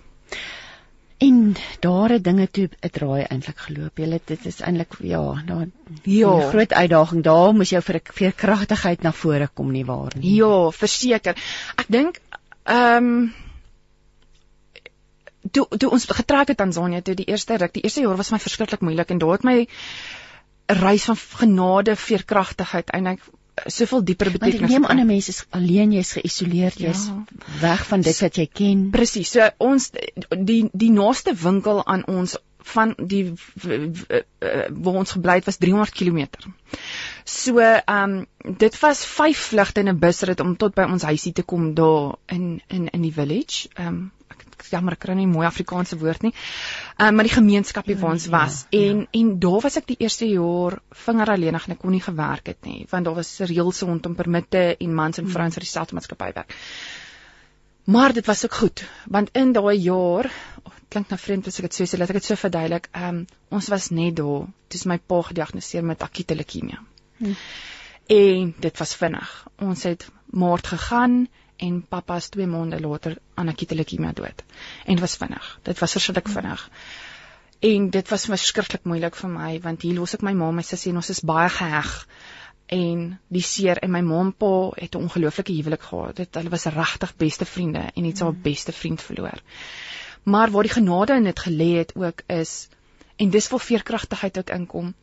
En 1.19 1.57
daar 1.81 2.11
het 2.11 2.25
dinge 2.25 2.51
toe 2.51 2.69
'n 2.81 2.91
draai 2.91 3.23
eintlik 3.23 3.59
geloop. 3.59 3.99
Jy 3.99 4.21
dit 4.25 4.47
is 4.47 4.61
eintlik 4.61 4.97
ja, 5.01 5.43
daar 5.47 5.67
ja, 6.03 6.37
'n 6.37 6.49
groot 6.49 6.73
uitdaging. 6.73 7.23
Daar 7.23 7.55
moes 7.55 7.71
jy 7.71 7.81
vir 7.81 8.01
vir 8.05 8.33
kragtigheid 8.33 9.03
na 9.03 9.13
vore 9.13 9.49
kom 9.55 9.71
nie 9.73 9.85
waar 9.85 10.13
nie. 10.17 10.35
Ja, 10.35 10.71
verseker. 10.71 11.37
Ek 11.77 11.87
dink 11.89 12.21
ehm 12.65 13.05
um, 13.05 13.35
toe 15.51 15.67
toe 15.79 15.91
ons 15.91 16.05
getrek 16.05 16.49
het 16.49 16.57
Tanzanië 16.57 17.03
toe 17.03 17.15
die 17.15 17.27
eerste 17.27 17.57
ruk, 17.57 17.73
die 17.73 17.83
eerste 17.83 18.01
jaar 18.01 18.17
was 18.17 18.31
my 18.31 18.39
verskriklik 18.39 18.81
moeilik 18.81 19.11
en 19.11 19.19
daar 19.19 19.33
het 19.33 19.45
my 19.45 19.67
'n 20.69 20.75
reis 20.75 21.05
van 21.05 21.17
genade, 21.17 21.97
veerkragtigheid 21.97 22.91
eintlik 22.91 23.23
soveel 23.65 24.05
dieper 24.05 24.31
betekenis. 24.31 24.61
Want 24.61 24.73
ek 24.73 24.79
neem 24.79 24.89
aan 24.91 25.07
mense 25.07 25.33
is 25.33 25.45
alleen, 25.51 25.93
jy's 25.97 26.13
geïsoleer, 26.19 26.75
jy's 26.77 27.07
ja. 27.09 27.23
weg 27.61 27.87
van 27.89 28.05
dit 28.05 28.21
wat 28.21 28.41
jy 28.41 28.49
ken. 28.53 28.83
Presies. 28.95 29.33
So 29.33 29.49
ons 29.59 29.91
die 30.31 30.67
die 30.73 30.91
naaste 30.93 31.35
winkel 31.41 31.81
aan 31.87 32.05
ons 32.11 32.37
van 32.67 32.95
die 32.99 33.33
waar 34.83 34.99
ons 35.03 35.15
gebly 35.15 35.39
het 35.39 35.49
was 35.49 35.61
300 35.63 35.95
km. 35.95 36.27
So 37.25 37.63
ehm 37.63 38.19
um, 38.19 38.57
dit 38.59 38.79
was 38.81 39.05
5 39.07 39.39
vlugte 39.51 39.81
in 39.81 39.89
'n 39.89 39.99
busrit 39.99 40.41
om 40.41 40.57
tot 40.57 40.75
by 40.75 40.87
ons 40.91 41.03
huisie 41.03 41.33
te 41.33 41.43
kom 41.43 41.75
daar 41.75 42.17
in 42.27 42.63
in 42.69 42.89
in 42.89 43.03
die 43.03 43.13
village. 43.13 43.69
Ehm 43.75 43.89
um, 43.89 44.13
jammer 44.71 44.97
ek 44.97 45.03
kry 45.05 45.17
nie 45.19 45.27
mooi 45.31 45.47
Afrikaanse 45.47 45.99
woord 46.01 46.27
nie. 46.27 46.33
Ehm 46.97 47.09
um, 47.09 47.17
maar 47.17 47.29
die 47.29 47.35
gemeenskapie 47.35 47.97
waar 48.01 48.17
ons 48.17 48.29
ja, 48.29 48.33
was 48.35 48.67
ja, 48.71 48.81
en 48.81 49.05
ja. 49.05 49.09
en 49.21 49.33
daar 49.41 49.61
was 49.65 49.77
ek 49.77 49.89
die 49.93 49.99
eerste 50.01 50.29
jaar 50.31 50.79
vinger 51.07 51.33
alleenig 51.35 51.67
en 51.67 51.77
ek 51.77 51.83
kon 51.83 51.95
nie 51.95 52.05
gewerk 52.05 52.53
het 52.53 52.69
nie 52.69 52.87
want 52.91 53.05
daar 53.05 53.19
was 53.19 53.33
reëls 53.41 53.83
rondom 53.83 54.15
permitte 54.15 54.65
en 54.77 54.95
mans 54.95 55.19
en 55.19 55.29
vrouens 55.29 55.55
vir 55.55 55.67
dieselfde 55.67 55.95
maatskappy 55.95 56.33
werk. 56.35 56.57
Maar 57.87 58.13
dit 58.13 58.27
was 58.27 58.45
ook 58.45 58.55
goed 58.55 58.85
want 59.07 59.31
in 59.33 59.53
daai 59.53 59.77
jaar 59.79 60.31
oh, 60.65 60.75
klink 60.89 61.09
nou 61.11 61.19
vreemd 61.21 61.47
as 61.47 61.59
ek 61.61 61.69
dit 61.69 61.79
so 61.79 61.85
sê, 61.85 61.99
laat 61.99 62.11
ek 62.11 62.21
dit 62.21 62.29
so 62.29 62.39
verduidelik. 62.41 62.91
Ehm 62.93 63.23
um, 63.23 63.25
ons 63.57 63.71
was 63.73 63.91
net 63.91 64.17
daar 64.17 64.47
toe 64.69 64.81
my 64.91 64.99
pa 64.99 65.23
gediagnoseer 65.31 65.85
met 65.85 66.03
akute 66.03 66.35
leukemie. 66.35 66.79
Hm. 67.19 67.35
En 68.07 68.55
dit 68.61 68.79
was 68.79 68.95
vinnig. 68.95 69.31
Ons 69.59 69.83
het 69.83 70.09
maart 70.31 70.67
gegaan 70.67 71.27
en 71.57 71.81
pappa 71.89 72.17
is 72.17 72.29
2 72.35 72.47
maande 72.47 72.81
later 72.81 73.17
aan 73.35 73.49
akute 73.49 73.75
leukemie 73.75 74.13
dood. 74.13 74.43
En 74.85 74.95
dit 74.95 75.01
was 75.01 75.17
vinnig. 75.17 75.59
Dit 75.63 75.79
was 75.79 75.93
verskriklik 75.93 76.29
vinnig. 76.29 76.71
En 77.59 77.91
dit 77.91 78.09
was 78.09 78.27
verskriklik 78.27 78.85
moeilik 78.85 79.17
vir 79.17 79.31
my 79.33 79.53
want 79.65 79.83
hier 79.83 79.95
los 79.95 80.15
ek 80.15 80.25
my 80.27 80.35
ma, 80.37 80.51
my 80.53 80.63
sussie 80.63 80.93
en 80.93 81.01
ons 81.01 81.11
is 81.15 81.23
baie 81.25 81.49
geheg. 81.49 81.93
En 82.77 83.07
die 83.33 83.45
seer 83.47 83.81
en 83.83 83.93
my 83.95 84.03
ma 84.03 84.21
en 84.27 84.33
pa 84.33 84.53
het 84.77 84.95
'n 84.95 85.09
ongelooflike 85.09 85.53
huwelik 85.53 85.83
gehad. 85.83 86.17
Dit 86.17 86.35
hulle 86.35 86.51
was 86.51 86.67
regtig 86.67 87.17
beste 87.17 87.45
vriende 87.45 87.91
en 87.95 88.05
het 88.05 88.19
sy 88.19 88.25
mm. 88.25 88.43
beste 88.43 88.73
vriend 88.73 89.03
verloor. 89.03 89.41
Maar 90.23 90.51
waar 90.51 90.63
die 90.63 90.77
genade 90.77 91.15
in 91.15 91.25
dit 91.25 91.41
gelê 91.41 91.77
het 91.79 91.97
ook 91.97 92.23
is 92.27 92.69
en 93.17 93.31
dis 93.31 93.49
vir 93.49 93.61
veerkragtigheid 93.61 94.39
ook 94.39 94.51
inkom 94.51 94.95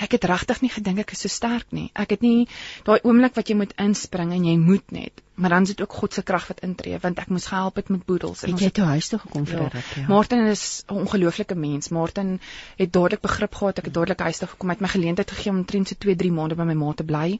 ek 0.00 0.16
het 0.16 0.26
regtig 0.30 0.62
nie 0.64 0.72
gedink 0.72 1.02
ek 1.04 1.14
is 1.14 1.24
so 1.26 1.32
sterk 1.32 1.74
nie. 1.76 1.90
Ek 1.94 2.14
het 2.14 2.24
nie 2.24 2.48
daai 2.86 3.00
oomblik 3.04 3.36
wat 3.36 3.50
jy 3.50 3.56
moet 3.60 3.74
inspring 3.80 4.32
en 4.36 4.46
jy 4.48 4.56
moet 4.60 4.94
net, 4.96 5.20
maar 5.40 5.54
dan 5.56 5.66
is 5.68 5.72
dit 5.72 5.80
ook 5.80 5.96
God 6.02 6.14
se 6.14 6.22
krag 6.22 6.46
wat 6.52 6.60
intree 6.66 6.98
want 7.02 7.18
ek 7.22 7.32
moes 7.32 7.48
gehelp 7.50 7.80
het 7.80 7.88
met 7.88 8.04
boedels 8.06 8.44
en 8.44 8.52
het 8.52 8.64
jy 8.66 8.70
toe 8.78 8.88
huis 8.92 9.08
toe 9.08 9.18
gekom 9.24 9.46
vir 9.48 9.64
dit. 9.64 9.72
Ja. 9.72 10.02
ja. 10.02 10.06
Martin 10.12 10.46
is 10.52 10.84
'n 10.86 11.00
ongelooflike 11.04 11.54
mens. 11.54 11.88
Martin 11.88 12.40
het 12.76 12.92
dadelik 12.92 13.20
begrip 13.20 13.54
gehad. 13.54 13.78
Ek 13.78 13.84
het 13.90 13.94
dadelik 13.94 14.20
huis 14.20 14.38
toe 14.38 14.48
gekom. 14.48 14.68
Hy 14.68 14.74
het 14.74 14.86
my 14.86 14.88
geleentheid 14.88 15.30
gegee 15.30 15.52
om 15.52 15.58
omtrent 15.64 15.88
so 15.88 15.94
2, 15.98 16.16
3 16.16 16.32
maande 16.32 16.54
by 16.54 16.68
my 16.68 16.74
ma 16.74 16.92
te 16.92 17.04
bly 17.04 17.38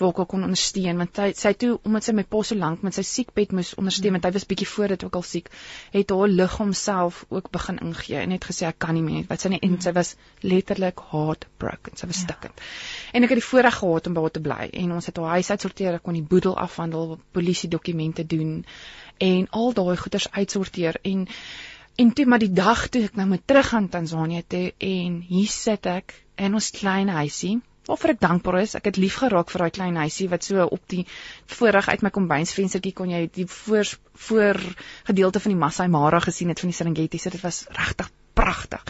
waar 0.00 0.12
ek 0.12 0.28
kon 0.28 0.44
ondersteun 0.44 0.98
want 1.00 1.16
sy 1.16 1.30
sy 1.38 1.52
toe 1.56 1.76
omdat 1.88 2.04
sy 2.04 2.12
my 2.16 2.24
pa 2.28 2.42
so 2.44 2.58
lank 2.58 2.82
met 2.84 2.96
sy 2.96 3.04
siekbed 3.06 3.54
moes 3.56 3.72
ondersteun 3.80 4.16
want 4.16 4.26
hy 4.28 4.32
was 4.34 4.46
bietjie 4.48 4.68
voor 4.68 4.92
dit 4.92 5.04
ook 5.06 5.16
al 5.20 5.24
siek 5.24 5.48
het 5.94 6.12
haar 6.12 6.32
liggaam 6.32 6.74
self 6.76 7.22
ook 7.32 7.48
begin 7.54 7.80
ingee 7.86 8.20
en 8.20 8.34
het 8.36 8.48
gesê 8.50 8.68
ek 8.68 8.78
kan 8.84 8.96
nie 8.98 9.04
meer 9.06 9.24
wat 9.30 9.44
sy 9.44 9.52
nie 9.54 9.60
en 9.64 9.78
sy 9.80 9.94
was 9.96 10.12
letterlik 10.44 11.00
heartbroken 11.12 11.96
sy 11.96 12.10
was 12.10 12.20
ja. 12.20 12.26
stukkend 12.28 12.64
en 13.16 13.24
ek 13.24 13.32
het 13.32 13.40
die 13.40 13.48
voorreg 13.48 13.80
gehad 13.80 14.10
om 14.10 14.18
by 14.18 14.26
haar 14.26 14.36
te 14.36 14.44
bly 14.48 14.68
en 14.84 14.92
ons 14.98 15.08
het 15.08 15.22
haar 15.22 15.38
huis 15.38 15.50
uitsorteer 15.54 15.98
ek 16.00 16.04
kon 16.04 16.18
die 16.18 16.26
boedel 16.34 16.58
afhandel 16.66 17.16
polisie 17.36 17.70
dokumente 17.70 18.26
doen 18.26 18.64
en 19.28 19.46
al 19.60 19.72
daai 19.76 19.96
goeders 19.96 20.30
uitsorteer 20.32 21.00
en 21.02 21.26
en 21.96 22.12
toe 22.12 22.26
maar 22.26 22.42
die 22.42 22.52
dag 22.52 22.88
toe 22.88 23.06
ek 23.08 23.16
nou 23.16 23.28
moet 23.28 23.46
terug 23.46 23.70
gaan 23.72 23.88
Tansanië 23.88 24.42
toe 24.48 24.66
en 24.90 25.22
hier 25.28 25.52
sit 25.52 25.86
ek 25.92 26.18
in 26.36 26.54
ons 26.58 26.70
klein 26.76 27.08
huisie 27.08 27.56
waarvoor 27.86 28.12
ek 28.14 28.20
dankbaar 28.22 28.58
is. 28.60 28.74
Ek 28.78 28.88
het 28.90 28.98
lief 29.00 29.20
geraak 29.22 29.50
vir 29.52 29.64
daai 29.64 29.74
klein 29.78 29.98
huisie 30.00 30.28
wat 30.32 30.46
so 30.46 30.64
op 30.64 30.82
die 30.90 31.04
voorrig 31.58 31.88
uit 31.88 32.02
my 32.02 32.10
kombynsvenstertjie 32.14 32.94
kon 32.98 33.12
jy 33.12 33.26
die 33.32 33.46
voor 33.46 33.92
voor 34.28 34.60
gedeelte 35.06 35.42
van 35.44 35.54
die 35.54 35.60
Masai 35.60 35.88
Mara 35.92 36.20
gesien 36.24 36.50
het 36.50 36.60
van 36.60 36.72
die 36.72 36.76
Serengeti. 36.76 37.20
So 37.22 37.30
dit 37.30 37.44
was 37.44 37.64
regtig 37.78 38.10
pragtig. 38.34 38.82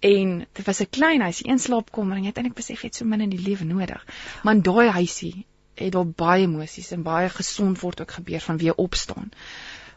En 0.00 0.46
dit 0.52 0.66
was 0.66 0.80
'n 0.80 0.90
klein 0.90 1.20
huisie, 1.20 1.48
een 1.48 1.58
slaapkamer 1.58 2.16
en 2.16 2.22
jy 2.22 2.28
het 2.28 2.36
eintlik 2.36 2.56
besef 2.56 2.82
jy 2.82 2.88
het 2.88 2.94
so 2.94 3.04
min 3.04 3.20
in 3.20 3.30
die 3.30 3.42
lewe 3.42 3.64
nodig. 3.64 4.04
Maar 4.42 4.62
daai 4.62 4.88
huisie 4.90 5.46
het 5.76 5.92
daar 5.92 6.06
baie 6.08 6.42
emosies 6.46 6.90
en 6.96 7.02
baie 7.06 7.28
gesond 7.28 7.80
word 7.80 8.00
ook 8.04 8.10
gebeur 8.20 8.40
van 8.40 8.56
weer 8.58 8.74
opstaan. 8.74 9.30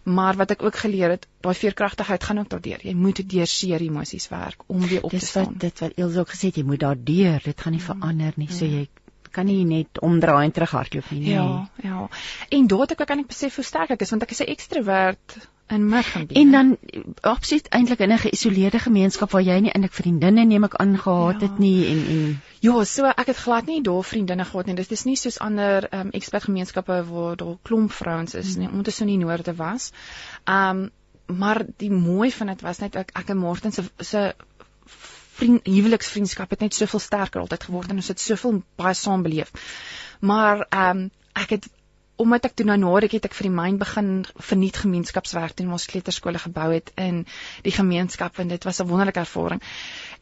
Maar 0.03 0.35
wat 0.39 0.51
ek 0.51 0.63
ook 0.63 0.75
geleer 0.75 1.09
het, 1.09 1.27
daai 1.43 1.55
veerkragtigheid 1.55 2.23
gaan 2.23 2.39
ook 2.39 2.49
daardeur. 2.49 2.79
Jy 2.87 2.93
moet 2.95 3.19
deur 3.29 3.47
seer 3.47 3.81
emosies 3.81 4.29
werk 4.31 4.63
om 4.67 4.79
weer 4.87 5.03
op 5.03 5.11
Dis 5.11 5.19
te 5.19 5.25
staan. 5.25 5.43
wat 5.45 5.59
dit 5.59 5.79
wat 5.79 5.91
Elsje 5.95 6.19
ook 6.19 6.29
gesê 6.33 6.47
het, 6.49 6.55
jy 6.55 6.63
moet 6.63 6.79
daardeur, 6.79 7.41
dit 7.43 7.61
gaan 7.61 7.71
nie 7.75 7.81
Mm. 7.81 7.85
verander 7.85 8.33
nie. 8.35 8.47
So 8.51 8.65
jy 8.65 8.87
kan 9.31 9.45
nie 9.45 9.63
net 9.65 9.99
omdraai 10.01 10.45
en 10.45 10.51
terughardloop 10.51 11.11
nie. 11.11 11.19
Nee. 11.19 11.33
Ja, 11.33 11.69
ja. 11.83 12.07
En 12.49 12.67
daar 12.67 12.79
het 12.79 12.91
ek 12.91 13.01
ook 13.01 13.09
aan 13.11 13.19
ek 13.19 13.27
besef 13.27 13.55
hoe 13.55 13.63
sterk 13.63 13.89
ek 13.89 14.01
is 14.01 14.09
want 14.09 14.23
ek 14.23 14.31
is 14.31 14.39
'n 14.41 14.49
ekstrovert 14.55 15.37
in 15.69 16.03
gebied. 16.03 16.37
En 16.37 16.51
dan 16.51 16.77
absoluut 17.21 17.67
eintlik 17.69 17.99
in 17.99 18.11
'n 18.11 18.17
geïsoleerde 18.17 18.79
gemeenskap 18.79 19.31
waar 19.31 19.41
jy 19.41 19.59
nie 19.59 19.71
eintlik 19.71 19.93
vriendinne 19.93 20.45
neem 20.45 20.63
ek 20.63 20.75
aan 20.75 20.97
gehad 20.97 21.41
Ja. 21.41 21.47
het 21.47 21.59
nie 21.59 21.87
en 21.87 22.05
en 22.07 22.41
Ja, 22.59 22.83
so 22.83 23.05
ek 23.05 23.27
het 23.27 23.37
glad 23.37 23.65
nie 23.65 23.81
daar 23.81 24.03
vriendinne 24.03 24.45
gehad 24.45 24.65
nie. 24.65 24.75
Dit 24.75 24.91
is 24.91 25.03
nie 25.03 25.15
soos 25.15 25.39
ander 25.39 25.87
ehm 25.89 26.01
um, 26.07 26.09
ekspertgemeenskappe 26.11 27.03
waar 27.09 27.35
daar 27.35 27.55
klomp 27.61 27.91
vrouens 27.91 28.33
is 28.33 28.55
nie, 28.55 28.67
omdat 28.67 28.85
dit 28.85 28.93
so 28.93 29.03
in 29.03 29.09
die 29.19 29.25
noorde 29.25 29.55
was. 29.55 29.91
Ehm 30.43 30.77
um, 30.77 30.89
maar 31.37 31.65
die 31.77 31.91
mooi 31.91 32.31
van 32.31 32.47
dit 32.47 32.61
was 32.61 32.77
net 32.79 32.95
ek 32.95 33.09
ek 33.13 33.29
en 33.29 33.37
Morten 33.37 33.71
se 33.71 33.83
se 33.97 34.35
vriend 35.39 35.65
huweliksvriendskap 35.65 36.49
het 36.49 36.59
net 36.59 36.73
soveel 36.73 36.99
sterker 36.99 37.41
altyd 37.41 37.63
geword 37.63 37.89
en 37.89 37.95
ons 37.95 38.07
het 38.07 38.19
soveel 38.19 38.63
baie 38.75 38.93
saam 38.93 39.21
beleef. 39.23 39.51
Maar 40.19 40.65
ehm 40.69 40.97
um, 40.97 41.11
ek 41.33 41.49
het 41.49 41.69
omdat 42.19 42.49
ek 42.49 42.55
toe 42.59 42.65
nou 42.67 42.77
het 43.15 43.25
ek 43.29 43.35
vir 43.37 43.47
die 43.47 43.55
myn 43.55 43.77
begin 43.79 44.09
verniet 44.49 44.77
gemeenskapswerk 44.83 45.55
doen 45.57 45.71
ons 45.71 45.85
kleuterskole 45.87 46.41
gebou 46.43 46.67
het 46.73 46.91
in 46.99 47.21
die 47.63 47.71
gemeenskap 47.71 48.39
en 48.43 48.51
dit 48.51 48.63
was 48.67 48.81
'n 48.81 48.87
wonderlike 48.87 49.19
ervaring. 49.19 49.61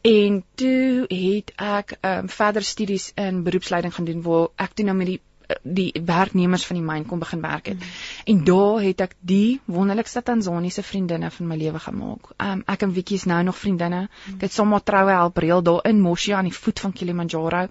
En 0.02 0.44
toe 0.56 1.08
het 1.10 1.54
ek 1.56 1.98
ehm 2.02 2.20
um, 2.20 2.30
verder 2.30 2.64
studies 2.64 3.12
in 3.16 3.44
beroepsleiding 3.44 3.94
gaan 3.94 4.06
doen 4.06 4.22
waar 4.22 4.48
ek 4.56 4.74
toe 4.74 4.86
nou 4.86 4.98
met 4.98 5.08
die 5.08 5.22
die 5.64 5.92
werknemers 6.06 6.66
van 6.66 6.80
die 6.80 6.86
myn 6.86 7.06
kon 7.06 7.20
begin 7.20 7.42
werk 7.42 7.66
het. 7.72 7.80
Mm. 7.80 8.34
En 8.34 8.44
daar 8.44 8.82
het 8.82 9.02
ek 9.02 9.16
die 9.20 9.60
wonderlikste 9.66 10.24
Tansaniese 10.24 10.84
vriendinne 10.84 11.32
van 11.32 11.48
my 11.48 11.58
lewe 11.58 11.80
gemaak. 11.80 12.32
Um, 12.38 12.64
ek 12.68 12.84
en 12.88 12.94
Wiekie 12.94 13.18
is 13.18 13.28
nou 13.30 13.44
nog 13.44 13.58
vriendinne. 13.58 14.08
Ek 14.36 14.48
het 14.48 14.54
sommer 14.54 14.84
troue 14.84 15.14
help 15.14 15.38
reël 15.38 15.64
daar 15.64 15.86
in 15.90 16.02
Mosia 16.02 16.38
aan 16.38 16.50
die 16.50 16.58
voet 16.58 16.80
van 16.80 16.94
Kilimanjaro. 16.94 17.68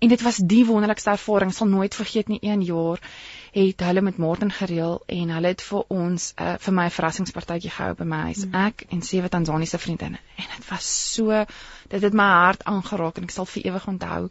En 0.00 0.08
dit 0.08 0.22
was 0.22 0.36
die 0.36 0.64
wonderlikste 0.66 1.10
ervaring. 1.10 1.52
Sal 1.54 1.68
nooit 1.68 1.94
vergeet 1.94 2.28
nie 2.28 2.40
een 2.42 2.62
jaar 2.62 3.00
het 3.50 3.80
hulle 3.80 4.00
met 4.00 4.16
Morten 4.16 4.52
gereël 4.52 5.02
en 5.06 5.30
hulle 5.34 5.50
het 5.50 5.62
vir 5.62 5.84
ons 5.88 6.26
uh, 6.38 6.54
vir 6.58 6.74
my 6.74 6.84
'n 6.86 6.94
verrassingspartytjie 6.94 7.70
gehou 7.70 7.94
by 7.98 8.04
my 8.04 8.20
huis. 8.30 8.44
Mm. 8.46 8.54
Ek 8.54 8.84
en 8.88 9.02
sewe 9.02 9.28
Tansaniese 9.28 9.78
vriendinne. 9.78 10.18
En 10.36 10.46
dit 10.56 10.68
was 10.70 11.14
so 11.14 11.44
dit 11.88 12.02
het 12.02 12.12
my 12.12 12.28
hart 12.30 12.64
aangeraak 12.64 13.18
en 13.18 13.24
ek 13.24 13.30
sal 13.30 13.46
vir 13.46 13.66
ewig 13.66 13.86
onthou. 13.86 14.28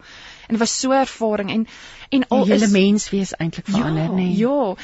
En 0.50 0.58
was 0.58 0.76
so 0.80 0.91
ervaring 0.97 1.52
en 1.54 1.66
en 2.10 2.28
al 2.28 2.45
die 2.45 2.54
hele 2.54 2.66
is 2.66 2.72
mens 2.74 3.10
wees 3.14 3.34
eintlik 3.38 3.68
verander, 3.70 4.08
ja, 4.10 4.16
nê. 4.18 4.30
Ja. 4.38 4.76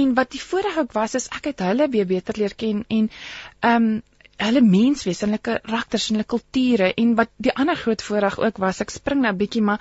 En 0.00 0.14
wat 0.14 0.34
die 0.36 0.42
voordeel 0.42 0.82
ook 0.82 0.92
was 0.92 1.14
is 1.20 1.30
ek 1.32 1.48
het 1.52 1.62
hulle 1.64 1.88
weer 1.88 2.06
beter 2.06 2.36
leer 2.38 2.54
ken 2.54 2.84
en 2.88 3.08
ehm 3.60 3.88
um, 3.88 4.02
hulle 4.42 4.60
menswees 4.66 5.22
en 5.22 5.30
hulle 5.30 5.42
karakters 5.46 6.08
en 6.08 6.16
hulle 6.18 6.26
kulture 6.26 6.88
en 7.00 7.14
wat 7.18 7.30
die 7.46 7.52
ander 7.54 7.78
groot 7.78 8.02
voordeel 8.02 8.46
ook 8.48 8.56
was 8.64 8.80
ek 8.82 8.90
spring 8.90 9.22
nou 9.22 9.32
'n 9.32 9.38
bietjie 9.38 9.62
maar 9.62 9.80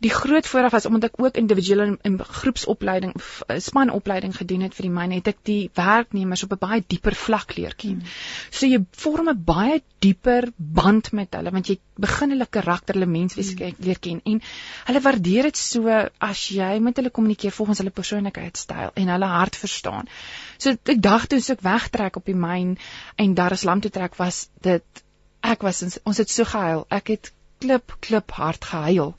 die 0.00 0.10
groot 0.12 0.46
voordeel 0.46 0.70
was 0.70 0.86
omdat 0.86 1.10
ek 1.10 1.20
ook 1.22 1.38
individuele 1.40 1.86
en, 1.86 1.96
en 2.02 2.18
groepsopleiding 2.24 3.14
f- 3.18 3.42
spanopleiding 3.68 4.36
gedoen 4.36 4.66
het 4.66 4.76
vir 4.76 4.88
die 4.88 4.94
myne 4.94 5.18
het 5.18 5.30
ek 5.32 5.40
die 5.48 5.70
werknemers 5.74 6.44
op 6.46 6.52
'n 6.56 6.60
baie 6.62 6.84
dieper 6.86 7.14
vlak 7.14 7.56
leer 7.56 7.74
ken. 7.74 7.98
Mm. 7.98 8.12
So 8.50 8.66
jy 8.66 8.84
vorm 8.92 9.30
'n 9.30 9.44
baie 9.44 9.82
dieper 9.98 10.50
band 10.56 11.12
met 11.12 11.34
hulle 11.34 11.50
want 11.50 11.66
jy 11.68 11.78
begin 11.98 12.30
hulle 12.30 12.46
karakter, 12.46 12.94
hulle 12.94 13.10
menswees 13.10 13.54
mm. 13.54 13.74
leer 13.78 13.98
ken 13.98 14.20
en 14.24 14.40
hulle 14.90 15.00
waardeer 15.00 15.42
dit 15.50 15.56
so 15.56 15.88
as 16.18 16.48
jy 16.48 16.78
met 16.78 16.96
hulle 16.96 17.10
kommunikeer 17.10 17.52
volgens 17.52 17.78
hulle 17.78 17.90
persoonlikheidstyl 17.90 18.94
en 18.94 19.08
hulle 19.08 19.26
hart 19.26 19.56
verstaan. 19.56 20.08
So 20.58 20.70
ek 20.70 21.02
dag 21.02 21.26
toe 21.26 21.38
ek 21.38 21.62
wegtrek 21.62 22.16
op 22.16 22.24
die 22.24 22.34
myn 22.34 22.78
en 23.16 23.34
Dar 23.34 23.52
es 23.52 23.60
Salaam 23.60 23.80
toe 23.80 23.90
trek 23.90 24.16
was 24.16 24.48
dit 24.62 25.04
ek 25.42 25.62
was 25.62 25.82
ons 26.04 26.18
het 26.18 26.30
so 26.30 26.44
gehuil. 26.44 26.86
Ek 26.90 27.08
het 27.08 27.32
klip 27.58 27.96
klip 28.00 28.30
hard 28.30 28.64
gehuil. 28.64 29.14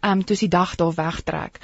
Ehm 0.00 0.18
um, 0.18 0.24
toe 0.24 0.34
is 0.34 0.44
die 0.44 0.52
dag 0.52 0.74
daar 0.76 0.94
wegtrek. 0.94 1.58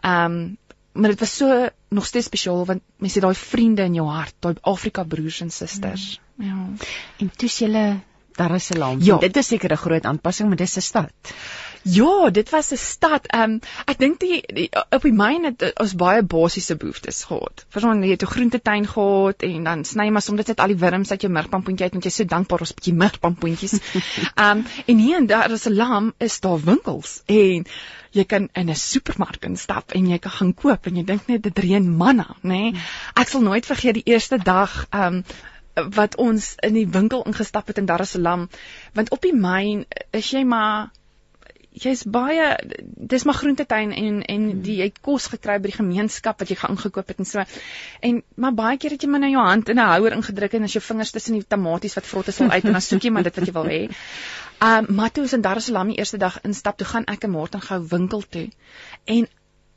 Ehm 0.00 0.32
um, 0.32 0.56
maar 0.94 1.10
dit 1.10 1.20
was 1.20 1.36
so 1.36 1.68
nog 1.88 2.06
steeds 2.06 2.26
spesiaal 2.26 2.64
want 2.66 2.82
mense 2.96 3.18
het 3.18 3.24
daai 3.26 3.34
vriende 3.34 3.82
in 3.82 3.94
jou 3.94 4.08
hart, 4.08 4.34
daai 4.38 4.54
Afrika 4.60 5.02
broers 5.02 5.40
en 5.40 5.50
susters. 5.50 6.20
Mm. 6.34 6.46
Ja. 6.46 6.86
En 7.18 7.30
toe 7.36 7.48
is 7.48 7.58
jy 7.58 8.00
Dar 8.36 8.54
es 8.54 8.66
Salaam. 8.66 8.98
Ja. 9.00 9.18
Dit 9.18 9.36
is 9.36 9.46
seker 9.46 9.72
'n 9.72 9.76
groot 9.76 10.04
aanpassing, 10.04 10.48
maar 10.48 10.56
dis 10.56 10.76
'n 10.76 10.80
stad. 10.80 11.12
Ja, 11.84 12.30
dit 12.30 12.50
was 12.50 12.72
'n 12.72 12.76
stad. 12.76 13.26
Ehm 13.26 13.42
um, 13.50 13.60
ek 13.84 13.98
dink 13.98 14.20
die, 14.20 14.42
die 14.46 14.68
op 14.90 15.02
die 15.02 15.12
myn 15.12 15.44
het 15.44 15.72
ons 15.80 15.94
baie 15.94 16.22
basiese 16.22 16.76
behoeftes 16.76 17.24
gehad. 17.24 17.66
Verstaan 17.68 18.02
jy 18.02 18.10
het 18.10 18.22
'n 18.22 18.26
groentetuin 18.26 18.86
gehad 18.86 19.42
en 19.42 19.64
dan 19.64 19.84
sny 19.84 20.08
maar 20.08 20.22
soms 20.22 20.46
net 20.46 20.60
al 20.60 20.66
die 20.66 20.80
wurms 20.80 21.10
uit 21.10 21.20
jou 21.20 21.32
murpampoentjie 21.32 21.84
uit 21.84 21.92
want 21.92 22.04
jy 22.04 22.10
is 22.10 22.16
so 22.16 22.24
dankbaar 22.24 22.60
ons 22.60 22.70
'n 22.70 22.74
bietjie 22.74 22.94
murpampoentjies. 22.94 23.72
Ehm 24.34 24.58
um, 24.58 24.64
en 24.86 24.98
hier 24.98 25.16
en 25.16 25.26
daar 25.26 25.50
is 25.50 25.66
'n 25.68 25.74
lam 25.74 26.12
is 26.18 26.40
daar 26.40 26.64
winkels 26.64 27.22
en 27.26 27.66
jy 28.10 28.24
kan 28.24 28.48
in 28.52 28.70
'n 28.70 28.74
supermark 28.74 29.44
instap 29.44 29.92
en 29.92 30.06
jy 30.08 30.18
kan 30.18 30.32
gaan 30.32 30.54
koop 30.54 30.86
en 30.86 30.96
jy 30.96 31.04
dink 31.04 31.26
net 31.26 31.42
dit 31.42 31.58
reën 31.58 31.96
manna, 31.96 32.36
nê? 32.42 32.48
Nee? 32.48 32.74
Ek 33.14 33.28
sal 33.28 33.40
nooit 33.40 33.66
vergeet 33.66 33.94
die 33.94 34.12
eerste 34.12 34.38
dag 34.38 34.86
ehm 34.90 35.14
um, 35.14 35.24
wat 35.74 36.16
ons 36.22 36.54
in 36.62 36.76
die 36.78 36.88
winkel 36.88 37.24
ingestap 37.26 37.66
het 37.66 37.78
in 37.78 37.86
Dar 37.86 38.00
es 38.00 38.14
Salaam 38.16 38.48
want 38.94 39.10
op 39.10 39.22
die 39.22 39.34
myn 39.34 39.86
is 40.12 40.30
jy 40.30 40.44
maar 40.44 40.92
jy's 41.74 42.04
baie 42.06 42.44
dis 43.12 43.24
maar 43.26 43.34
groentetuin 43.34 43.92
en 43.98 44.20
en 44.22 44.44
die 44.62 44.76
jy 44.78 44.86
het 44.90 45.00
kos 45.02 45.26
gekry 45.32 45.56
by 45.58 45.72
die 45.72 45.76
gemeenskap 45.76 46.38
wat 46.38 46.52
jy 46.52 46.56
gaan 46.60 46.76
ingekoop 46.76 47.10
het 47.10 47.18
en 47.18 47.28
so. 47.28 47.44
En 48.00 48.22
maar 48.38 48.54
baie 48.54 48.78
keer 48.78 48.94
het 48.94 49.02
jy 49.02 49.10
maar 49.10 49.24
nou 49.24 49.32
jou 49.32 49.46
hand 49.46 49.72
in 49.74 49.80
'n 49.82 49.88
houer 49.90 50.14
ingedruk 50.14 50.54
en 50.54 50.62
as 50.62 50.76
jou 50.78 50.84
vingers 50.88 51.10
tussen 51.10 51.34
die 51.34 51.46
tamaties 51.56 51.94
wat 51.98 52.06
vrot 52.06 52.28
is 52.28 52.40
al 52.40 52.50
uit 52.50 52.64
en 52.64 52.72
dan 52.78 52.80
soek 52.80 53.02
jy 53.02 53.10
maar 53.10 53.26
dit 53.26 53.36
wat 53.36 53.46
jy 53.46 53.52
wil 53.52 53.70
hê. 53.74 53.82
Um 54.64 55.08
toe 55.12 55.22
ons 55.22 55.32
in 55.32 55.42
Dar 55.42 55.56
es 55.56 55.64
Salaam 55.64 55.88
die 55.88 55.98
eerste 55.98 56.16
dag 56.16 56.38
instap, 56.42 56.78
toe 56.78 56.86
gaan 56.86 57.04
ek 57.04 57.24
en 57.24 57.30
Martin 57.30 57.60
gou 57.60 57.86
winkel 57.88 58.22
toe. 58.22 58.48
En 59.04 59.26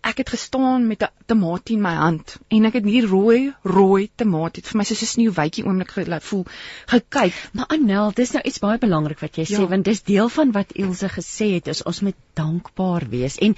ek 0.03 0.17
het 0.17 0.29
gestaan 0.29 0.87
met 0.87 1.01
'n 1.03 1.09
tamatie 1.25 1.75
in 1.75 1.81
my 1.81 1.93
hand 1.95 2.37
en 2.49 2.65
ek 2.65 2.73
het 2.73 2.85
hier 2.85 3.07
rooi 3.07 3.53
rooi 3.63 4.09
tamatie 4.15 4.63
vir 4.63 4.77
my 4.77 4.83
soos 4.83 5.01
'n 5.01 5.05
sneeuwwytjie 5.13 5.65
oomblik 5.65 5.91
voel 6.21 6.45
gekyk 6.87 7.33
Maar 7.53 7.65
Anel, 7.67 8.11
dis 8.13 8.31
nou 8.31 8.41
iets 8.43 8.59
baie 8.59 8.77
belangrik 8.77 9.19
wat 9.19 9.35
jy 9.35 9.45
Ja. 9.49 9.59
sê 9.59 9.69
want 9.69 9.85
dis 9.85 10.03
deel 10.03 10.29
van 10.29 10.51
wat 10.51 10.71
Ilse 10.71 11.09
gesê 11.09 11.53
het 11.53 11.67
is 11.67 11.83
ons 11.83 12.01
moet 12.01 12.15
dankbaar 12.33 13.09
wees. 13.09 13.37
En 13.37 13.55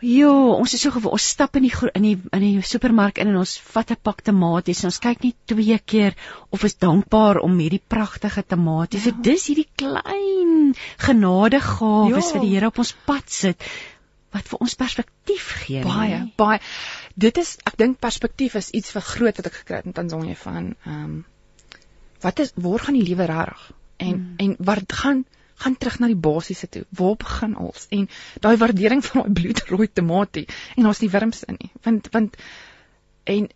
Jo, 0.00 0.52
ons 0.54 0.72
is 0.74 0.80
so 0.80 0.92
gewo, 0.94 1.08
ons 1.08 1.28
stap 1.28 1.56
in 1.56 1.62
die 1.62 1.72
in 1.94 2.02
die 2.02 2.20
in 2.32 2.40
die 2.40 2.62
supermark 2.62 3.18
in 3.18 3.28
en 3.28 3.36
ons 3.36 3.58
vat 3.58 3.90
'n 3.90 3.96
pak 4.00 4.20
tomaties 4.22 4.82
en 4.84 4.90
ons 4.92 4.98
kyk 4.98 5.22
nie 5.24 5.34
twee 5.46 5.78
keer 5.84 6.14
of 6.50 6.62
is 6.64 6.76
dankbaar 6.78 7.40
om 7.42 7.58
hierdie 7.58 7.82
pragtige 7.88 8.44
tomaties. 8.46 9.04
Ja. 9.04 9.10
So 9.10 9.22
dis 9.22 9.46
hierdie 9.48 9.66
klein 9.76 10.74
genadegawes 10.98 12.28
Ja. 12.28 12.32
wat 12.34 12.42
die 12.42 12.54
Here 12.54 12.66
op 12.66 12.78
ons 12.78 12.94
pad 13.06 13.24
sit 13.26 13.56
wat 14.34 14.50
vir 14.50 14.60
ons 14.64 14.74
perspektief 14.74 15.48
gee. 15.64 15.82
baie 15.84 16.18
nee. 16.18 16.32
baie 16.36 16.60
dit 17.14 17.40
is 17.40 17.56
ek 17.64 17.78
dink 17.80 17.98
perspektief 18.02 18.58
is 18.60 18.70
iets 18.76 18.92
vir 18.96 19.04
groot 19.14 19.40
wat 19.40 19.50
ek 19.50 19.58
gekry 19.62 19.80
het 19.80 19.90
in 19.90 19.96
Tanzanië 19.96 20.38
van 20.44 20.70
ehm 20.84 21.02
um, 21.04 21.18
wat 22.20 22.40
is 22.42 22.50
waar 22.58 22.82
gaan 22.82 22.96
die 22.98 23.06
lewe 23.06 23.26
regtig 23.30 23.66
en 23.96 24.16
mm. 24.16 24.34
en 24.44 24.56
waar 24.58 24.80
gaan 24.86 25.24
gaan 25.58 25.76
terug 25.76 25.98
na 25.98 26.08
die 26.10 26.22
basiese 26.28 26.68
toe 26.68 26.84
waar 27.00 27.16
begin 27.18 27.54
ons 27.56 27.86
en 27.94 28.08
daai 28.44 28.56
waardering 28.62 29.04
van 29.04 29.22
daai 29.22 29.36
bloedrooi 29.40 29.88
tamatie 30.00 30.46
en 30.76 30.88
daar's 30.88 31.02
nie 31.04 31.12
wurms 31.14 31.44
in 31.52 31.58
nie 31.62 31.70
want 31.86 32.10
want 32.14 32.36
en 33.24 33.48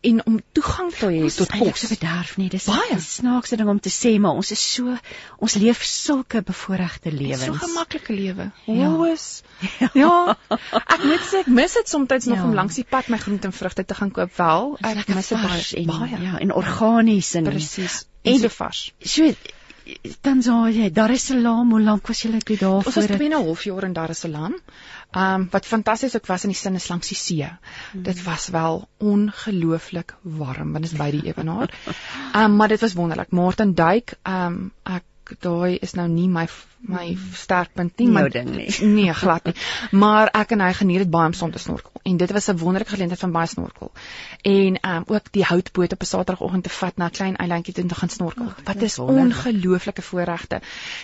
en 0.00 0.20
om 0.26 0.40
toegang 0.52 0.92
te 0.94 1.06
hê 1.06 1.28
tot 1.34 1.52
is 1.54 1.58
kos 1.60 1.80
so 1.80 1.88
bederf 1.94 2.36
nie. 2.38 2.48
Dis. 2.48 2.66
'n 2.68 3.00
snaakse 3.00 3.56
ding 3.56 3.68
om 3.68 3.80
te 3.80 3.90
sê, 3.90 4.18
maar 4.20 4.32
ons 4.32 4.50
is 4.50 4.62
so 4.74 4.96
ons 5.38 5.54
leef 5.54 5.82
sulke 5.84 6.42
bevoordeelde 6.42 7.12
lewens. 7.12 7.44
so 7.44 7.52
'n 7.52 7.58
gemaklike 7.58 8.12
lewe. 8.12 8.50
Ja. 8.66 8.88
Hoes. 8.96 9.42
Ja. 9.94 10.36
Ek 10.48 11.04
moet 11.04 11.20
sê 11.30 11.40
ek 11.44 11.46
mis 11.46 11.72
dit 11.72 11.88
soms 11.88 12.26
nog 12.26 12.36
Ja. 12.38 12.44
om 12.44 12.54
langs 12.54 12.74
die 12.74 12.84
pad 12.84 13.08
my 13.08 13.18
groente 13.18 13.46
en 13.46 13.52
vrugte 13.52 13.84
te 13.84 13.94
gaan 13.94 14.10
koop 14.10 14.36
wel. 14.36 14.76
Ek 14.80 15.08
mis 15.08 15.28
dit 15.28 15.38
baie. 15.42 15.64
en 15.76 15.86
baie. 15.86 16.20
ja, 16.22 16.38
en 16.38 16.52
organies 16.54 17.34
en 17.34 17.44
Presies. 17.44 18.00
En- 18.02 18.08
En 18.32 18.38
so 18.38 18.48
vars. 18.48 18.92
So 19.00 19.32
Tanzanië, 20.20 20.90
Dar 20.92 21.10
es 21.10 21.24
Salaam, 21.26 21.70
hoe 21.70 21.80
lank 21.80 22.06
was 22.06 22.22
julle 22.22 22.38
toe 22.38 22.56
daar 22.56 22.84
Ons 22.84 22.94
was? 22.94 23.06
2 23.06 23.26
en 23.26 23.36
'n 23.38 23.44
half 23.46 23.64
jaar 23.64 23.84
in 23.84 23.92
Dar 23.92 24.10
es 24.10 24.20
Salaam. 24.20 24.54
Um 25.16 25.48
wat 25.50 25.66
fantasties 25.66 26.14
ook 26.16 26.26
was 26.26 26.44
in 26.44 26.50
die 26.50 26.58
sin 26.58 26.74
is 26.74 26.88
langs 26.88 27.08
die 27.08 27.16
see. 27.16 27.48
Hmm. 27.92 28.02
Dit 28.02 28.22
was 28.22 28.48
wel 28.48 28.88
ongelooflik 28.98 30.14
warm 30.22 30.72
want 30.72 30.84
dit 30.84 30.92
is 30.92 30.98
by 30.98 31.10
die 31.10 31.24
ewenaar. 31.32 31.74
Um 32.36 32.56
maar 32.56 32.68
dit 32.68 32.80
was 32.80 32.92
wonderlik. 32.94 33.30
Martin 33.30 33.74
Duik, 33.74 34.14
um 34.22 34.72
ek 34.84 35.02
daai 35.40 35.78
is 35.78 35.94
nou 35.94 36.08
nie 36.08 36.28
my 36.28 36.46
my 36.80 37.18
sterkpunt 37.36 37.98
nie, 38.00 38.08
maar 38.08 38.30
ding 38.32 38.48
nie. 38.56 38.70
nee, 38.96 39.12
glad 39.12 39.44
nie. 39.44 39.54
Maar 39.92 40.30
ek 40.32 40.54
en 40.56 40.62
hy 40.64 40.70
geniet 40.78 41.02
dit 41.04 41.10
baie 41.12 41.28
om 41.28 41.36
saam 41.36 41.52
te 41.52 41.60
snorkel 41.60 42.00
en 42.08 42.16
dit 42.16 42.32
was 42.32 42.48
'n 42.48 42.56
wonderlike 42.56 42.90
geleentheid 42.90 43.20
van 43.20 43.32
baie 43.32 43.46
snorkel. 43.46 43.92
En 44.42 44.78
um 44.90 45.04
ook 45.06 45.32
die 45.32 45.44
houtboot 45.44 45.92
op 45.92 46.00
'n 46.00 46.06
Saterdagoggend 46.06 46.64
te 46.64 46.70
vat 46.70 46.96
na 46.96 47.06
'n 47.06 47.10
klein 47.10 47.36
eilandjie 47.36 47.74
toe 47.74 47.82
om 47.82 47.88
te 47.88 47.94
gaan 47.94 48.08
snorkel. 48.08 48.52
Wat 48.64 48.74
dit 48.74 48.82
is 48.82 48.98
ongelooflike 48.98 50.02
voorregte. 50.02 50.60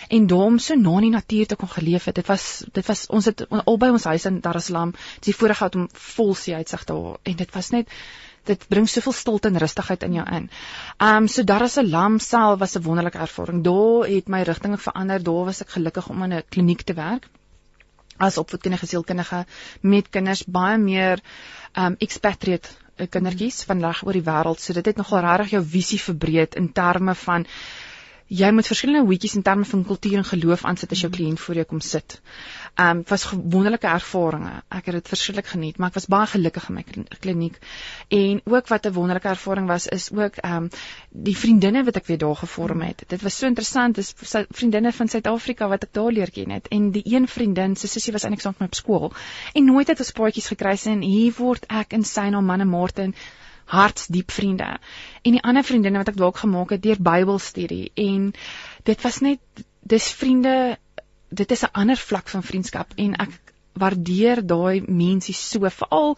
En 0.07 0.27
daarom 0.27 0.59
so 0.59 0.75
na 0.75 0.99
die 0.99 1.09
natuur 1.09 1.47
te 1.47 1.55
kon 1.55 1.69
geleef 1.69 2.03
het. 2.03 2.15
Dit 2.15 2.27
was 2.27 2.63
dit 2.71 2.85
was 2.85 3.07
ons 3.07 3.25
het 3.25 3.49
albei 3.49 3.91
ons 3.91 4.03
huis 4.03 4.25
in 4.25 4.39
Dar 4.39 4.55
es 4.55 4.65
Salaam, 4.65 4.91
dis 4.91 5.19
die 5.19 5.35
voorreg 5.35 5.57
gehad 5.57 5.75
om 5.75 5.89
vol 5.93 6.35
see 6.35 6.55
uitsig 6.55 6.83
daar 6.83 7.17
en 7.23 7.35
dit 7.35 7.53
was 7.53 7.69
net 7.69 7.89
dit 8.47 8.67
bring 8.67 8.89
soveel 8.89 9.13
stilte 9.13 9.51
en 9.51 9.57
rustigheid 9.63 10.03
in 10.03 10.19
jou 10.19 10.27
in. 10.39 10.49
Um 11.03 11.27
so 11.27 11.43
Dar 11.43 11.65
es 11.67 11.77
Salaam 11.77 12.19
self 12.19 12.59
was 12.59 12.75
'n 12.75 12.83
wonderlike 12.83 13.17
ervaring. 13.17 13.63
Daar 13.63 14.07
het 14.07 14.27
my 14.27 14.41
rigting 14.41 14.81
verander. 14.81 15.23
Daar 15.23 15.45
was 15.45 15.61
ek 15.61 15.69
gelukkig 15.69 16.09
om 16.09 16.23
in 16.23 16.33
'n 16.33 16.43
kliniek 16.49 16.81
te 16.81 16.93
werk 16.93 17.29
as 18.17 18.37
opvoedkundige 18.37 18.87
sielkundige 18.89 19.45
met 19.81 20.09
kinders 20.09 20.43
baie 20.45 20.77
meer 20.77 21.21
um 21.77 21.95
expatriate 21.99 22.69
eh, 22.97 23.07
kindertjies 23.09 23.63
van 23.69 23.83
reg 23.85 24.03
oor 24.05 24.17
die 24.17 24.25
wêreld. 24.25 24.59
So 24.59 24.73
dit 24.73 24.85
het 24.85 24.97
nogal 24.97 25.21
regtig 25.25 25.57
jou 25.57 25.63
visie 25.65 25.99
verbreed 26.01 26.55
in 26.55 26.71
terme 26.73 27.15
van 27.15 27.45
jy 28.27 28.49
moet 28.51 28.67
verskillende 28.67 29.05
hoetjies 29.07 29.35
in 29.39 29.41
terme 29.41 29.65
van 29.65 29.83
kultuur 29.87 30.17
en 30.19 30.25
geloof 30.27 30.65
aansit 30.67 30.91
as 30.91 31.01
jou 31.01 31.09
kliënt 31.11 31.39
voor 31.39 31.55
jou 31.55 31.65
kom 31.65 31.79
sit. 31.79 32.19
Um 32.77 32.97
dit 33.01 33.09
was 33.09 33.23
wonderlike 33.31 33.87
ervarings. 33.87 34.63
Ek 34.69 34.85
het 34.89 34.97
dit 34.99 35.07
verskriklik 35.07 35.47
geniet, 35.53 35.77
maar 35.77 35.89
ek 35.89 35.99
was 35.99 36.09
baie 36.11 36.27
gelukkig 36.27 36.67
in 36.69 36.75
my 36.75 36.83
kli- 36.83 37.19
kliniek. 37.23 37.57
En 38.09 38.41
ook 38.45 38.67
wat 38.67 38.85
'n 38.85 38.93
wonderlike 38.93 39.27
ervaring 39.27 39.67
was 39.67 39.87
is 39.87 40.11
ook 40.11 40.43
um 40.43 40.69
die 41.09 41.37
vriendinne 41.37 41.83
wat 41.83 41.95
ek 41.95 42.05
weer 42.05 42.17
daar 42.17 42.35
gevorm 42.35 42.81
het. 42.81 43.03
Dit 43.07 43.21
was 43.21 43.37
so 43.37 43.47
interessant. 43.47 43.95
Dis 43.95 44.13
vriendinne 44.51 44.91
van 44.91 45.07
Suid-Afrika 45.07 45.67
wat 45.67 45.83
ek 45.83 45.93
daar 45.93 46.11
leer 46.11 46.31
ken 46.31 46.49
het. 46.51 46.67
En 46.67 46.91
die 46.91 47.03
een 47.05 47.27
vriendin, 47.27 47.75
sy 47.75 47.87
sussie 47.87 48.13
was 48.13 48.23
eintlik 48.23 48.41
saam 48.41 48.51
met 48.51 48.59
my 48.59 48.65
op 48.65 48.75
skool. 48.75 49.13
En 49.53 49.65
nooit 49.65 49.87
het 49.87 49.99
ons 49.99 50.11
paadjies 50.11 50.47
gekruis 50.47 50.85
en 50.85 51.01
hier 51.01 51.33
word 51.37 51.65
ek 51.67 51.93
en 51.93 52.03
sy 52.03 52.29
naam 52.29 52.45
Manne 52.45 52.65
Martin 52.65 53.15
hartsdiep 53.67 54.31
vriende. 54.31 54.77
En 55.21 55.35
die 55.35 55.43
ander 55.43 55.63
vriendinne 55.63 56.01
wat 56.01 56.11
ek 56.13 56.19
dalk 56.19 56.37
gemaak 56.43 56.73
het 56.75 56.83
deur 56.83 56.99
Bybelstudie 56.99 57.91
en 57.95 58.33
dit 58.87 59.01
was 59.01 59.19
net 59.25 59.63
dis 59.87 60.11
vriende 60.11 60.77
dit 61.29 61.51
is 61.51 61.63
'n 61.63 61.71
ander 61.71 61.97
vlak 61.97 62.29
van 62.29 62.43
vriendskap 62.43 62.93
en 62.95 63.15
ek 63.15 63.39
waardeer 63.73 64.45
daai 64.45 64.83
mense 64.87 65.33
so 65.33 65.69
veral 65.69 66.17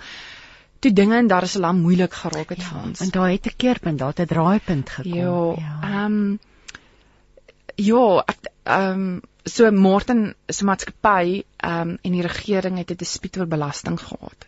toe 0.80 0.92
dinge 0.94 1.18
in 1.18 1.28
Dar 1.28 1.44
es 1.44 1.52
Salaam 1.52 1.82
moeilik 1.82 2.14
geraak 2.14 2.50
het 2.50 2.64
vir 2.64 2.78
ons. 2.82 3.00
Want 3.00 3.14
daar 3.14 3.30
het 3.30 3.46
'n 3.46 3.56
keerpunt, 3.58 4.00
daar 4.00 4.14
het 4.16 4.20
'n 4.20 4.34
draaipunt 4.34 4.90
gekom. 4.90 5.14
Ja, 5.14 5.56
ehm 5.82 6.38
ja, 7.76 8.24
ek 8.28 8.52
ehm 8.64 9.20
so 9.44 9.72
Martin 9.72 10.34
se 10.48 10.66
maatskappy 10.66 11.44
ehm 11.58 11.96
en 12.02 12.12
die 12.12 12.22
regering 12.22 12.78
het 12.78 12.92
'n 12.92 12.96
dispuut 12.96 13.38
oor 13.38 13.48
belasting 13.48 14.00
gehad. 14.00 14.48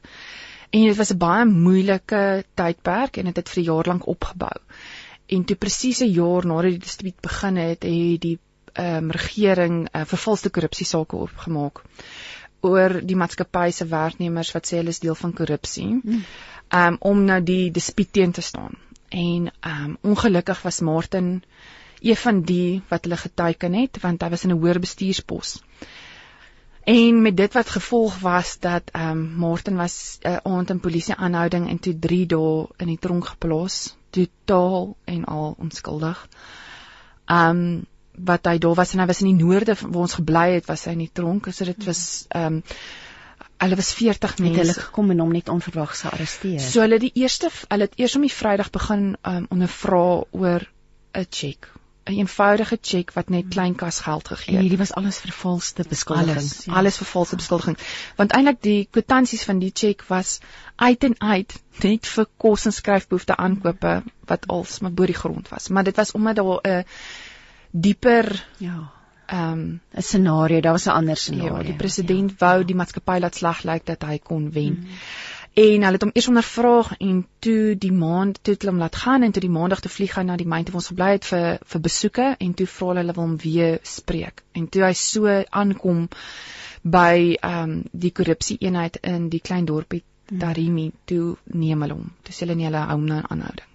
En 0.72 0.84
dit 0.88 0.97
was 0.97 1.11
'n 1.13 1.17
baie 1.17 1.45
moeilike 1.45 2.45
tydperk 2.53 3.17
en 3.17 3.26
dit 3.26 3.36
het 3.36 3.49
vir 3.49 3.61
'n 3.63 3.65
jaar 3.65 3.88
lank 3.88 4.07
opgebou. 4.07 4.57
En 5.26 5.43
toe 5.43 5.55
presies 5.55 5.99
'n 6.01 6.11
jaar 6.11 6.45
nadat 6.45 6.72
die 6.72 6.86
dispuut 6.86 7.19
begin 7.22 7.55
het, 7.55 7.84
het 7.84 8.22
die 8.22 8.39
ehm 8.74 8.95
um, 8.95 9.11
regering 9.11 9.88
uh, 9.91 10.01
vervalste 10.05 10.49
korrupsie 10.49 10.86
sake 10.86 11.15
opgemaak 11.15 11.82
oor 12.61 13.01
die 13.03 13.15
maatskappy 13.15 13.72
se 13.72 13.86
werknemers 13.86 14.51
wat 14.55 14.69
sê 14.69 14.80
hulle 14.80 14.93
is 14.95 14.99
deel 14.99 15.15
van 15.15 15.34
korrupsie. 15.34 15.89
Ehm 16.67 16.93
um, 16.93 16.97
om 16.99 17.24
nou 17.26 17.41
die 17.43 17.72
dispuut 17.72 18.13
teen 18.13 18.32
te 18.32 18.41
staan. 18.41 18.78
En 19.09 19.51
ehm 19.59 19.84
um, 19.84 19.97
ongelukkig 20.01 20.61
was 20.61 20.80
Martin 20.80 21.43
een 21.99 22.15
van 22.15 22.41
die 22.41 22.82
wat 22.88 23.03
hulle 23.03 23.17
geteken 23.17 23.74
het 23.74 23.99
want 24.01 24.22
hy 24.22 24.30
was 24.30 24.43
in 24.43 24.51
'n 24.51 24.61
hoër 24.61 24.80
bestuurspos. 24.80 25.61
En 26.84 27.22
met 27.22 27.38
dit 27.38 27.54
wat 27.54 27.70
gevolg 27.70 28.20
was 28.20 28.60
dat 28.60 28.90
ehm 28.92 29.10
um, 29.10 29.34
Martin 29.38 29.76
was 29.76 30.18
'n 30.22 30.28
uh, 30.28 30.38
aand 30.44 30.70
in 30.70 30.80
polisie 30.80 31.16
aanhouding 31.16 31.70
en 31.70 31.80
toe 31.80 32.00
3 32.00 32.26
dae 32.26 32.68
in 32.78 32.88
die 32.88 33.00
tronk 33.00 33.26
geplaas, 33.26 33.96
totaal 34.10 34.96
en 35.04 35.26
al 35.26 35.56
onskuldig. 35.58 36.28
Ehm 37.26 37.50
um, 37.50 37.86
wat 38.16 38.46
hy 38.46 38.58
daar 38.58 38.76
was 38.76 38.94
en 38.94 39.00
hy 39.00 39.06
was 39.06 39.22
in 39.22 39.36
die 39.36 39.46
noorde 39.46 39.76
waar 39.80 40.02
ons 40.02 40.14
gebly 40.14 40.52
het, 40.54 40.66
was 40.66 40.86
hy 40.86 40.92
in 40.92 41.06
die 41.06 41.14
tronk, 41.14 41.48
so 41.52 41.66
dit 41.66 41.86
was 41.86 42.26
ehm 42.30 42.46
um, 42.46 42.64
hulle 43.62 43.76
was 43.76 43.94
40 43.94 44.30
Het 44.30 44.40
mense. 44.40 44.60
hulle 44.60 44.74
gekom 44.74 45.10
en 45.10 45.20
hom 45.20 45.32
net 45.32 45.50
onverwags 45.50 46.02
gearresteer. 46.02 46.60
So 46.60 46.82
hulle 46.82 47.00
die 47.00 47.12
eerste 47.14 47.50
hulle 47.68 47.84
het 47.84 48.00
eers 48.00 48.16
om 48.16 48.26
die 48.26 48.34
Vrydag 48.34 48.70
begin 48.70 49.18
um, 49.22 49.46
ondervra 49.50 50.24
oor 50.32 50.68
'n 51.14 51.26
cheque. 51.30 51.81
'n 52.06 52.14
eenvoudige 52.18 52.78
cheque 52.82 53.14
wat 53.14 53.30
net 53.30 53.47
klein 53.49 53.76
kas 53.76 53.99
geld 53.99 54.28
gegee 54.28 54.47
en 54.47 54.54
het. 54.54 54.62
hierdie 54.62 54.78
was 54.78 54.93
alles 54.93 55.20
vervalste 55.20 55.84
beskuldigings. 55.89 56.68
Alles, 56.68 56.78
alles 56.78 56.97
vir 56.97 57.08
valse 57.08 57.36
beskuldiging. 57.36 57.78
Want 58.16 58.32
eintlik 58.32 58.62
die 58.62 58.88
kwitansies 58.91 59.43
van 59.43 59.60
die 59.60 59.72
cheque 59.74 60.06
was 60.08 60.39
uit 60.76 61.04
en 61.04 61.16
uit 61.20 61.54
net 61.82 62.08
vir 62.08 62.28
kos 62.38 62.66
en 62.66 62.74
skryfbehoefte 62.74 63.38
aankope 63.38 64.04
wat 64.26 64.47
alsmaar 64.47 64.91
bo 64.91 65.06
die 65.06 65.18
grond 65.18 65.49
was. 65.49 65.70
Maar 65.70 65.84
dit 65.84 65.95
was 65.95 66.12
omdat 66.12 66.36
daar 66.36 66.60
'n 66.64 66.86
dieper 67.72 68.45
Ja. 68.58 68.91
ehm 69.26 69.52
um, 69.52 69.82
'n 69.95 70.02
scenario, 70.02 70.60
daar 70.60 70.72
was 70.72 70.86
'n 70.86 70.89
ander 70.89 71.18
scenario. 71.18 71.58
Ja, 71.58 71.64
die 71.64 71.76
president 71.76 72.30
ja. 72.30 72.36
wou 72.38 72.66
die 72.66 72.76
maatskappy 72.76 73.20
laat 73.20 73.36
slag 73.36 73.64
lyk 73.64 73.86
dat 73.86 74.02
hy 74.02 74.18
kon 74.20 74.52
wen. 74.52 74.74
Mm. 74.80 74.88
En 75.54 75.84
hulle 75.84 75.97
het 75.97 76.04
hom 76.06 76.12
eers 76.14 76.28
ondervraag 76.32 76.93
en 76.97 77.18
toe 77.43 77.76
die 77.76 77.91
maand 77.91 78.38
toe 78.41 78.54
het 78.54 78.62
hulle 78.62 78.72
hom 78.72 78.84
laat 78.84 78.95
gaan 78.95 79.24
en 79.24 79.34
toe 79.36 79.41
die 79.43 79.52
maandag 79.52 79.82
toe 79.84 79.91
vlieg 79.91 80.14
hy 80.16 80.24
na 80.24 80.38
die 80.39 80.47
myn 80.47 80.64
toe 80.68 80.78
ons 80.80 80.88
gebly 80.93 81.10
het 81.18 81.28
vir 81.28 81.58
vir 81.74 81.82
besoeke 81.88 82.28
en 82.45 82.54
toe 82.54 82.68
vra 82.76 82.95
hulle 83.02 83.16
wil 83.18 83.26
hom 83.26 83.36
weer 83.43 83.80
spreek. 83.84 84.45
En 84.56 84.70
toe 84.72 84.86
hy 84.88 84.93
so 84.95 85.41
aankom 85.49 86.08
by 86.84 87.36
ehm 87.36 87.64
um, 87.64 87.76
die 87.91 88.14
korrupsie 88.16 88.58
eenheid 88.62 89.02
in 89.04 89.28
die 89.30 89.43
klein 89.43 89.68
dorpie 89.68 90.04
Tarimi, 90.32 90.91
toe 91.06 91.36
neem 91.52 91.84
hulle 91.84 91.99
hom. 91.99 92.08
Toe 92.24 92.34
sê 92.34 92.45
hulle 92.45 92.56
nie 92.56 92.70
hulle 92.70 92.86
hou 92.88 92.95
hom 92.95 93.06
nou 93.10 93.20
in 93.20 93.30
aanhouding. 93.36 93.70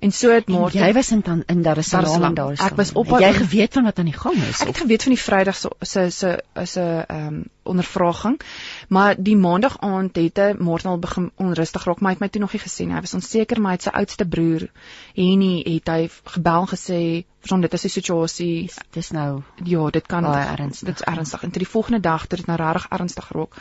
En 0.00 0.12
so 0.12 0.30
het 0.30 0.48
Martin 0.48 0.80
jy 0.82 0.92
was 0.92 1.10
in 1.10 1.20
dan 1.24 1.42
in 1.46 1.62
Dar 1.62 1.78
es 1.78 1.88
Dar 1.90 2.02
es 2.02 2.08
Salaam 2.08 2.20
Salaam. 2.20 2.34
daar 2.34 2.52
is. 2.52 2.60
Ek 2.60 2.76
was 2.76 2.92
op 2.92 3.06
jy 3.06 3.32
geweet 3.32 3.72
van 3.72 3.84
wat 3.84 3.98
aan 3.98 4.04
die 4.04 4.18
gang 4.18 4.36
is. 4.36 4.60
Ek 4.60 4.66
het 4.66 4.78
geweet 4.78 5.02
van 5.02 5.12
die 5.12 5.22
Vrydag 5.22 5.56
se 5.56 5.70
se 5.80 6.10
se 6.10 6.42
is 6.54 6.76
'n 6.76 7.04
ehm 7.08 7.42
ondervraging, 7.66 8.40
maar 8.88 9.14
die 9.18 9.36
Maandag 9.36 9.78
aand 9.80 10.16
het 10.16 10.36
hy 10.38 10.52
Martin 10.58 10.90
al 10.90 10.98
begin 10.98 11.30
onrustig 11.36 11.84
raak, 11.84 12.00
maar 12.00 12.10
hy 12.10 12.14
het 12.14 12.20
my 12.20 12.28
toe 12.28 12.40
nog 12.40 12.52
nie 12.52 12.60
gesien 12.60 12.86
nie. 12.88 12.94
Hy 12.94 13.00
was 13.00 13.14
onseker, 13.14 13.60
maar 13.60 13.70
hy 13.72 13.76
het 13.76 13.82
sy 13.82 13.90
oudste 13.90 14.26
broer 14.26 14.68
Henny 15.14 15.62
het 15.64 15.88
hy 15.88 16.10
gebel 16.24 16.60
en 16.60 16.68
gesê, 16.68 17.24
"Verstaan, 17.40 17.60
dit 17.60 17.72
is 17.72 17.82
die 17.82 17.90
situasie. 17.90 18.70
dis 18.92 19.10
nou 19.10 19.42
Ja, 19.64 19.90
dit 19.90 20.06
kan 20.06 20.22
Baie 20.22 20.46
ernstig, 20.56 20.86
Dit 20.88 21.00
is 21.00 21.06
ernstig. 21.14 21.42
En 21.42 21.50
toe 21.50 21.58
die 21.62 21.70
volgende 21.70 22.00
dag 22.00 22.20
het 22.20 22.30
dit 22.30 22.46
nou 22.46 22.58
regtig 22.62 22.86
ernstig 22.90 23.24
geraak. 23.26 23.54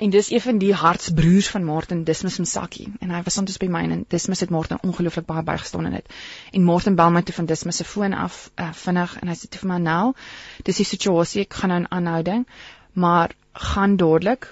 En 0.00 0.10
dis 0.10 0.30
een 0.30 0.40
van 0.40 0.58
die 0.58 0.74
hartsbroers 0.74 1.48
van 1.52 1.64
Martin 1.64 2.04
Dismus 2.08 2.38
Msaki 2.40 2.86
en 3.04 3.10
hy 3.12 3.18
was 3.24 3.34
soms 3.36 3.58
by 3.60 3.66
my 3.68 3.82
en 3.84 4.04
Dismus 4.08 4.40
het 4.40 4.52
Martin 4.54 4.78
ongelooflik 4.80 5.26
baie 5.28 5.42
bygestaan 5.44 5.90
in 5.90 5.98
dit. 5.98 6.14
En 6.56 6.64
Martin 6.64 6.96
bel 6.96 7.10
my 7.12 7.22
toe 7.22 7.34
van 7.36 7.48
Dismus 7.50 7.76
se 7.76 7.84
foon 7.84 8.16
af 8.16 8.38
uh, 8.56 8.70
vinnig 8.72 9.18
en 9.20 9.28
hy 9.28 9.36
sê 9.36 9.50
toe 9.50 9.60
vir 9.60 9.70
my 9.74 9.78
nou, 9.84 10.14
dis 10.64 10.80
die 10.80 10.88
situasie, 10.88 11.44
ek 11.44 11.58
gaan 11.60 11.74
nou 11.74 11.78
in 11.82 11.90
aanhouding, 11.98 12.46
maar 12.92 13.36
gaan 13.52 13.98
dadelik 14.00 14.48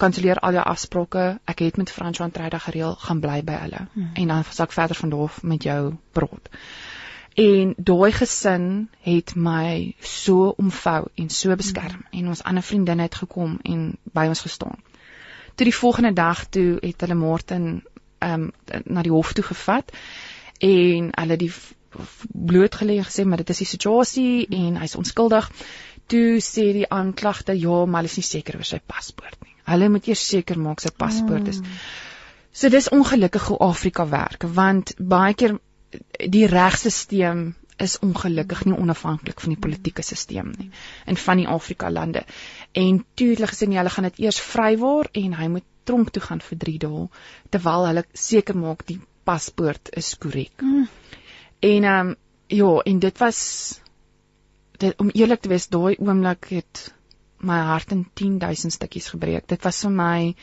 kanselleer 0.00 0.42
al 0.44 0.60
jou 0.60 0.66
afsprake. 0.74 1.24
Ek 1.48 1.64
het 1.64 1.80
met 1.80 1.90
Fransjo 1.96 2.24
aan 2.24 2.36
Vrydag 2.36 2.68
gereël, 2.68 2.94
gaan 3.00 3.24
bly 3.24 3.40
by 3.44 3.56
hulle. 3.64 3.86
Hmm. 3.94 4.12
En 4.14 4.34
dan 4.34 4.44
sal 4.50 4.68
ek 4.68 4.76
verder 4.76 5.00
van 5.00 5.16
daar 5.16 5.28
af 5.30 5.42
met 5.42 5.64
jou 5.64 5.80
praat. 6.12 6.52
En 7.40 7.74
daai 7.76 8.12
gesin 8.12 8.88
het 9.06 9.32
my 9.34 9.94
so 10.00 10.52
omvou 10.60 11.08
en 11.14 11.28
so 11.30 11.56
beskerm 11.56 12.02
mm. 12.02 12.18
en 12.18 12.28
ons 12.28 12.42
ander 12.42 12.62
vriendinne 12.62 13.06
het 13.06 13.14
gekom 13.14 13.58
en 13.62 13.84
by 14.12 14.26
ons 14.28 14.40
gestaan. 14.40 14.82
Toe 15.60 15.68
die 15.68 15.76
volgende 15.76 16.14
dag 16.16 16.46
toe 16.48 16.78
het 16.80 17.04
hulle 17.04 17.18
Martin 17.20 17.82
ehm 18.24 18.46
um, 18.48 18.82
na 18.84 19.02
die 19.04 19.12
hof 19.12 19.34
toe 19.36 19.44
gevat 19.44 19.92
en 20.64 21.10
hulle 21.12 21.36
die 21.36 21.50
blootgelê 22.32 22.96
en 22.96 23.04
gesê 23.08 23.26
maar 23.28 23.42
dit 23.42 23.52
is 23.52 23.60
die 23.60 23.68
situasie 23.68 24.46
en 24.56 24.78
hy's 24.80 24.96
onskuldig. 24.96 25.50
Toe 26.08 26.40
sê 26.40 26.64
die 26.78 26.88
aanklagte 26.88 27.52
ja, 27.52 27.84
maar 27.84 28.00
hulle 28.00 28.12
is 28.12 28.16
nie 28.22 28.28
seker 28.30 28.56
oor 28.56 28.68
sy 28.70 28.80
paspoort 28.80 29.36
nie. 29.44 29.52
Hulle 29.68 29.88
moet 29.92 30.08
eers 30.08 30.24
seker 30.32 30.58
maak 30.58 30.80
sy 30.80 30.94
paspoort 30.96 31.52
is. 31.52 31.60
So 32.52 32.72
dis 32.72 32.88
ongelukkig 32.96 33.52
hoe 33.52 33.60
Afrika 33.68 34.08
werk 34.08 34.48
want 34.56 34.94
baie 34.96 35.36
keer 35.36 35.58
die 36.38 36.46
regstelsel 36.48 37.50
is 37.80 37.98
ongelukkig 38.04 38.64
nie 38.68 38.76
onafhanklik 38.76 39.40
van 39.40 39.54
die 39.54 39.60
politieke 39.60 40.02
stelsel 40.04 40.50
nie 40.52 40.68
in 41.08 41.16
van 41.16 41.40
die 41.40 41.48
Afrika 41.48 41.90
lande. 41.90 42.24
En 42.72 43.04
toe 43.14 43.28
het 43.28 43.38
hulle 43.38 43.50
gesê 43.50 43.66
nee, 43.68 43.78
hulle 43.78 43.90
gaan 43.90 44.08
dit 44.08 44.18
eers 44.26 44.40
vrywaar 44.40 45.08
en 45.12 45.34
hy 45.34 45.48
moet 45.48 45.66
tronk 45.84 46.10
toe 46.14 46.22
gaan 46.22 46.42
vir 46.44 46.58
3 46.64 46.78
dae 46.84 47.04
terwyl 47.50 47.86
hulle 47.88 48.04
seker 48.14 48.56
maak 48.56 48.86
die 48.86 49.00
paspoort 49.26 49.90
is 49.96 50.14
korrek. 50.18 50.62
Mm. 50.62 50.88
En 51.60 51.84
ehm 51.84 52.08
um, 52.08 52.16
ja, 52.50 52.70
en 52.90 52.98
dit 52.98 53.18
was 53.18 53.40
dit 54.78 54.94
om 54.98 55.10
eerlik 55.14 55.40
te 55.40 55.48
wees, 55.48 55.68
daai 55.70 55.96
oomblik 55.98 56.48
het 56.50 56.88
my 57.46 57.58
hart 57.68 57.92
in 57.94 58.06
10000 58.14 58.72
stukkies 58.72 59.08
gebreek. 59.14 59.46
Dit 59.48 59.62
was 59.64 59.80
vir 59.84 59.92
my 59.94 60.34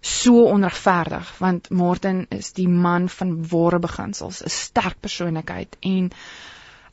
so 0.00 0.46
onregverdig 0.48 1.32
want 1.38 1.70
Morten 1.70 2.26
is 2.30 2.52
die 2.52 2.68
man 2.68 3.08
van 3.08 3.34
ware 3.50 3.78
beginsels, 3.82 4.42
'n 4.42 4.50
sterk 4.50 5.00
persoonlikheid 5.00 5.76
en 5.80 6.10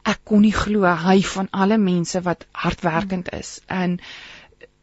ek 0.03 0.19
kon 0.23 0.41
nie 0.41 0.56
glo 0.56 0.84
hy 1.07 1.22
van 1.35 1.48
alle 1.52 1.77
mense 1.77 2.22
wat 2.22 2.45
hardwerkend 2.52 3.30
is 3.34 3.60
en 3.68 3.99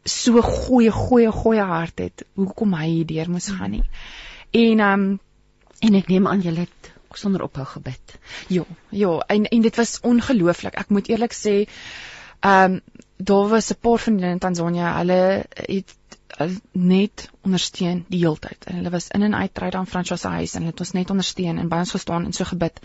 so 0.05 0.41
goeie 0.41 0.91
goeie 0.91 1.31
goeie 1.31 1.65
hart 1.65 1.99
het, 1.99 2.23
hoekom 2.35 2.73
hy 2.73 2.87
hierdeur 2.89 3.29
moes 3.29 3.49
gaan 3.53 3.77
nie. 3.77 3.83
En 4.51 4.79
um 4.79 5.05
en 5.81 5.95
ek 5.97 6.09
neem 6.13 6.27
aan 6.27 6.41
jy 6.45 6.53
het 6.59 6.91
sonder 7.17 7.41
ophou 7.43 7.65
gebid. 7.65 8.17
Ja, 8.47 8.63
ja, 8.89 9.17
en 9.27 9.45
en 9.45 9.61
dit 9.61 9.75
was 9.75 9.99
ongelooflik. 10.01 10.77
Ek 10.79 10.89
moet 10.89 11.09
eerlik 11.09 11.33
sê, 11.35 11.65
ehm 12.39 12.77
um, 12.77 12.81
daar 13.17 13.49
was 13.49 13.71
'n 13.71 13.77
paar 13.81 13.99
van 13.99 14.13
hulle 14.13 14.31
in 14.31 14.39
Tanzanië, 14.39 14.87
hulle 14.97 15.45
het 15.53 15.95
net 16.71 17.29
ondersteun 17.41 18.05
die 18.07 18.19
hele 18.19 18.39
tyd. 18.39 18.65
En 18.65 18.75
hulle 18.75 18.89
was 18.89 19.07
in 19.07 19.21
en 19.21 19.35
uit 19.35 19.59
ry 19.59 19.69
dan 19.69 19.87
Franswa 19.87 20.15
se 20.15 20.27
huis 20.27 20.53
en 20.53 20.61
hulle 20.61 20.71
het 20.71 20.79
ons 20.79 20.91
net 20.91 21.09
ondersteun 21.09 21.57
en 21.57 21.69
by 21.69 21.81
ons 21.85 21.91
gestaan 21.91 22.25
en 22.25 22.33
so 22.33 22.45
gebid. 22.45 22.79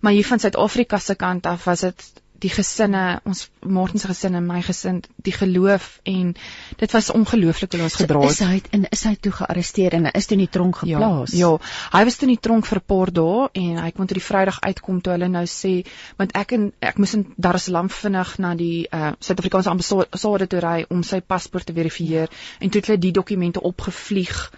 Maar 0.00 0.12
hier 0.12 0.26
van 0.26 0.38
Suid-Afrika 0.38 0.98
se 0.98 1.14
kant 1.14 1.46
af 1.46 1.64
was 1.64 1.80
dit 1.80 2.22
die 2.42 2.50
gesinne, 2.50 3.20
ons 3.28 3.44
Martin 3.62 4.02
se 4.02 4.08
gesin 4.10 4.34
en 4.38 4.46
my 4.46 4.60
gesin, 4.66 5.00
die 5.22 5.34
geloof 5.34 6.00
en 6.08 6.32
dit 6.80 6.94
was 6.96 7.10
ongelooflik 7.14 7.76
hoe 7.76 7.84
ons 7.86 7.98
gedra 8.00 8.22
het. 8.24 8.34
So, 8.36 8.48
is 8.48 8.50
hy 8.50 8.76
en 8.78 8.86
is 8.90 9.04
hy 9.06 9.14
toe 9.22 9.32
gearresteer 9.36 9.96
en 9.98 10.10
is 10.10 10.26
toe 10.26 10.36
in 10.38 10.44
die 10.44 10.50
tronk 10.50 10.80
ja, 10.82 10.98
geplaas? 10.98 11.36
Ja, 11.36 11.52
ja, 11.54 11.72
hy 11.94 12.02
was 12.08 12.18
toe 12.18 12.28
in 12.28 12.34
die 12.34 12.42
tronk 12.42 12.66
vir 12.66 12.80
'n 12.82 12.86
paar 12.92 13.12
dae 13.14 13.48
en 13.62 13.78
hy 13.84 13.90
kon 13.96 14.10
toe 14.10 14.18
die 14.18 14.26
Vrydag 14.26 14.60
uitkom 14.60 15.00
toe 15.00 15.14
hulle 15.14 15.28
nou 15.28 15.44
sê 15.46 15.74
want 16.18 16.36
ek 16.42 16.52
en 16.58 16.72
ek 16.80 16.98
moes 16.98 17.14
in 17.14 17.26
Dar 17.36 17.54
es 17.54 17.68
Salaam 17.70 17.88
vinnig 17.88 18.38
na 18.38 18.54
die 18.58 18.88
uh, 18.90 19.12
Suid-Afrikaanse 19.20 19.70
ambassade 19.70 20.46
toe 20.46 20.60
ry 20.60 20.84
om 20.90 21.02
sy 21.02 21.20
paspoort 21.20 21.66
te 21.66 21.76
verifieer 21.76 22.28
ja. 22.28 22.40
en 22.60 22.70
toe 22.70 22.80
het 22.80 22.90
hulle 22.90 23.02
die 23.06 23.12
dokumente 23.12 23.62
opgevlieg 23.62 24.50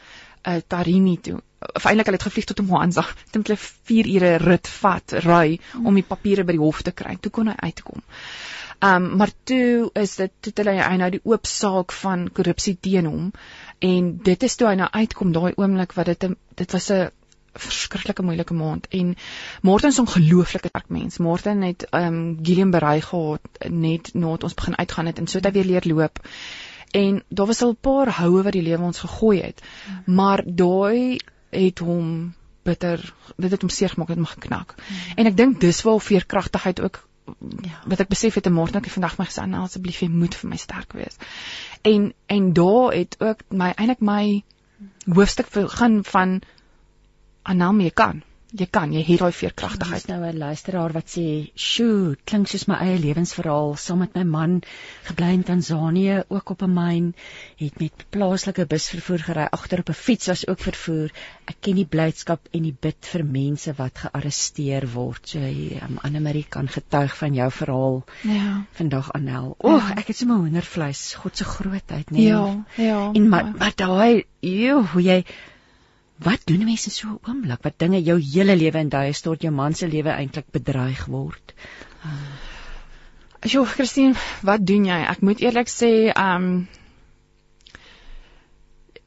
uh, 0.47 0.61
Tarini 0.67 1.19
toe 1.21 1.41
of 1.73 1.85
eintlik 1.85 2.07
hulle 2.07 2.19
het 2.19 2.27
gevlieg 2.27 2.45
tot 2.45 2.61
Mwanza. 2.67 3.05
Dit 3.31 3.35
het 3.35 3.47
hulle 3.47 3.59
4 3.61 4.11
ure 4.15 4.37
rit 4.43 4.69
vat 4.69 5.17
ry 5.25 5.59
om 5.83 5.95
die 5.97 6.07
papiere 6.07 6.45
by 6.45 6.57
die 6.57 6.63
hof 6.63 6.83
te 6.85 6.93
kry. 6.93 7.17
Toe 7.21 7.33
kon 7.33 7.51
hy 7.53 7.57
uitkom. 7.71 8.05
Ehm 8.85 9.05
um, 9.05 9.17
maar 9.17 9.33
toe 9.49 9.91
is 10.01 10.17
dit 10.21 10.33
toe 10.45 10.53
hulle 10.61 10.77
hy 10.83 10.97
nou 11.01 11.11
die 11.15 11.23
oop 11.25 11.47
saak 11.49 11.93
van 12.03 12.29
korrupsie 12.37 12.77
teen 12.81 13.07
hom 13.09 13.31
en 13.79 14.17
dit 14.29 14.43
is 14.49 14.57
toe 14.61 14.69
hy 14.69 14.75
nou 14.81 14.89
uitkom 14.93 15.33
daai 15.33 15.53
oomblik 15.55 15.95
wat 15.99 16.11
dit 16.13 16.27
dit 16.61 16.77
was 16.77 16.91
'n 16.93 17.11
verskriklike 17.55 18.23
moeilike 18.27 18.55
maand 18.55 18.87
en 18.91 19.15
Morten 19.63 19.89
is 19.89 19.99
'n 19.99 20.07
ongelooflike 20.07 20.69
sterk 20.69 20.89
mens. 20.89 21.19
Morten 21.19 21.63
het 21.63 21.87
ehm 21.91 22.15
um, 22.15 22.39
Gillian 22.43 22.71
berei 22.71 23.01
gehad 23.01 23.41
net 23.71 24.15
nadat 24.15 24.43
ons 24.43 24.55
begin 24.55 24.79
uitgaan 24.79 25.07
het 25.07 25.19
en 25.19 25.27
so 25.27 25.39
het 25.39 25.47
hy 25.47 25.53
weer 25.53 25.71
leer 25.71 25.87
loop 25.87 26.19
en 26.95 27.23
daar 27.29 27.47
was 27.47 27.63
al 27.63 27.71
'n 27.71 27.81
paar 27.81 28.13
houe 28.21 28.43
wat 28.43 28.53
die 28.53 28.63
lewe 28.63 28.83
ons 28.83 28.99
gegooi 28.99 29.41
het. 29.41 29.63
Maar 30.07 30.43
daai 30.47 31.19
het 31.51 31.79
hom 31.79 32.35
bitter 32.63 33.15
dit 33.37 33.51
het 33.51 33.61
hom 33.61 33.71
seer 33.71 33.89
gemaak, 33.89 34.09
het 34.09 34.17
hom 34.17 34.27
geknak. 34.27 34.75
Mm. 34.77 34.97
En 35.17 35.27
ek 35.27 35.37
dink 35.37 35.61
dis 35.61 35.83
waar 35.83 36.01
veerkragtigheid 36.01 36.81
ook 36.81 37.09
ja, 37.63 37.81
wat 37.87 38.01
ek 38.01 38.09
besef 38.09 38.35
het 38.35 38.47
'n 38.47 38.55
môre 38.55 38.73
net 38.73 38.91
vandag 38.91 39.19
my 39.19 39.25
gesê, 39.25 39.47
nou 39.47 39.63
asseblief 39.63 40.01
jy 40.01 40.09
moet 40.09 40.35
vir 40.35 40.51
my 40.51 40.57
sterk 40.57 40.93
wees. 40.93 41.17
En 41.83 42.13
en 42.27 42.53
daar 42.53 42.93
het 42.93 43.17
ook 43.19 43.41
my 43.49 43.73
eintlik 43.77 44.01
my 44.01 44.43
hoofstuk 45.15 45.47
gaan 45.51 46.05
van 46.05 46.43
Anam 47.43 47.81
jy 47.81 47.91
kan 47.91 48.23
jy 48.55 48.67
kan, 48.71 48.93
jy 48.95 49.03
het 49.03 49.23
daai 49.23 49.35
veerkragtigheid. 49.35 50.05
Dis 50.05 50.11
nou 50.11 50.21
'n 50.31 50.39
luisteraar 50.39 50.93
wat 50.93 51.09
sê, 51.11 51.51
"Sjoe, 51.55 52.17
klink 52.25 52.47
soos 52.49 52.67
my 52.69 52.75
eie 52.75 52.99
lewensverhaal. 52.99 53.77
Saam 53.77 53.99
met 53.99 54.15
my 54.15 54.23
man 54.23 54.63
gebly 55.05 55.33
in 55.33 55.43
Tansanië, 55.43 56.25
ook 56.29 56.51
op 56.51 56.63
'n 56.63 56.73
myn, 56.73 57.15
het 57.57 57.81
met 57.81 58.05
plaaslike 58.11 58.67
busvervoer 58.67 59.19
gery, 59.19 59.47
agter 59.51 59.79
op 59.79 59.89
'n 59.89 59.93
fiets 59.93 60.27
was 60.27 60.47
ook 60.47 60.59
vervoer. 60.59 61.11
Ek 61.47 61.57
ken 61.61 61.75
die 61.75 61.87
blydskap 61.87 62.49
en 62.53 62.63
die 62.63 62.77
bid 62.81 63.07
vir 63.07 63.25
mense 63.25 63.73
wat 63.77 63.99
gearresteer 63.99 64.89
word. 64.93 65.29
So 65.29 65.39
jy, 65.39 65.81
um, 65.83 65.99
Anne 66.03 66.21
Marie 66.21 66.47
kan 66.49 66.69
getuig 66.69 67.17
van 67.17 67.35
jou 67.35 67.51
verhaal. 67.51 68.05
Ja. 68.23 68.65
Vandag 68.73 69.13
Anel. 69.13 69.55
O, 69.59 69.75
oh, 69.75 69.91
ek 69.91 70.07
het 70.07 70.17
sommer 70.17 70.37
hoendervleis, 70.37 71.15
God 71.15 71.37
se 71.37 71.45
grootheid, 71.45 72.11
nee. 72.11 72.27
Ja, 72.27 72.65
ja. 72.77 73.11
En 73.13 73.29
maar 73.29 73.53
maar 73.59 73.73
daai, 73.77 74.25
joh, 74.41 74.93
hoe 74.93 75.03
jy 75.03 75.25
Wat 76.25 76.47
doen 76.49 76.65
mense 76.65 76.91
so 76.91 77.09
'n 77.09 77.19
oomblik 77.29 77.63
wat 77.63 77.79
dinge 77.79 78.01
jou 78.03 78.19
hele 78.21 78.57
lewe 78.57 78.79
in 78.79 78.89
daai 78.89 79.13
stort 79.13 79.43
jou 79.43 79.53
man 79.53 79.75
se 79.75 79.89
lewe 79.89 80.11
eintlik 80.11 80.47
bedreig 80.51 81.05
word? 81.07 81.55
Uh, 82.05 82.39
jo, 83.53 83.65
Christine, 83.65 84.15
wat 84.43 84.67
doen 84.67 84.85
jy? 84.85 85.01
Ek 85.11 85.21
moet 85.21 85.41
eerlik 85.41 85.69
sê, 85.69 85.93
ehm 86.13 86.45
um, 86.45 86.69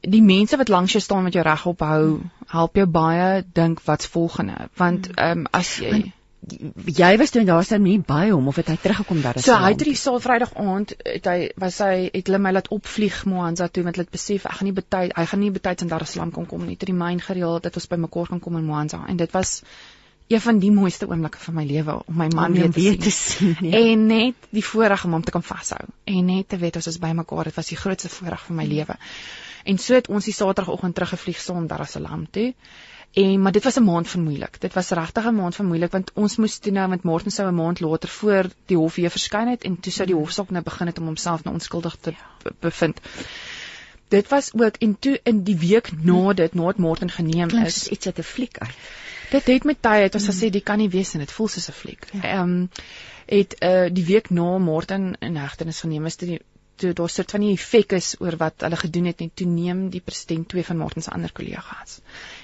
die 0.00 0.22
mense 0.22 0.56
wat 0.56 0.68
langs 0.68 0.92
jou 0.92 1.02
staan 1.02 1.24
met 1.24 1.34
jou 1.34 1.42
reg 1.44 1.66
ophou, 1.66 2.20
help 2.46 2.76
jou 2.76 2.86
baie 2.86 3.42
dink 3.52 3.82
wat's 3.84 4.06
volgende, 4.06 4.68
want 4.76 5.10
ehm 5.16 5.38
um, 5.38 5.46
as 5.50 5.76
jy 5.82 5.90
want, 5.90 6.17
jy 6.40 7.16
was 7.18 7.30
toe 7.34 7.42
daar 7.44 7.64
staan 7.64 7.82
nie 7.82 7.98
by 7.98 8.28
hom 8.30 8.48
of 8.48 8.56
het 8.60 8.70
hy 8.70 8.76
teruggekom 8.80 9.20
daar? 9.22 9.40
So 9.42 9.56
hy 9.58 9.72
het 9.74 9.82
die 9.84 9.96
saal 9.98 10.20
Vrydag 10.22 10.54
aand 10.54 10.94
het 11.02 11.26
hy 11.26 11.50
was 11.58 11.80
hy 11.84 12.08
het 12.12 12.30
hulle 12.30 12.40
my 12.42 12.52
laat 12.54 12.70
opvlieg 12.74 13.24
Mohanza 13.28 13.68
toe 13.68 13.84
met 13.86 13.98
dit 13.98 14.10
besef 14.10 14.46
ek 14.46 14.58
gaan 14.60 14.70
nie 14.70 14.76
betyd 14.76 15.14
hy 15.16 15.26
gaan 15.32 15.42
nie 15.42 15.52
betyd 15.54 15.84
in 15.84 15.92
Dar 15.92 16.06
es 16.06 16.14
Salaam 16.14 16.32
kom 16.32 16.46
kom 16.46 16.64
nie. 16.66 16.76
Tot 16.76 16.90
die 16.90 16.96
myn 16.96 17.20
gereël 17.20 17.58
dat 17.64 17.76
ons 17.76 17.88
by 17.90 17.98
mekaar 18.00 18.30
kan 18.32 18.42
kom 18.44 18.58
in 18.60 18.66
Mohanza 18.68 19.02
en 19.08 19.18
dit 19.20 19.34
was 19.34 19.62
een 20.28 20.40
van 20.44 20.58
die 20.60 20.70
mooiste 20.72 21.08
oomblikke 21.08 21.40
van 21.40 21.56
my 21.56 21.64
lewe 21.64 21.98
om 22.04 22.16
my 22.20 22.28
man 22.34 22.52
weer 22.52 22.70
te, 22.70 22.80
weer 22.80 22.98
te 23.00 23.10
sien, 23.10 23.54
sien 23.56 23.70
ja. 23.70 23.78
en 23.80 24.06
net 24.06 24.48
die 24.52 24.64
voorreg 24.64 25.04
om 25.08 25.16
hom 25.16 25.24
te 25.24 25.32
kan 25.34 25.42
vashou. 25.42 25.80
En 26.04 26.24
net 26.28 26.48
te 26.48 26.58
weet 26.60 26.76
ons 26.76 26.86
is 26.86 27.00
by 27.00 27.14
mekaar 27.16 27.48
dit 27.48 27.56
was 27.56 27.72
die 27.72 27.80
grootste 27.80 28.12
voorreg 28.12 28.44
van 28.46 28.60
my 28.60 28.68
lewe. 28.68 28.98
En 29.64 29.80
so 29.80 29.96
het 29.96 30.08
ons 30.08 30.28
die 30.28 30.36
Saterdagoggend 30.36 30.94
teruggevlieg 30.94 31.40
saam 31.40 31.66
Dar 31.66 31.82
es 31.84 31.96
Salaam 31.96 32.28
toe 32.30 32.52
En 33.12 33.42
maar 33.42 33.52
dit 33.52 33.64
was 33.64 33.76
'n 33.76 33.84
maand 33.84 34.08
van 34.08 34.22
moeilik. 34.22 34.60
Dit 34.60 34.74
was 34.74 34.88
regtig 34.88 35.24
'n 35.24 35.34
maand 35.34 35.54
van 35.56 35.66
moeilik 35.66 35.90
want 35.90 36.10
ons 36.14 36.36
moes 36.36 36.58
toe 36.58 36.72
nou 36.72 36.88
met 36.88 37.02
Morten 37.02 37.30
sou 37.30 37.48
'n 37.48 37.54
maand 37.54 37.80
later 37.80 38.08
voor 38.08 38.46
die 38.66 38.76
hof 38.76 38.94
weer 38.94 39.10
verskyn 39.10 39.48
het 39.48 39.62
en 39.62 39.80
toe 39.80 39.92
sou 39.92 40.06
die 40.06 40.16
hofsaak 40.16 40.50
nou 40.50 40.62
begin 40.64 40.86
het 40.86 40.98
om 40.98 41.04
homself 41.04 41.44
nou 41.44 41.54
onskuldig 41.54 41.96
te 42.00 42.10
ja. 42.10 42.50
bevind. 42.60 43.00
Dit 44.08 44.28
was 44.28 44.54
ook 44.54 44.76
en 44.76 44.98
toe 44.98 45.20
in 45.22 45.42
die 45.42 45.56
week 45.56 45.90
na 46.02 46.32
dit 46.32 46.54
nadat 46.54 46.76
Morten 46.76 47.10
geneem 47.10 47.48
Klink 47.48 47.66
is 47.66 47.88
iets 47.88 48.06
uit 48.06 48.18
'n 48.18 48.22
fliek 48.22 48.58
uit. 48.58 48.76
Dit 49.30 49.46
het 49.46 49.64
met 49.64 49.82
tyd 49.82 50.02
het 50.02 50.14
ons 50.14 50.26
mm. 50.26 50.30
gesê 50.30 50.50
dit 50.50 50.62
kan 50.62 50.78
nie 50.78 50.88
wees 50.88 51.12
en 51.12 51.18
dit 51.18 51.32
voel 51.32 51.48
soos 51.48 51.68
'n 51.68 51.72
fliek. 51.72 52.06
Ja. 52.12 52.20
Ehm 52.20 52.28
ja. 52.28 52.42
um, 52.42 52.70
het 53.26 53.56
uh 53.62 53.88
die 53.92 54.04
week 54.04 54.30
na 54.30 54.58
Morten 54.58 55.16
in 55.18 55.36
hegtenis 55.36 55.80
geneem 55.80 56.06
is 56.06 56.16
dit 56.16 56.40
toe 56.80 56.92
daar 57.00 57.12
sit 57.12 57.30
van 57.34 57.44
die 57.44 57.54
effek 57.54 57.96
is 57.98 58.14
oor 58.24 58.36
wat 58.40 58.66
hulle 58.66 58.78
gedoen 58.82 59.10
het 59.10 59.24
en 59.24 59.32
toe 59.34 59.46
neem 59.46 59.88
die 59.94 60.04
president 60.04 60.48
twee 60.48 60.64
van 60.64 60.78
Martin 60.82 61.02
se 61.02 61.14
ander 61.14 61.32
kollegas. 61.32 61.98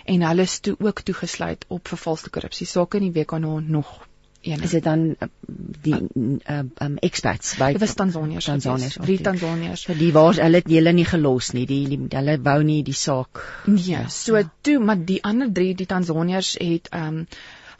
En 0.04 0.26
hulle 0.28 0.48
is 0.50 0.58
toe 0.58 0.74
ook 0.78 1.04
toegesluit 1.10 1.64
op 1.68 1.94
vervalste 1.94 2.34
korrupsie 2.34 2.66
sake 2.66 3.00
in 3.00 3.08
die 3.08 3.14
WKN 3.20 3.70
nog 3.78 3.94
een. 4.44 4.62
Is 4.62 4.70
dit 4.70 4.84
dan 4.84 5.04
uh, 5.08 5.28
die 5.80 6.00
uh, 6.14 6.58
um 6.82 6.96
expats 7.06 7.56
by 7.60 7.70
dit 7.72 7.80
was 7.84 7.94
Tanzaniërs 7.98 8.48
Tanzaniërs 8.50 8.98
drie 9.00 9.18
Tanzaniërs. 9.24 9.84
Vir 9.88 10.00
die 10.00 10.12
waar 10.16 10.38
hulle 10.40 10.60
het 10.60 10.70
hulle 10.70 10.92
nie 10.96 11.06
gelos 11.08 11.52
nie 11.56 11.64
die, 11.70 11.82
die 11.94 12.00
hulle 12.12 12.36
wou 12.44 12.58
nie 12.66 12.82
die 12.86 12.96
saak 12.98 13.42
nee 13.70 14.04
so 14.12 14.38
ja. 14.40 14.48
toe 14.66 14.78
maar 14.84 15.00
die 15.12 15.20
ander 15.24 15.52
drie 15.52 15.72
die 15.78 15.88
Tanzaniërs 15.90 16.56
het 16.60 16.92
um 16.92 17.24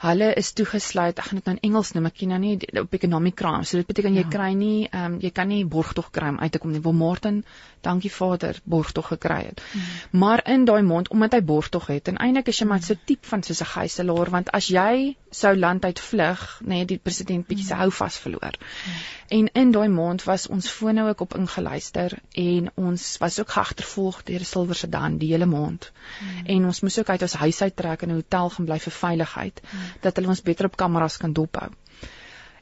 hulle 0.03 0.31
is 0.41 0.53
toegesluit. 0.53 1.19
Ek 1.19 1.29
gaan 1.29 1.41
dit 1.41 1.47
nou 1.49 1.57
in 1.57 1.62
Engels 1.71 1.93
noem. 1.95 2.09
Ek 2.11 2.19
ken 2.19 2.35
nou 2.35 2.41
nie 2.43 2.57
op 2.81 2.95
economic 2.99 3.37
crime. 3.41 3.65
So 3.65 3.81
dit 3.81 3.87
beteken 3.91 4.16
ja. 4.16 4.25
jy 4.25 4.33
kry 4.33 4.51
nie 4.59 4.89
ehm 4.91 5.15
um, 5.15 5.21
jy 5.23 5.31
kan 5.31 5.49
nie 5.49 5.65
borgtog 5.65 6.11
kry 6.11 6.33
om 6.35 6.41
uit 6.43 6.53
te 6.53 6.59
kom 6.62 6.75
nie. 6.75 6.83
Wil 6.85 6.97
Martin, 6.99 7.45
dankie 7.85 8.12
Vader, 8.12 8.61
borgtog 8.65 9.11
gekry 9.12 9.40
het. 9.47 9.62
Hmm. 9.73 10.20
Maar 10.20 10.44
in 10.51 10.65
daai 10.69 10.82
maand 10.82 11.11
omdat 11.15 11.32
hy 11.36 11.43
borgtog 11.43 11.86
het 11.93 12.09
en 12.12 12.20
eintlik 12.23 12.51
is 12.52 12.61
jy 12.61 12.69
maar 12.70 12.82
so 12.82 12.94
tipe 13.05 13.28
van 13.28 13.43
soos 13.43 13.61
'n 13.61 13.73
gijslaer 13.73 14.31
want 14.31 14.51
as 14.51 14.69
jy 14.73 15.16
sou 15.31 15.56
land 15.56 15.85
uit 15.85 16.01
vlug, 16.01 16.61
nê, 16.62 16.69
nee, 16.69 16.85
die 16.85 16.98
president 16.98 17.47
bietjie 17.47 17.66
se 17.66 17.74
hou 17.74 17.90
vas 17.90 18.19
verloor. 18.19 18.55
Hmm. 18.85 18.93
En 19.28 19.48
in 19.52 19.73
daai 19.73 19.89
maand 19.89 20.24
was 20.24 20.47
ons 20.47 20.69
fone 20.69 21.09
ook 21.09 21.20
op 21.20 21.35
ingeluister 21.35 22.19
en 22.32 22.70
ons 22.74 23.19
was 23.19 23.40
ook 23.40 23.51
geagtervolg 23.51 24.23
deur 24.23 24.39
die 24.39 24.47
Silwer 24.47 24.74
Sedan 24.74 25.19
die 25.19 25.32
hele 25.32 25.47
maand. 25.47 25.93
Hmm. 26.19 26.47
En 26.47 26.65
ons 26.65 26.81
moes 26.81 26.98
ook 26.98 27.09
uit 27.09 27.23
ons 27.23 27.35
huis 27.35 27.62
uit 27.62 27.77
trek 27.77 28.02
en 28.02 28.09
'n 28.09 28.15
hotel 28.15 28.51
gaan 28.51 28.65
bly 28.65 28.78
vir 28.78 28.93
veiligheid. 28.93 29.61
Hmm 29.65 29.94
dat 30.01 30.16
hulle 30.19 30.32
ons 30.35 30.43
beter 30.43 30.69
op 30.70 30.77
kameras 30.81 31.16
kan 31.20 31.32
dophou. 31.32 31.70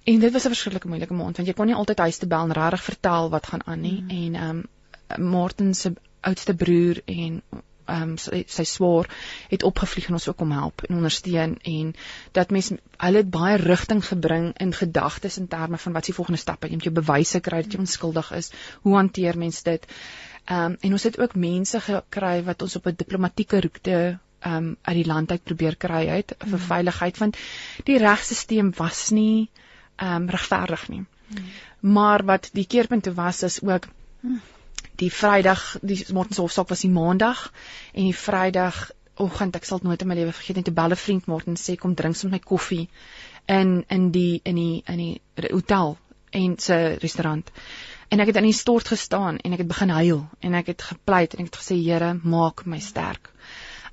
En 0.05 0.19
dit 0.19 0.32
was 0.32 0.44
'n 0.44 0.55
verskriklike 0.55 0.89
moeilike 0.89 1.15
maand 1.15 1.36
want 1.36 1.49
jy 1.49 1.55
kon 1.55 1.66
nie 1.66 1.74
altyd 1.74 1.99
huis 1.99 2.19
toe 2.19 2.28
bel 2.28 2.44
en 2.44 2.53
regtig 2.53 2.82
vertel 2.82 3.31
wat 3.31 3.47
gaan 3.47 3.66
aan 3.66 3.81
nie 3.81 4.01
mm. 4.03 4.11
en 4.11 4.35
ehm 4.35 4.57
um, 4.57 4.65
Martin 5.18 5.74
se 5.74 5.93
oudste 6.20 6.55
broer 6.55 7.02
en 7.05 7.43
ehm 7.84 8.02
um, 8.02 8.16
sy, 8.18 8.44
sy 8.47 8.64
swaar 8.68 9.09
het 9.51 9.64
opgevlieg 9.66 10.06
en 10.09 10.16
ons 10.18 10.28
ook 10.28 10.40
om 10.44 10.52
help 10.55 10.84
en 10.86 10.97
ondersteun 11.01 11.56
en 11.66 11.94
dat 12.39 12.52
mens 12.55 12.70
hulle 12.72 13.22
het 13.22 13.30
baie 13.34 13.56
rigting 13.59 14.05
gebring 14.06 14.52
in 14.62 14.72
gedagtes 14.72 15.39
in 15.39 15.48
terme 15.51 15.78
van 15.78 15.93
wat 15.93 16.05
se 16.05 16.14
volgende 16.14 16.40
stappe. 16.40 16.68
Jy 16.70 16.78
moet 16.78 16.89
jou 16.90 16.94
bewyse 16.94 17.40
kry 17.40 17.62
dat 17.64 17.74
jy 17.74 17.80
onskuldig 17.82 18.30
is. 18.39 18.52
Hoe 18.86 18.94
hanteer 18.97 19.39
mens 19.39 19.62
dit? 19.62 19.86
Ehm 20.44 20.72
um, 20.72 20.76
en 20.80 20.93
ons 20.93 21.09
het 21.09 21.18
ook 21.18 21.34
mense 21.34 21.80
gekry 21.80 22.36
wat 22.43 22.62
ons 22.62 22.76
op 22.76 22.86
'n 22.86 22.94
diplomatieke 22.97 23.60
roete 23.60 24.18
um 24.47 24.76
uit 24.82 24.97
die 24.97 25.06
land 25.06 25.30
uit 25.30 25.44
probeer 25.44 25.76
kry 25.76 26.09
uit 26.09 26.34
vir 26.39 26.59
mm. 26.59 26.66
veiligheid 26.66 27.18
want 27.18 27.36
die 27.86 27.98
regstelsel 28.02 28.72
was 28.78 29.10
nie 29.10 29.48
um 30.02 30.28
regverdig 30.30 30.89
nie. 30.89 31.05
Maar 31.80 32.24
wat 32.24 32.51
die 32.52 32.66
keerpunt 32.66 33.05
toe 33.05 33.14
was 33.14 33.43
is 33.43 33.62
ook 33.62 33.86
die 35.03 35.11
Vrydag, 35.11 35.62
die 35.83 35.99
Mortenshofsaak 36.15 36.70
was 36.70 36.85
die 36.85 36.93
Maandag 36.93 37.49
en 37.93 38.07
die 38.07 38.16
Vrydag 38.16 38.91
oggend, 39.23 39.57
ek 39.59 39.66
sal 39.69 39.83
dit 39.83 39.89
nooit 39.89 40.03
in 40.03 40.09
my 40.09 40.16
lewe 40.19 40.35
vergeet 40.35 40.59
nie, 40.59 40.66
toe 40.66 40.74
bel 40.77 40.95
'n 40.95 41.03
vriend 41.05 41.27
Morten 41.31 41.59
sê 41.61 41.77
kom 41.77 41.95
drink 41.95 42.16
saam 42.16 42.31
met 42.31 42.41
my 42.41 42.47
koffie 42.53 42.89
in 43.47 43.85
in 43.89 44.11
die 44.11 44.41
in 44.45 44.57
die 44.57 44.83
in 44.87 45.03
die 45.03 45.49
hotel 45.51 45.97
en 46.31 46.59
se 46.59 46.97
restaurant. 47.03 47.51
En 48.09 48.20
ek 48.20 48.27
het 48.27 48.37
in 48.37 48.49
die 48.49 48.57
stort 48.57 48.89
gestaan 48.89 49.39
en 49.39 49.53
ek 49.53 49.65
het 49.65 49.69
begin 49.69 49.91
huil 49.91 50.24
en 50.41 50.55
ek 50.55 50.66
het 50.66 50.83
gepleit 50.83 51.35
en 51.35 51.45
ek 51.45 51.53
het 51.53 51.61
gesê 51.61 51.77
Here, 51.83 52.15
maak 52.23 52.66
my 52.66 52.81
sterk 52.81 53.33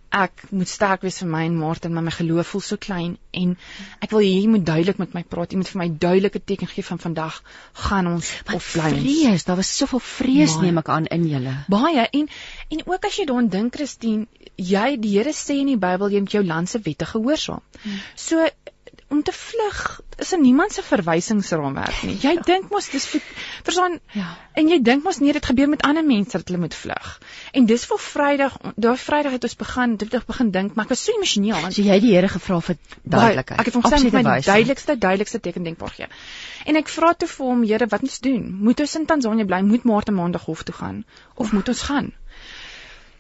ek 0.09 0.43
moet 0.49 0.67
sterk 0.67 1.03
wees 1.05 1.19
vir 1.21 1.29
my 1.29 1.43
en 1.45 1.57
Martin, 1.57 1.93
maar 1.93 2.03
my 2.03 2.11
geloof 2.11 2.47
voel 2.53 2.61
so 2.65 2.77
klein 2.81 3.17
en 3.31 3.55
ek 4.01 4.11
wil 4.15 4.23
jy 4.25 4.47
moet 4.49 4.65
duidelik 4.65 4.97
met 5.01 5.13
my 5.13 5.23
praat. 5.23 5.51
Jy 5.53 5.59
moet 5.61 5.69
vir 5.69 5.79
my 5.81 5.87
duidelike 6.05 6.41
teken 6.51 6.67
gee 6.71 6.83
van 6.83 6.99
vandag 6.99 7.41
gaan 7.85 8.07
ons 8.07 8.31
Wat 8.47 8.55
of 8.55 8.71
bly 8.73 8.89
ons. 8.93 9.03
vrees, 9.03 9.45
daar 9.45 9.59
was 9.61 9.75
soveel 9.77 9.99
vrees 9.99 10.55
Baie. 10.55 10.65
neem 10.65 10.81
ek 10.81 10.89
aan 10.89 11.05
in 11.05 11.27
julle. 11.29 11.53
Baie 11.69 12.07
en 12.07 12.27
en 12.69 12.83
ook 12.85 13.05
as 13.05 13.19
jy 13.19 13.25
daaraan 13.29 13.51
dink 13.53 13.75
Christine, 13.75 14.27
jy 14.57 14.97
die 14.97 15.17
Here 15.17 15.33
sê 15.33 15.59
in 15.61 15.73
die 15.73 15.77
Bybel 15.77 16.09
jy 16.11 16.19
moet 16.25 16.37
jou 16.39 16.43
land 16.45 16.69
se 16.69 16.81
wette 16.85 17.05
gehoorsaam. 17.05 17.61
So 18.15 18.47
om 19.09 19.23
te 19.25 19.31
vlug 19.33 20.01
is 20.21 20.33
in 20.35 20.41
niemand 20.41 20.73
se 20.75 20.81
verwysingsraamwerk 20.85 22.01
nie. 22.05 22.17
Jy 22.21 22.35
dink 22.45 22.69
mos 22.69 22.89
dis 22.93 23.05
vir- 23.07 23.23
verstaan 23.63 23.99
Ja. 24.13 24.37
en 24.53 24.67
jy 24.69 24.77
dink 24.83 25.03
mos 25.03 25.19
nee 25.19 25.33
dit 25.33 25.45
gebeur 25.45 25.69
met 25.69 25.81
ander 25.81 26.05
mense 26.05 26.37
dat 26.37 26.47
hulle 26.47 26.59
moet 26.59 26.75
vlug. 26.75 27.19
En 27.53 27.65
dis 27.65 27.85
vir 27.85 27.97
Vrydag, 27.99 28.57
daai 28.75 28.97
Vrydag 28.97 29.31
het 29.31 29.43
ons 29.43 29.55
begin 29.55 29.95
dit 29.95 30.11
het 30.11 30.25
begin 30.25 30.51
dink, 30.51 30.75
maar 30.75 30.85
ek 30.85 30.89
was 30.89 31.03
so 31.03 31.11
emosioneel 31.15 31.61
want 31.61 31.73
So 31.73 31.81
jy 31.81 31.93
het 31.97 32.01
die 32.01 32.13
Here 32.15 32.27
gevra 32.27 32.59
vir 32.61 32.77
duidelikheid. 33.03 33.59
Ek 33.59 33.65
het 33.65 33.73
hom 33.73 33.83
gesê 33.83 34.03
met 34.11 34.23
my 34.23 34.39
duidelikste 34.41 34.97
duidelikste 34.97 35.39
teken 35.39 35.63
denkbaar 35.63 35.89
gee. 35.89 36.07
En 36.65 36.75
ek 36.75 36.87
vra 36.89 37.13
toe 37.13 37.27
vir 37.27 37.45
hom, 37.45 37.63
Here, 37.63 37.87
wat 37.87 38.01
moet 38.01 38.09
ons 38.09 38.19
doen? 38.19 38.57
Moet 38.61 38.79
ons 38.79 38.95
in 38.95 39.05
Tansanië 39.05 39.45
bly? 39.45 39.61
Moet 39.61 39.83
Maarten 39.83 40.13
maandag 40.13 40.45
hof 40.45 40.63
toe 40.63 40.75
gaan 40.75 41.05
of 41.35 41.51
moet 41.51 41.67
ons 41.67 41.81
gaan? 41.81 42.11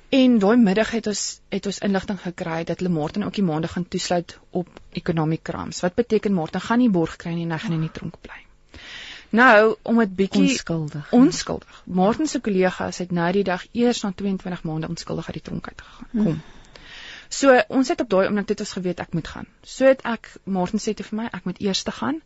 En 0.09 0.39
daai 0.41 0.57
middag 0.57 0.91
het 0.91 1.07
ons 1.07 1.23
het 1.53 1.65
ons 1.69 1.79
inligting 1.85 2.19
gekry 2.21 2.63
dat 2.65 2.79
hulle 2.81 2.93
Maarten 2.93 3.23
ook 3.23 3.35
die 3.37 3.43
maandag 3.45 3.71
gaan 3.71 3.87
toesluit 3.87 4.39
op 4.49 4.69
economic 4.91 5.43
crimes. 5.43 5.81
Wat 5.85 5.95
beteken 5.95 6.33
Maarten 6.33 6.61
gaan 6.61 6.81
nie 6.81 6.89
borg 6.89 7.15
kry 7.15 7.33
nie 7.33 7.45
en 7.45 7.51
hy 7.51 7.57
gaan 7.57 7.77
in 7.77 7.85
die 7.85 7.91
tronk 7.93 8.21
bly. 8.21 8.39
Nou, 9.29 9.75
om 9.81 9.99
dit 10.01 10.15
bietjie 10.15 10.41
Onskuldig. 10.41 11.11
Onskuldig. 11.13 11.81
Martin 11.85 12.27
se 12.27 12.39
kollegas 12.41 12.97
het 12.97 13.11
nou 13.11 13.31
die 13.31 13.43
dag 13.43 13.65
eers 13.71 14.01
na 14.01 14.11
22 14.15 14.63
maande 14.63 14.89
onskuldig 14.89 15.27
uit 15.27 15.37
die 15.37 15.43
tronk 15.51 15.67
uit 15.67 15.81
gegaan. 15.81 16.23
Kom. 16.23 16.41
So 17.29 17.53
ons 17.67 17.91
het 17.93 18.01
op 18.01 18.09
daai 18.09 18.25
oomblik 18.25 18.47
dit 18.49 18.59
ons 18.59 18.71
geweet 18.73 18.99
ek 18.99 19.13
moet 19.13 19.27
gaan. 19.27 19.45
So 19.61 19.85
het 19.85 20.01
ek 20.01 20.31
Martin 20.43 20.81
sê 20.81 20.95
toe 20.97 21.05
vir 21.05 21.21
my 21.21 21.27
ek 21.29 21.45
moet 21.45 21.61
eers 21.61 21.83
te 21.85 21.93
gaan 21.93 22.21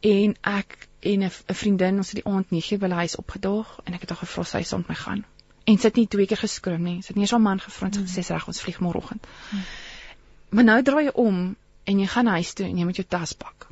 en 0.00 0.36
ek 0.42 0.76
en 1.00 1.24
'n 1.26 1.30
vriendin 1.62 1.98
ons 1.98 2.12
het 2.14 2.22
die 2.22 2.30
aand 2.32 2.50
9 2.50 2.78
by 2.78 2.92
die 2.94 3.02
huis 3.02 3.16
opgedaag 3.16 3.80
en 3.84 3.94
ek 3.94 4.06
het 4.06 4.14
haar 4.14 4.22
gevra 4.22 4.44
sy 4.44 4.62
sal 4.62 4.78
met 4.78 4.88
my 4.88 4.94
gaan. 4.94 5.24
En 5.66 5.78
het 5.82 5.96
nie 5.98 6.06
twee 6.06 6.26
keer 6.30 6.38
geskroom 6.38 6.82
nie. 6.86 6.98
Het 7.02 7.16
nie 7.16 7.24
eens 7.26 7.34
haar 7.34 7.42
man 7.42 7.60
gevra 7.60 7.88
en 7.88 7.92
sy 7.92 8.00
het 8.00 8.10
gesê 8.10 8.22
"Dis 8.22 8.28
reg 8.34 8.46
ons 8.46 8.60
vlieg 8.62 8.78
môreoggend. 8.80 9.26
Maar 10.54 10.64
nou 10.64 10.82
draai 10.82 11.04
jy 11.08 11.14
om 11.14 11.56
en 11.84 11.98
jy 11.98 12.06
gaan 12.06 12.26
huis 12.26 12.52
toe 12.52 12.66
en 12.66 12.78
jy 12.78 12.84
moet 12.84 12.96
jou 12.96 13.06
tas 13.08 13.32
pak. 13.32 13.66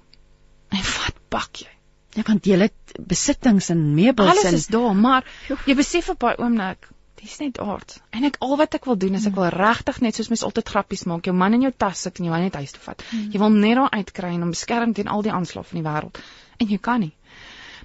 En 0.75 0.83
wat 0.83 1.21
pak 1.29 1.63
jy? 1.65 1.71
Ja, 2.15 2.23
want 2.27 2.47
jy 2.47 2.59
het 2.63 2.99
besittings 2.99 3.71
en 3.75 3.95
meubels 3.95 4.31
Alles 4.31 4.45
en 4.51 4.59
is 4.59 4.67
daar, 4.71 4.95
maar 4.95 5.27
jy 5.67 5.75
besef 5.75 6.13
op 6.13 6.21
daai 6.23 6.37
oomblik, 6.39 6.87
dis 7.19 7.39
net 7.43 7.59
aard. 7.63 7.97
En 8.15 8.27
ek 8.29 8.39
al 8.45 8.55
wat 8.61 8.77
ek 8.79 8.87
wil 8.87 8.99
doen 9.01 9.19
is 9.19 9.27
ek 9.27 9.35
wil 9.35 9.49
regtig 9.55 9.99
net 10.05 10.15
soos 10.15 10.31
mens 10.31 10.45
altyd 10.47 10.71
grappies 10.77 11.05
maak, 11.11 11.27
jou 11.27 11.35
man 11.35 11.57
in 11.59 11.67
jou 11.67 11.73
tas 11.85 12.07
sit 12.07 12.21
en 12.21 12.29
jy 12.29 12.35
wil 12.35 12.47
net 12.47 12.59
huis 12.61 12.75
toe 12.77 12.85
vat. 12.85 13.03
Jy 13.35 13.43
wil 13.43 13.51
net 13.57 13.81
daar 13.81 13.99
uitkry 13.99 14.31
en 14.37 14.47
hom 14.47 14.55
beskerm 14.55 14.95
teen 14.95 15.11
al 15.11 15.27
die 15.27 15.35
aanslae 15.35 15.67
van 15.71 15.81
die 15.81 15.87
wêreld. 15.89 16.23
En 16.63 16.71
jy 16.71 16.79
kan 16.79 17.03
nie. 17.03 17.13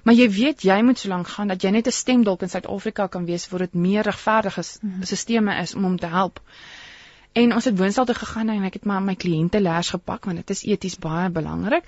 Maar 0.02 0.14
jy 0.14 0.28
weet 0.32 0.62
jy 0.64 0.80
moet 0.82 0.98
so 0.98 1.08
lank 1.08 1.28
gaan 1.28 1.48
dat 1.52 1.62
jy 1.62 1.70
net 1.70 1.86
'n 1.86 1.92
stem 1.92 2.24
dalk 2.24 2.42
in 2.42 2.48
Suid-Afrika 2.48 3.06
kan 3.06 3.24
wees 3.24 3.46
vir 3.46 3.58
dit 3.58 3.74
meer 3.74 4.02
regverdige 4.02 4.62
mm. 4.82 5.02
sisteme 5.02 5.56
is 5.62 5.74
om 5.74 5.84
hom 5.84 5.98
te 5.98 6.06
help. 6.06 6.40
En 7.32 7.54
ons 7.54 7.64
het 7.64 7.78
woonstel 7.78 8.04
toe 8.04 8.14
gegaan 8.14 8.48
en 8.48 8.64
ek 8.64 8.80
het 8.80 8.84
maar 8.84 9.02
my 9.02 9.14
kliënte 9.14 9.60
lers 9.60 9.90
gepak 9.90 10.24
want 10.24 10.36
dit 10.36 10.50
is 10.50 10.64
eties 10.64 10.98
baie 10.98 11.28
belangrik. 11.30 11.84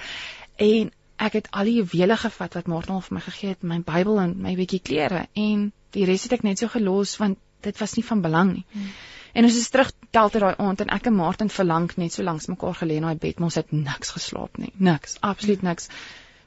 En 0.57 0.91
ek 1.17 1.33
het 1.33 1.49
al 1.51 1.65
die 1.65 1.79
juwele 1.83 2.17
gevat 2.17 2.55
wat 2.55 2.67
Martin 2.67 3.01
vir 3.03 3.15
my 3.15 3.21
gegee 3.21 3.49
het, 3.55 3.63
my 3.63 3.81
Bybel 3.87 4.21
en 4.21 4.37
my 4.43 4.55
bietjie 4.59 4.81
klere 4.81 5.27
en 5.33 5.73
die 5.91 6.05
res 6.05 6.23
het 6.23 6.33
ek 6.33 6.45
net 6.47 6.59
so 6.59 6.69
gelos 6.69 7.17
want 7.19 7.39
dit 7.63 7.79
was 7.79 7.97
nie 7.97 8.05
van 8.05 8.23
belang 8.23 8.53
nie. 8.53 8.65
Hmm. 8.73 8.93
En 9.33 9.45
ons 9.49 9.57
is 9.57 9.71
terug 9.71 9.93
tel 10.11 10.31
tot 10.31 10.43
daai 10.45 10.55
aand 10.59 10.81
en 10.85 10.91
ek 10.93 11.07
en 11.09 11.15
Martin 11.17 11.49
verlang 11.49 11.89
net 11.97 12.13
so 12.13 12.23
langs 12.23 12.49
mekaar 12.53 12.75
gelê 12.83 12.99
in 13.01 13.07
daai 13.07 13.17
bed, 13.17 13.39
maar 13.39 13.49
ons 13.49 13.61
het 13.61 13.73
niks 13.73 14.13
geslaap 14.17 14.59
nie. 14.61 14.73
Niks, 14.77 15.17
absoluut 15.21 15.63
niks. 15.63 15.89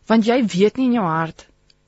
Want 0.05 0.25
jy 0.25 0.43
weet 0.45 0.77
nie 0.77 0.91
in 0.91 0.99
jou 0.99 1.05
hart 1.07 1.47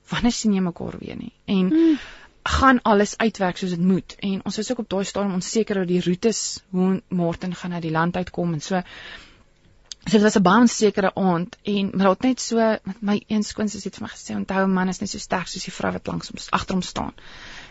wanneer 0.10 0.32
sien 0.32 0.54
jy 0.54 0.62
mekaar 0.62 0.98
weer 1.00 1.16
nie. 1.16 1.34
En 1.46 1.70
hmm. 1.70 2.00
gaan 2.44 2.82
alles 2.82 3.18
uitwerk 3.18 3.58
soos 3.58 3.76
dit 3.76 3.84
moet. 3.84 4.16
En 4.20 4.42
ons 4.46 4.58
is 4.58 4.72
ook 4.72 4.84
op 4.86 4.90
daai 4.90 5.06
stadium 5.06 5.34
onseker 5.34 5.78
oor 5.78 5.90
die 5.90 6.04
roetes 6.04 6.64
hoe 6.70 7.02
Martin 7.08 7.56
gaan 7.56 7.74
uit 7.74 7.82
die 7.82 7.92
land 7.92 8.16
uitkom 8.16 8.54
en 8.54 8.62
so 8.62 8.84
So 10.08 10.14
dit 10.14 10.22
was 10.22 10.38
'n 10.38 10.42
baie 10.42 10.62
onsekere 10.62 11.12
aand 11.16 11.58
en 11.64 11.90
maar 11.94 12.08
dit 12.08 12.22
net 12.22 12.42
so 12.42 12.56
met 12.84 13.02
my 13.02 13.24
een 13.28 13.44
skoonsis 13.44 13.84
het 13.84 13.96
vir 13.96 14.04
my 14.08 14.12
gesê 14.14 14.36
onthou 14.36 14.68
man 14.68 14.88
is 14.88 15.00
net 15.00 15.10
so 15.10 15.18
sterk 15.18 15.48
soos 15.48 15.64
die 15.64 15.74
vrou 15.74 15.92
wat 15.92 16.08
langs 16.08 16.28
hom 16.28 16.38
agter 16.50 16.74
hom 16.76 16.82
staan. 16.82 17.14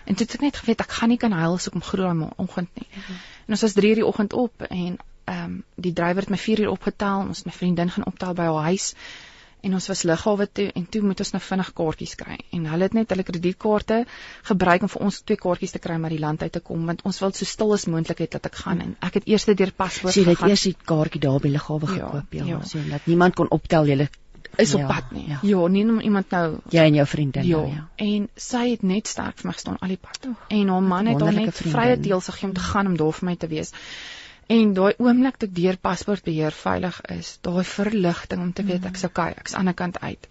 En 0.04 0.14
toe 0.14 0.26
het 0.26 0.34
ek 0.34 0.40
net 0.40 0.56
geweet 0.56 0.80
ek 0.80 0.90
gaan 0.90 1.08
nie 1.08 1.16
kan 1.16 1.32
huil 1.32 1.54
as 1.54 1.66
ek 1.66 1.72
hom 1.72 1.82
groet 1.82 2.04
daai 2.04 2.32
oggend 2.36 2.68
nie. 2.74 2.88
Mm 2.90 3.02
-hmm. 3.06 3.16
En 3.46 3.56
ons 3.56 3.60
was 3.60 3.72
3:00 3.72 3.94
die 3.94 4.06
oggend 4.06 4.32
op 4.32 4.62
en 4.62 4.98
ehm 5.24 5.44
um, 5.44 5.64
die 5.74 5.92
drywer 5.92 6.22
het 6.22 6.28
my 6.28 6.38
4:00 6.38 6.68
opgetel, 6.68 7.18
ons 7.18 7.36
het 7.38 7.46
my 7.46 7.52
vriendin 7.52 7.90
gaan 7.90 8.06
optel 8.06 8.34
by 8.34 8.42
haar 8.42 8.62
huis 8.62 8.94
en 9.62 9.74
ons 9.74 9.86
was 9.88 10.02
lughawe 10.02 10.46
toe 10.52 10.66
en 10.74 10.86
toe 10.90 11.02
moet 11.02 11.20
ons 11.24 11.32
nou 11.32 11.42
vinnig 11.42 11.70
kaartjies 11.80 12.14
kry 12.20 12.36
en 12.52 12.66
hulle 12.72 12.82
het 12.88 12.94
net 12.94 13.10
hulle 13.14 13.22
kredietkaarte 13.22 14.02
gebruik 14.50 14.82
om 14.82 14.88
vir 14.88 15.02
ons 15.08 15.22
twee 15.22 15.36
kaartjies 15.36 15.72
te 15.76 15.78
kry 15.78 15.96
om 15.96 16.04
uit 16.04 16.12
die 16.16 16.22
land 16.26 16.42
uit 16.42 16.52
te 16.52 16.60
kom 16.60 16.86
want 16.86 17.02
ons 17.08 17.20
wil 17.24 17.32
so 17.32 17.44
stil 17.44 17.72
as 17.78 17.86
moontlik 17.86 18.20
hê 18.24 18.28
dat 18.36 18.46
ek 18.46 18.60
gaan 18.66 18.80
en 18.80 18.94
ek 19.00 19.20
het 19.20 19.26
eers 19.28 19.44
deur 19.48 19.72
paspoort 19.76 20.14
so 20.14 20.20
jy 20.20 20.26
het 20.28 20.38
gegaan. 20.38 20.50
eers 20.54 20.62
die 20.68 20.76
kaartjie 20.92 21.20
daar 21.20 21.40
by 21.40 21.48
lughawe 21.56 21.86
Ja, 21.86 21.94
gekoop 21.96 22.38
ja, 22.40 22.44
ja. 22.52 22.62
so 22.62 22.78
dat 22.90 23.06
niemand 23.06 23.34
kon 23.34 23.50
optel 23.50 23.86
jy 23.86 24.08
is 24.56 24.74
op 24.74 24.80
Ja, 24.80 24.86
pad 24.86 25.10
nie. 25.12 25.28
ja. 25.28 25.38
Ja, 25.42 25.66
nie 25.68 25.84
iemand 26.02 26.30
nou 26.30 26.60
jy 26.72 26.84
en 26.88 26.94
jou 26.94 27.06
vriendin 27.06 27.44
ja. 27.46 27.56
nou, 27.56 27.72
ja. 27.74 27.88
En 27.96 28.28
sy 28.36 28.70
het 28.70 28.82
net 28.82 29.06
sterk 29.10 29.36
vir 29.40 29.50
my 29.50 29.52
gestaan 29.52 29.76
al 29.80 29.88
die 29.92 29.98
pad. 30.00 30.28
En 30.48 30.68
haar 30.68 30.82
man 30.82 31.06
het 31.06 31.20
haar 31.20 31.32
net 31.36 31.54
vrye 31.60 31.98
deel 32.00 32.20
gegee 32.20 32.48
om 32.48 32.54
te 32.54 32.60
gaan 32.60 32.86
om 32.86 32.96
daar 32.96 33.12
vir 33.12 33.26
my 33.28 33.36
te 33.36 33.46
wees. 33.52 33.72
En 34.46 34.74
daai 34.74 34.94
oomblik 35.02 35.38
dat 35.40 35.48
ek 35.48 35.56
deur 35.56 35.76
paspoortbeheer 35.82 36.54
veilig 36.54 37.00
is, 37.10 37.38
daai 37.42 37.64
verligting 37.66 38.42
om 38.42 38.52
te 38.52 38.64
weet 38.66 38.84
ek's 38.86 39.02
okay, 39.08 39.32
ek's 39.34 39.54
aan 39.54 39.66
die 39.66 39.74
ander 39.74 39.78
kant 39.80 40.00
uit. 40.00 40.28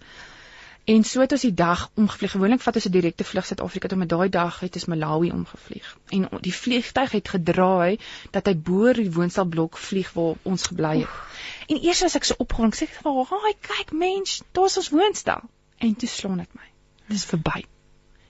En 0.86 1.02
so 1.04 1.20
het 1.20 1.32
ons 1.34 1.42
die 1.42 1.54
dag 1.58 1.80
omgevlieg. 1.98 2.30
Gewoonlik 2.36 2.62
vat 2.62 2.76
ons 2.78 2.86
'n 2.86 2.94
direkte 2.94 3.24
vlug 3.24 3.46
Suid-Afrika 3.46 3.88
toe, 3.88 3.98
maar 3.98 4.10
daai 4.12 4.28
dag 4.28 4.60
het 4.60 4.74
ons 4.78 4.84
Malawi 4.92 5.30
omgevlieg. 5.34 5.88
En 6.14 6.28
die 6.40 6.54
vliegtyg 6.54 7.10
het 7.10 7.28
gedraai 7.28 7.98
dat 8.30 8.46
hy 8.46 8.54
bo 8.68 8.92
die 8.92 9.10
woonstelblok 9.12 9.76
vlieg 9.76 10.12
waar 10.12 10.38
ons 10.42 10.66
gebly 10.70 11.00
het. 11.00 11.16
En 11.66 11.82
eers 11.82 12.02
as 12.02 12.14
ek 12.14 12.24
so 12.24 12.38
opgewonde, 12.38 12.76
ek 12.76 12.82
sê 12.82 12.92
vir 12.92 13.12
haar, 13.12 13.26
"Haai, 13.30 13.54
kyk 13.60 13.92
mens, 13.92 14.42
daar's 14.52 14.76
ons 14.76 14.88
woonstel." 14.88 15.42
En 15.78 15.94
toe 15.94 16.08
slaan 16.08 16.38
dit 16.38 16.54
my. 16.54 16.70
Dis 17.08 17.24
verby. 17.24 17.64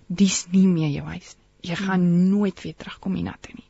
Dis 0.06 0.46
nie 0.50 0.66
meer 0.66 0.88
jou 0.88 1.06
huis 1.06 1.34
nie. 1.36 1.70
Jy 1.70 1.76
gaan 1.76 2.30
nooit 2.30 2.62
weer 2.62 2.74
terugkom 2.76 3.14
hiernatoe 3.14 3.54
nie. 3.54 3.68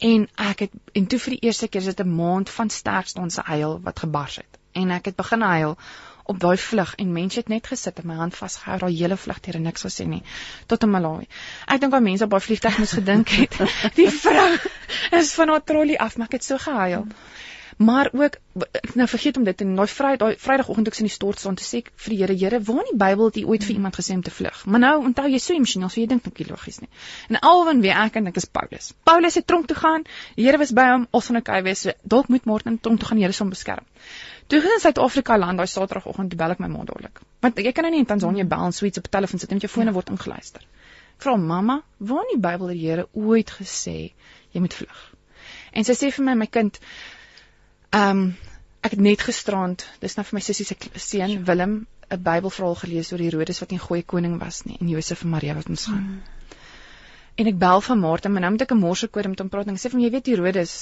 En 0.00 0.28
ek 0.34 0.64
het 0.64 0.76
en 0.96 1.06
toe 1.06 1.18
vir 1.24 1.36
die 1.36 1.46
eerste 1.48 1.68
keer 1.68 1.82
is 1.84 1.90
dit 1.92 2.00
'n 2.06 2.14
maand 2.16 2.50
van 2.50 2.70
sterk 2.70 3.06
staan 3.06 3.30
se 3.30 3.42
huil 3.44 3.80
wat 3.82 3.98
gebars 3.98 4.36
het. 4.36 4.58
En 4.72 4.90
ek 4.90 5.04
het 5.04 5.16
begin 5.16 5.40
huil 5.40 5.76
op 6.24 6.38
daai 6.40 6.56
vlug 6.56 6.94
en 6.94 7.12
mense 7.12 7.38
het 7.38 7.48
net 7.48 7.66
gesit 7.66 7.98
en 7.98 8.06
my 8.06 8.14
hand 8.14 8.36
vasgehou 8.38 8.78
daai 8.78 8.96
hele 8.96 9.16
vlug 9.16 9.40
en 9.40 9.62
niks 9.62 9.84
gesê 9.86 10.06
nie 10.06 10.22
tot 10.66 10.82
in 10.82 10.90
Malawi. 10.90 11.26
Ek 11.66 11.80
dink 11.80 11.92
daai 11.92 12.04
mense 12.06 12.24
op 12.24 12.30
daai 12.30 12.44
vliegtuig 12.46 12.78
moes 12.78 12.92
gedink 12.98 13.28
het 13.28 13.58
die 13.98 14.10
vrou 14.10 14.58
is 15.20 15.34
van 15.34 15.48
haar 15.48 15.64
trolly 15.64 15.96
af, 15.96 16.16
maar 16.16 16.30
ek 16.30 16.38
het 16.38 16.44
so 16.44 16.58
gehuil. 16.58 17.06
Maar 17.80 18.10
ook 18.12 18.34
ek 18.76 18.94
nou 18.94 19.06
vergeet 19.08 19.36
om 19.40 19.44
dit 19.44 19.62
en 19.64 19.70
daai 19.78 19.88
Vrydag 19.88 20.34
Vrydagoggend 20.42 20.88
ek 20.90 20.98
in 21.00 21.06
die 21.08 21.12
stort 21.14 21.40
staan 21.40 21.56
te 21.56 21.64
sê 21.64 21.78
vir 21.80 22.12
die 22.12 22.18
Here, 22.20 22.34
Here, 22.36 22.58
waar 22.66 22.82
in 22.82 22.90
die 22.90 22.98
Bybel 23.00 23.30
het 23.30 23.38
jy 23.40 23.44
ooit 23.48 23.62
vir 23.64 23.78
iemand 23.78 23.96
gesê 23.96 24.16
om 24.18 24.24
te 24.26 24.32
vlug? 24.36 24.58
Maar 24.66 24.82
nou 24.82 24.90
onthou 25.08 25.24
jy 25.32 25.38
so 25.40 25.54
emosioneel, 25.56 25.88
so 25.88 26.00
jy 26.02 26.10
dink 26.10 26.26
ook 26.28 26.42
nie 26.42 26.46
logies 26.50 26.80
nie. 26.82 26.90
En 27.30 27.38
alwen 27.50 27.80
wie 27.80 27.94
ek 27.96 28.18
en 28.20 28.28
ek 28.28 28.36
is 28.36 28.44
Paulus. 28.44 28.90
Paulus 29.08 29.38
het 29.40 29.46
tronk 29.48 29.70
toe 29.70 29.78
gaan, 29.78 30.04
die 30.36 30.44
Here 30.44 30.60
was 30.60 30.74
by 30.76 30.90
hom, 30.90 31.06
ons 31.16 31.30
van 31.30 31.40
okay 31.40 31.62
wees. 31.64 31.86
So, 31.86 31.94
dalk 32.04 32.28
moet 32.28 32.44
Martin 32.50 32.76
tronk 32.76 33.00
toe 33.00 33.08
gaan, 33.08 33.20
die 33.22 33.24
Here 33.24 33.36
sal 33.38 33.46
hom 33.46 33.54
beskerm. 33.54 33.86
Toe 34.52 34.58
ek 34.60 34.66
in 34.74 34.82
Suid-Afrika 34.82 35.38
land 35.40 35.62
daai 35.62 35.72
Saterdagoggend, 35.72 36.36
bel 36.36 36.52
ek 36.52 36.60
my 36.60 36.68
ma 36.68 36.84
dadelik. 36.84 37.22
Want 37.40 37.62
jy 37.64 37.72
kan 37.72 37.88
nou 37.88 37.94
nie 37.94 38.02
in 38.04 38.10
Tansanië 38.10 38.44
bel 38.50 38.66
en 38.66 38.76
suits 38.76 39.00
op 39.00 39.08
'n 39.08 39.14
telefoon 39.16 39.40
sit 39.40 39.54
en 39.54 39.56
met 39.56 39.64
jou 39.64 39.72
fone 39.72 39.96
word 39.96 40.12
ingeluister. 40.12 40.66
Ek 41.16 41.24
vra 41.24 41.36
mamma, 41.36 41.80
waar 41.96 42.28
in 42.28 42.34
die 42.34 42.42
Bybel 42.44 42.74
het 42.74 42.76
die 42.76 42.88
Here 42.90 43.08
ooit 43.14 43.50
gesê 43.56 44.12
jy 44.52 44.60
moet 44.60 44.74
vlug? 44.74 45.00
En 45.72 45.84
sy 45.84 45.96
sê 45.96 46.12
vir 46.12 46.24
my 46.24 46.34
my 46.34 46.46
kind, 46.46 46.80
ehm 47.90 48.10
um, 48.18 48.36
ek 48.80 48.94
het 48.96 49.00
net 49.04 49.20
gisterand, 49.20 49.82
dis 50.00 50.14
nou 50.16 50.24
vir 50.24 50.36
my 50.38 50.40
sussie 50.40 50.64
se 50.64 50.76
seun 50.96 51.44
Willem 51.44 51.86
'n 52.10 52.22
Bybelverhaal 52.26 52.74
gelees 52.82 53.12
oor 53.12 53.18
Herodes 53.22 53.60
wat 53.60 53.70
nie 53.70 53.78
goeie 53.78 54.02
koning 54.02 54.38
was 54.38 54.64
nie 54.64 54.76
en 54.80 54.88
Josef 54.88 55.22
en 55.22 55.30
Maria 55.30 55.54
wat 55.54 55.68
moes 55.68 55.84
gaan. 55.84 56.02
Mm. 56.02 56.20
En 57.40 57.46
ek 57.46 57.58
bel 57.58 57.80
van 57.80 57.98
Martin, 57.98 58.32
maar 58.32 58.42
nou 58.44 58.50
moet 58.52 58.62
ek 58.62 58.72
'n 58.72 58.80
morsekode 58.80 59.28
met 59.28 59.38
hom 59.38 59.48
praat 59.48 59.66
en 59.66 59.74
ek 59.74 59.80
sê 59.80 59.90
van 59.90 60.00
jy 60.00 60.10
weet 60.10 60.26
Herodes, 60.26 60.72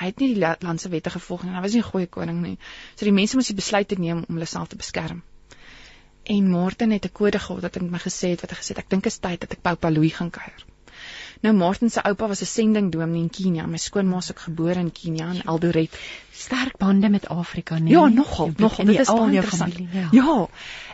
hy 0.00 0.06
het 0.06 0.20
nie 0.20 0.28
die 0.34 0.40
la- 0.40 0.56
land 0.60 0.80
se 0.80 0.88
wette 0.88 1.10
gevolg 1.10 1.42
nie. 1.42 1.54
Hy 1.54 1.60
was 1.60 1.72
nie 1.72 1.82
'n 1.82 1.90
goeie 1.90 2.06
koning 2.06 2.42
nie. 2.42 2.58
So 2.94 3.04
die 3.04 3.12
mense 3.12 3.36
moes 3.36 3.46
die 3.46 3.56
besluit 3.56 3.98
neem 3.98 4.24
om 4.28 4.34
hulle 4.34 4.46
self 4.46 4.68
te 4.68 4.76
beskerm. 4.76 5.22
En 6.24 6.50
Martin 6.50 6.90
het 6.90 7.04
'n 7.04 7.12
kode 7.12 7.38
gehad 7.38 7.62
wat 7.62 7.74
hy 7.74 7.82
met 7.82 7.90
my 7.90 7.98
gesê 7.98 8.30
het 8.30 8.40
wat 8.40 8.50
hy 8.50 8.56
gesê 8.56 8.68
het 8.68 8.78
ek 8.78 8.90
dink 8.90 9.06
is 9.06 9.18
tyd 9.18 9.40
dat 9.40 9.52
ek 9.52 9.62
Paupa 9.62 9.90
Louis 9.90 10.12
gaan 10.14 10.30
kuier. 10.30 10.64
Nou 11.40 11.54
Martin 11.54 11.90
se 11.90 12.00
oupa 12.02 12.26
was 12.28 12.40
'n 12.40 12.46
sending 12.46 12.92
dominee 12.92 13.22
in 13.22 13.30
Kenia. 13.30 13.66
My 13.66 13.76
skoonma 13.76 14.16
is 14.18 14.30
ook 14.30 14.38
gebore 14.40 14.80
in 14.80 14.92
Kenia 14.92 15.30
in 15.32 15.42
Eldoret. 15.42 15.98
Sterk 16.32 16.76
bande 16.78 17.08
met 17.08 17.28
Afrika, 17.28 17.78
nee. 17.78 17.92
Ja, 17.92 18.08
nogal, 18.08 18.46
Jy 18.46 18.52
nogal. 18.56 18.84
Dit 18.84 18.98
is 19.00 19.08
al 19.08 19.18
baie 19.18 19.32
jou 19.32 19.44
familie, 19.46 19.88
ja. 19.92 20.08
ja. 20.10 20.48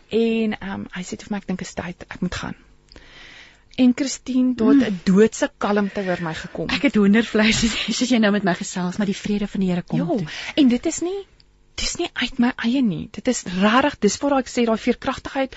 En 0.08 0.58
ehm 0.58 0.70
um, 0.72 0.86
hy 0.92 1.02
sê 1.02 1.16
vir 1.16 1.30
my 1.30 1.36
ek 1.36 1.46
dink 1.46 1.60
is 1.60 1.74
tyd 1.74 2.04
ek 2.08 2.20
moet 2.20 2.34
gaan. 2.34 2.54
En 3.76 3.92
Christine, 3.96 4.54
daar 4.54 4.74
het 4.74 4.88
'n 4.88 5.00
doodse 5.04 5.50
kalmte 5.58 6.00
oor 6.06 6.18
my 6.22 6.34
gekom. 6.34 6.68
Ek 6.68 6.82
het 6.82 6.94
hoendervleis 6.94 7.60
soos 7.98 8.08
jy 8.08 8.18
nou 8.18 8.32
met 8.32 8.42
my 8.44 8.54
gesels, 8.54 8.96
maar 8.96 9.06
die 9.06 9.16
vrede 9.16 9.46
van 9.48 9.60
die 9.60 9.70
Here 9.70 9.82
kom 9.82 9.98
Ja, 9.98 10.06
toe. 10.06 10.26
en 10.54 10.68
dit 10.68 10.86
is 10.86 11.00
nie 11.00 11.26
dis 11.82 11.96
nie 12.00 12.08
uit 12.22 12.38
my 12.42 12.52
eie 12.66 12.82
nie. 12.86 13.08
Dit 13.14 13.28
is 13.32 13.42
regtig 13.58 13.98
dis 14.06 14.18
waar 14.22 14.38
ek 14.38 14.50
sê 14.50 14.64
daai 14.68 14.78
veerkragtigheid 14.78 15.56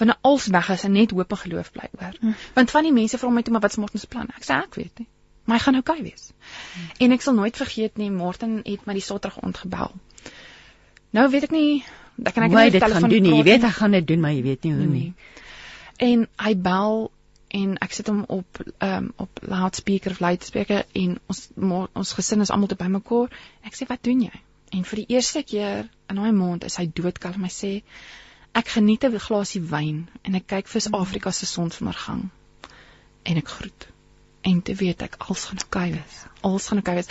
van 0.00 0.08
'n 0.12 0.18
als 0.30 0.46
weg 0.52 0.70
is 0.74 0.84
en 0.84 0.92
net 0.92 1.10
hoop 1.16 1.30
en 1.36 1.42
geloof 1.42 1.70
bly 1.72 1.88
oor. 2.00 2.14
Hm. 2.20 2.32
Want 2.54 2.70
van 2.70 2.82
die 2.88 2.92
mense 2.92 3.18
vra 3.18 3.30
my 3.30 3.42
toe 3.42 3.52
maar 3.52 3.60
wat 3.64 3.70
is 3.76 3.76
Morten 3.82 4.00
se 4.00 4.06
plan? 4.06 4.28
Ek 4.36 4.44
sê 4.44 4.56
ek 4.62 4.74
weet 4.80 4.98
nie. 4.98 5.06
Maar 5.44 5.58
hy 5.58 5.62
gaan 5.64 5.74
oukei 5.78 6.02
wees. 6.02 6.30
En 6.98 7.12
ek 7.12 7.22
sal 7.22 7.34
nooit 7.34 7.56
vergeet 7.56 7.96
nie, 7.98 8.10
Morten 8.10 8.60
het 8.64 8.86
my 8.86 8.92
die 8.92 9.02
Saterdag 9.02 9.42
aand 9.44 9.56
gebel. 9.56 9.92
Nou 11.16 11.28
weet 11.30 11.44
ek 11.48 11.50
nie, 11.54 11.84
ek 12.24 12.34
kan 12.34 12.44
ek 12.44 12.50
nie 12.50 12.70
dit 12.70 12.80
telefoon 12.80 13.00
gaan 13.00 13.10
doen 13.10 13.22
nie. 13.22 13.36
Jy 13.38 13.44
weet 13.44 13.60
nie. 13.60 13.66
hy 13.70 13.76
gaan 13.76 13.90
dit 13.96 14.06
doen, 14.06 14.20
maar 14.20 14.32
jy 14.32 14.42
weet 14.42 14.64
nie 14.64 14.72
hoe 14.72 14.86
nie. 14.86 15.14
En 15.98 16.26
hy 16.44 16.54
bel 16.56 17.10
en 17.56 17.76
ek 17.78 17.92
sit 17.92 18.06
hom 18.10 18.24
op 18.28 18.58
um, 18.82 19.12
op 19.22 19.38
loudspeaker 19.42 20.10
of 20.10 20.20
luidspreker 20.20 20.84
en 20.92 21.18
ons 21.30 21.48
mo- 21.54 21.88
ons 21.94 22.12
gesin 22.12 22.40
is 22.44 22.50
almal 22.50 22.68
te 22.68 22.74
bymekaar. 22.76 23.30
Ek 23.64 23.74
sê 23.78 23.86
wat 23.88 24.02
doen 24.02 24.20
jy? 24.26 24.32
En 24.76 24.84
vir 24.84 25.02
die 25.02 25.16
eerste 25.16 25.42
keer 25.42 25.86
in 26.12 26.18
daai 26.20 26.32
maand 26.36 26.64
is 26.68 26.76
hy 26.80 26.86
doodkalm. 27.00 27.44
Hy 27.46 27.52
sê 27.52 27.72
ek 28.60 28.72
geniet 28.76 29.04
'n 29.08 29.18
glasie 29.26 29.62
wyn 29.72 30.02
en 30.22 30.34
ek 30.40 30.46
kyk 30.52 30.68
vir 30.72 30.82
Suid-Afrika 30.84 31.32
se 31.32 31.46
sonsondergang. 31.46 32.28
En 33.24 33.40
ek 33.42 33.48
groet. 33.48 33.86
En 34.50 34.62
te 34.62 34.74
weet 34.74 35.02
ek 35.02 35.16
alles 35.18 35.44
gaan 35.44 35.62
oukei 35.64 35.86
wees. 35.92 36.18
Alles 36.40 36.68
gaan 36.68 36.82
oukei 36.82 36.94
wees. 36.98 37.08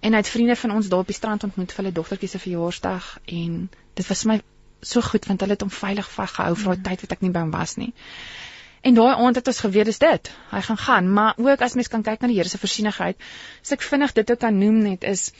En 0.00 0.12
hy 0.12 0.20
het 0.22 0.28
vriende 0.34 0.56
van 0.56 0.70
ons 0.70 0.88
daar 0.88 1.06
op 1.06 1.06
die 1.06 1.16
strand 1.16 1.44
ontmoet 1.44 1.72
vir 1.72 1.82
hulle 1.82 1.94
dogtertjie 1.94 2.28
se 2.28 2.38
verjaarsdag 2.38 3.08
en 3.38 3.56
dit 3.94 4.08
was 4.08 4.22
vir 4.22 4.32
my 4.32 4.38
so 4.80 5.00
goed 5.02 5.26
want 5.26 5.40
hulle 5.40 5.56
het 5.56 5.64
hom 5.64 5.72
veilig 5.74 6.10
vasgehou 6.10 6.54
vir 6.54 6.76
daai 6.76 6.84
tyd 6.90 7.00
wat 7.06 7.16
ek 7.16 7.24
nie 7.24 7.32
by 7.34 7.40
hom 7.46 7.54
was 7.56 7.76
nie. 7.76 7.92
En 8.86 8.94
daai 8.94 9.14
aand 9.14 9.40
het 9.40 9.48
ons 9.48 9.64
geweet 9.64 9.90
dis 9.90 9.98
dit. 9.98 10.30
Hy 10.52 10.60
gaan 10.68 10.78
gaan, 10.84 11.08
maar 11.12 11.34
ook 11.36 11.64
as 11.66 11.74
mens 11.74 11.88
kan 11.88 12.04
kyk 12.06 12.20
na 12.20 12.28
die 12.30 12.36
Here 12.36 12.48
se 12.48 12.60
voorsienigheid, 12.62 13.18
as 13.62 13.74
ek 13.74 13.82
vinnig 13.82 14.14
dit 14.20 14.30
ook 14.30 14.38
kan 14.44 14.58
noem 14.58 14.78
net 14.84 15.08
is 15.08 15.32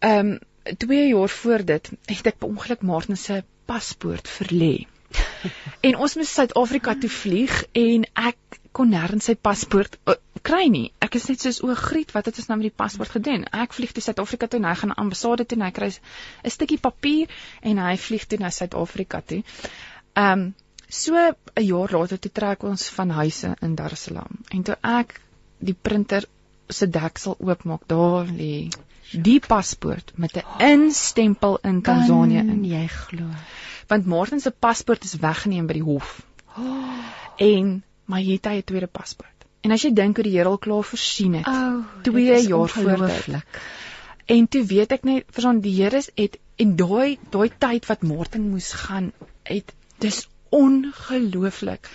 ehm 0.00 0.26
um, 0.26 0.38
2 0.64 1.08
jaar 1.08 1.28
voor 1.28 1.64
dit 1.64 1.90
het 2.06 2.26
ek 2.26 2.38
per 2.38 2.48
ongeluk 2.48 2.82
Martin 2.82 3.16
se 3.16 3.42
paspoort 3.70 4.28
verlê. 4.28 4.86
en 5.86 5.96
ons 5.96 6.16
moes 6.18 6.32
Suid-Afrika 6.34 6.94
toe 7.00 7.10
vlieg 7.10 7.54
en 7.72 8.04
ek 8.14 8.58
kon 8.76 8.90
nêrens 8.92 9.26
sy 9.26 9.34
paspoort 9.34 9.96
uh, 10.06 10.14
kry 10.46 10.68
nie. 10.72 10.90
Ek 11.02 11.16
is 11.18 11.26
net 11.30 11.42
soos 11.42 11.60
o, 11.66 11.72
griet, 11.74 12.12
wat 12.14 12.30
het 12.30 12.38
ons 12.38 12.50
nou 12.50 12.58
met 12.60 12.68
die 12.68 12.76
paspoort 12.82 13.12
gedoen? 13.16 13.46
Ek 13.50 13.74
vlieg 13.76 13.94
toe 13.96 14.04
Suid-Afrika 14.04 14.48
toe 14.50 14.60
en 14.60 14.68
hy 14.68 14.74
gaan 14.78 14.92
na 14.92 14.98
ambassade 15.02 15.46
toe 15.48 15.58
en 15.58 15.66
hy 15.66 15.72
kry 15.74 15.90
'n 15.90 16.54
stukkie 16.56 16.78
papier 16.78 17.32
en 17.62 17.82
hy 17.82 17.94
vlieg 17.96 18.26
toe 18.28 18.40
na 18.42 18.52
Suid-Afrika 18.54 19.22
toe. 19.32 19.42
Ehm 20.14 20.32
um, 20.32 20.52
so 20.90 21.14
'n 21.14 21.64
jaar 21.64 21.92
later 21.94 22.18
toe 22.18 22.32
trek 22.34 22.62
ons 22.66 22.88
van 22.90 23.10
huise 23.10 23.54
in 23.62 23.74
Dar 23.74 23.92
es 23.92 24.02
Salaam 24.08 24.40
en 24.50 24.62
toe 24.62 24.76
ek 24.82 25.20
die 25.58 25.74
printer 25.74 26.26
se 26.68 26.86
deksel 26.86 27.36
oopmaak, 27.38 27.86
daar 27.86 28.26
lê 28.26 28.70
die 29.12 29.40
paspoort 29.40 30.12
met 30.14 30.36
'n 30.36 30.62
instempel 30.64 31.58
in 31.62 31.82
Tanzanië 31.82 32.38
in 32.38 32.46
Kan 32.46 32.64
jy 32.64 32.86
glo? 32.88 33.24
want 33.88 34.06
Martin 34.06 34.40
se 34.40 34.50
paspoort 34.50 35.04
is 35.04 35.14
weggeneem 35.16 35.66
by 35.66 35.72
die 35.72 35.82
hof. 35.82 36.22
En 37.36 37.82
maar 38.04 38.20
hier 38.20 38.34
het 38.36 38.44
hy 38.46 38.56
'n 38.56 38.64
tweede 38.64 38.86
paspoort. 38.86 39.28
En 39.60 39.70
as 39.70 39.82
jy 39.82 39.92
dink 39.92 40.16
hoe 40.16 40.24
die 40.24 40.36
Here 40.36 40.48
al 40.48 40.58
klaar 40.58 40.82
voorsien 40.84 41.34
het. 41.34 41.46
Oh, 41.46 41.84
Twee 42.02 42.26
dit 42.26 42.38
is 42.38 42.46
jaar 42.46 42.68
voor 42.68 42.84
dit. 42.84 42.92
ongelooflik. 42.92 43.60
En 44.26 44.48
toe 44.48 44.64
weet 44.64 44.92
ek 44.92 45.02
net 45.04 45.24
verstaan 45.30 45.60
die 45.60 45.82
Here 45.82 46.02
het 46.14 46.38
en 46.56 46.76
daai 46.76 47.18
daai 47.30 47.50
tyd 47.58 47.86
wat 47.86 48.02
Martin 48.02 48.50
moes 48.50 48.72
gaan, 48.72 49.12
het 49.42 49.72
dis 49.98 50.28
ongelooflik. 50.48 51.88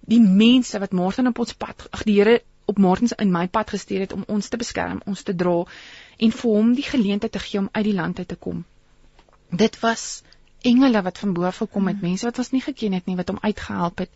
Die 0.00 0.20
mense 0.20 0.78
wat 0.78 0.92
Martin 0.92 1.26
op 1.26 1.38
ons 1.38 1.52
pad, 1.52 1.86
ag 1.90 2.02
die 2.02 2.16
Here 2.18 2.42
op 2.64 2.78
Martin 2.78 3.08
se 3.08 3.14
in 3.18 3.30
my 3.32 3.48
pad 3.48 3.70
gestuur 3.70 4.00
het 4.00 4.12
om 4.12 4.24
ons 4.26 4.48
te 4.48 4.56
beskerm, 4.56 5.00
ons 5.06 5.22
te 5.22 5.34
dra 5.34 5.64
en 6.16 6.32
vir 6.32 6.50
hom 6.50 6.74
die 6.74 6.86
geleentheid 6.86 7.32
te 7.32 7.38
gee 7.38 7.60
om 7.60 7.68
uit 7.72 7.84
die 7.84 7.94
land 7.94 8.18
uit 8.18 8.28
te 8.28 8.36
kom. 8.36 8.64
Dit 9.50 9.80
was 9.80 10.22
engele 10.62 11.02
wat 11.02 11.18
van 11.18 11.32
bo 11.32 11.44
af 11.44 11.56
gekom 11.56 11.88
het, 11.90 12.00
mense 12.00 12.26
wat 12.28 12.38
ons 12.38 12.50
nie 12.50 12.62
geken 12.62 12.92
het 12.92 13.06
nie 13.06 13.16
wat 13.16 13.28
hom 13.28 13.38
uitgehelp 13.42 13.98
het. 13.98 14.10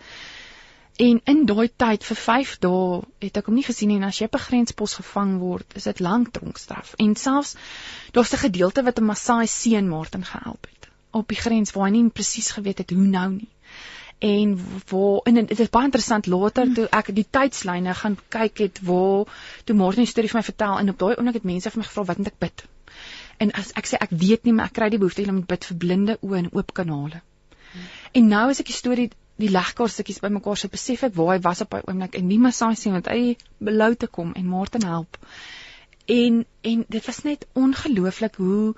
En 0.96 1.20
in 1.24 1.44
daai 1.46 1.68
tyd 1.76 2.04
vir 2.04 2.16
5 2.16 2.58
dae 2.64 3.02
het 3.20 3.36
ek 3.36 3.50
hom 3.50 3.58
nie 3.58 3.66
gesien 3.66 3.90
nie 3.92 3.98
en 4.00 4.08
as 4.08 4.20
jy 4.20 4.30
op 4.30 4.38
'n 4.38 4.46
grenspos 4.46 4.94
gevang 4.94 5.38
word, 5.38 5.76
is 5.76 5.84
dit 5.84 6.00
lank 6.00 6.32
tronkstraf. 6.32 6.94
En 6.98 7.16
selfs 7.16 7.56
daar's 8.12 8.32
'n 8.32 8.44
gedeelte 8.48 8.82
wat 8.82 8.98
'n 8.98 9.04
Maasai 9.04 9.46
seun 9.46 9.88
Martin 9.88 10.24
gehelp 10.24 10.66
het 10.70 10.76
op 11.10 11.28
die 11.28 11.40
grens 11.40 11.72
waar 11.72 11.88
hy 11.88 11.92
nie 11.96 12.08
presies 12.10 12.50
geweet 12.50 12.78
het 12.78 12.90
hoe 12.90 13.04
nou 13.04 13.30
nie. 13.30 13.48
En 14.18 14.60
waar 14.88 15.18
en 15.28 15.34
dit 15.34 15.60
is 15.60 15.70
baie 15.70 15.84
interessant 15.84 16.26
later 16.26 16.72
toe 16.74 16.86
ek 16.88 17.10
die 17.16 17.26
tydslyne 17.30 17.94
gaan 17.94 18.16
kyk 18.32 18.62
het 18.64 18.80
waar 18.82 19.28
toe 19.64 19.76
Martin 19.76 20.06
die 20.06 20.10
storie 20.10 20.30
vir 20.32 20.40
my 20.40 20.46
vertel 20.46 20.78
en 20.78 20.90
op 20.90 20.98
daai 21.02 21.16
oomblik 21.16 21.40
het 21.40 21.48
mense 21.50 21.70
vir 21.70 21.82
my 21.82 21.88
gevra 21.88 22.04
wat 22.10 22.22
moet 22.22 22.32
ek 22.32 22.38
bid? 22.46 22.64
En 23.44 23.52
as 23.52 23.74
ek 23.76 23.90
sê 23.90 24.00
ek 24.00 24.14
weet 24.16 24.48
nie, 24.48 24.54
maar 24.56 24.70
ek 24.70 24.78
kry 24.78 24.88
die 24.88 25.00
behoefte 25.02 25.28
om 25.28 25.42
te 25.42 25.52
bid 25.52 25.68
vir 25.68 25.80
blinde 25.84 26.18
oë 26.22 26.38
en 26.38 26.50
oop 26.56 26.72
kanale. 26.72 27.20
En 28.16 28.28
nou 28.32 28.46
as 28.50 28.62
ek 28.62 28.72
die 28.72 28.78
storie 28.78 29.10
die 29.36 29.52
legkaart 29.52 29.92
stukkies 29.92 30.22
bymekaar 30.24 30.56
sit, 30.56 30.72
besef 30.72 31.04
ek 31.04 31.16
waar 31.18 31.34
hy 31.34 31.40
was 31.44 31.60
op 31.60 31.74
daai 31.74 31.84
oomblik 31.84 32.16
en 32.16 32.28
nie 32.30 32.40
Maasai 32.40 32.72
sien 32.80 32.96
want 32.96 33.10
hy 33.12 33.36
belou 33.68 33.92
te 33.94 34.08
kom 34.08 34.32
en 34.32 34.48
Martin 34.48 34.88
help. 34.88 35.20
En 36.08 36.44
en 36.70 36.84
dit 36.88 37.06
was 37.10 37.22
net 37.26 37.44
ongelooflik 37.52 38.40
hoe 38.40 38.72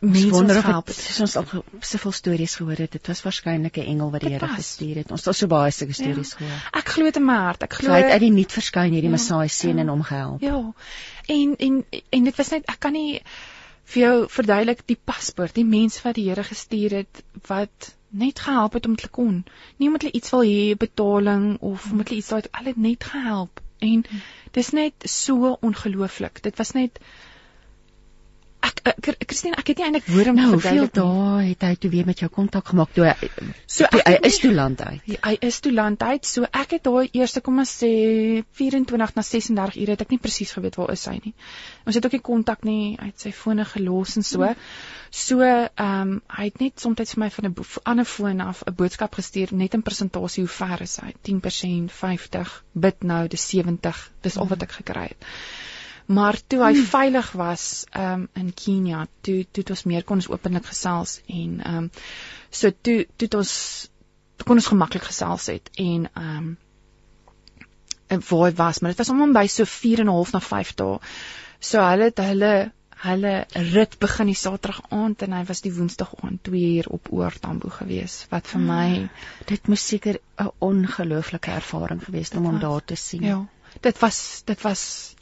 mense 0.00 0.30
wonder 0.30 0.58
of 0.62 0.84
dit 0.86 0.96
soos 0.96 1.20
ons 1.20 1.36
al 1.40 1.62
soveel 1.80 2.12
stories 2.12 2.54
gehoor 2.60 2.82
het. 2.84 2.92
Dit 2.92 3.10
was 3.10 3.22
waarskynlik 3.22 3.76
'n 3.76 3.88
engel 3.94 4.10
wat 4.10 4.20
die 4.20 4.30
Here 4.30 4.48
gestuur 4.48 4.96
het. 5.02 5.10
Ons 5.10 5.24
het 5.24 5.36
so 5.36 5.46
baie 5.46 5.70
sulke 5.70 5.92
stories 5.92 6.32
gehoor. 6.38 6.62
Ek 6.72 6.88
glo 6.88 7.04
dit 7.04 7.16
in 7.16 7.24
my 7.24 7.36
hart. 7.36 7.62
Ek 7.62 7.72
So 7.72 7.82
glo 7.82 7.92
hy 7.92 8.02
het 8.02 8.12
uit 8.12 8.20
die 8.20 8.30
niet 8.30 8.52
verskyn 8.52 8.92
hierdie 8.92 9.10
Ja, 9.10 9.16
Messiah 9.16 9.48
seun 9.48 9.74
ja. 9.76 9.80
en 9.80 9.88
hom 9.88 10.02
gehelp. 10.02 10.40
Ja. 10.40 10.72
En 11.26 11.56
en 11.58 11.84
en 12.10 12.24
dit 12.24 12.36
was 12.36 12.50
net 12.50 12.66
ek 12.66 12.80
kan 12.80 12.92
nie 12.92 13.20
vir 13.84 14.02
jou 14.02 14.28
verduidelik 14.28 14.86
die 14.86 14.98
paspoort, 15.04 15.54
die 15.54 15.64
mens 15.64 16.02
wat 16.02 16.14
die 16.14 16.28
Here 16.28 16.44
gestuur 16.44 16.90
het 16.90 17.22
wat 17.46 17.94
net 18.10 18.38
gehelp 18.38 18.72
het 18.72 18.86
om 18.86 18.96
te 18.96 19.08
kon. 19.08 19.44
Nie 19.76 19.88
omdat 19.88 20.02
hulle 20.02 20.16
iets 20.20 20.30
wil 20.30 20.44
hê, 20.44 20.76
betaling 20.76 21.58
of 21.60 21.90
omdat 21.90 22.08
hulle 22.08 22.18
iets 22.18 22.28
daai 22.28 22.42
hulle 22.50 22.74
net 22.76 23.04
gehelp. 23.04 23.60
En 23.78 24.04
dis 24.52 24.70
net 24.70 24.92
so 25.04 25.58
ongelooflik. 25.60 26.42
Dit 26.42 26.56
was 26.56 26.72
net 26.72 26.98
ek, 28.60 28.80
ek 29.08 29.24
Christine, 29.28 29.56
ek 29.60 29.66
het 29.68 29.78
nie 29.78 29.84
eintlik 29.86 30.06
woorde 30.06 30.30
om 30.30 30.36
Nou, 30.36 30.46
te 30.46 30.52
hoeveel 30.52 30.86
verduidelik 30.88 30.94
nie. 30.94 31.38
dae 31.38 31.48
het 31.48 31.62
hy 31.62 31.74
toe 31.76 31.90
weer 31.90 32.06
met 32.06 32.18
jou 32.18 32.28
kontak 32.30 32.66
gemaak 32.68 32.92
toe 32.94 33.04
hy 33.04 33.28
So 33.66 33.84
toe, 33.86 34.00
hy 34.04 34.12
het 34.12 34.22
nie- 34.22 34.28
is 34.30 34.38
toe 34.38 34.52
land 34.54 34.80
uit. 34.82 35.00
Ja, 35.04 35.16
hy 35.22 35.36
is 35.40 35.60
toe 35.60 35.72
land 35.72 36.02
uit. 36.02 36.26
So 36.26 36.42
ek 36.42 36.70
het 36.70 36.82
daai 36.84 37.08
eerste 37.12 37.40
kom 37.40 37.58
ons 37.58 37.72
sê 37.82 38.44
24 38.52 39.14
na 39.16 39.22
36 39.22 39.76
ure 39.82 39.90
het 39.90 40.00
ek 40.00 40.10
nie 40.10 40.18
presies 40.18 40.52
geweet 40.52 40.76
waar 40.76 40.90
is 40.92 41.04
hy 41.06 41.20
nie. 41.24 41.34
Ons 41.86 41.94
het 41.94 42.04
ook 42.06 42.12
nie 42.12 42.20
kontak 42.20 42.64
nie 42.64 42.96
uit 42.98 43.20
sy 43.20 43.30
fone 43.32 43.64
gelos 43.64 44.16
en 44.16 44.22
so. 44.22 44.54
So 45.10 45.40
ehm 45.42 45.68
um, 45.78 46.22
hy 46.28 46.44
het 46.44 46.60
net 46.60 46.80
soms 46.80 46.96
vir 47.14 47.20
my 47.24 47.30
van 47.30 47.44
'n 47.46 47.54
ander 47.84 48.04
foon 48.04 48.40
af 48.40 48.62
'n 48.66 48.74
boodskap 48.74 49.14
gestuur 49.14 49.48
net 49.52 49.74
in 49.74 49.82
persentasie 49.82 50.42
hoe 50.44 50.48
ver 50.52 50.82
is 50.82 50.96
hy? 50.96 51.14
10%, 51.22 51.90
50, 51.92 52.64
bid 52.74 53.02
nou, 53.02 53.28
dis 53.28 53.48
70. 53.48 54.10
Dis 54.22 54.36
al 54.36 54.46
wat 54.48 54.62
ek 54.62 54.72
gekry 54.72 55.08
het. 55.08 55.24
Maar 56.08 56.38
toe 56.48 56.62
hy 56.64 56.72
veilig 56.88 57.32
was 57.36 57.84
um 57.92 58.28
in 58.38 58.52
Kenia, 58.56 59.02
toe 59.20 59.42
toe 59.44 59.62
het 59.64 59.72
ons 59.74 59.84
meer 59.90 60.06
kon 60.08 60.22
ons 60.22 60.30
openlik 60.32 60.64
gesels 60.70 61.18
en 61.28 61.58
um 61.68 61.90
so 62.48 62.70
toe 62.72 63.02
toe 63.04 63.26
het 63.26 63.36
ons 63.36 63.52
toe 64.40 64.46
kon 64.48 64.56
ons 64.56 64.70
gemaklik 64.72 65.04
gesels 65.04 65.50
het 65.52 65.68
en 65.76 66.08
um 66.16 66.48
en 68.08 68.24
waar 68.30 68.46
hy 68.46 68.54
was, 68.56 68.80
maar 68.80 68.94
dit 68.94 69.02
was 69.02 69.12
om 69.12 69.20
hom 69.20 69.34
by 69.36 69.44
so 69.52 69.68
4 69.68 70.00
en 70.00 70.08
'n 70.08 70.16
half 70.16 70.32
na 70.32 70.40
5 70.40 70.74
dae. 70.80 70.98
So 71.60 71.82
hulle 71.84 72.08
het 72.08 72.24
hulle 72.24 72.52
hulle 73.04 73.34
rit 73.74 73.98
begin 74.02 74.26
die 74.26 74.38
Saterdag 74.38 74.80
aand 74.90 75.22
en 75.22 75.36
hy 75.36 75.44
was 75.44 75.60
die 75.62 75.74
Woensdag 75.74 76.14
aand 76.22 76.42
2 76.48 76.72
uur 76.78 76.88
op 76.96 77.12
Oortambo 77.12 77.68
gewees 77.68 78.24
wat 78.30 78.48
vir 78.50 78.60
my 78.60 79.10
Dit 79.46 79.68
moes 79.68 79.86
seker 79.86 80.18
'n 80.40 80.50
ongelooflike 80.58 81.50
ervaring 81.50 82.02
gewees 82.04 82.32
het 82.32 82.38
om 82.38 82.44
hom 82.44 82.58
daar 82.58 82.84
te 82.84 82.96
sien. 82.96 83.22
Ja, 83.22 83.46
dit 83.80 83.98
was 83.98 84.42
dit 84.44 84.62
was 84.62 85.14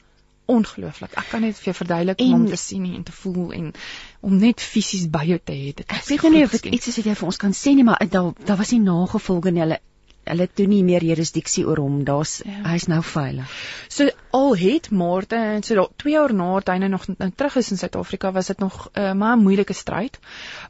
ongelooflik. 0.46 1.12
Ek 1.18 1.28
kan 1.30 1.40
net 1.42 1.56
vir 1.58 1.64
jou 1.70 1.74
verduidelik 1.74 2.20
om 2.20 2.26
En- 2.26 2.32
hom 2.32 2.46
te 2.50 2.56
sien 2.56 2.84
en 2.94 3.02
te 3.02 3.12
voel 3.12 3.52
en 3.52 3.72
om 4.20 4.36
net 4.38 4.60
fisies 4.60 5.08
by 5.10 5.24
jou 5.26 5.38
te 5.44 5.52
hê. 5.52 5.74
Dit 5.74 5.86
Ek 5.90 6.04
weet 6.08 6.22
nou 6.22 6.32
nie 6.34 6.44
of 6.44 6.50
dit 6.50 6.64
iets 6.66 6.86
is 6.92 6.96
wat 6.96 7.04
jy 7.10 7.14
vir 7.14 7.26
ons 7.26 7.36
kan 7.36 7.52
sê 7.52 7.74
nie, 7.74 7.84
maar 7.84 7.98
daar 8.10 8.32
daar 8.44 8.56
was 8.56 8.70
nie 8.70 8.80
nagevolge 8.80 9.50
nie. 9.50 9.60
Hulle 9.60 9.80
hulle 10.26 10.48
toe 10.54 10.66
nie 10.66 10.82
meer 10.84 11.04
jurisdiksie 11.04 11.64
oor 11.66 11.80
hom. 11.82 12.04
Daar's 12.04 12.40
Ja. 12.44 12.62
hy's 12.72 12.86
nou 12.86 13.02
veilig. 13.02 13.50
So 13.88 14.08
al 14.30 14.56
het 14.56 14.90
Martin 14.90 15.62
so 15.62 15.74
daar 15.74 15.88
2 15.96 16.12
jaar 16.12 16.34
nadat 16.34 16.68
hy 16.74 16.78
nou 16.78 16.90
nog 16.90 17.06
nou 17.18 17.30
terug 17.34 17.56
is 17.56 17.70
in 17.70 17.78
Suid-Afrika 17.78 18.32
was 18.32 18.46
dit 18.46 18.58
nog 18.58 18.88
uh, 18.92 19.12
maar 19.12 19.36
'n 19.36 19.42
moeilike 19.42 19.72
stryd 19.72 20.18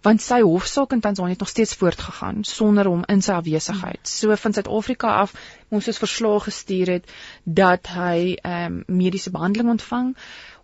want 0.03 0.23
sy 0.23 0.41
hofsaak 0.41 0.93
in 0.93 1.01
Tansanië 1.01 1.31
het 1.31 1.39
nog 1.39 1.49
steeds 1.49 1.75
voortgegaan 1.75 2.45
sonder 2.45 2.87
hom 2.87 3.03
in 3.07 3.23
sy 3.23 3.33
afwesigheid. 3.33 4.01
So 4.03 4.37
van 4.37 4.53
Suid-Afrika 4.53 5.09
af 5.09 5.33
moes 5.69 5.87
ons 5.87 5.99
verslae 5.99 6.41
gestuur 6.41 6.87
het 6.87 7.11
dat 7.45 7.87
hy 7.87 8.37
ehm 8.43 8.65
um, 8.65 8.85
mediese 8.87 9.31
behandeling 9.31 9.71
ontvang 9.71 10.17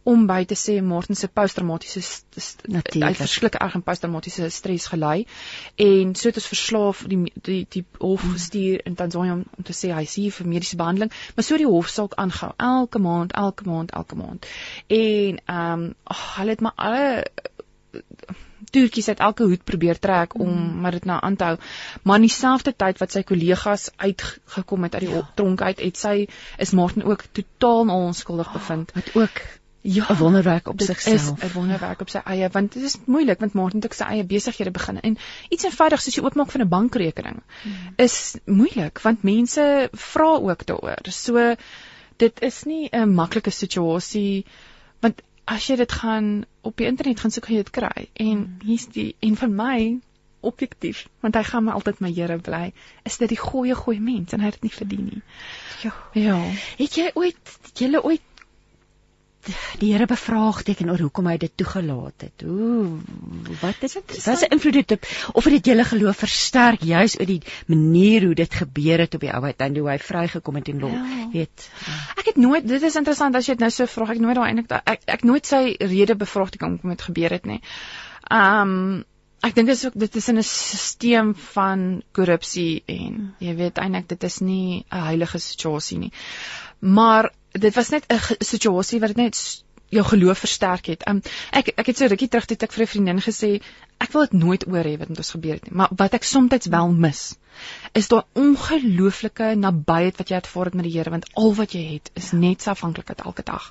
om 0.09 0.27
by 0.27 0.43
te 0.49 0.57
sê 0.59 0.81
Martin 0.83 1.17
se 1.17 1.29
posttraumatiese 1.29 2.03
st- 2.03 2.41
st- 2.41 2.97
hy 2.99 3.13
verskriklik 3.19 3.59
erg 3.61 3.77
aan 3.79 3.85
posttraumatiese 3.87 4.49
stres 4.51 4.89
gely 4.91 5.27
en 5.87 6.15
so 6.19 6.31
het 6.31 6.41
ons 6.41 6.51
verslaaf 6.51 7.05
die 7.13 7.21
die 7.49 7.61
die 7.77 7.85
hof 8.01 8.25
gestuur 8.35 8.83
in 8.89 8.99
Tansanië 8.99 9.37
om, 9.37 9.45
om 9.59 9.69
te 9.69 9.77
sê 9.77 9.93
hy 9.95 10.03
is 10.09 10.17
hier 10.19 10.35
vir 10.35 10.51
mediese 10.55 10.81
behandeling 10.81 11.15
maar 11.37 11.47
so 11.47 11.61
die 11.61 11.71
hofsaak 11.71 12.19
aangehou 12.25 12.53
elke 12.59 12.99
maand 12.99 13.37
elke 13.45 13.69
maand 13.71 13.95
elke 14.03 14.19
maand 14.19 14.51
en 14.89 15.41
ehm 15.47 15.87
um, 15.87 15.89
oh, 16.11 16.27
hulle 16.39 16.57
het 16.57 16.61
maar 16.61 16.77
alle 16.77 17.25
toertjies 18.73 19.09
uit 19.09 19.19
elke 19.19 19.47
hoed 19.49 19.65
probeer 19.69 19.99
trek 19.99 20.35
om 20.39 20.49
mm. 20.49 20.81
maar 20.81 20.97
dit 20.97 21.05
nou 21.05 21.19
aan 21.23 21.37
te 21.37 21.45
hou. 21.45 21.57
Maar 22.03 22.21
in 22.21 22.29
dieselfde 22.29 22.75
tyd 22.77 23.01
wat 23.03 23.13
sy 23.13 23.23
kollegas 23.29 23.91
uitgekom 23.97 24.87
het 24.89 24.95
uit 24.95 25.05
die 25.07 25.15
ja. 25.15 25.25
tronk 25.35 25.63
uit, 25.63 25.81
het 25.81 25.99
sy 26.01 26.15
is 26.59 26.73
Martin 26.79 27.05
ook 27.05 27.27
totaal 27.33 27.93
onskuldig 27.97 28.53
bevind. 28.53 28.95
Wat 28.97 29.11
ook 29.19 29.43
Ja, 29.85 30.07
'n 30.13 30.17
wonderwerk 30.17 30.69
op 30.69 30.79
dit 30.79 30.87
sigself. 30.87 31.15
is 31.43 31.45
'n 31.51 31.53
wonderwerk 31.55 32.01
op 32.01 32.09
sy 32.09 32.19
eie 32.25 32.49
want 32.49 32.73
dit 32.73 32.83
is 32.83 32.97
moeilik 33.07 33.41
want 33.41 33.53
Martin 33.53 33.81
het 33.81 33.85
ook 33.87 33.93
sy 33.99 34.05
eie 34.05 34.25
besighede 34.25 34.71
begin 34.71 35.01
en 35.01 35.17
iets 35.49 35.65
eenvoudig 35.65 36.03
soos 36.03 36.15
die 36.15 36.23
oopmaak 36.25 36.51
van 36.51 36.61
'n 36.61 36.69
bankrekening 36.69 37.43
Hmm. 37.63 37.73
is 37.97 38.37
moeilik 38.47 39.01
want 39.01 39.23
mense 39.23 39.89
vra 39.93 40.29
ook 40.39 40.67
daaroor. 40.67 40.99
So 41.11 41.55
dit 42.17 42.41
is 42.43 42.63
nie 42.65 42.89
'n 42.93 43.15
maklike 43.15 43.51
situasie 43.51 44.45
want 45.01 45.23
as 45.45 45.67
jy 45.67 45.77
dit 45.77 45.93
gaan 45.93 46.45
op 46.61 46.77
die 46.77 46.87
internet 46.87 47.21
gaan 47.21 47.31
soek 47.31 47.45
gaan 47.47 47.57
jy 47.57 47.63
dit 47.63 47.71
kry 47.71 48.09
en 48.13 48.37
Hmm. 48.37 48.57
hier's 48.65 48.87
die 48.87 49.17
en 49.21 49.37
van 49.37 49.55
my 49.55 49.99
objektief 50.41 51.09
want 51.21 51.35
hy 51.35 51.43
gaan 51.43 51.65
my 51.65 51.73
altyd 51.73 52.01
my 52.01 52.13
Here 52.13 52.39
bly 52.39 52.73
is 53.05 53.17
dit 53.19 53.29
die 53.29 53.39
goeie 53.39 53.75
goeie 53.75 54.01
mens 54.01 54.33
en 54.33 54.41
hy 54.41 54.47
het 54.47 54.55
dit 54.61 54.63
nie 54.63 54.77
verdien 54.79 55.05
nie. 55.05 55.23
Ja. 55.83 55.93
Ja. 56.13 56.41
Het 56.79 56.95
jy 56.95 57.11
ooit 57.15 57.59
julle 57.75 58.03
ooit 58.05 58.21
die 59.81 59.93
Here 59.93 60.07
bevraagteken 60.07 60.91
oor 60.91 61.01
hoekom 61.03 61.27
hy 61.27 61.37
dit 61.43 61.53
toegelaat 61.57 62.27
het? 62.27 62.45
Ooh, 62.47 63.01
wat 63.61 63.83
is 63.83 63.97
dit? 63.99 64.15
Wat 64.25 64.39
se 64.39 64.49
invloed 64.55 64.75
het 64.75 64.89
dit 64.95 65.09
of 65.33 65.45
het 65.45 65.57
dit 65.59 65.71
julle 65.73 65.85
geloof 65.85 66.17
versterk 66.23 66.83
juis 66.87 67.19
oor 67.21 67.27
die 67.27 67.41
manier 67.67 68.29
hoe 68.29 68.35
dit 68.39 68.55
gebeur 68.55 68.99
het 68.99 69.15
op 69.15 69.21
die 69.27 69.33
ou 69.33 69.53
tyd 69.53 69.77
hoe 69.79 69.89
hy 69.91 69.99
vrygekom 69.99 70.61
het 70.61 70.69
en 70.69 70.79
lo, 70.79 70.89
Ja. 70.89 71.29
weet. 71.33 71.69
Ek 72.19 72.27
het 72.27 72.37
nooit 72.37 72.69
dit 72.69 72.83
is 72.83 72.97
interessant 72.97 73.35
as 73.37 73.47
jy 73.47 73.55
dit 73.55 73.61
nou 73.61 73.71
so 73.71 73.87
vra, 73.87 74.11
ek 74.13 74.21
nooit 74.21 74.37
daai 74.37 74.49
eintlik 74.49 74.71
ek 74.87 75.01
ek 75.07 75.25
nooit 75.25 75.47
sy 75.47 75.77
rede 75.81 76.15
bevraagteken 76.15 76.77
hoekom 76.77 76.91
dit 76.91 77.03
gebeur 77.03 77.31
het 77.31 77.47
nie. 77.47 77.61
Um 78.31 79.05
ek 79.43 79.55
dink 79.55 79.67
dit 79.67 79.77
is 79.77 79.87
ook 79.87 79.99
dit 79.99 80.17
is 80.17 80.29
in 80.29 80.39
'n 80.39 80.43
stelsel 80.43 81.35
van 81.35 82.03
korrupsie 82.13 82.83
en 82.87 83.35
jy 83.41 83.55
weet 83.57 83.79
eintlik 83.79 84.09
dit 84.09 84.25
is 84.25 84.41
nie 84.41 84.85
'n 84.91 85.05
heilige 85.11 85.39
situasie 85.39 85.99
nie. 85.99 86.13
Maar 86.81 87.33
dit 87.53 87.75
was 87.75 87.89
net 87.89 88.05
'n 88.09 88.45
situasie 88.45 89.01
wat 89.01 89.17
net 89.17 89.63
jou 89.93 90.05
geloof 90.05 90.39
versterk 90.39 90.87
het. 90.87 91.07
Um 91.09 91.21
ek 91.53 91.73
ek 91.77 91.87
het 91.87 91.97
so 91.97 92.07
rukkie 92.07 92.29
terug 92.29 92.47
toe 92.49 92.57
ek 92.61 92.73
vir 92.73 92.85
'n 92.85 92.93
vriendin 92.95 93.21
gesê 93.21 93.61
ek 94.01 94.13
wil 94.13 94.27
dit 94.27 94.33
nooit 94.33 94.67
oor 94.67 94.85
hê 94.85 94.97
wat 94.99 95.09
met 95.09 95.19
ons 95.19 95.35
gebeur 95.37 95.55
het 95.59 95.65
nie, 95.69 95.77
maar 95.77 95.89
wat 95.97 96.15
ek 96.15 96.25
soms 96.25 96.67
wel 96.67 96.93
mis 96.93 97.37
is 97.93 98.09
daai 98.09 98.25
ongelooflike 98.33 99.55
nabyheid 99.55 100.17
wat 100.17 100.29
jy 100.33 100.37
ervaar 100.37 100.71
het 100.71 100.75
met 100.75 100.85
die 100.89 100.95
Here 100.97 101.11
want 101.11 101.29
al 101.35 101.55
wat 101.55 101.73
jy 101.77 101.85
het 101.93 102.11
is 102.15 102.33
net 102.33 102.63
sy 102.63 102.71
afhanklikheid 102.71 103.21
elke 103.21 103.43
dag. 103.43 103.71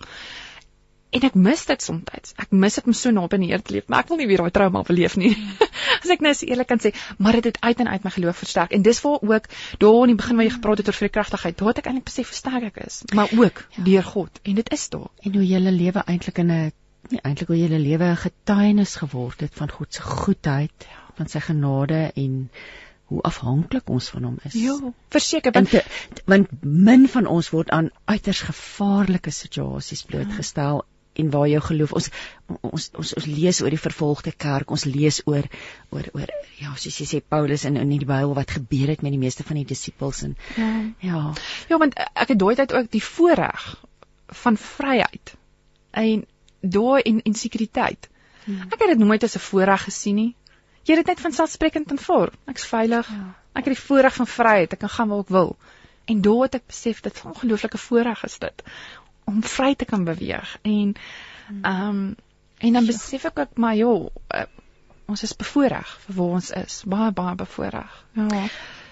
En 1.11 1.25
ek 1.27 1.33
mis 1.35 1.61
dit 1.67 1.83
soms. 1.83 2.33
Ek 2.39 2.53
mis 2.55 2.77
dit 2.77 2.85
om 2.87 2.95
so 2.95 3.11
naby 3.11 3.35
aan 3.35 3.43
die 3.43 3.49
Here 3.51 3.63
te 3.67 3.73
leef, 3.75 3.87
maar 3.91 4.05
ek 4.05 4.11
wil 4.11 4.21
nie 4.21 4.27
weer 4.29 4.43
daai 4.43 4.53
trauma 4.55 4.83
beleef 4.87 5.17
nie. 5.19 5.33
As 6.01 6.11
ek 6.13 6.21
nou 6.23 6.31
so 6.37 6.47
eerlik 6.47 6.69
kan 6.69 6.79
sê, 6.79 6.93
maar 7.19 7.35
dit 7.35 7.49
het 7.49 7.57
uit 7.59 7.81
en 7.83 7.89
uit 7.91 8.05
my 8.07 8.11
geloof 8.15 8.37
versterk 8.43 8.75
en 8.77 8.85
dis 8.85 9.01
waar 9.03 9.19
ook 9.19 9.49
daar 9.83 9.97
in 10.05 10.13
die 10.13 10.19
begin 10.21 10.39
waar 10.39 10.47
jy 10.47 10.53
gepraat 10.55 10.83
het 10.83 10.91
oor 10.91 10.97
vreekragtigheid, 11.01 11.57
daar 11.59 11.73
het 11.73 11.81
ek 11.81 11.89
eintlik 11.91 12.07
besef 12.07 12.31
hoe 12.31 12.37
sterk 12.37 12.67
ek 12.69 12.79
is, 12.85 13.01
maar 13.17 13.33
ook 13.35 13.63
ja. 13.75 13.83
deur 13.89 14.07
God 14.07 14.39
en 14.43 14.61
dit 14.61 14.71
is 14.77 14.85
daar. 14.93 15.09
En 15.27 15.35
hoe 15.35 15.47
julle 15.49 15.73
lewe 15.75 16.05
eintlik 16.05 16.39
in 16.45 16.51
'n 16.51 16.71
nie 17.11 17.19
eintlik 17.27 17.51
hoe 17.51 17.59
julle 17.59 17.79
lewe 17.79 18.07
'n 18.11 18.21
getuienis 18.23 18.95
geword 18.95 19.41
het 19.43 19.53
van 19.53 19.71
God 19.71 19.93
se 19.93 20.01
goedheid, 20.01 20.87
van 21.17 21.27
sy 21.27 21.39
genade 21.43 22.11
en 22.15 22.49
hoe 23.11 23.21
afhanklik 23.27 23.89
ons 23.89 24.07
van 24.09 24.23
hom 24.23 24.37
is. 24.47 24.55
verseker 25.09 25.51
En 25.51 25.67
want 25.67 25.69
te, 25.69 25.83
want 26.25 26.47
min 26.63 27.07
van 27.07 27.27
ons 27.27 27.49
word 27.49 27.69
aan 27.69 27.89
uiters 28.05 28.41
gevaarlike 28.47 29.31
situasies 29.35 30.05
blootgestel 30.07 30.85
en 31.13 31.29
waar 31.29 31.47
jou 31.47 31.61
geloof 31.61 31.93
ons 31.99 32.09
ons 32.61 32.89
ons 32.93 33.13
ons 33.13 33.25
lees 33.25 33.61
oor 33.61 33.69
die 33.69 33.85
vervolgde 33.85 34.31
kerk 34.31 34.71
ons 34.71 34.85
lees 34.85 35.21
oor 35.25 35.47
oor 35.89 36.07
oor 36.13 36.33
ja 36.59 36.73
soos 36.75 36.99
jy 37.01 37.07
sê 37.09 37.21
Paulus 37.35 37.65
in 37.65 37.77
in 37.77 37.89
die 37.89 38.05
Bybel 38.05 38.33
wat 38.37 38.51
gebeur 38.51 38.87
het 38.93 39.01
met 39.01 39.11
die 39.11 39.21
meeste 39.21 39.43
van 39.43 39.59
die 39.59 39.65
disippels 39.65 40.23
en 40.23 40.37
ja. 40.57 40.71
ja 40.99 41.23
Ja, 41.69 41.77
want 41.77 41.95
ek 41.99 42.33
het 42.33 42.39
daai 42.39 42.55
tyd 42.55 42.73
ook 42.73 42.91
die 42.91 43.03
voorreg 43.03 43.65
van 44.43 44.57
vryheid 44.57 45.35
en 45.91 46.25
daai 46.61 47.01
en 47.01 47.21
en 47.21 47.33
sekuriteit. 47.33 48.07
Ek 48.47 48.79
het 48.79 48.87
dit 48.93 48.99
nooit 48.99 49.23
as 49.23 49.35
'n 49.35 49.39
voorreg 49.39 49.83
gesien 49.83 50.15
nie. 50.15 50.35
Jy 50.83 50.95
het 50.95 51.05
dit 51.05 51.13
net 51.15 51.19
van 51.19 51.31
selfsprekend 51.31 51.91
aanvaar. 51.91 52.31
Ek's 52.45 52.65
veilig. 52.65 53.07
Ja. 53.09 53.35
Ek 53.53 53.65
het 53.65 53.75
die 53.75 53.85
voorreg 53.85 54.15
van 54.15 54.27
vryheid. 54.27 54.73
Ek 54.73 54.79
kan 54.79 54.89
gaan 54.89 55.07
waar 55.07 55.19
ek 55.19 55.29
wil. 55.29 55.57
En 56.05 56.21
daar 56.21 56.41
het 56.41 56.55
ek 56.55 56.67
besef 56.67 57.01
dit 57.01 57.21
'n 57.23 57.27
ongelooflike 57.27 57.77
voorreg 57.77 58.23
is 58.23 58.39
dit 58.39 58.63
om 59.31 59.43
vry 59.55 59.71
te 59.75 59.87
kan 59.89 60.03
beweeg 60.07 60.57
en 60.61 60.95
ehm 61.61 61.87
um, 61.87 62.03
en 62.61 62.75
dan 62.77 62.85
besef 62.85 63.23
ek 63.25 63.39
ook 63.41 63.57
maar 63.57 63.75
joh, 63.75 64.11
uh, 64.35 64.43
ons 65.09 65.23
is 65.25 65.33
bevoordeel 65.35 65.95
vir 66.03 66.15
waar 66.17 66.35
ons 66.37 66.51
is. 66.59 66.75
Baie 66.93 67.09
baie 67.15 67.35
bevoordeel. 67.39 67.97
Ja. 68.19 68.43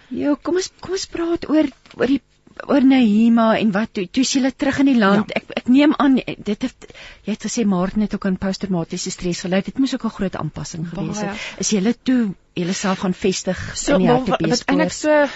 Jo, 0.09 0.35
kom 0.41 0.57
ons 0.61 0.71
kom 0.81 0.97
ons 0.97 1.05
praat 1.13 1.45
oor 1.53 1.69
oor 1.99 2.09
die 2.09 2.21
oor 2.67 2.83
Nehema 2.83 3.53
en 3.59 3.69
wat 3.71 3.93
toe 3.95 4.05
toe 4.11 4.23
is 4.25 4.33
julle 4.35 4.51
terug 4.51 4.81
in 4.83 4.89
die 4.91 4.97
land. 4.99 5.31
Ja. 5.31 5.41
Ek 5.41 5.53
ek 5.61 5.69
neem 5.71 5.93
aan 6.01 6.17
dit 6.17 6.65
het 6.65 6.87
jy 7.27 7.35
het 7.35 7.45
gesê 7.47 7.65
Martin 7.69 8.03
het 8.05 8.15
ook 8.17 8.25
aan 8.27 8.39
posttraumatiese 8.41 9.13
stres 9.15 9.43
gelei. 9.45 9.61
Dit 9.65 9.79
moes 9.79 9.93
ook 9.95 10.05
'n 10.09 10.17
groot 10.17 10.35
aanpassing 10.35 10.89
gewees 10.89 11.21
het. 11.23 11.45
Is 11.63 11.71
julle 11.75 11.93
toe 12.03 12.33
julle 12.53 12.73
self 12.73 13.05
gaan 13.05 13.13
vestig 13.13 13.59
So 13.75 13.95
in 13.95 14.01
die 14.01 14.07
maar 14.07 14.25
wat 14.25 14.65
eintlik 14.65 14.91
so 14.91 15.27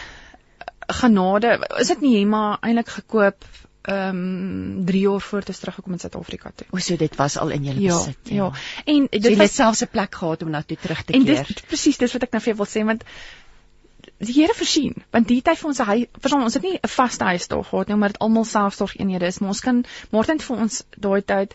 genade 0.87 1.59
is 1.79 1.87
dit 1.87 2.25
maar 2.27 2.57
eintlik 2.61 2.89
gekoop 2.89 3.45
ehm 3.83 4.17
um, 4.17 4.85
3 4.85 4.99
jaar 5.01 5.21
voor 5.21 5.43
dit 5.43 5.59
teruggekom 5.59 5.91
in 5.93 5.99
Suid-Afrika 5.99 6.51
toe. 6.55 6.67
O, 6.71 6.77
so 6.79 6.95
dit 6.95 7.15
was 7.15 7.37
al 7.37 7.49
in 7.51 7.63
julle 7.63 7.81
Ja, 7.81 7.97
besit. 7.97 8.17
ja. 8.23 8.51
En 8.85 9.07
Dit 9.09 9.21
dit 9.21 9.23
so, 9.23 9.37
was 9.37 9.47
het 9.47 9.53
selfs 9.55 9.81
'n 9.83 9.87
plek 9.91 10.15
gehad 10.15 10.43
om 10.43 10.49
na 10.49 10.61
toe 10.61 10.77
terug 10.77 11.03
te 11.03 11.13
en 11.13 11.23
keer. 11.25 11.45
dis 11.45 11.61
presies 11.67 11.97
dis 11.97 12.13
wat 12.13 12.23
ek 12.23 12.31
nou 12.31 12.41
vir 12.41 12.53
jou 12.53 12.57
wil 12.57 12.71
sê 12.71 12.85
want 12.85 13.03
die 14.17 14.33
Here 14.33 14.53
voorsien 14.55 14.93
want 15.11 15.27
die 15.27 15.41
tyd 15.41 15.57
vir 15.57 15.67
ons 15.67 15.77
hy 15.79 16.07
verstaan 16.19 16.43
ons 16.43 16.53
het 16.53 16.63
nie 16.63 16.79
'n 16.83 16.87
vaste 16.87 17.23
huis 17.23 17.47
daar 17.47 17.63
gehad 17.63 17.87
nie 17.87 17.95
maar 17.95 18.09
dit 18.09 18.19
almal 18.19 18.45
selfsorgeenhede 18.45 19.25
is 19.25 19.39
maar 19.39 19.49
ons 19.49 19.59
kan 19.59 19.85
Martin 20.11 20.37
het 20.37 20.43
vir 20.47 20.57
ons 20.57 20.83
daai 20.97 21.21
tyd 21.21 21.53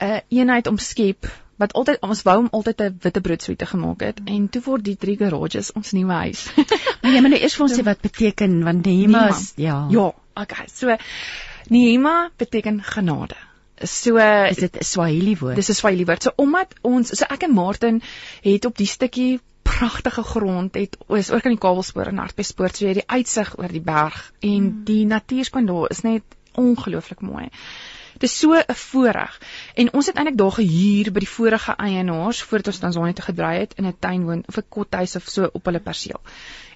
'n 0.00 0.04
uh, 0.04 0.20
eenheid 0.28 0.66
omskep 0.66 1.26
wat 1.56 1.72
altyd 1.72 1.98
ons 2.02 2.22
wou 2.22 2.36
hom 2.36 2.48
altyd 2.52 2.80
'n 2.80 2.98
witbroodsuite 3.02 3.66
gemaak 3.66 4.00
het 4.00 4.20
en 4.26 4.48
toe 4.48 4.62
word 4.62 4.84
die 4.84 4.96
drie 4.96 5.16
garages 5.16 5.72
ons 5.72 5.92
nuwe 5.92 6.12
huis. 6.12 6.46
Maar 7.02 7.12
jy 7.12 7.20
moet 7.20 7.30
nou 7.30 7.40
eers 7.40 7.54
vir 7.54 7.62
ons 7.66 7.78
sê 7.78 7.82
wat 7.84 8.00
beteken 8.00 8.62
want 8.64 8.84
Nehema. 8.86 9.28
is 9.28 9.52
ja. 9.56 9.86
ja, 9.90 10.12
okay. 10.34 10.66
So 10.66 10.96
Nehema 11.68 12.30
beteken 12.36 12.82
genade. 12.82 13.36
So 13.82 14.16
Is 14.16 14.56
dit 14.56 14.76
'n 14.76 14.84
Swahili 14.84 15.36
woord? 15.36 15.54
Dis 15.54 15.68
'n 15.68 15.74
Swahili 15.74 16.04
woord. 16.04 16.22
So 16.22 16.32
omdat 16.36 16.74
ons 16.82 17.08
so 17.08 17.24
ek 17.28 17.42
en 17.42 17.54
Martin 17.54 18.02
het 18.42 18.64
op 18.64 18.76
die 18.76 18.86
stukkie 18.86 19.40
pragtige 19.62 20.22
grond 20.22 20.74
het 20.74 20.96
is 21.08 21.30
ook 21.30 21.44
aan 21.44 21.54
die 21.54 21.60
kabelspoor 21.60 22.06
en 22.06 22.18
hartbespoort 22.18 22.76
so 22.76 22.84
jy 22.84 22.94
het 22.94 23.00
die 23.02 23.16
uitsig 23.16 23.58
oor 23.58 23.68
die 23.68 23.84
berg 23.84 24.32
en 24.40 24.62
mm. 24.62 24.84
die 24.84 25.04
natuurskoon 25.06 25.66
daar 25.66 25.90
is 25.90 26.00
net 26.00 26.22
ongelooflik 26.58 27.20
mooi. 27.20 27.48
Dit 28.18 28.30
is 28.30 28.38
so 28.38 28.54
'n 28.54 28.74
voorreg. 28.74 29.40
En 29.74 29.92
ons 29.92 30.06
het 30.06 30.16
eintlik 30.16 30.38
daar 30.38 30.52
gehuur 30.52 31.12
by 31.12 31.20
die 31.20 31.34
vorige 31.34 31.72
eienaars 31.76 32.42
voordat 32.42 32.66
ons 32.66 32.78
Tanzanië 32.78 33.12
toe 33.12 33.24
gedry 33.24 33.58
het 33.58 33.74
in 33.74 33.86
'n 33.86 33.96
tuin 33.98 34.24
woon 34.24 34.42
of 34.48 34.56
'n 34.56 34.68
kothuis 34.68 35.16
of 35.16 35.28
so 35.28 35.50
op 35.52 35.64
hulle 35.64 35.80
perseel. 35.80 36.20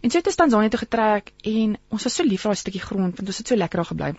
En 0.01 0.10
so 0.10 0.19
het 0.19 0.27
ons 0.27 0.36
Tanzanië 0.36 0.69
toe 0.69 0.78
getrek 0.78 1.32
en 1.40 1.78
ons 1.89 2.02
was 2.02 2.14
so 2.14 2.23
lief 2.23 2.40
vir 2.40 2.51
daai 2.51 2.60
stukkie 2.60 2.86
grond 2.89 3.16
want 3.16 3.28
ons 3.28 3.39
het 3.39 3.48
so 3.48 3.56
lekker 3.56 3.78
daar 3.78 3.90
gebly. 3.94 4.14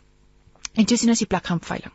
En 0.73 0.85
toe 0.85 0.97
sien 0.97 1.09
ons 1.13 1.21
die 1.21 1.29
plek 1.29 1.45
gaan 1.45 1.61
veiling. 1.61 1.93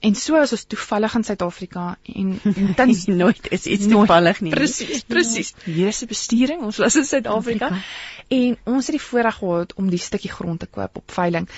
En 0.00 0.14
so 0.14 0.38
as 0.38 0.52
ons 0.54 0.64
toevallig 0.70 1.14
in 1.18 1.24
Suid-Afrika 1.26 1.84
en 2.02 2.28
en 2.42 2.74
dan 2.78 2.92
nooit 3.06 3.50
is 3.50 3.66
iets 3.66 3.86
Nooit. 3.86 4.06
toevallig 4.06 4.40
nie. 4.40 4.52
Presies, 4.54 5.02
presies. 5.02 5.54
Hier 5.64 5.90
is 5.90 5.98
die 5.98 6.08
besturing. 6.10 6.62
Ons 6.62 6.78
was 6.82 6.96
in 6.96 7.04
Suid-Afrika 7.04 7.66
Afrika. 7.66 7.82
en 8.28 8.58
ons 8.64 8.86
het 8.86 8.94
die 8.98 9.06
voorreg 9.06 9.40
gehad 9.40 9.74
om 9.74 9.90
die 9.90 9.98
stukkie 9.98 10.30
grond 10.30 10.60
te 10.60 10.66
koop 10.66 11.02
op 11.02 11.10
veiling. 11.10 11.48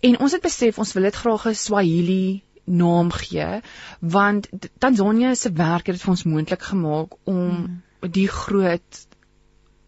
En 0.00 0.18
ons 0.18 0.32
het 0.32 0.42
besef 0.42 0.78
ons 0.78 0.92
wil 0.92 1.08
dit 1.08 1.20
graag 1.22 1.46
'n 1.46 1.54
Swahili 1.54 2.42
naam 2.64 3.10
gee 3.10 3.60
want 3.98 4.48
Tanzanië 4.78 5.34
se 5.34 5.52
werk 5.52 5.86
het 5.86 5.96
dit 5.96 6.02
vir 6.02 6.10
ons 6.10 6.24
moontlik 6.24 6.62
gemaak 6.62 7.14
om 7.24 7.46
mm. 7.50 8.10
die 8.12 8.28
groot 8.28 9.06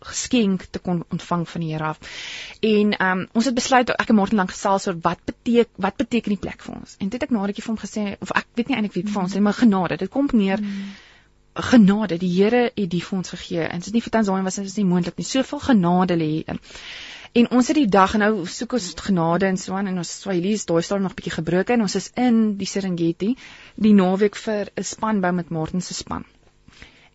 geskenk 0.08 0.66
te 0.70 0.78
kon 0.78 1.04
ontvang 1.10 1.46
van 1.48 1.64
die 1.64 1.70
Here 1.72 1.84
af. 1.84 2.00
En 2.60 2.96
ehm 2.96 3.18
um, 3.18 3.28
ons 3.32 3.48
het 3.48 3.54
besluit 3.54 3.90
ek 3.94 4.08
en 4.08 4.18
Martin 4.18 4.42
lank 4.42 4.50
gesels 4.50 4.86
oor 4.86 4.98
wat 5.02 5.22
beteken 5.24 5.86
wat 5.86 5.96
beteken 5.96 6.34
die 6.34 6.42
plek 6.46 6.62
vir 6.62 6.74
ons. 6.74 6.96
En 6.98 7.08
dit 7.08 7.20
het 7.20 7.28
ek 7.28 7.36
nadertjie 7.36 7.64
vir 7.64 7.74
hom 7.74 7.80
gesê 7.84 8.04
of 8.20 8.34
ek 8.42 8.46
weet 8.54 8.68
nie 8.68 8.76
eintlik 8.76 8.98
wie 8.98 9.04
dit 9.06 9.14
vir 9.14 9.22
ons 9.22 9.34
sê 9.34 9.40
maar 9.40 9.58
genade. 9.58 9.96
Dit 9.96 10.10
kom 10.10 10.28
neer 10.32 10.60
genade. 11.54 12.18
Die 12.18 12.32
Here 12.32 12.70
het 12.74 12.90
die 12.90 13.02
vir 13.04 13.18
ons 13.18 13.34
gegee. 13.36 13.64
En 13.68 13.80
dit 13.80 13.86
is 13.86 13.96
nie 13.96 14.04
vir 14.04 14.16
Tanzanië 14.18 14.44
was 14.48 14.60
dit 14.60 14.68
is 14.70 14.76
nie 14.76 14.88
moontlik 14.88 15.16
nie. 15.16 15.28
Soveel 15.28 15.60
genade 15.60 16.16
lê 16.16 16.28
hierin. 16.36 16.62
En 17.32 17.48
ons 17.56 17.68
het 17.68 17.76
die 17.76 17.88
dag 17.88 18.12
nou 18.20 18.44
soek 18.44 18.74
ons 18.76 18.86
genade 19.06 19.46
en 19.48 19.56
so 19.56 19.72
aan 19.72 19.86
en 19.88 20.02
ons 20.02 20.10
Swahili 20.20 20.52
is 20.52 20.66
daai 20.68 20.82
staan 20.84 21.02
nog 21.06 21.14
bietjie 21.16 21.32
gebroken 21.38 21.78
en 21.78 21.86
ons 21.86 21.96
is 21.96 22.10
in 22.20 22.42
die 22.60 22.68
Serengeti 22.68 23.30
die 23.86 23.94
naweek 23.96 24.36
vir 24.36 24.68
'n 24.76 24.84
spanbou 24.84 25.32
met 25.32 25.48
Martin 25.48 25.80
se 25.80 25.94
span. 25.94 26.26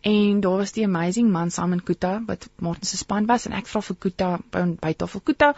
En 0.07 0.39
daar 0.45 0.61
was 0.61 0.71
die 0.75 0.85
amazing 0.87 1.31
man 1.33 1.51
Simon 1.51 1.81
Kuta 1.83 2.13
wat 2.27 2.47
Martin 2.63 2.87
se 2.87 2.97
span 3.01 3.25
was 3.27 3.45
en 3.49 3.55
ek 3.57 3.67
vra 3.67 3.81
vir 3.89 3.97
Kuta 4.05 4.29
by 4.53 4.63
by 4.81 4.93
tafel 4.93 5.23
Kuta, 5.27 5.53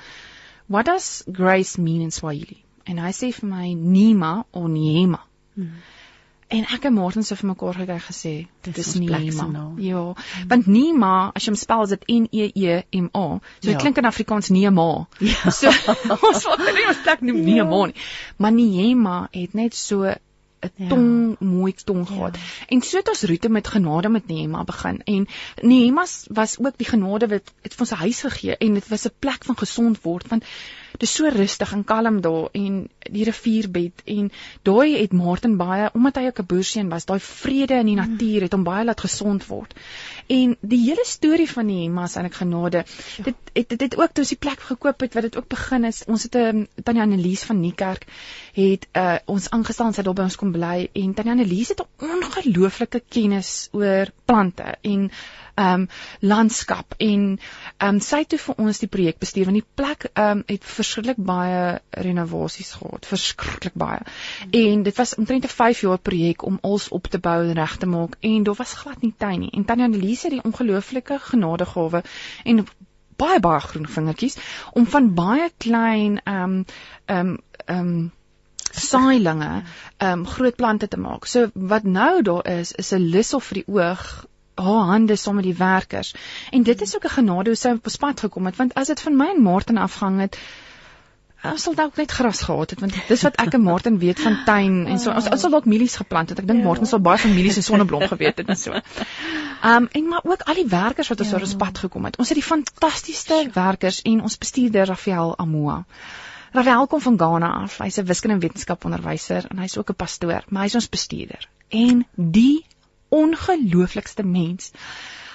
what 0.68 0.86
does 0.90 1.24
grace 1.32 1.78
mean 1.82 2.02
in 2.02 2.12
Swahili? 2.16 2.58
En 2.90 2.98
hy 3.04 3.12
sê 3.14 3.30
vir 3.36 3.50
my 3.52 3.74
Nima 3.78 4.32
of 4.52 4.66
Niema. 4.74 5.20
Hmm. 5.54 5.76
En 6.50 6.64
ek 6.74 6.88
en 6.90 6.94
Martin 6.96 7.22
se 7.24 7.36
vir 7.38 7.46
mekaar 7.52 7.76
gekyk 7.78 8.02
gesê, 8.08 8.32
Dis 8.66 8.96
Nima. 8.98 9.20
naam. 9.54 9.76
Ja, 9.86 10.00
want 10.50 10.66
Nima, 10.68 11.12
as 11.36 11.46
jy 11.46 11.52
hom 11.52 11.60
spel 11.62 11.84
is 11.86 11.92
dit 11.94 12.08
N 12.10 12.26
E 12.34 12.48
E 12.56 12.80
M 13.04 13.10
A. 13.14 13.26
So 13.60 13.68
dit 13.68 13.76
Ja. 13.76 13.78
klink 13.84 13.98
in 14.02 14.06
Afrikaans 14.10 14.50
Neema. 14.50 15.06
Ja. 15.20 15.52
So 15.52 15.70
ons 16.30 16.48
wil 16.50 16.58
dit 16.64 16.74
nie 16.80 16.88
ons 16.90 17.04
plek 17.06 17.22
noem 17.22 17.44
Neema 17.46 17.84
nie. 17.92 17.96
Maar 18.38 18.52
Niema 18.58 19.20
het 19.32 19.54
net 19.54 19.78
so 19.78 20.10
'n 20.62 20.72
Ja. 20.76 20.88
tong 20.88 21.36
mooi 21.40 21.74
tong 21.74 22.08
gehad. 22.08 22.38
En 22.68 22.82
so 22.82 22.98
het 22.98 23.10
ons 23.10 23.24
roete 23.24 23.50
met 23.50 23.68
genade 23.68 24.10
met 24.10 24.28
Nehema 24.28 24.64
begin 24.64 25.04
en 25.04 25.28
Nehema 25.62 26.06
was 26.28 26.60
ook 26.60 26.78
die 26.78 26.88
genade 26.88 27.28
wat 27.28 27.54
het 27.62 27.74
vir 27.74 27.80
ons 27.80 27.92
'n 27.92 28.04
huis 28.06 28.22
gegee 28.22 28.58
en 28.58 28.74
dit 28.74 28.88
was 28.88 29.06
'n 29.06 29.14
plek 29.20 29.44
van 29.44 29.58
gesond 29.58 30.02
word 30.02 30.28
want 30.28 30.44
dit 30.92 31.04
is 31.08 31.14
so 31.14 31.30
rustig 31.30 31.74
en 31.74 31.84
kalm 31.84 32.22
daar 32.22 32.50
en 32.52 32.90
die 33.12 33.24
rivierbed 33.24 34.02
en 34.06 34.32
daai 34.64 34.98
het 34.98 35.14
Martin 35.14 35.58
baie 35.58 35.90
omdat 35.94 36.16
hy 36.16 36.26
ook 36.30 36.40
'n 36.40 36.46
boerseun 36.46 36.90
was, 36.90 37.06
daai 37.06 37.20
vrede 37.20 37.80
in 37.80 37.86
die 37.86 37.96
natuur 37.96 38.42
het 38.42 38.54
hom 38.54 38.64
baie 38.64 38.86
laat 38.86 39.02
gesond 39.02 39.46
word. 39.48 39.74
En 40.28 40.58
die 40.62 40.84
hele 40.84 41.06
storie 41.06 41.50
van 41.50 41.66
Nehema 41.66 42.04
is 42.04 42.16
eintlik 42.16 42.36
genade. 42.36 42.86
Dit 43.24 43.36
het 43.54 43.70
dit 43.70 43.82
het 43.82 43.98
ook 43.98 44.12
toe 44.14 44.24
ons 44.24 44.30
die 44.30 44.38
plek 44.38 44.60
gekoop 44.60 45.00
het 45.00 45.14
wat 45.14 45.24
dit 45.24 45.38
ook 45.38 45.48
begin 45.48 45.84
is. 45.84 46.04
Ons 46.06 46.24
het 46.24 46.36
'n 46.36 46.38
um, 46.38 46.68
Tannie 46.84 47.04
Annelies 47.04 47.44
van 47.44 47.60
Niekerk 47.60 48.06
het 48.54 48.88
uh, 48.94 49.16
ons 49.26 49.50
aangestel 49.50 49.86
en 49.86 49.94
sy 49.94 50.02
daar 50.02 50.14
by 50.14 50.22
ons 50.22 50.36
kom 50.36 50.52
bly 50.52 50.90
en 50.94 51.14
Tannie 51.14 51.34
Annelies 51.34 51.70
het 51.70 51.82
'n 51.82 52.06
ongelooflike 52.14 53.04
kennis 53.10 53.70
oor 53.72 54.12
plante 54.26 54.78
en 54.82 55.12
ehm 55.60 55.82
um, 55.82 55.88
landskap 56.20 56.94
en 56.98 57.40
ehm 57.78 57.96
um, 57.96 58.00
sy 58.00 58.22
het 58.24 58.30
toe 58.30 58.40
vir 58.40 58.56
ons 58.58 58.80
die 58.80 58.88
projek 58.88 59.18
bestuur 59.20 59.50
want 59.50 59.60
die 59.60 59.72
plek 59.76 60.06
ehm 60.14 60.38
um, 60.38 60.44
het 60.48 60.64
verskriklik 60.80 61.20
baie 61.30 61.80
renovasies 62.06 62.72
gehad, 62.80 63.08
verskriklik 63.10 63.76
baie. 63.80 64.02
En 64.52 64.84
dit 64.84 64.96
was 64.98 65.16
omtrent 65.16 65.48
'n 65.48 65.56
5 65.56 65.82
jaar 65.82 65.98
projek 65.98 66.46
om 66.46 66.60
alles 66.62 66.90
op 66.90 67.08
te 67.08 67.20
bou 67.20 67.40
en 67.48 67.54
reg 67.54 67.78
te 67.78 67.86
maak 67.86 68.16
en 68.20 68.44
daar 68.44 68.60
was 68.60 68.74
glad 68.74 69.02
nie 69.02 69.14
tuin 69.18 69.40
nie. 69.40 69.52
En 69.52 69.66
Tannie 69.66 69.86
Annelies 69.86 70.24
het 70.24 70.32
die 70.32 70.44
ongelooflike 70.44 71.20
genadegawe 71.20 72.04
en 72.44 72.66
baie 73.20 73.40
baie 73.40 73.60
groen 73.60 73.88
vingertjies 73.88 74.38
om 74.74 74.88
van 74.88 75.14
baie 75.14 75.52
klein 75.58 76.22
ehm 76.24 76.44
um, 76.44 76.66
ehm 77.06 77.28
um, 77.28 77.38
ehm 77.66 77.80
um, 77.80 78.12
saailinge 78.72 79.52
ehm 79.98 80.12
um, 80.12 80.26
groot 80.28 80.56
plante 80.56 80.88
te 80.88 80.98
maak. 80.98 81.26
So 81.26 81.50
wat 81.54 81.84
nou 81.84 82.22
daar 82.22 82.48
is 82.48 82.72
is 82.72 82.94
'n 82.94 83.36
of 83.36 83.44
vir 83.44 83.64
die 83.64 83.68
oog 83.68 84.26
haar 84.60 84.86
hande 84.92 85.16
saam 85.16 85.36
met 85.36 85.44
die 85.44 85.56
werkers. 85.56 86.14
En 86.52 86.64
dit 86.64 86.82
is 86.82 86.96
ook 86.96 87.06
'n 87.06 87.18
genade 87.18 87.50
hoe 87.50 87.60
sy 87.60 87.70
op 87.70 87.86
ons 87.86 87.96
pad 87.96 88.20
gekom 88.20 88.46
het 88.46 88.56
want 88.56 88.74
as 88.74 88.88
dit 88.88 89.02
van 89.02 89.16
my 89.16 89.30
en 89.36 89.42
Martin 89.42 89.78
afhang 89.78 90.20
het 90.20 90.38
Ons 91.40 91.64
sal 91.64 91.76
dalk 91.76 91.96
net 91.96 92.12
gras 92.12 92.42
gehad 92.44 92.74
het 92.74 92.82
want 92.84 92.96
dis 93.08 93.22
wat 93.24 93.38
ek 93.40 93.54
en 93.56 93.62
Martin 93.64 93.98
weet 94.00 94.20
van 94.20 94.42
tuin 94.48 94.88
en 94.92 95.00
so 95.00 95.12
ons 95.16 95.30
ons 95.32 95.44
sal 95.46 95.54
dalk 95.54 95.68
mielies 95.72 95.96
geplant 95.96 96.34
het. 96.34 96.40
Ek 96.42 96.48
dink 96.50 96.66
Martin 96.66 96.90
sal 96.90 97.00
baie 97.00 97.22
van 97.22 97.32
mielies 97.32 97.60
en 97.62 97.64
sonneblom 97.64 98.04
geweet 98.12 98.42
het 98.42 98.50
en 98.52 98.60
so. 98.60 98.82
Um 99.64 99.88
en 99.88 100.10
maar 100.12 100.28
ook 100.28 100.44
al 100.52 100.60
die 100.60 100.68
werkers 100.68 101.12
wat 101.14 101.24
ons 101.24 101.32
oor 101.34 101.46
ons 101.48 101.56
pad 101.62 101.80
gekom 101.86 102.10
het. 102.10 102.20
Ons 102.20 102.34
het 102.34 102.40
die 102.42 102.46
fantastiese 102.46 103.40
werkers 103.56 104.02
en 104.04 104.20
ons 104.28 104.38
bestuurder 104.38 104.92
Rafael 104.92 105.38
Amoa. 105.40 105.86
Rafael 106.52 106.88
kom 106.92 107.02
van 107.08 107.18
Ghana 107.24 107.54
af. 107.64 107.78
Hy's 107.78 108.00
'n 108.00 108.06
wiskunde 108.06 108.36
en 108.36 108.44
wetenskap 108.44 108.86
onderwyser 108.86 109.48
en 109.50 109.60
hy's 109.64 109.78
ook 109.78 109.90
'n 109.92 109.96
pastoor, 109.96 110.44
maar 110.50 110.64
hy's 110.64 110.76
ons 110.76 110.90
bestuurder. 110.90 111.48
En 111.70 112.06
die 112.16 112.66
ongelooflikste 113.10 114.24
mens. 114.24 114.72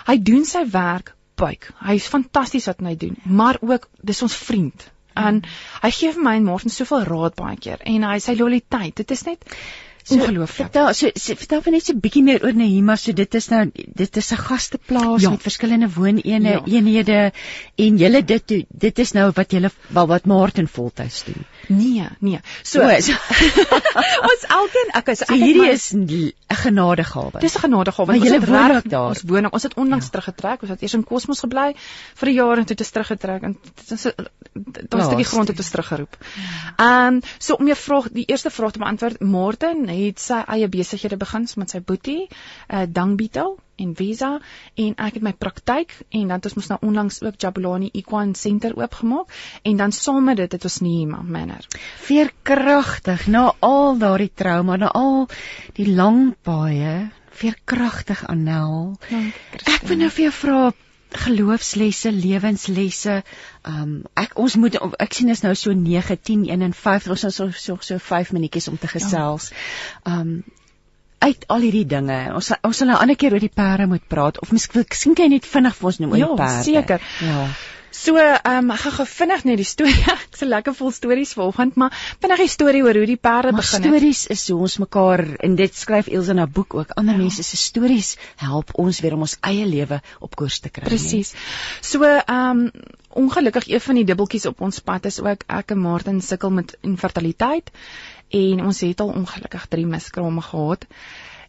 Hy 0.06 0.22
doen 0.22 0.44
sy 0.44 0.66
werk 0.70 1.14
buik. 1.34 1.70
Hy's 1.80 2.06
fantasties 2.06 2.66
wat 2.66 2.80
hy 2.80 2.96
doen, 2.96 3.16
maar 3.24 3.58
ook 3.60 3.88
dis 4.02 4.22
ons 4.22 4.36
vriend. 4.36 4.92
En 5.14 5.42
hy 5.82 5.90
gee 5.90 6.12
vir 6.12 6.22
my 6.22 6.36
en 6.36 6.44
Martin 6.44 6.70
soveel 6.70 7.04
raad 7.04 7.34
baie 7.34 7.56
keer 7.56 7.78
en 7.84 8.02
hy 8.02 8.18
sy 8.18 8.34
loyaliteit. 8.34 8.94
Dit 8.96 9.10
is 9.10 9.22
net 9.22 9.44
ongelooflik. 10.10 10.66
Vertel 10.68 10.90
so, 10.94 11.08
so 11.16 11.34
vertel 11.34 11.62
van 11.64 11.72
net 11.72 11.84
so 11.86 11.92
'n 11.94 12.00
bietjie 12.04 12.22
meer 12.22 12.42
oor 12.44 12.52
Nehema. 12.52 12.96
So 12.96 13.12
dit 13.12 13.34
is 13.34 13.48
nou 13.48 13.70
dit 13.72 14.16
is 14.16 14.32
'n 14.32 14.36
gasteplaas 14.36 15.22
Ja. 15.22 15.30
met 15.30 15.40
verskillende 15.42 15.88
woonene, 15.94 16.50
Ja. 16.50 16.62
eenhede 16.66 17.32
en 17.76 17.96
julle 17.96 18.24
dit 18.24 18.52
dit 18.68 18.98
is 18.98 19.12
nou 19.12 19.30
wat 19.34 19.50
julle 19.52 19.70
wel 19.88 20.06
wat 20.06 20.26
Martin 20.26 20.68
voltyds 20.68 21.24
doen. 21.24 21.44
Nee, 21.68 22.04
nee. 22.20 22.40
So, 22.62 22.82
O, 22.82 23.00
so- 23.00 23.12
ons 24.30 24.44
elkeen 24.48 24.90
ek 24.94 25.08
is 25.08 25.18
So 25.18 25.24
ek 25.24 25.30
het 25.30 25.40
hierdie 25.40 25.62
my- 25.62 25.72
is 25.72 25.90
'n 26.54 26.62
genadegawe. 26.62 27.40
Dis 27.40 27.56
'n 27.56 27.64
genadegawe. 27.66 28.06
Maar 28.06 28.20
Ons 28.20 28.30
het 28.30 28.48
woon 28.48 28.76
ook 28.76 28.88
daar? 28.90 29.08
Ons 29.08 29.22
woon, 29.26 29.52
ons 29.52 29.62
het 29.62 29.74
onlangs 29.74 30.04
ja. 30.04 30.10
teruggetrek. 30.10 30.62
Ons 30.62 30.70
het 30.70 30.82
eers 30.82 30.94
in 30.94 31.04
Kosmos 31.04 31.40
gebly 31.40 31.74
vir 32.14 32.28
'n 32.28 32.34
jaar 32.34 32.56
en 32.58 32.64
toe 32.64 32.76
het 32.76 32.80
ons 32.80 32.90
teruggetrek 32.90 33.42
en 33.42 33.58
is 33.90 34.06
'n 34.06 34.12
daar 34.88 35.00
'n 35.00 35.04
stukkie 35.04 35.30
grond 35.32 35.48
het 35.48 35.58
ons 35.58 35.70
teruggeroep. 35.70 36.16
Ehm 36.76 37.14
um, 37.14 37.20
so 37.38 37.54
om 37.54 37.66
jou 37.66 37.76
vraag, 37.76 38.08
die 38.10 38.24
eerste 38.24 38.50
vraag 38.50 38.72
te 38.72 38.78
beantwoord, 38.78 39.20
Martin 39.20 39.88
het 39.88 40.20
sy 40.20 40.42
eie 40.46 40.68
besighede 40.68 41.16
begin 41.16 41.48
met 41.56 41.70
sy 41.70 41.80
boetie, 41.80 42.28
uh 42.68 42.82
Dangbitel 42.88 43.58
en 43.76 43.94
Visa 43.98 44.38
en 44.74 44.94
ek 44.96 45.18
het 45.18 45.26
my 45.26 45.32
praktyk 45.32 45.94
en 46.10 46.28
dan 46.28 46.36
het 46.38 46.50
ons 46.50 46.58
mos 46.60 46.70
nou 46.72 46.78
onlangs 46.90 47.22
ook 47.22 47.40
Jabulani 47.40 47.90
Equine 47.92 48.36
Center 48.38 48.76
oopgemaak 48.78 49.32
en 49.62 49.76
dan 49.76 49.92
saam 49.92 50.24
met 50.24 50.36
dit 50.42 50.52
het 50.52 50.64
ons 50.64 50.80
Nehema 50.80 51.22
Manor. 51.22 51.66
veerkragtig 52.06 53.26
na 53.26 53.54
al 53.60 53.98
daardie 53.98 54.32
trauma, 54.34 54.76
na 54.76 54.88
al 54.88 55.28
die 55.74 55.88
lang 55.90 56.34
paaie, 56.42 57.10
veerkragtig 57.34 58.24
Anel. 58.30 58.94
Ek 59.64 59.86
wil 59.88 60.02
nou 60.04 60.10
vir 60.10 60.28
jou 60.28 60.34
vra 60.38 60.58
geloofslesse, 61.14 62.10
lewenslesse. 62.12 63.22
Um 63.68 64.02
ek 64.18 64.34
ons 64.40 64.56
moet 64.60 64.76
ek 65.02 65.14
sien 65.14 65.30
is 65.34 65.44
nou 65.44 65.54
so 65.58 65.72
9, 65.72 66.18
10, 66.30 66.44
51. 66.50 67.10
Ons 67.14 67.26
is 67.30 67.38
so 67.38 67.50
so, 67.50 67.78
so 67.80 67.98
5 67.98 68.34
minuutjies 68.36 68.68
om 68.72 68.78
te 68.80 68.90
gesels. 68.90 69.52
Um 70.02 70.42
uit 71.24 71.44
al 71.48 71.60
hierdie 71.64 71.86
dinge. 71.86 72.18
Ons 72.34 72.46
sal- 72.52 72.58
ons 72.68 72.76
sal 72.76 72.88
nou 72.90 72.96
'n 72.98 73.02
ander 73.06 73.16
keer 73.16 73.32
oor 73.32 73.40
die 73.40 73.52
perde 73.62 73.86
moet 73.86 74.06
praat 74.08 74.40
of 74.40 74.52
miskien 74.52 75.14
kan 75.14 75.24
jy 75.24 75.28
net 75.36 75.46
vinnig 75.46 75.74
vir 75.78 75.86
ons 75.92 75.98
noem 76.02 76.10
oor 76.12 76.18
Ja, 76.18 76.26
die 76.26 76.36
perde. 76.36 76.64
seker. 76.64 77.00
Ja. 77.20 77.46
So, 77.94 78.18
ehm 78.18 78.64
um, 78.64 78.70
ek 78.74 78.80
gaan 78.82 78.94
gou 78.96 79.04
vinnig 79.06 79.44
net 79.46 79.60
die 79.60 79.66
storie. 79.68 79.94
Ek's 80.14 80.40
so 80.42 80.48
lekker 80.50 80.74
vol 80.74 80.90
stories 80.94 81.34
vanoggend, 81.38 81.76
maar 81.78 81.94
vinnig 82.22 82.42
die 82.42 82.50
storie 82.50 82.82
oor 82.82 82.98
hoe 82.98 83.06
die 83.06 83.20
perde 83.20 83.52
begin 83.54 83.84
het. 83.84 83.86
stories 83.86 84.22
is 84.34 84.42
hoe 84.50 84.58
ons 84.66 84.74
mekaar 84.82 85.22
en 85.46 85.54
dit 85.60 85.78
skryf 85.78 86.10
Elsje 86.10 86.34
in 86.34 86.42
haar 86.42 86.50
boek 86.50 86.74
ook. 86.74 86.96
Ander 86.98 87.14
ja. 87.14 87.22
mense 87.22 87.46
se 87.46 87.56
stories 87.60 88.16
help 88.42 88.74
ons 88.82 88.98
weer 89.04 89.14
om 89.14 89.22
ons 89.28 89.36
eie 89.46 89.66
lewe 89.70 90.00
op 90.18 90.34
koers 90.34 90.58
te 90.64 90.74
kry. 90.74 90.88
Presies. 90.90 91.34
So, 91.80 92.02
ehm 92.02 92.66
um, 92.66 92.66
ongelukkig 93.14 93.68
een 93.70 93.80
van 93.80 93.94
die 94.00 94.04
dubbeltjies 94.08 94.48
op 94.50 94.64
ons 94.66 94.82
pad 94.82 95.04
is 95.06 95.20
ook 95.22 95.46
ek 95.46 95.70
en 95.70 95.78
Martin 95.78 96.18
sukkel 96.18 96.50
met 96.50 96.74
infertiliteit 96.82 97.70
en 98.34 98.64
ons 98.64 98.80
het 98.82 99.00
al 99.00 99.14
ongelukkig 99.14 99.68
3 99.70 99.86
miskrame 99.86 100.42
gehad. 100.42 100.86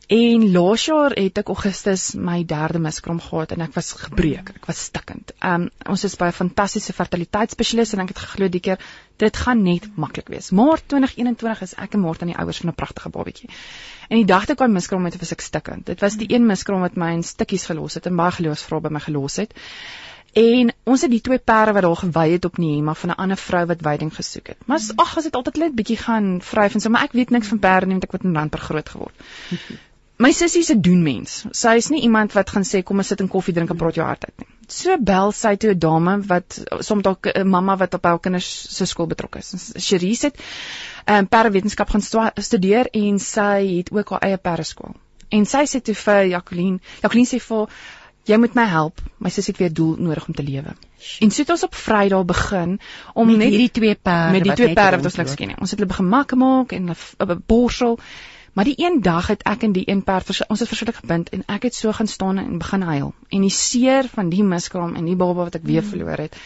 En 0.07 0.51
laas 0.51 0.83
jaar 0.85 1.15
het 1.17 1.39
ek 1.41 1.47
Augustus 1.49 2.11
my 2.13 2.43
derde 2.45 2.77
miskram 2.79 3.17
gehad 3.19 3.55
en 3.55 3.63
ek 3.65 3.73
was 3.73 3.87
gebreek, 3.97 4.51
ek 4.59 4.67
was 4.69 4.83
stikkend. 4.91 5.33
Um 5.41 5.69
ons 5.89 6.03
is 6.05 6.13
by 6.15 6.27
'n 6.29 6.37
fantastiese 6.37 6.93
fertiliteitsspesialis 6.93 7.93
en 7.93 8.03
ek 8.03 8.13
het 8.13 8.21
geglo 8.21 8.47
die 8.47 8.61
keer 8.61 8.77
dit 9.17 9.37
gaan 9.37 9.63
net 9.63 9.89
maklik 9.97 10.29
wees. 10.29 10.51
Maar 10.51 10.77
2021 10.85 11.61
is 11.61 11.73
ek 11.73 11.93
en 11.93 11.99
Martin 11.99 12.27
die 12.27 12.37
ouers 12.37 12.57
van 12.57 12.69
'n 12.69 12.75
pragtige 12.75 13.09
babatjie. 13.09 13.49
En 14.09 14.17
die 14.17 14.25
dag 14.25 14.45
toe 14.45 14.53
ek 14.53 14.59
my 14.59 14.67
miskram 14.67 15.05
het, 15.05 15.17
was 15.19 15.31
ek 15.31 15.41
stikkend. 15.41 15.85
Dit 15.85 16.01
was 16.01 16.17
die 16.17 16.33
een 16.33 16.45
miskram 16.45 16.81
wat 16.81 16.95
my 16.95 17.13
in 17.13 17.23
stukkies 17.23 17.65
gelos 17.65 17.93
het 17.93 18.05
en 18.05 18.15
baie 18.15 18.31
geloofsvrae 18.31 18.81
by 18.81 18.89
my 18.89 18.99
gelos 18.99 19.35
het. 19.37 19.53
En 20.35 20.71
ons 20.83 21.01
het 21.01 21.11
die 21.11 21.21
twee 21.21 21.39
perde 21.39 21.73
wat 21.73 21.81
daar 21.81 21.95
gewy 21.95 22.31
het 22.31 22.45
op 22.45 22.57
Nehema 22.57 22.93
van 22.93 23.09
'n 23.09 23.15
ander 23.23 23.37
vrou 23.37 23.65
wat 23.65 23.81
weiding 23.81 24.15
gesoek 24.15 24.47
het. 24.47 24.57
Maar 24.67 24.79
ag, 24.95 25.17
as 25.17 25.23
dit 25.23 25.35
altyd 25.35 25.57
net 25.57 25.75
bietjie 25.75 25.97
gaan 25.97 26.41
vryf 26.41 26.73
en 26.73 26.79
so, 26.79 26.89
maar 26.89 27.03
ek 27.03 27.11
weet 27.11 27.29
niks 27.29 27.47
van 27.47 27.59
perde 27.59 27.85
nie 27.85 27.93
want 27.93 28.03
ek 28.03 28.11
het 28.11 28.23
in 28.23 28.35
Randburg 28.35 28.63
groot 28.63 28.89
geword. 28.89 29.15
My 30.17 30.31
sussie 30.31 30.63
se 30.63 30.77
doen 30.79 31.01
mens. 31.03 31.41
Sy 31.51 31.75
is 31.75 31.89
nie 31.91 32.01
iemand 32.07 32.33
wat 32.37 32.49
gaan 32.49 32.63
sê 32.63 32.81
kom 32.83 33.01
ons 33.03 33.09
sit 33.11 33.19
en 33.19 33.27
koffie 33.31 33.53
drink 33.55 33.73
en 33.73 33.79
praat 33.79 33.97
jou 33.99 34.05
hart 34.07 34.23
uit 34.23 34.43
nie. 34.43 34.47
So 34.71 34.95
bel 34.97 35.33
sy 35.35 35.55
toe 35.59 35.73
'n 35.73 35.79
dame 35.79 36.13
wat 36.29 36.59
soms 36.79 37.03
dalk 37.03 37.27
'n 37.27 37.47
mamma 37.47 37.75
wat 37.77 37.93
op 37.93 38.05
haar 38.05 38.19
kinders 38.19 38.47
se 38.77 38.85
skool 38.85 39.07
betrokke 39.07 39.39
is. 39.39 39.73
Cherise 39.75 40.27
het 40.27 40.39
'n 41.07 41.13
um, 41.13 41.27
perdewetenskap 41.27 41.89
gaan 41.89 42.01
stu 42.01 42.19
studeer 42.35 42.87
en 42.93 43.19
sy 43.19 43.77
het 43.77 43.91
ook 43.91 44.09
haar 44.09 44.21
eie 44.21 44.37
perdeskool. 44.37 44.95
En 45.29 45.45
sy 45.45 45.65
sê 45.65 45.81
toe 45.81 45.95
vir 45.95 46.25
Jacqueline, 46.25 46.79
Jacqueline 47.01 47.27
sê 47.27 47.39
vir 47.39 47.67
jy 48.25 48.37
moet 48.37 48.55
my 48.55 48.65
help. 48.65 49.01
My 49.19 49.29
sussie 49.29 49.51
het 49.51 49.59
weer 49.59 49.73
doel 49.73 49.95
nodig 49.97 50.27
om 50.27 50.33
te 50.33 50.43
lewe. 50.43 50.75
En 51.19 51.31
so 51.31 51.41
het 51.41 51.49
ons 51.49 51.63
op 51.63 51.75
Vrydag 51.75 52.25
begin 52.25 52.79
om 53.13 53.27
met 53.27 53.37
net 53.37 53.49
hierdie 53.49 53.71
twee 53.71 53.95
perde 53.95 54.31
met 54.31 54.43
die 54.43 54.53
twee 54.53 54.73
perde 54.73 54.97
wat 54.97 55.05
ons 55.05 55.15
niks 55.15 55.35
ken 55.35 55.47
nie. 55.47 55.59
Ons 55.59 55.71
het 55.71 55.79
hulle 55.79 55.91
begin 55.91 56.07
makke 56.09 56.35
maak 56.35 56.71
en 56.71 56.87
hulle 56.87 57.35
'n 57.35 57.43
borsel. 57.45 57.99
Maar 58.55 58.63
die 58.69 58.75
een 58.79 59.01
dag 59.03 59.27
het 59.27 59.41
ek 59.43 59.63
en 59.67 59.73
die 59.75 59.83
een 59.89 60.03
perd 60.07 60.29
ons 60.47 60.59
het 60.63 60.67
verskriklik 60.69 61.01
gebind 61.03 61.29
en 61.35 61.43
ek 61.51 61.67
het 61.67 61.75
so 61.75 61.91
gaan 61.91 62.07
staan 62.07 62.37
en 62.39 62.57
begin 62.61 62.81
huil. 62.87 63.09
En 63.29 63.41
die 63.43 63.51
seer 63.51 64.07
van 64.13 64.29
die 64.31 64.43
miskraam 64.47 64.95
en 64.95 65.05
die 65.09 65.15
baba 65.19 65.43
wat 65.49 65.55
ek 65.59 65.65
weer 65.67 65.83
Mm. 65.83 65.89
verloor 65.89 66.17
het. 66.23 66.37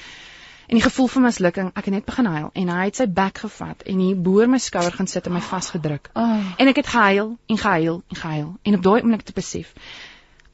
En 0.70 0.76
die 0.78 0.84
gevoel 0.86 1.08
van 1.08 1.22
mislukking, 1.22 1.70
ek 1.74 1.86
het 1.86 1.94
net 1.94 2.06
begin 2.06 2.26
huil 2.26 2.50
en 2.54 2.68
hy 2.70 2.84
het 2.86 2.96
sy 2.96 3.06
bek 3.08 3.38
gevat 3.38 3.82
en 3.86 4.00
hy 4.00 4.16
boor 4.16 4.48
my 4.50 4.58
skouer 4.58 4.92
gaan 4.92 5.08
sit 5.08 5.26
en 5.26 5.34
my 5.34 5.42
vasgedruk. 5.42 6.10
Oh, 6.14 6.40
En 6.58 6.68
ek 6.68 6.76
het 6.76 6.88
gehuil 6.88 7.38
en 7.46 7.58
gehuil 7.58 8.04
en 8.10 8.16
gehuil 8.16 8.56
en 8.64 8.76
op 8.76 8.84
daai 8.84 9.02
oomblik 9.02 9.22
te 9.22 9.34
besef 9.34 9.74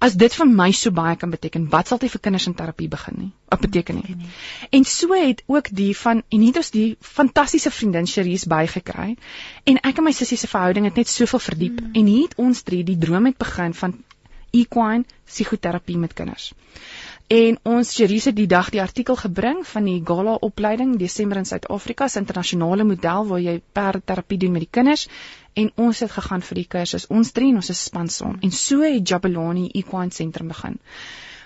as 0.05 0.15
dit 0.21 0.35
vir 0.37 0.49
my 0.49 0.67
so 0.77 0.93
baie 0.93 1.15
kan 1.19 1.31
beteken, 1.33 1.65
wat 1.73 1.89
sal 1.89 1.99
dit 2.01 2.11
vir 2.13 2.21
kinders 2.27 2.45
in 2.49 2.55
terapie 2.57 2.87
begin 2.91 3.17
nie? 3.23 3.29
Wat 3.49 3.61
beteken 3.63 4.01
nie? 4.01 4.17
En 4.77 4.85
so 4.89 5.17
het 5.17 5.41
ook 5.51 5.71
die 5.79 5.91
van 5.97 6.21
en 6.29 6.43
het 6.45 6.59
ons 6.61 6.71
die 6.75 6.87
fantastiese 7.01 7.71
vriendin 7.73 8.09
Cherise 8.09 8.49
bygekry 8.51 9.15
en 9.71 9.81
ek 9.81 10.01
en 10.01 10.07
my 10.07 10.13
sussie 10.13 10.37
se 10.37 10.49
verhouding 10.51 10.89
het 10.89 10.99
net 11.01 11.09
soveel 11.09 11.41
verdiep 11.47 11.81
mm. 11.81 11.95
en 12.01 12.11
hier 12.11 12.27
het 12.27 12.37
ons 12.41 12.61
drie 12.67 12.83
die 12.85 12.97
droom 13.01 13.31
het 13.31 13.39
begin 13.41 13.73
van 13.73 13.97
equine 14.55 15.05
psigoterapie 15.25 15.97
met 15.97 16.13
kinders. 16.13 16.51
En 17.27 17.57
ons 17.63 17.91
Cherise 17.95 18.29
het 18.29 18.35
die 18.37 18.45
dag 18.45 18.67
die 18.69 18.81
artikel 18.81 19.15
gebring 19.17 19.63
van 19.65 19.87
die 19.89 20.01
Gala 20.05 20.35
opleiding 20.45 20.91
Desember 21.01 21.39
in 21.41 21.47
Suid-Afrika 21.49 22.07
se 22.07 22.19
internasionale 22.21 22.85
model 22.85 23.25
waar 23.25 23.41
jy 23.41 23.55
perderapie 23.73 24.37
doen 24.37 24.51
met 24.53 24.61
die 24.67 24.69
kinders 24.71 25.07
en 25.57 25.71
ons 25.75 26.03
het 26.05 26.11
gegaan 26.11 26.45
vir 26.45 26.59
die 26.59 26.67
kursus. 26.69 27.07
Ons 27.09 27.31
drie 27.33 27.49
en 27.49 27.57
ons 27.63 27.69
is 27.73 27.81
span 27.87 28.11
saam. 28.13 28.37
En 28.45 28.51
so 28.53 28.85
het 28.85 29.09
Jabulani 29.09 29.71
Equine 29.73 30.13
Sentrum 30.13 30.53
begin. 30.53 30.77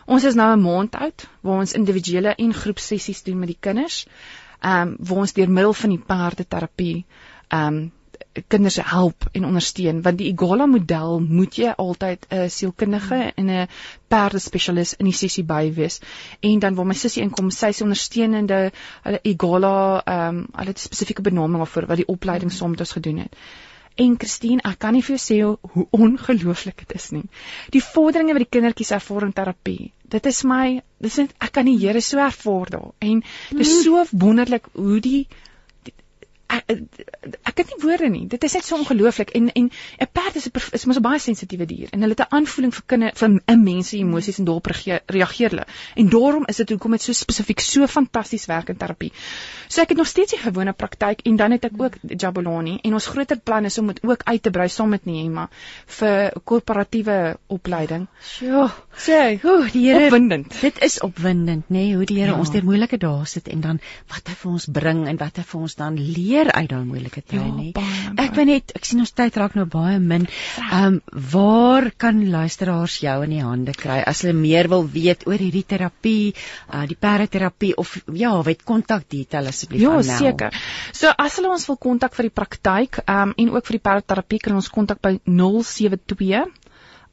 Ons 0.06 0.26
is 0.28 0.36
nou 0.36 0.52
'n 0.52 0.62
maand 0.62 0.96
oud 0.96 1.28
waar 1.42 1.60
ons 1.60 1.74
individuele 1.74 2.36
en 2.36 2.54
groepsessies 2.54 3.24
doen 3.24 3.40
met 3.40 3.48
die 3.48 3.60
kinders. 3.60 4.06
Ehm 4.60 4.82
um, 4.82 4.96
waar 5.00 5.18
ons 5.18 5.34
deur 5.34 5.50
middel 5.50 5.74
van 5.74 5.90
die 5.90 6.04
perdeterapie 6.12 7.06
ehm 7.48 7.68
um, 7.68 7.92
kinders 8.48 8.78
help 8.92 9.26
en 9.32 9.46
ondersteun 9.46 10.02
want 10.02 10.18
die 10.18 10.30
Igala 10.32 10.66
model 10.66 11.20
moet 11.20 11.56
jy 11.62 11.74
altyd 11.86 12.26
'n 12.30 12.50
sielkundige 12.50 13.20
en 13.36 13.50
'n 13.50 13.68
perdespesialis 14.08 14.94
in 14.94 15.06
die 15.06 15.18
sessie 15.22 15.44
by 15.44 15.74
wees 15.74 16.00
en 16.40 16.60
dan 16.60 16.76
waar 16.76 16.86
my 16.86 16.94
sussie 16.94 17.24
inkom 17.24 17.52
sy 17.52 17.70
is 17.76 17.82
ondersteunende 17.82 18.72
hulle 19.04 19.20
Igala 19.24 20.04
ehm 20.06 20.38
um, 20.38 20.46
hulle 20.56 20.76
het 20.76 20.78
'n 20.78 20.88
spesifieke 20.90 21.22
benaming 21.22 21.58
daarvoor 21.58 21.88
wat 21.88 21.98
die 21.98 22.12
opleiding 22.16 22.52
saam 22.52 22.70
met 22.70 22.80
ons 22.80 22.98
gedoen 23.00 23.18
het 23.18 23.36
En 24.00 24.16
Christine, 24.16 24.62
ek 24.64 24.78
kan 24.80 24.96
nie 24.96 25.02
vir 25.04 25.18
jou 25.18 25.20
sê 25.22 25.38
hoe, 25.44 25.86
ongelooflik 25.92 26.86
dit 26.86 26.94
is 26.96 27.10
nie. 27.12 27.26
Die 27.74 27.82
vorderinge 27.84 28.36
wat 28.38 28.46
die 28.46 28.54
kindertjies 28.56 28.94
ervaar 28.96 29.26
in 29.28 29.34
terapie. 29.36 29.92
Dit 30.08 30.30
is 30.30 30.40
my, 30.48 30.80
dis 31.04 31.18
net 31.20 31.34
ek 31.44 31.52
kan 31.58 31.68
die 31.68 31.76
Here 31.82 32.02
so 32.06 32.22
ervaar 32.24 32.72
daar. 32.72 32.94
En 33.04 33.20
dis 33.60 33.74
so 33.84 34.06
wonderlik 34.12 34.72
hoe 34.78 35.02
die 35.04 35.28
ek, 36.50 36.64
ek 37.52 37.58
het 37.62 37.68
nie 37.74 37.80
woorde 37.84 38.10
nie. 38.10 38.26
Dit 38.28 38.44
is 38.44 38.54
net 38.58 38.66
so 38.66 38.76
ongelooflik 38.78 39.30
en 39.38 39.50
en 39.54 39.70
'n 40.00 40.08
perd 40.14 40.36
is 40.36 40.48
'n 40.48 40.52
is 40.74 40.86
mos 40.86 40.98
'n 40.98 41.02
baie 41.02 41.20
sensitiewe 41.20 41.66
dier 41.66 41.90
en 41.92 42.02
hulle 42.02 42.16
het 42.18 42.26
'n 42.26 42.36
aanvoeling 42.36 42.74
vir 42.74 42.84
kinders 42.86 43.20
vir 43.20 43.30
'n 43.30 43.64
mens 43.64 43.90
se 43.90 43.98
emosies 43.98 44.40
en 44.40 44.46
daarop 44.46 44.66
reageer, 44.66 45.50
hulle. 45.50 45.66
En 45.96 46.10
daarom 46.10 46.46
is 46.48 46.58
dit 46.58 46.70
hoekom 46.70 46.92
dit 46.92 47.02
so 47.02 47.14
spesifiek 47.14 47.60
so 47.60 47.88
fantasties 47.88 48.46
werk 48.46 48.70
in 48.70 48.78
terapie. 48.78 49.12
So 49.68 49.82
ek 49.82 49.90
het 49.90 49.98
nog 49.98 50.08
steeds 50.08 50.32
die 50.32 50.40
gewone 50.40 50.74
praktyk 50.74 51.20
en 51.26 51.36
dan 51.36 51.52
het 51.52 51.66
ek 51.66 51.72
ook 51.78 51.94
Jabulani 52.02 52.80
en 52.84 52.94
ons 52.94 53.08
groter 53.08 53.38
plan 53.40 53.66
is 53.66 53.78
om 53.78 53.88
dit 53.88 54.00
ook 54.04 54.22
uit 54.24 54.44
te 54.44 54.52
brei 54.52 54.68
saam 54.70 54.90
met 54.90 55.06
Neema 55.06 55.50
vir 55.86 56.32
korporatiewe 56.44 57.38
opleiding. 57.48 58.08
sjoe. 58.24 58.70
Sê, 58.98 59.40
Oeh, 59.44 59.72
die 59.72 59.88
Here 59.92 60.06
opwindend. 60.06 60.62
Dit 60.62 60.82
is 60.84 61.00
opwindend, 61.02 61.66
nê, 61.70 61.74
nee, 61.78 61.96
hoe 61.96 62.06
die 62.06 62.18
Here 62.20 62.32
Ja. 62.32 62.38
ons 62.40 62.52
deur 62.52 62.64
moeilike 62.64 62.98
dae 62.98 63.26
sit 63.26 63.48
en 63.48 63.62
dan 63.62 63.80
wat 64.10 64.28
hy 64.28 64.34
vir 64.34 64.52
ons 64.52 64.66
bring 64.66 65.08
en 65.08 65.18
wat 65.18 65.38
hy 65.38 65.44
vir 65.44 65.62
ons 65.62 65.76
dan 65.76 65.96
leer 65.96 66.39
uit 66.48 66.70
daai 66.70 66.84
moeilike 66.86 67.22
tye, 67.22 67.40
Ja, 67.40 67.44
nê. 67.56 67.74
Ek 68.18 68.34
weet 68.36 68.46
net, 68.48 68.72
ek 68.76 68.86
sien 68.86 69.00
ons 69.00 69.12
tyd 69.12 69.36
raak 69.38 69.56
nou 69.56 69.66
baie 69.66 70.00
min. 70.00 70.28
Ehm 70.72 70.86
um, 70.86 71.02
waar 71.32 71.92
kan 71.98 72.30
luisteraars 72.32 73.00
jou 73.04 73.24
in 73.24 73.30
die 73.30 73.42
hande 73.44 73.74
kry 73.74 74.00
as 74.08 74.22
hulle 74.22 74.34
meer 74.34 74.68
wil 74.70 74.88
weet 74.88 75.28
oor 75.28 75.38
hierdie 75.38 75.64
terapie, 75.68 76.34
uh 76.74 76.86
die 76.88 76.96
perdeterapie 77.00 77.74
of 77.78 77.98
ja, 78.14 78.42
weet 78.44 78.64
kontak 78.64 79.04
detail 79.10 79.48
asseblief 79.48 79.82
Ja, 79.82 79.90
aan 79.98 80.06
Nel. 80.06 80.18
seker. 80.18 80.54
So 80.94 81.08
as 81.18 81.36
hulle 81.36 81.50
ons 81.52 81.68
wil 81.68 81.78
kontak 81.78 82.16
vir 82.16 82.24
die 82.30 82.36
praktyk, 82.42 83.00
ehm 83.06 83.30
um, 83.30 83.34
en 83.38 83.50
ook 83.56 83.66
vir 83.66 83.78
die 83.80 83.84
perderapie 83.90 84.40
kan 84.40 84.56
ons 84.56 84.70
kontak 84.70 85.02
by 85.02 85.20
072 85.26 86.46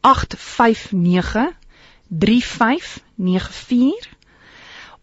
859 0.02 1.52
3594 2.08 4.15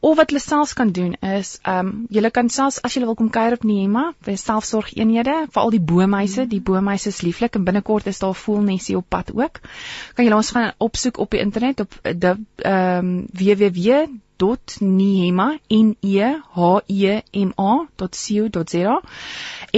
of 0.04 0.18
wat 0.20 0.34
hulle 0.34 0.42
selfs 0.44 0.74
kan 0.76 0.90
doen 0.92 1.14
is 1.24 1.54
ehm 1.62 1.88
um, 1.88 1.92
julle 2.16 2.32
kan 2.36 2.50
selfs 2.52 2.82
as 2.88 2.96
julle 2.96 3.08
wil 3.10 3.16
kom 3.20 3.30
kuier 3.36 3.54
op 3.56 3.62
Neema 3.68 4.02
by 4.28 4.34
selfsorgeenhede 4.40 5.36
veral 5.56 5.72
die 5.76 5.86
boemeise 5.92 6.44
die 6.54 6.60
boemeise 6.70 7.08
is 7.14 7.20
lieflik 7.24 7.54
en 7.56 7.68
binnekort 7.70 8.06
is 8.12 8.20
daar 8.20 8.36
voelnesie 8.36 8.98
op 8.98 9.06
pad 9.10 9.28
ook. 9.34 9.56
Kan 10.16 10.26
julle 10.26 10.42
ons 10.42 10.52
gaan 10.56 10.72
opsoek 10.78 11.18
op 11.24 11.30
die 11.32 11.42
internet 11.46 11.80
op 11.86 11.92
die 12.04 12.34
ehm 12.34 13.00
um, 13.00 13.28
www.neema 13.44 15.48
n 15.70 15.96
e 16.02 16.36
e 16.88 17.22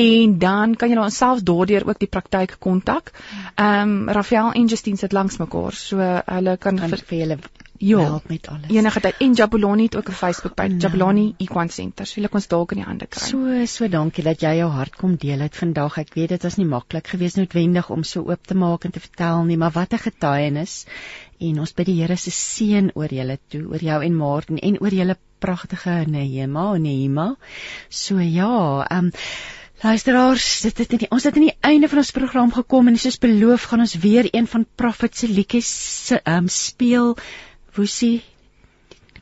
en 0.06 0.40
dan 0.40 0.76
kan 0.76 0.90
julle 0.90 1.04
ons 1.04 1.18
selfs 1.18 1.44
daardeur 1.44 1.88
ook 1.88 2.00
die 2.00 2.14
praktyk 2.18 2.56
kontak. 2.60 3.12
Ehm 3.56 3.90
um, 3.90 4.10
Rafael 4.10 4.52
en 4.52 4.66
Justine 4.66 4.98
sit 4.98 5.14
langs 5.14 5.38
mekaar, 5.38 5.74
so 5.74 5.98
hulle 6.00 6.58
kan 6.58 6.80
kan 6.80 6.90
vir 6.90 7.04
vir 7.06 7.20
julle 7.20 7.38
Ja. 7.78 8.00
help 8.00 8.30
met 8.30 8.48
alles. 8.48 8.70
enige 8.70 9.00
tyd 9.00 9.16
en 9.20 9.34
Jabulani 9.34 9.84
het 9.84 9.96
ook 9.96 10.10
'n 10.10 10.12
Facebook 10.12 10.56
bladsy, 10.56 10.76
Nou. 10.76 10.82
Jabulani 10.82 11.34
Equine 11.38 11.70
Center. 11.70 12.06
So 12.06 12.16
julle 12.16 12.28
kan 12.28 12.40
ons 12.40 12.48
dalk 12.48 12.72
in 12.72 12.78
die 12.78 12.86
hande 12.86 13.08
kry. 13.08 13.28
So 13.28 13.66
so 13.66 13.88
dankie 13.88 14.24
dat 14.24 14.42
jy 14.42 14.56
jou 14.58 14.70
hart 14.72 14.96
kom 14.96 15.16
deel 15.16 15.40
het 15.40 15.56
vandag. 15.56 15.98
Ek 15.98 16.14
weet 16.14 16.30
dit 16.30 16.44
was 16.44 16.56
nie 16.56 16.66
maklik 16.66 17.08
geweest 17.08 17.36
noodwendig 17.36 17.90
om 17.90 18.04
so 18.04 18.22
oop 18.22 18.48
te 18.48 18.56
maak 18.56 18.86
en 18.86 18.92
te 18.92 19.00
vertel 19.00 19.44
nie, 19.44 19.58
maar 19.58 19.72
wat 19.72 19.94
'n 19.94 19.98
getuienis. 19.98 20.86
En 21.40 21.60
ons 21.60 21.74
bid 21.74 21.86
die 21.86 22.02
Here 22.02 22.16
se 22.16 22.32
seën 22.32 22.92
oor 22.94 23.14
julle 23.14 23.40
toe, 23.50 23.68
oor 23.68 23.80
jou 23.80 24.04
en 24.04 24.16
Martin 24.16 24.58
en 24.60 24.80
oor 24.82 24.94
julle 24.94 25.18
pragtige 25.40 26.06
Nehema 26.08 26.74
en 26.76 26.82
Nehema. 26.82 27.36
So 27.90 28.20
ja, 28.20 28.86
ehm 28.90 29.06
um, 29.06 29.12
Luisteraars, 29.84 30.62
dit 30.62 30.78
het 30.78 30.92
nie, 30.92 31.08
ons 31.12 31.24
het 31.28 31.36
aan 31.36 31.44
die 31.50 31.58
einde 31.68 31.90
van 31.92 31.98
ons 31.98 32.12
program 32.16 32.52
gekom 32.56 32.88
en 32.88 32.98
soos 32.98 33.18
beloof 33.22 33.68
gaan 33.70 33.84
ons 33.84 33.98
weer 34.00 34.30
een 34.32 34.48
van 34.48 34.66
Prophet 34.76 35.18
se 35.18 35.28
liedjies 35.28 36.12
ehm 36.24 36.38
um, 36.38 36.48
speel. 36.48 37.18
Woesie, 37.76 38.24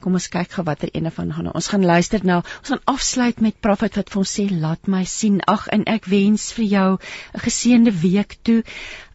Kom 0.04 0.18
ons 0.20 0.26
kyk 0.28 0.52
gou 0.52 0.64
watter 0.68 0.90
ene 1.00 1.12
van 1.16 1.30
gaan. 1.32 1.46
Ons 1.56 1.70
gaan 1.72 1.86
luister 1.88 2.26
nou. 2.28 2.42
Ons 2.44 2.72
gaan 2.74 2.82
afsluit 2.92 3.38
met 3.46 3.60
Prophet 3.64 3.96
wat 3.96 4.10
vir 4.12 4.20
ons 4.20 4.34
sê 4.38 4.44
laat 4.52 4.90
my 4.92 5.06
sien. 5.08 5.38
Ag 5.48 5.70
en 5.72 5.86
ek 5.88 6.10
wens 6.12 6.50
vir 6.58 6.66
jou 6.74 6.90
'n 6.98 7.44
geseënde 7.46 7.94
week 8.02 8.36
toe. 8.44 8.64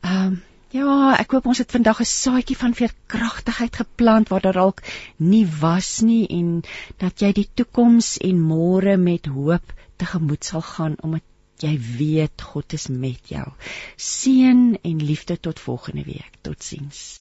Ehm 0.00 0.22
um, 0.22 0.38
ja, 0.72 0.94
ek 1.20 1.36
hoop 1.36 1.46
ons 1.52 1.60
het 1.60 1.76
vandag 1.76 2.00
'n 2.00 2.08
saadjie 2.12 2.56
van 2.62 2.78
veerkragtigheid 2.80 3.76
geplant 3.82 4.32
waar 4.32 4.44
daar 4.46 4.60
dalk 4.60 4.82
nie 5.18 5.44
was 5.60 6.00
nie 6.00 6.24
en 6.40 6.62
dat 6.96 7.20
jy 7.20 7.32
die 7.32 7.48
toekoms 7.54 8.16
en 8.30 8.40
môre 8.40 8.96
met 8.96 9.26
hoop 9.26 9.72
tegemoet 9.96 10.44
sal 10.44 10.64
gaan 10.72 10.96
omdat 11.02 11.24
jy 11.60 11.76
weet 11.98 12.42
God 12.52 12.72
is 12.72 12.88
met 12.88 13.28
jou. 13.28 13.46
Seën 13.96 14.78
en 14.82 15.06
liefde 15.12 15.40
tot 15.40 15.60
volgende 15.60 16.04
week. 16.04 16.32
Totsiens. 16.40 17.08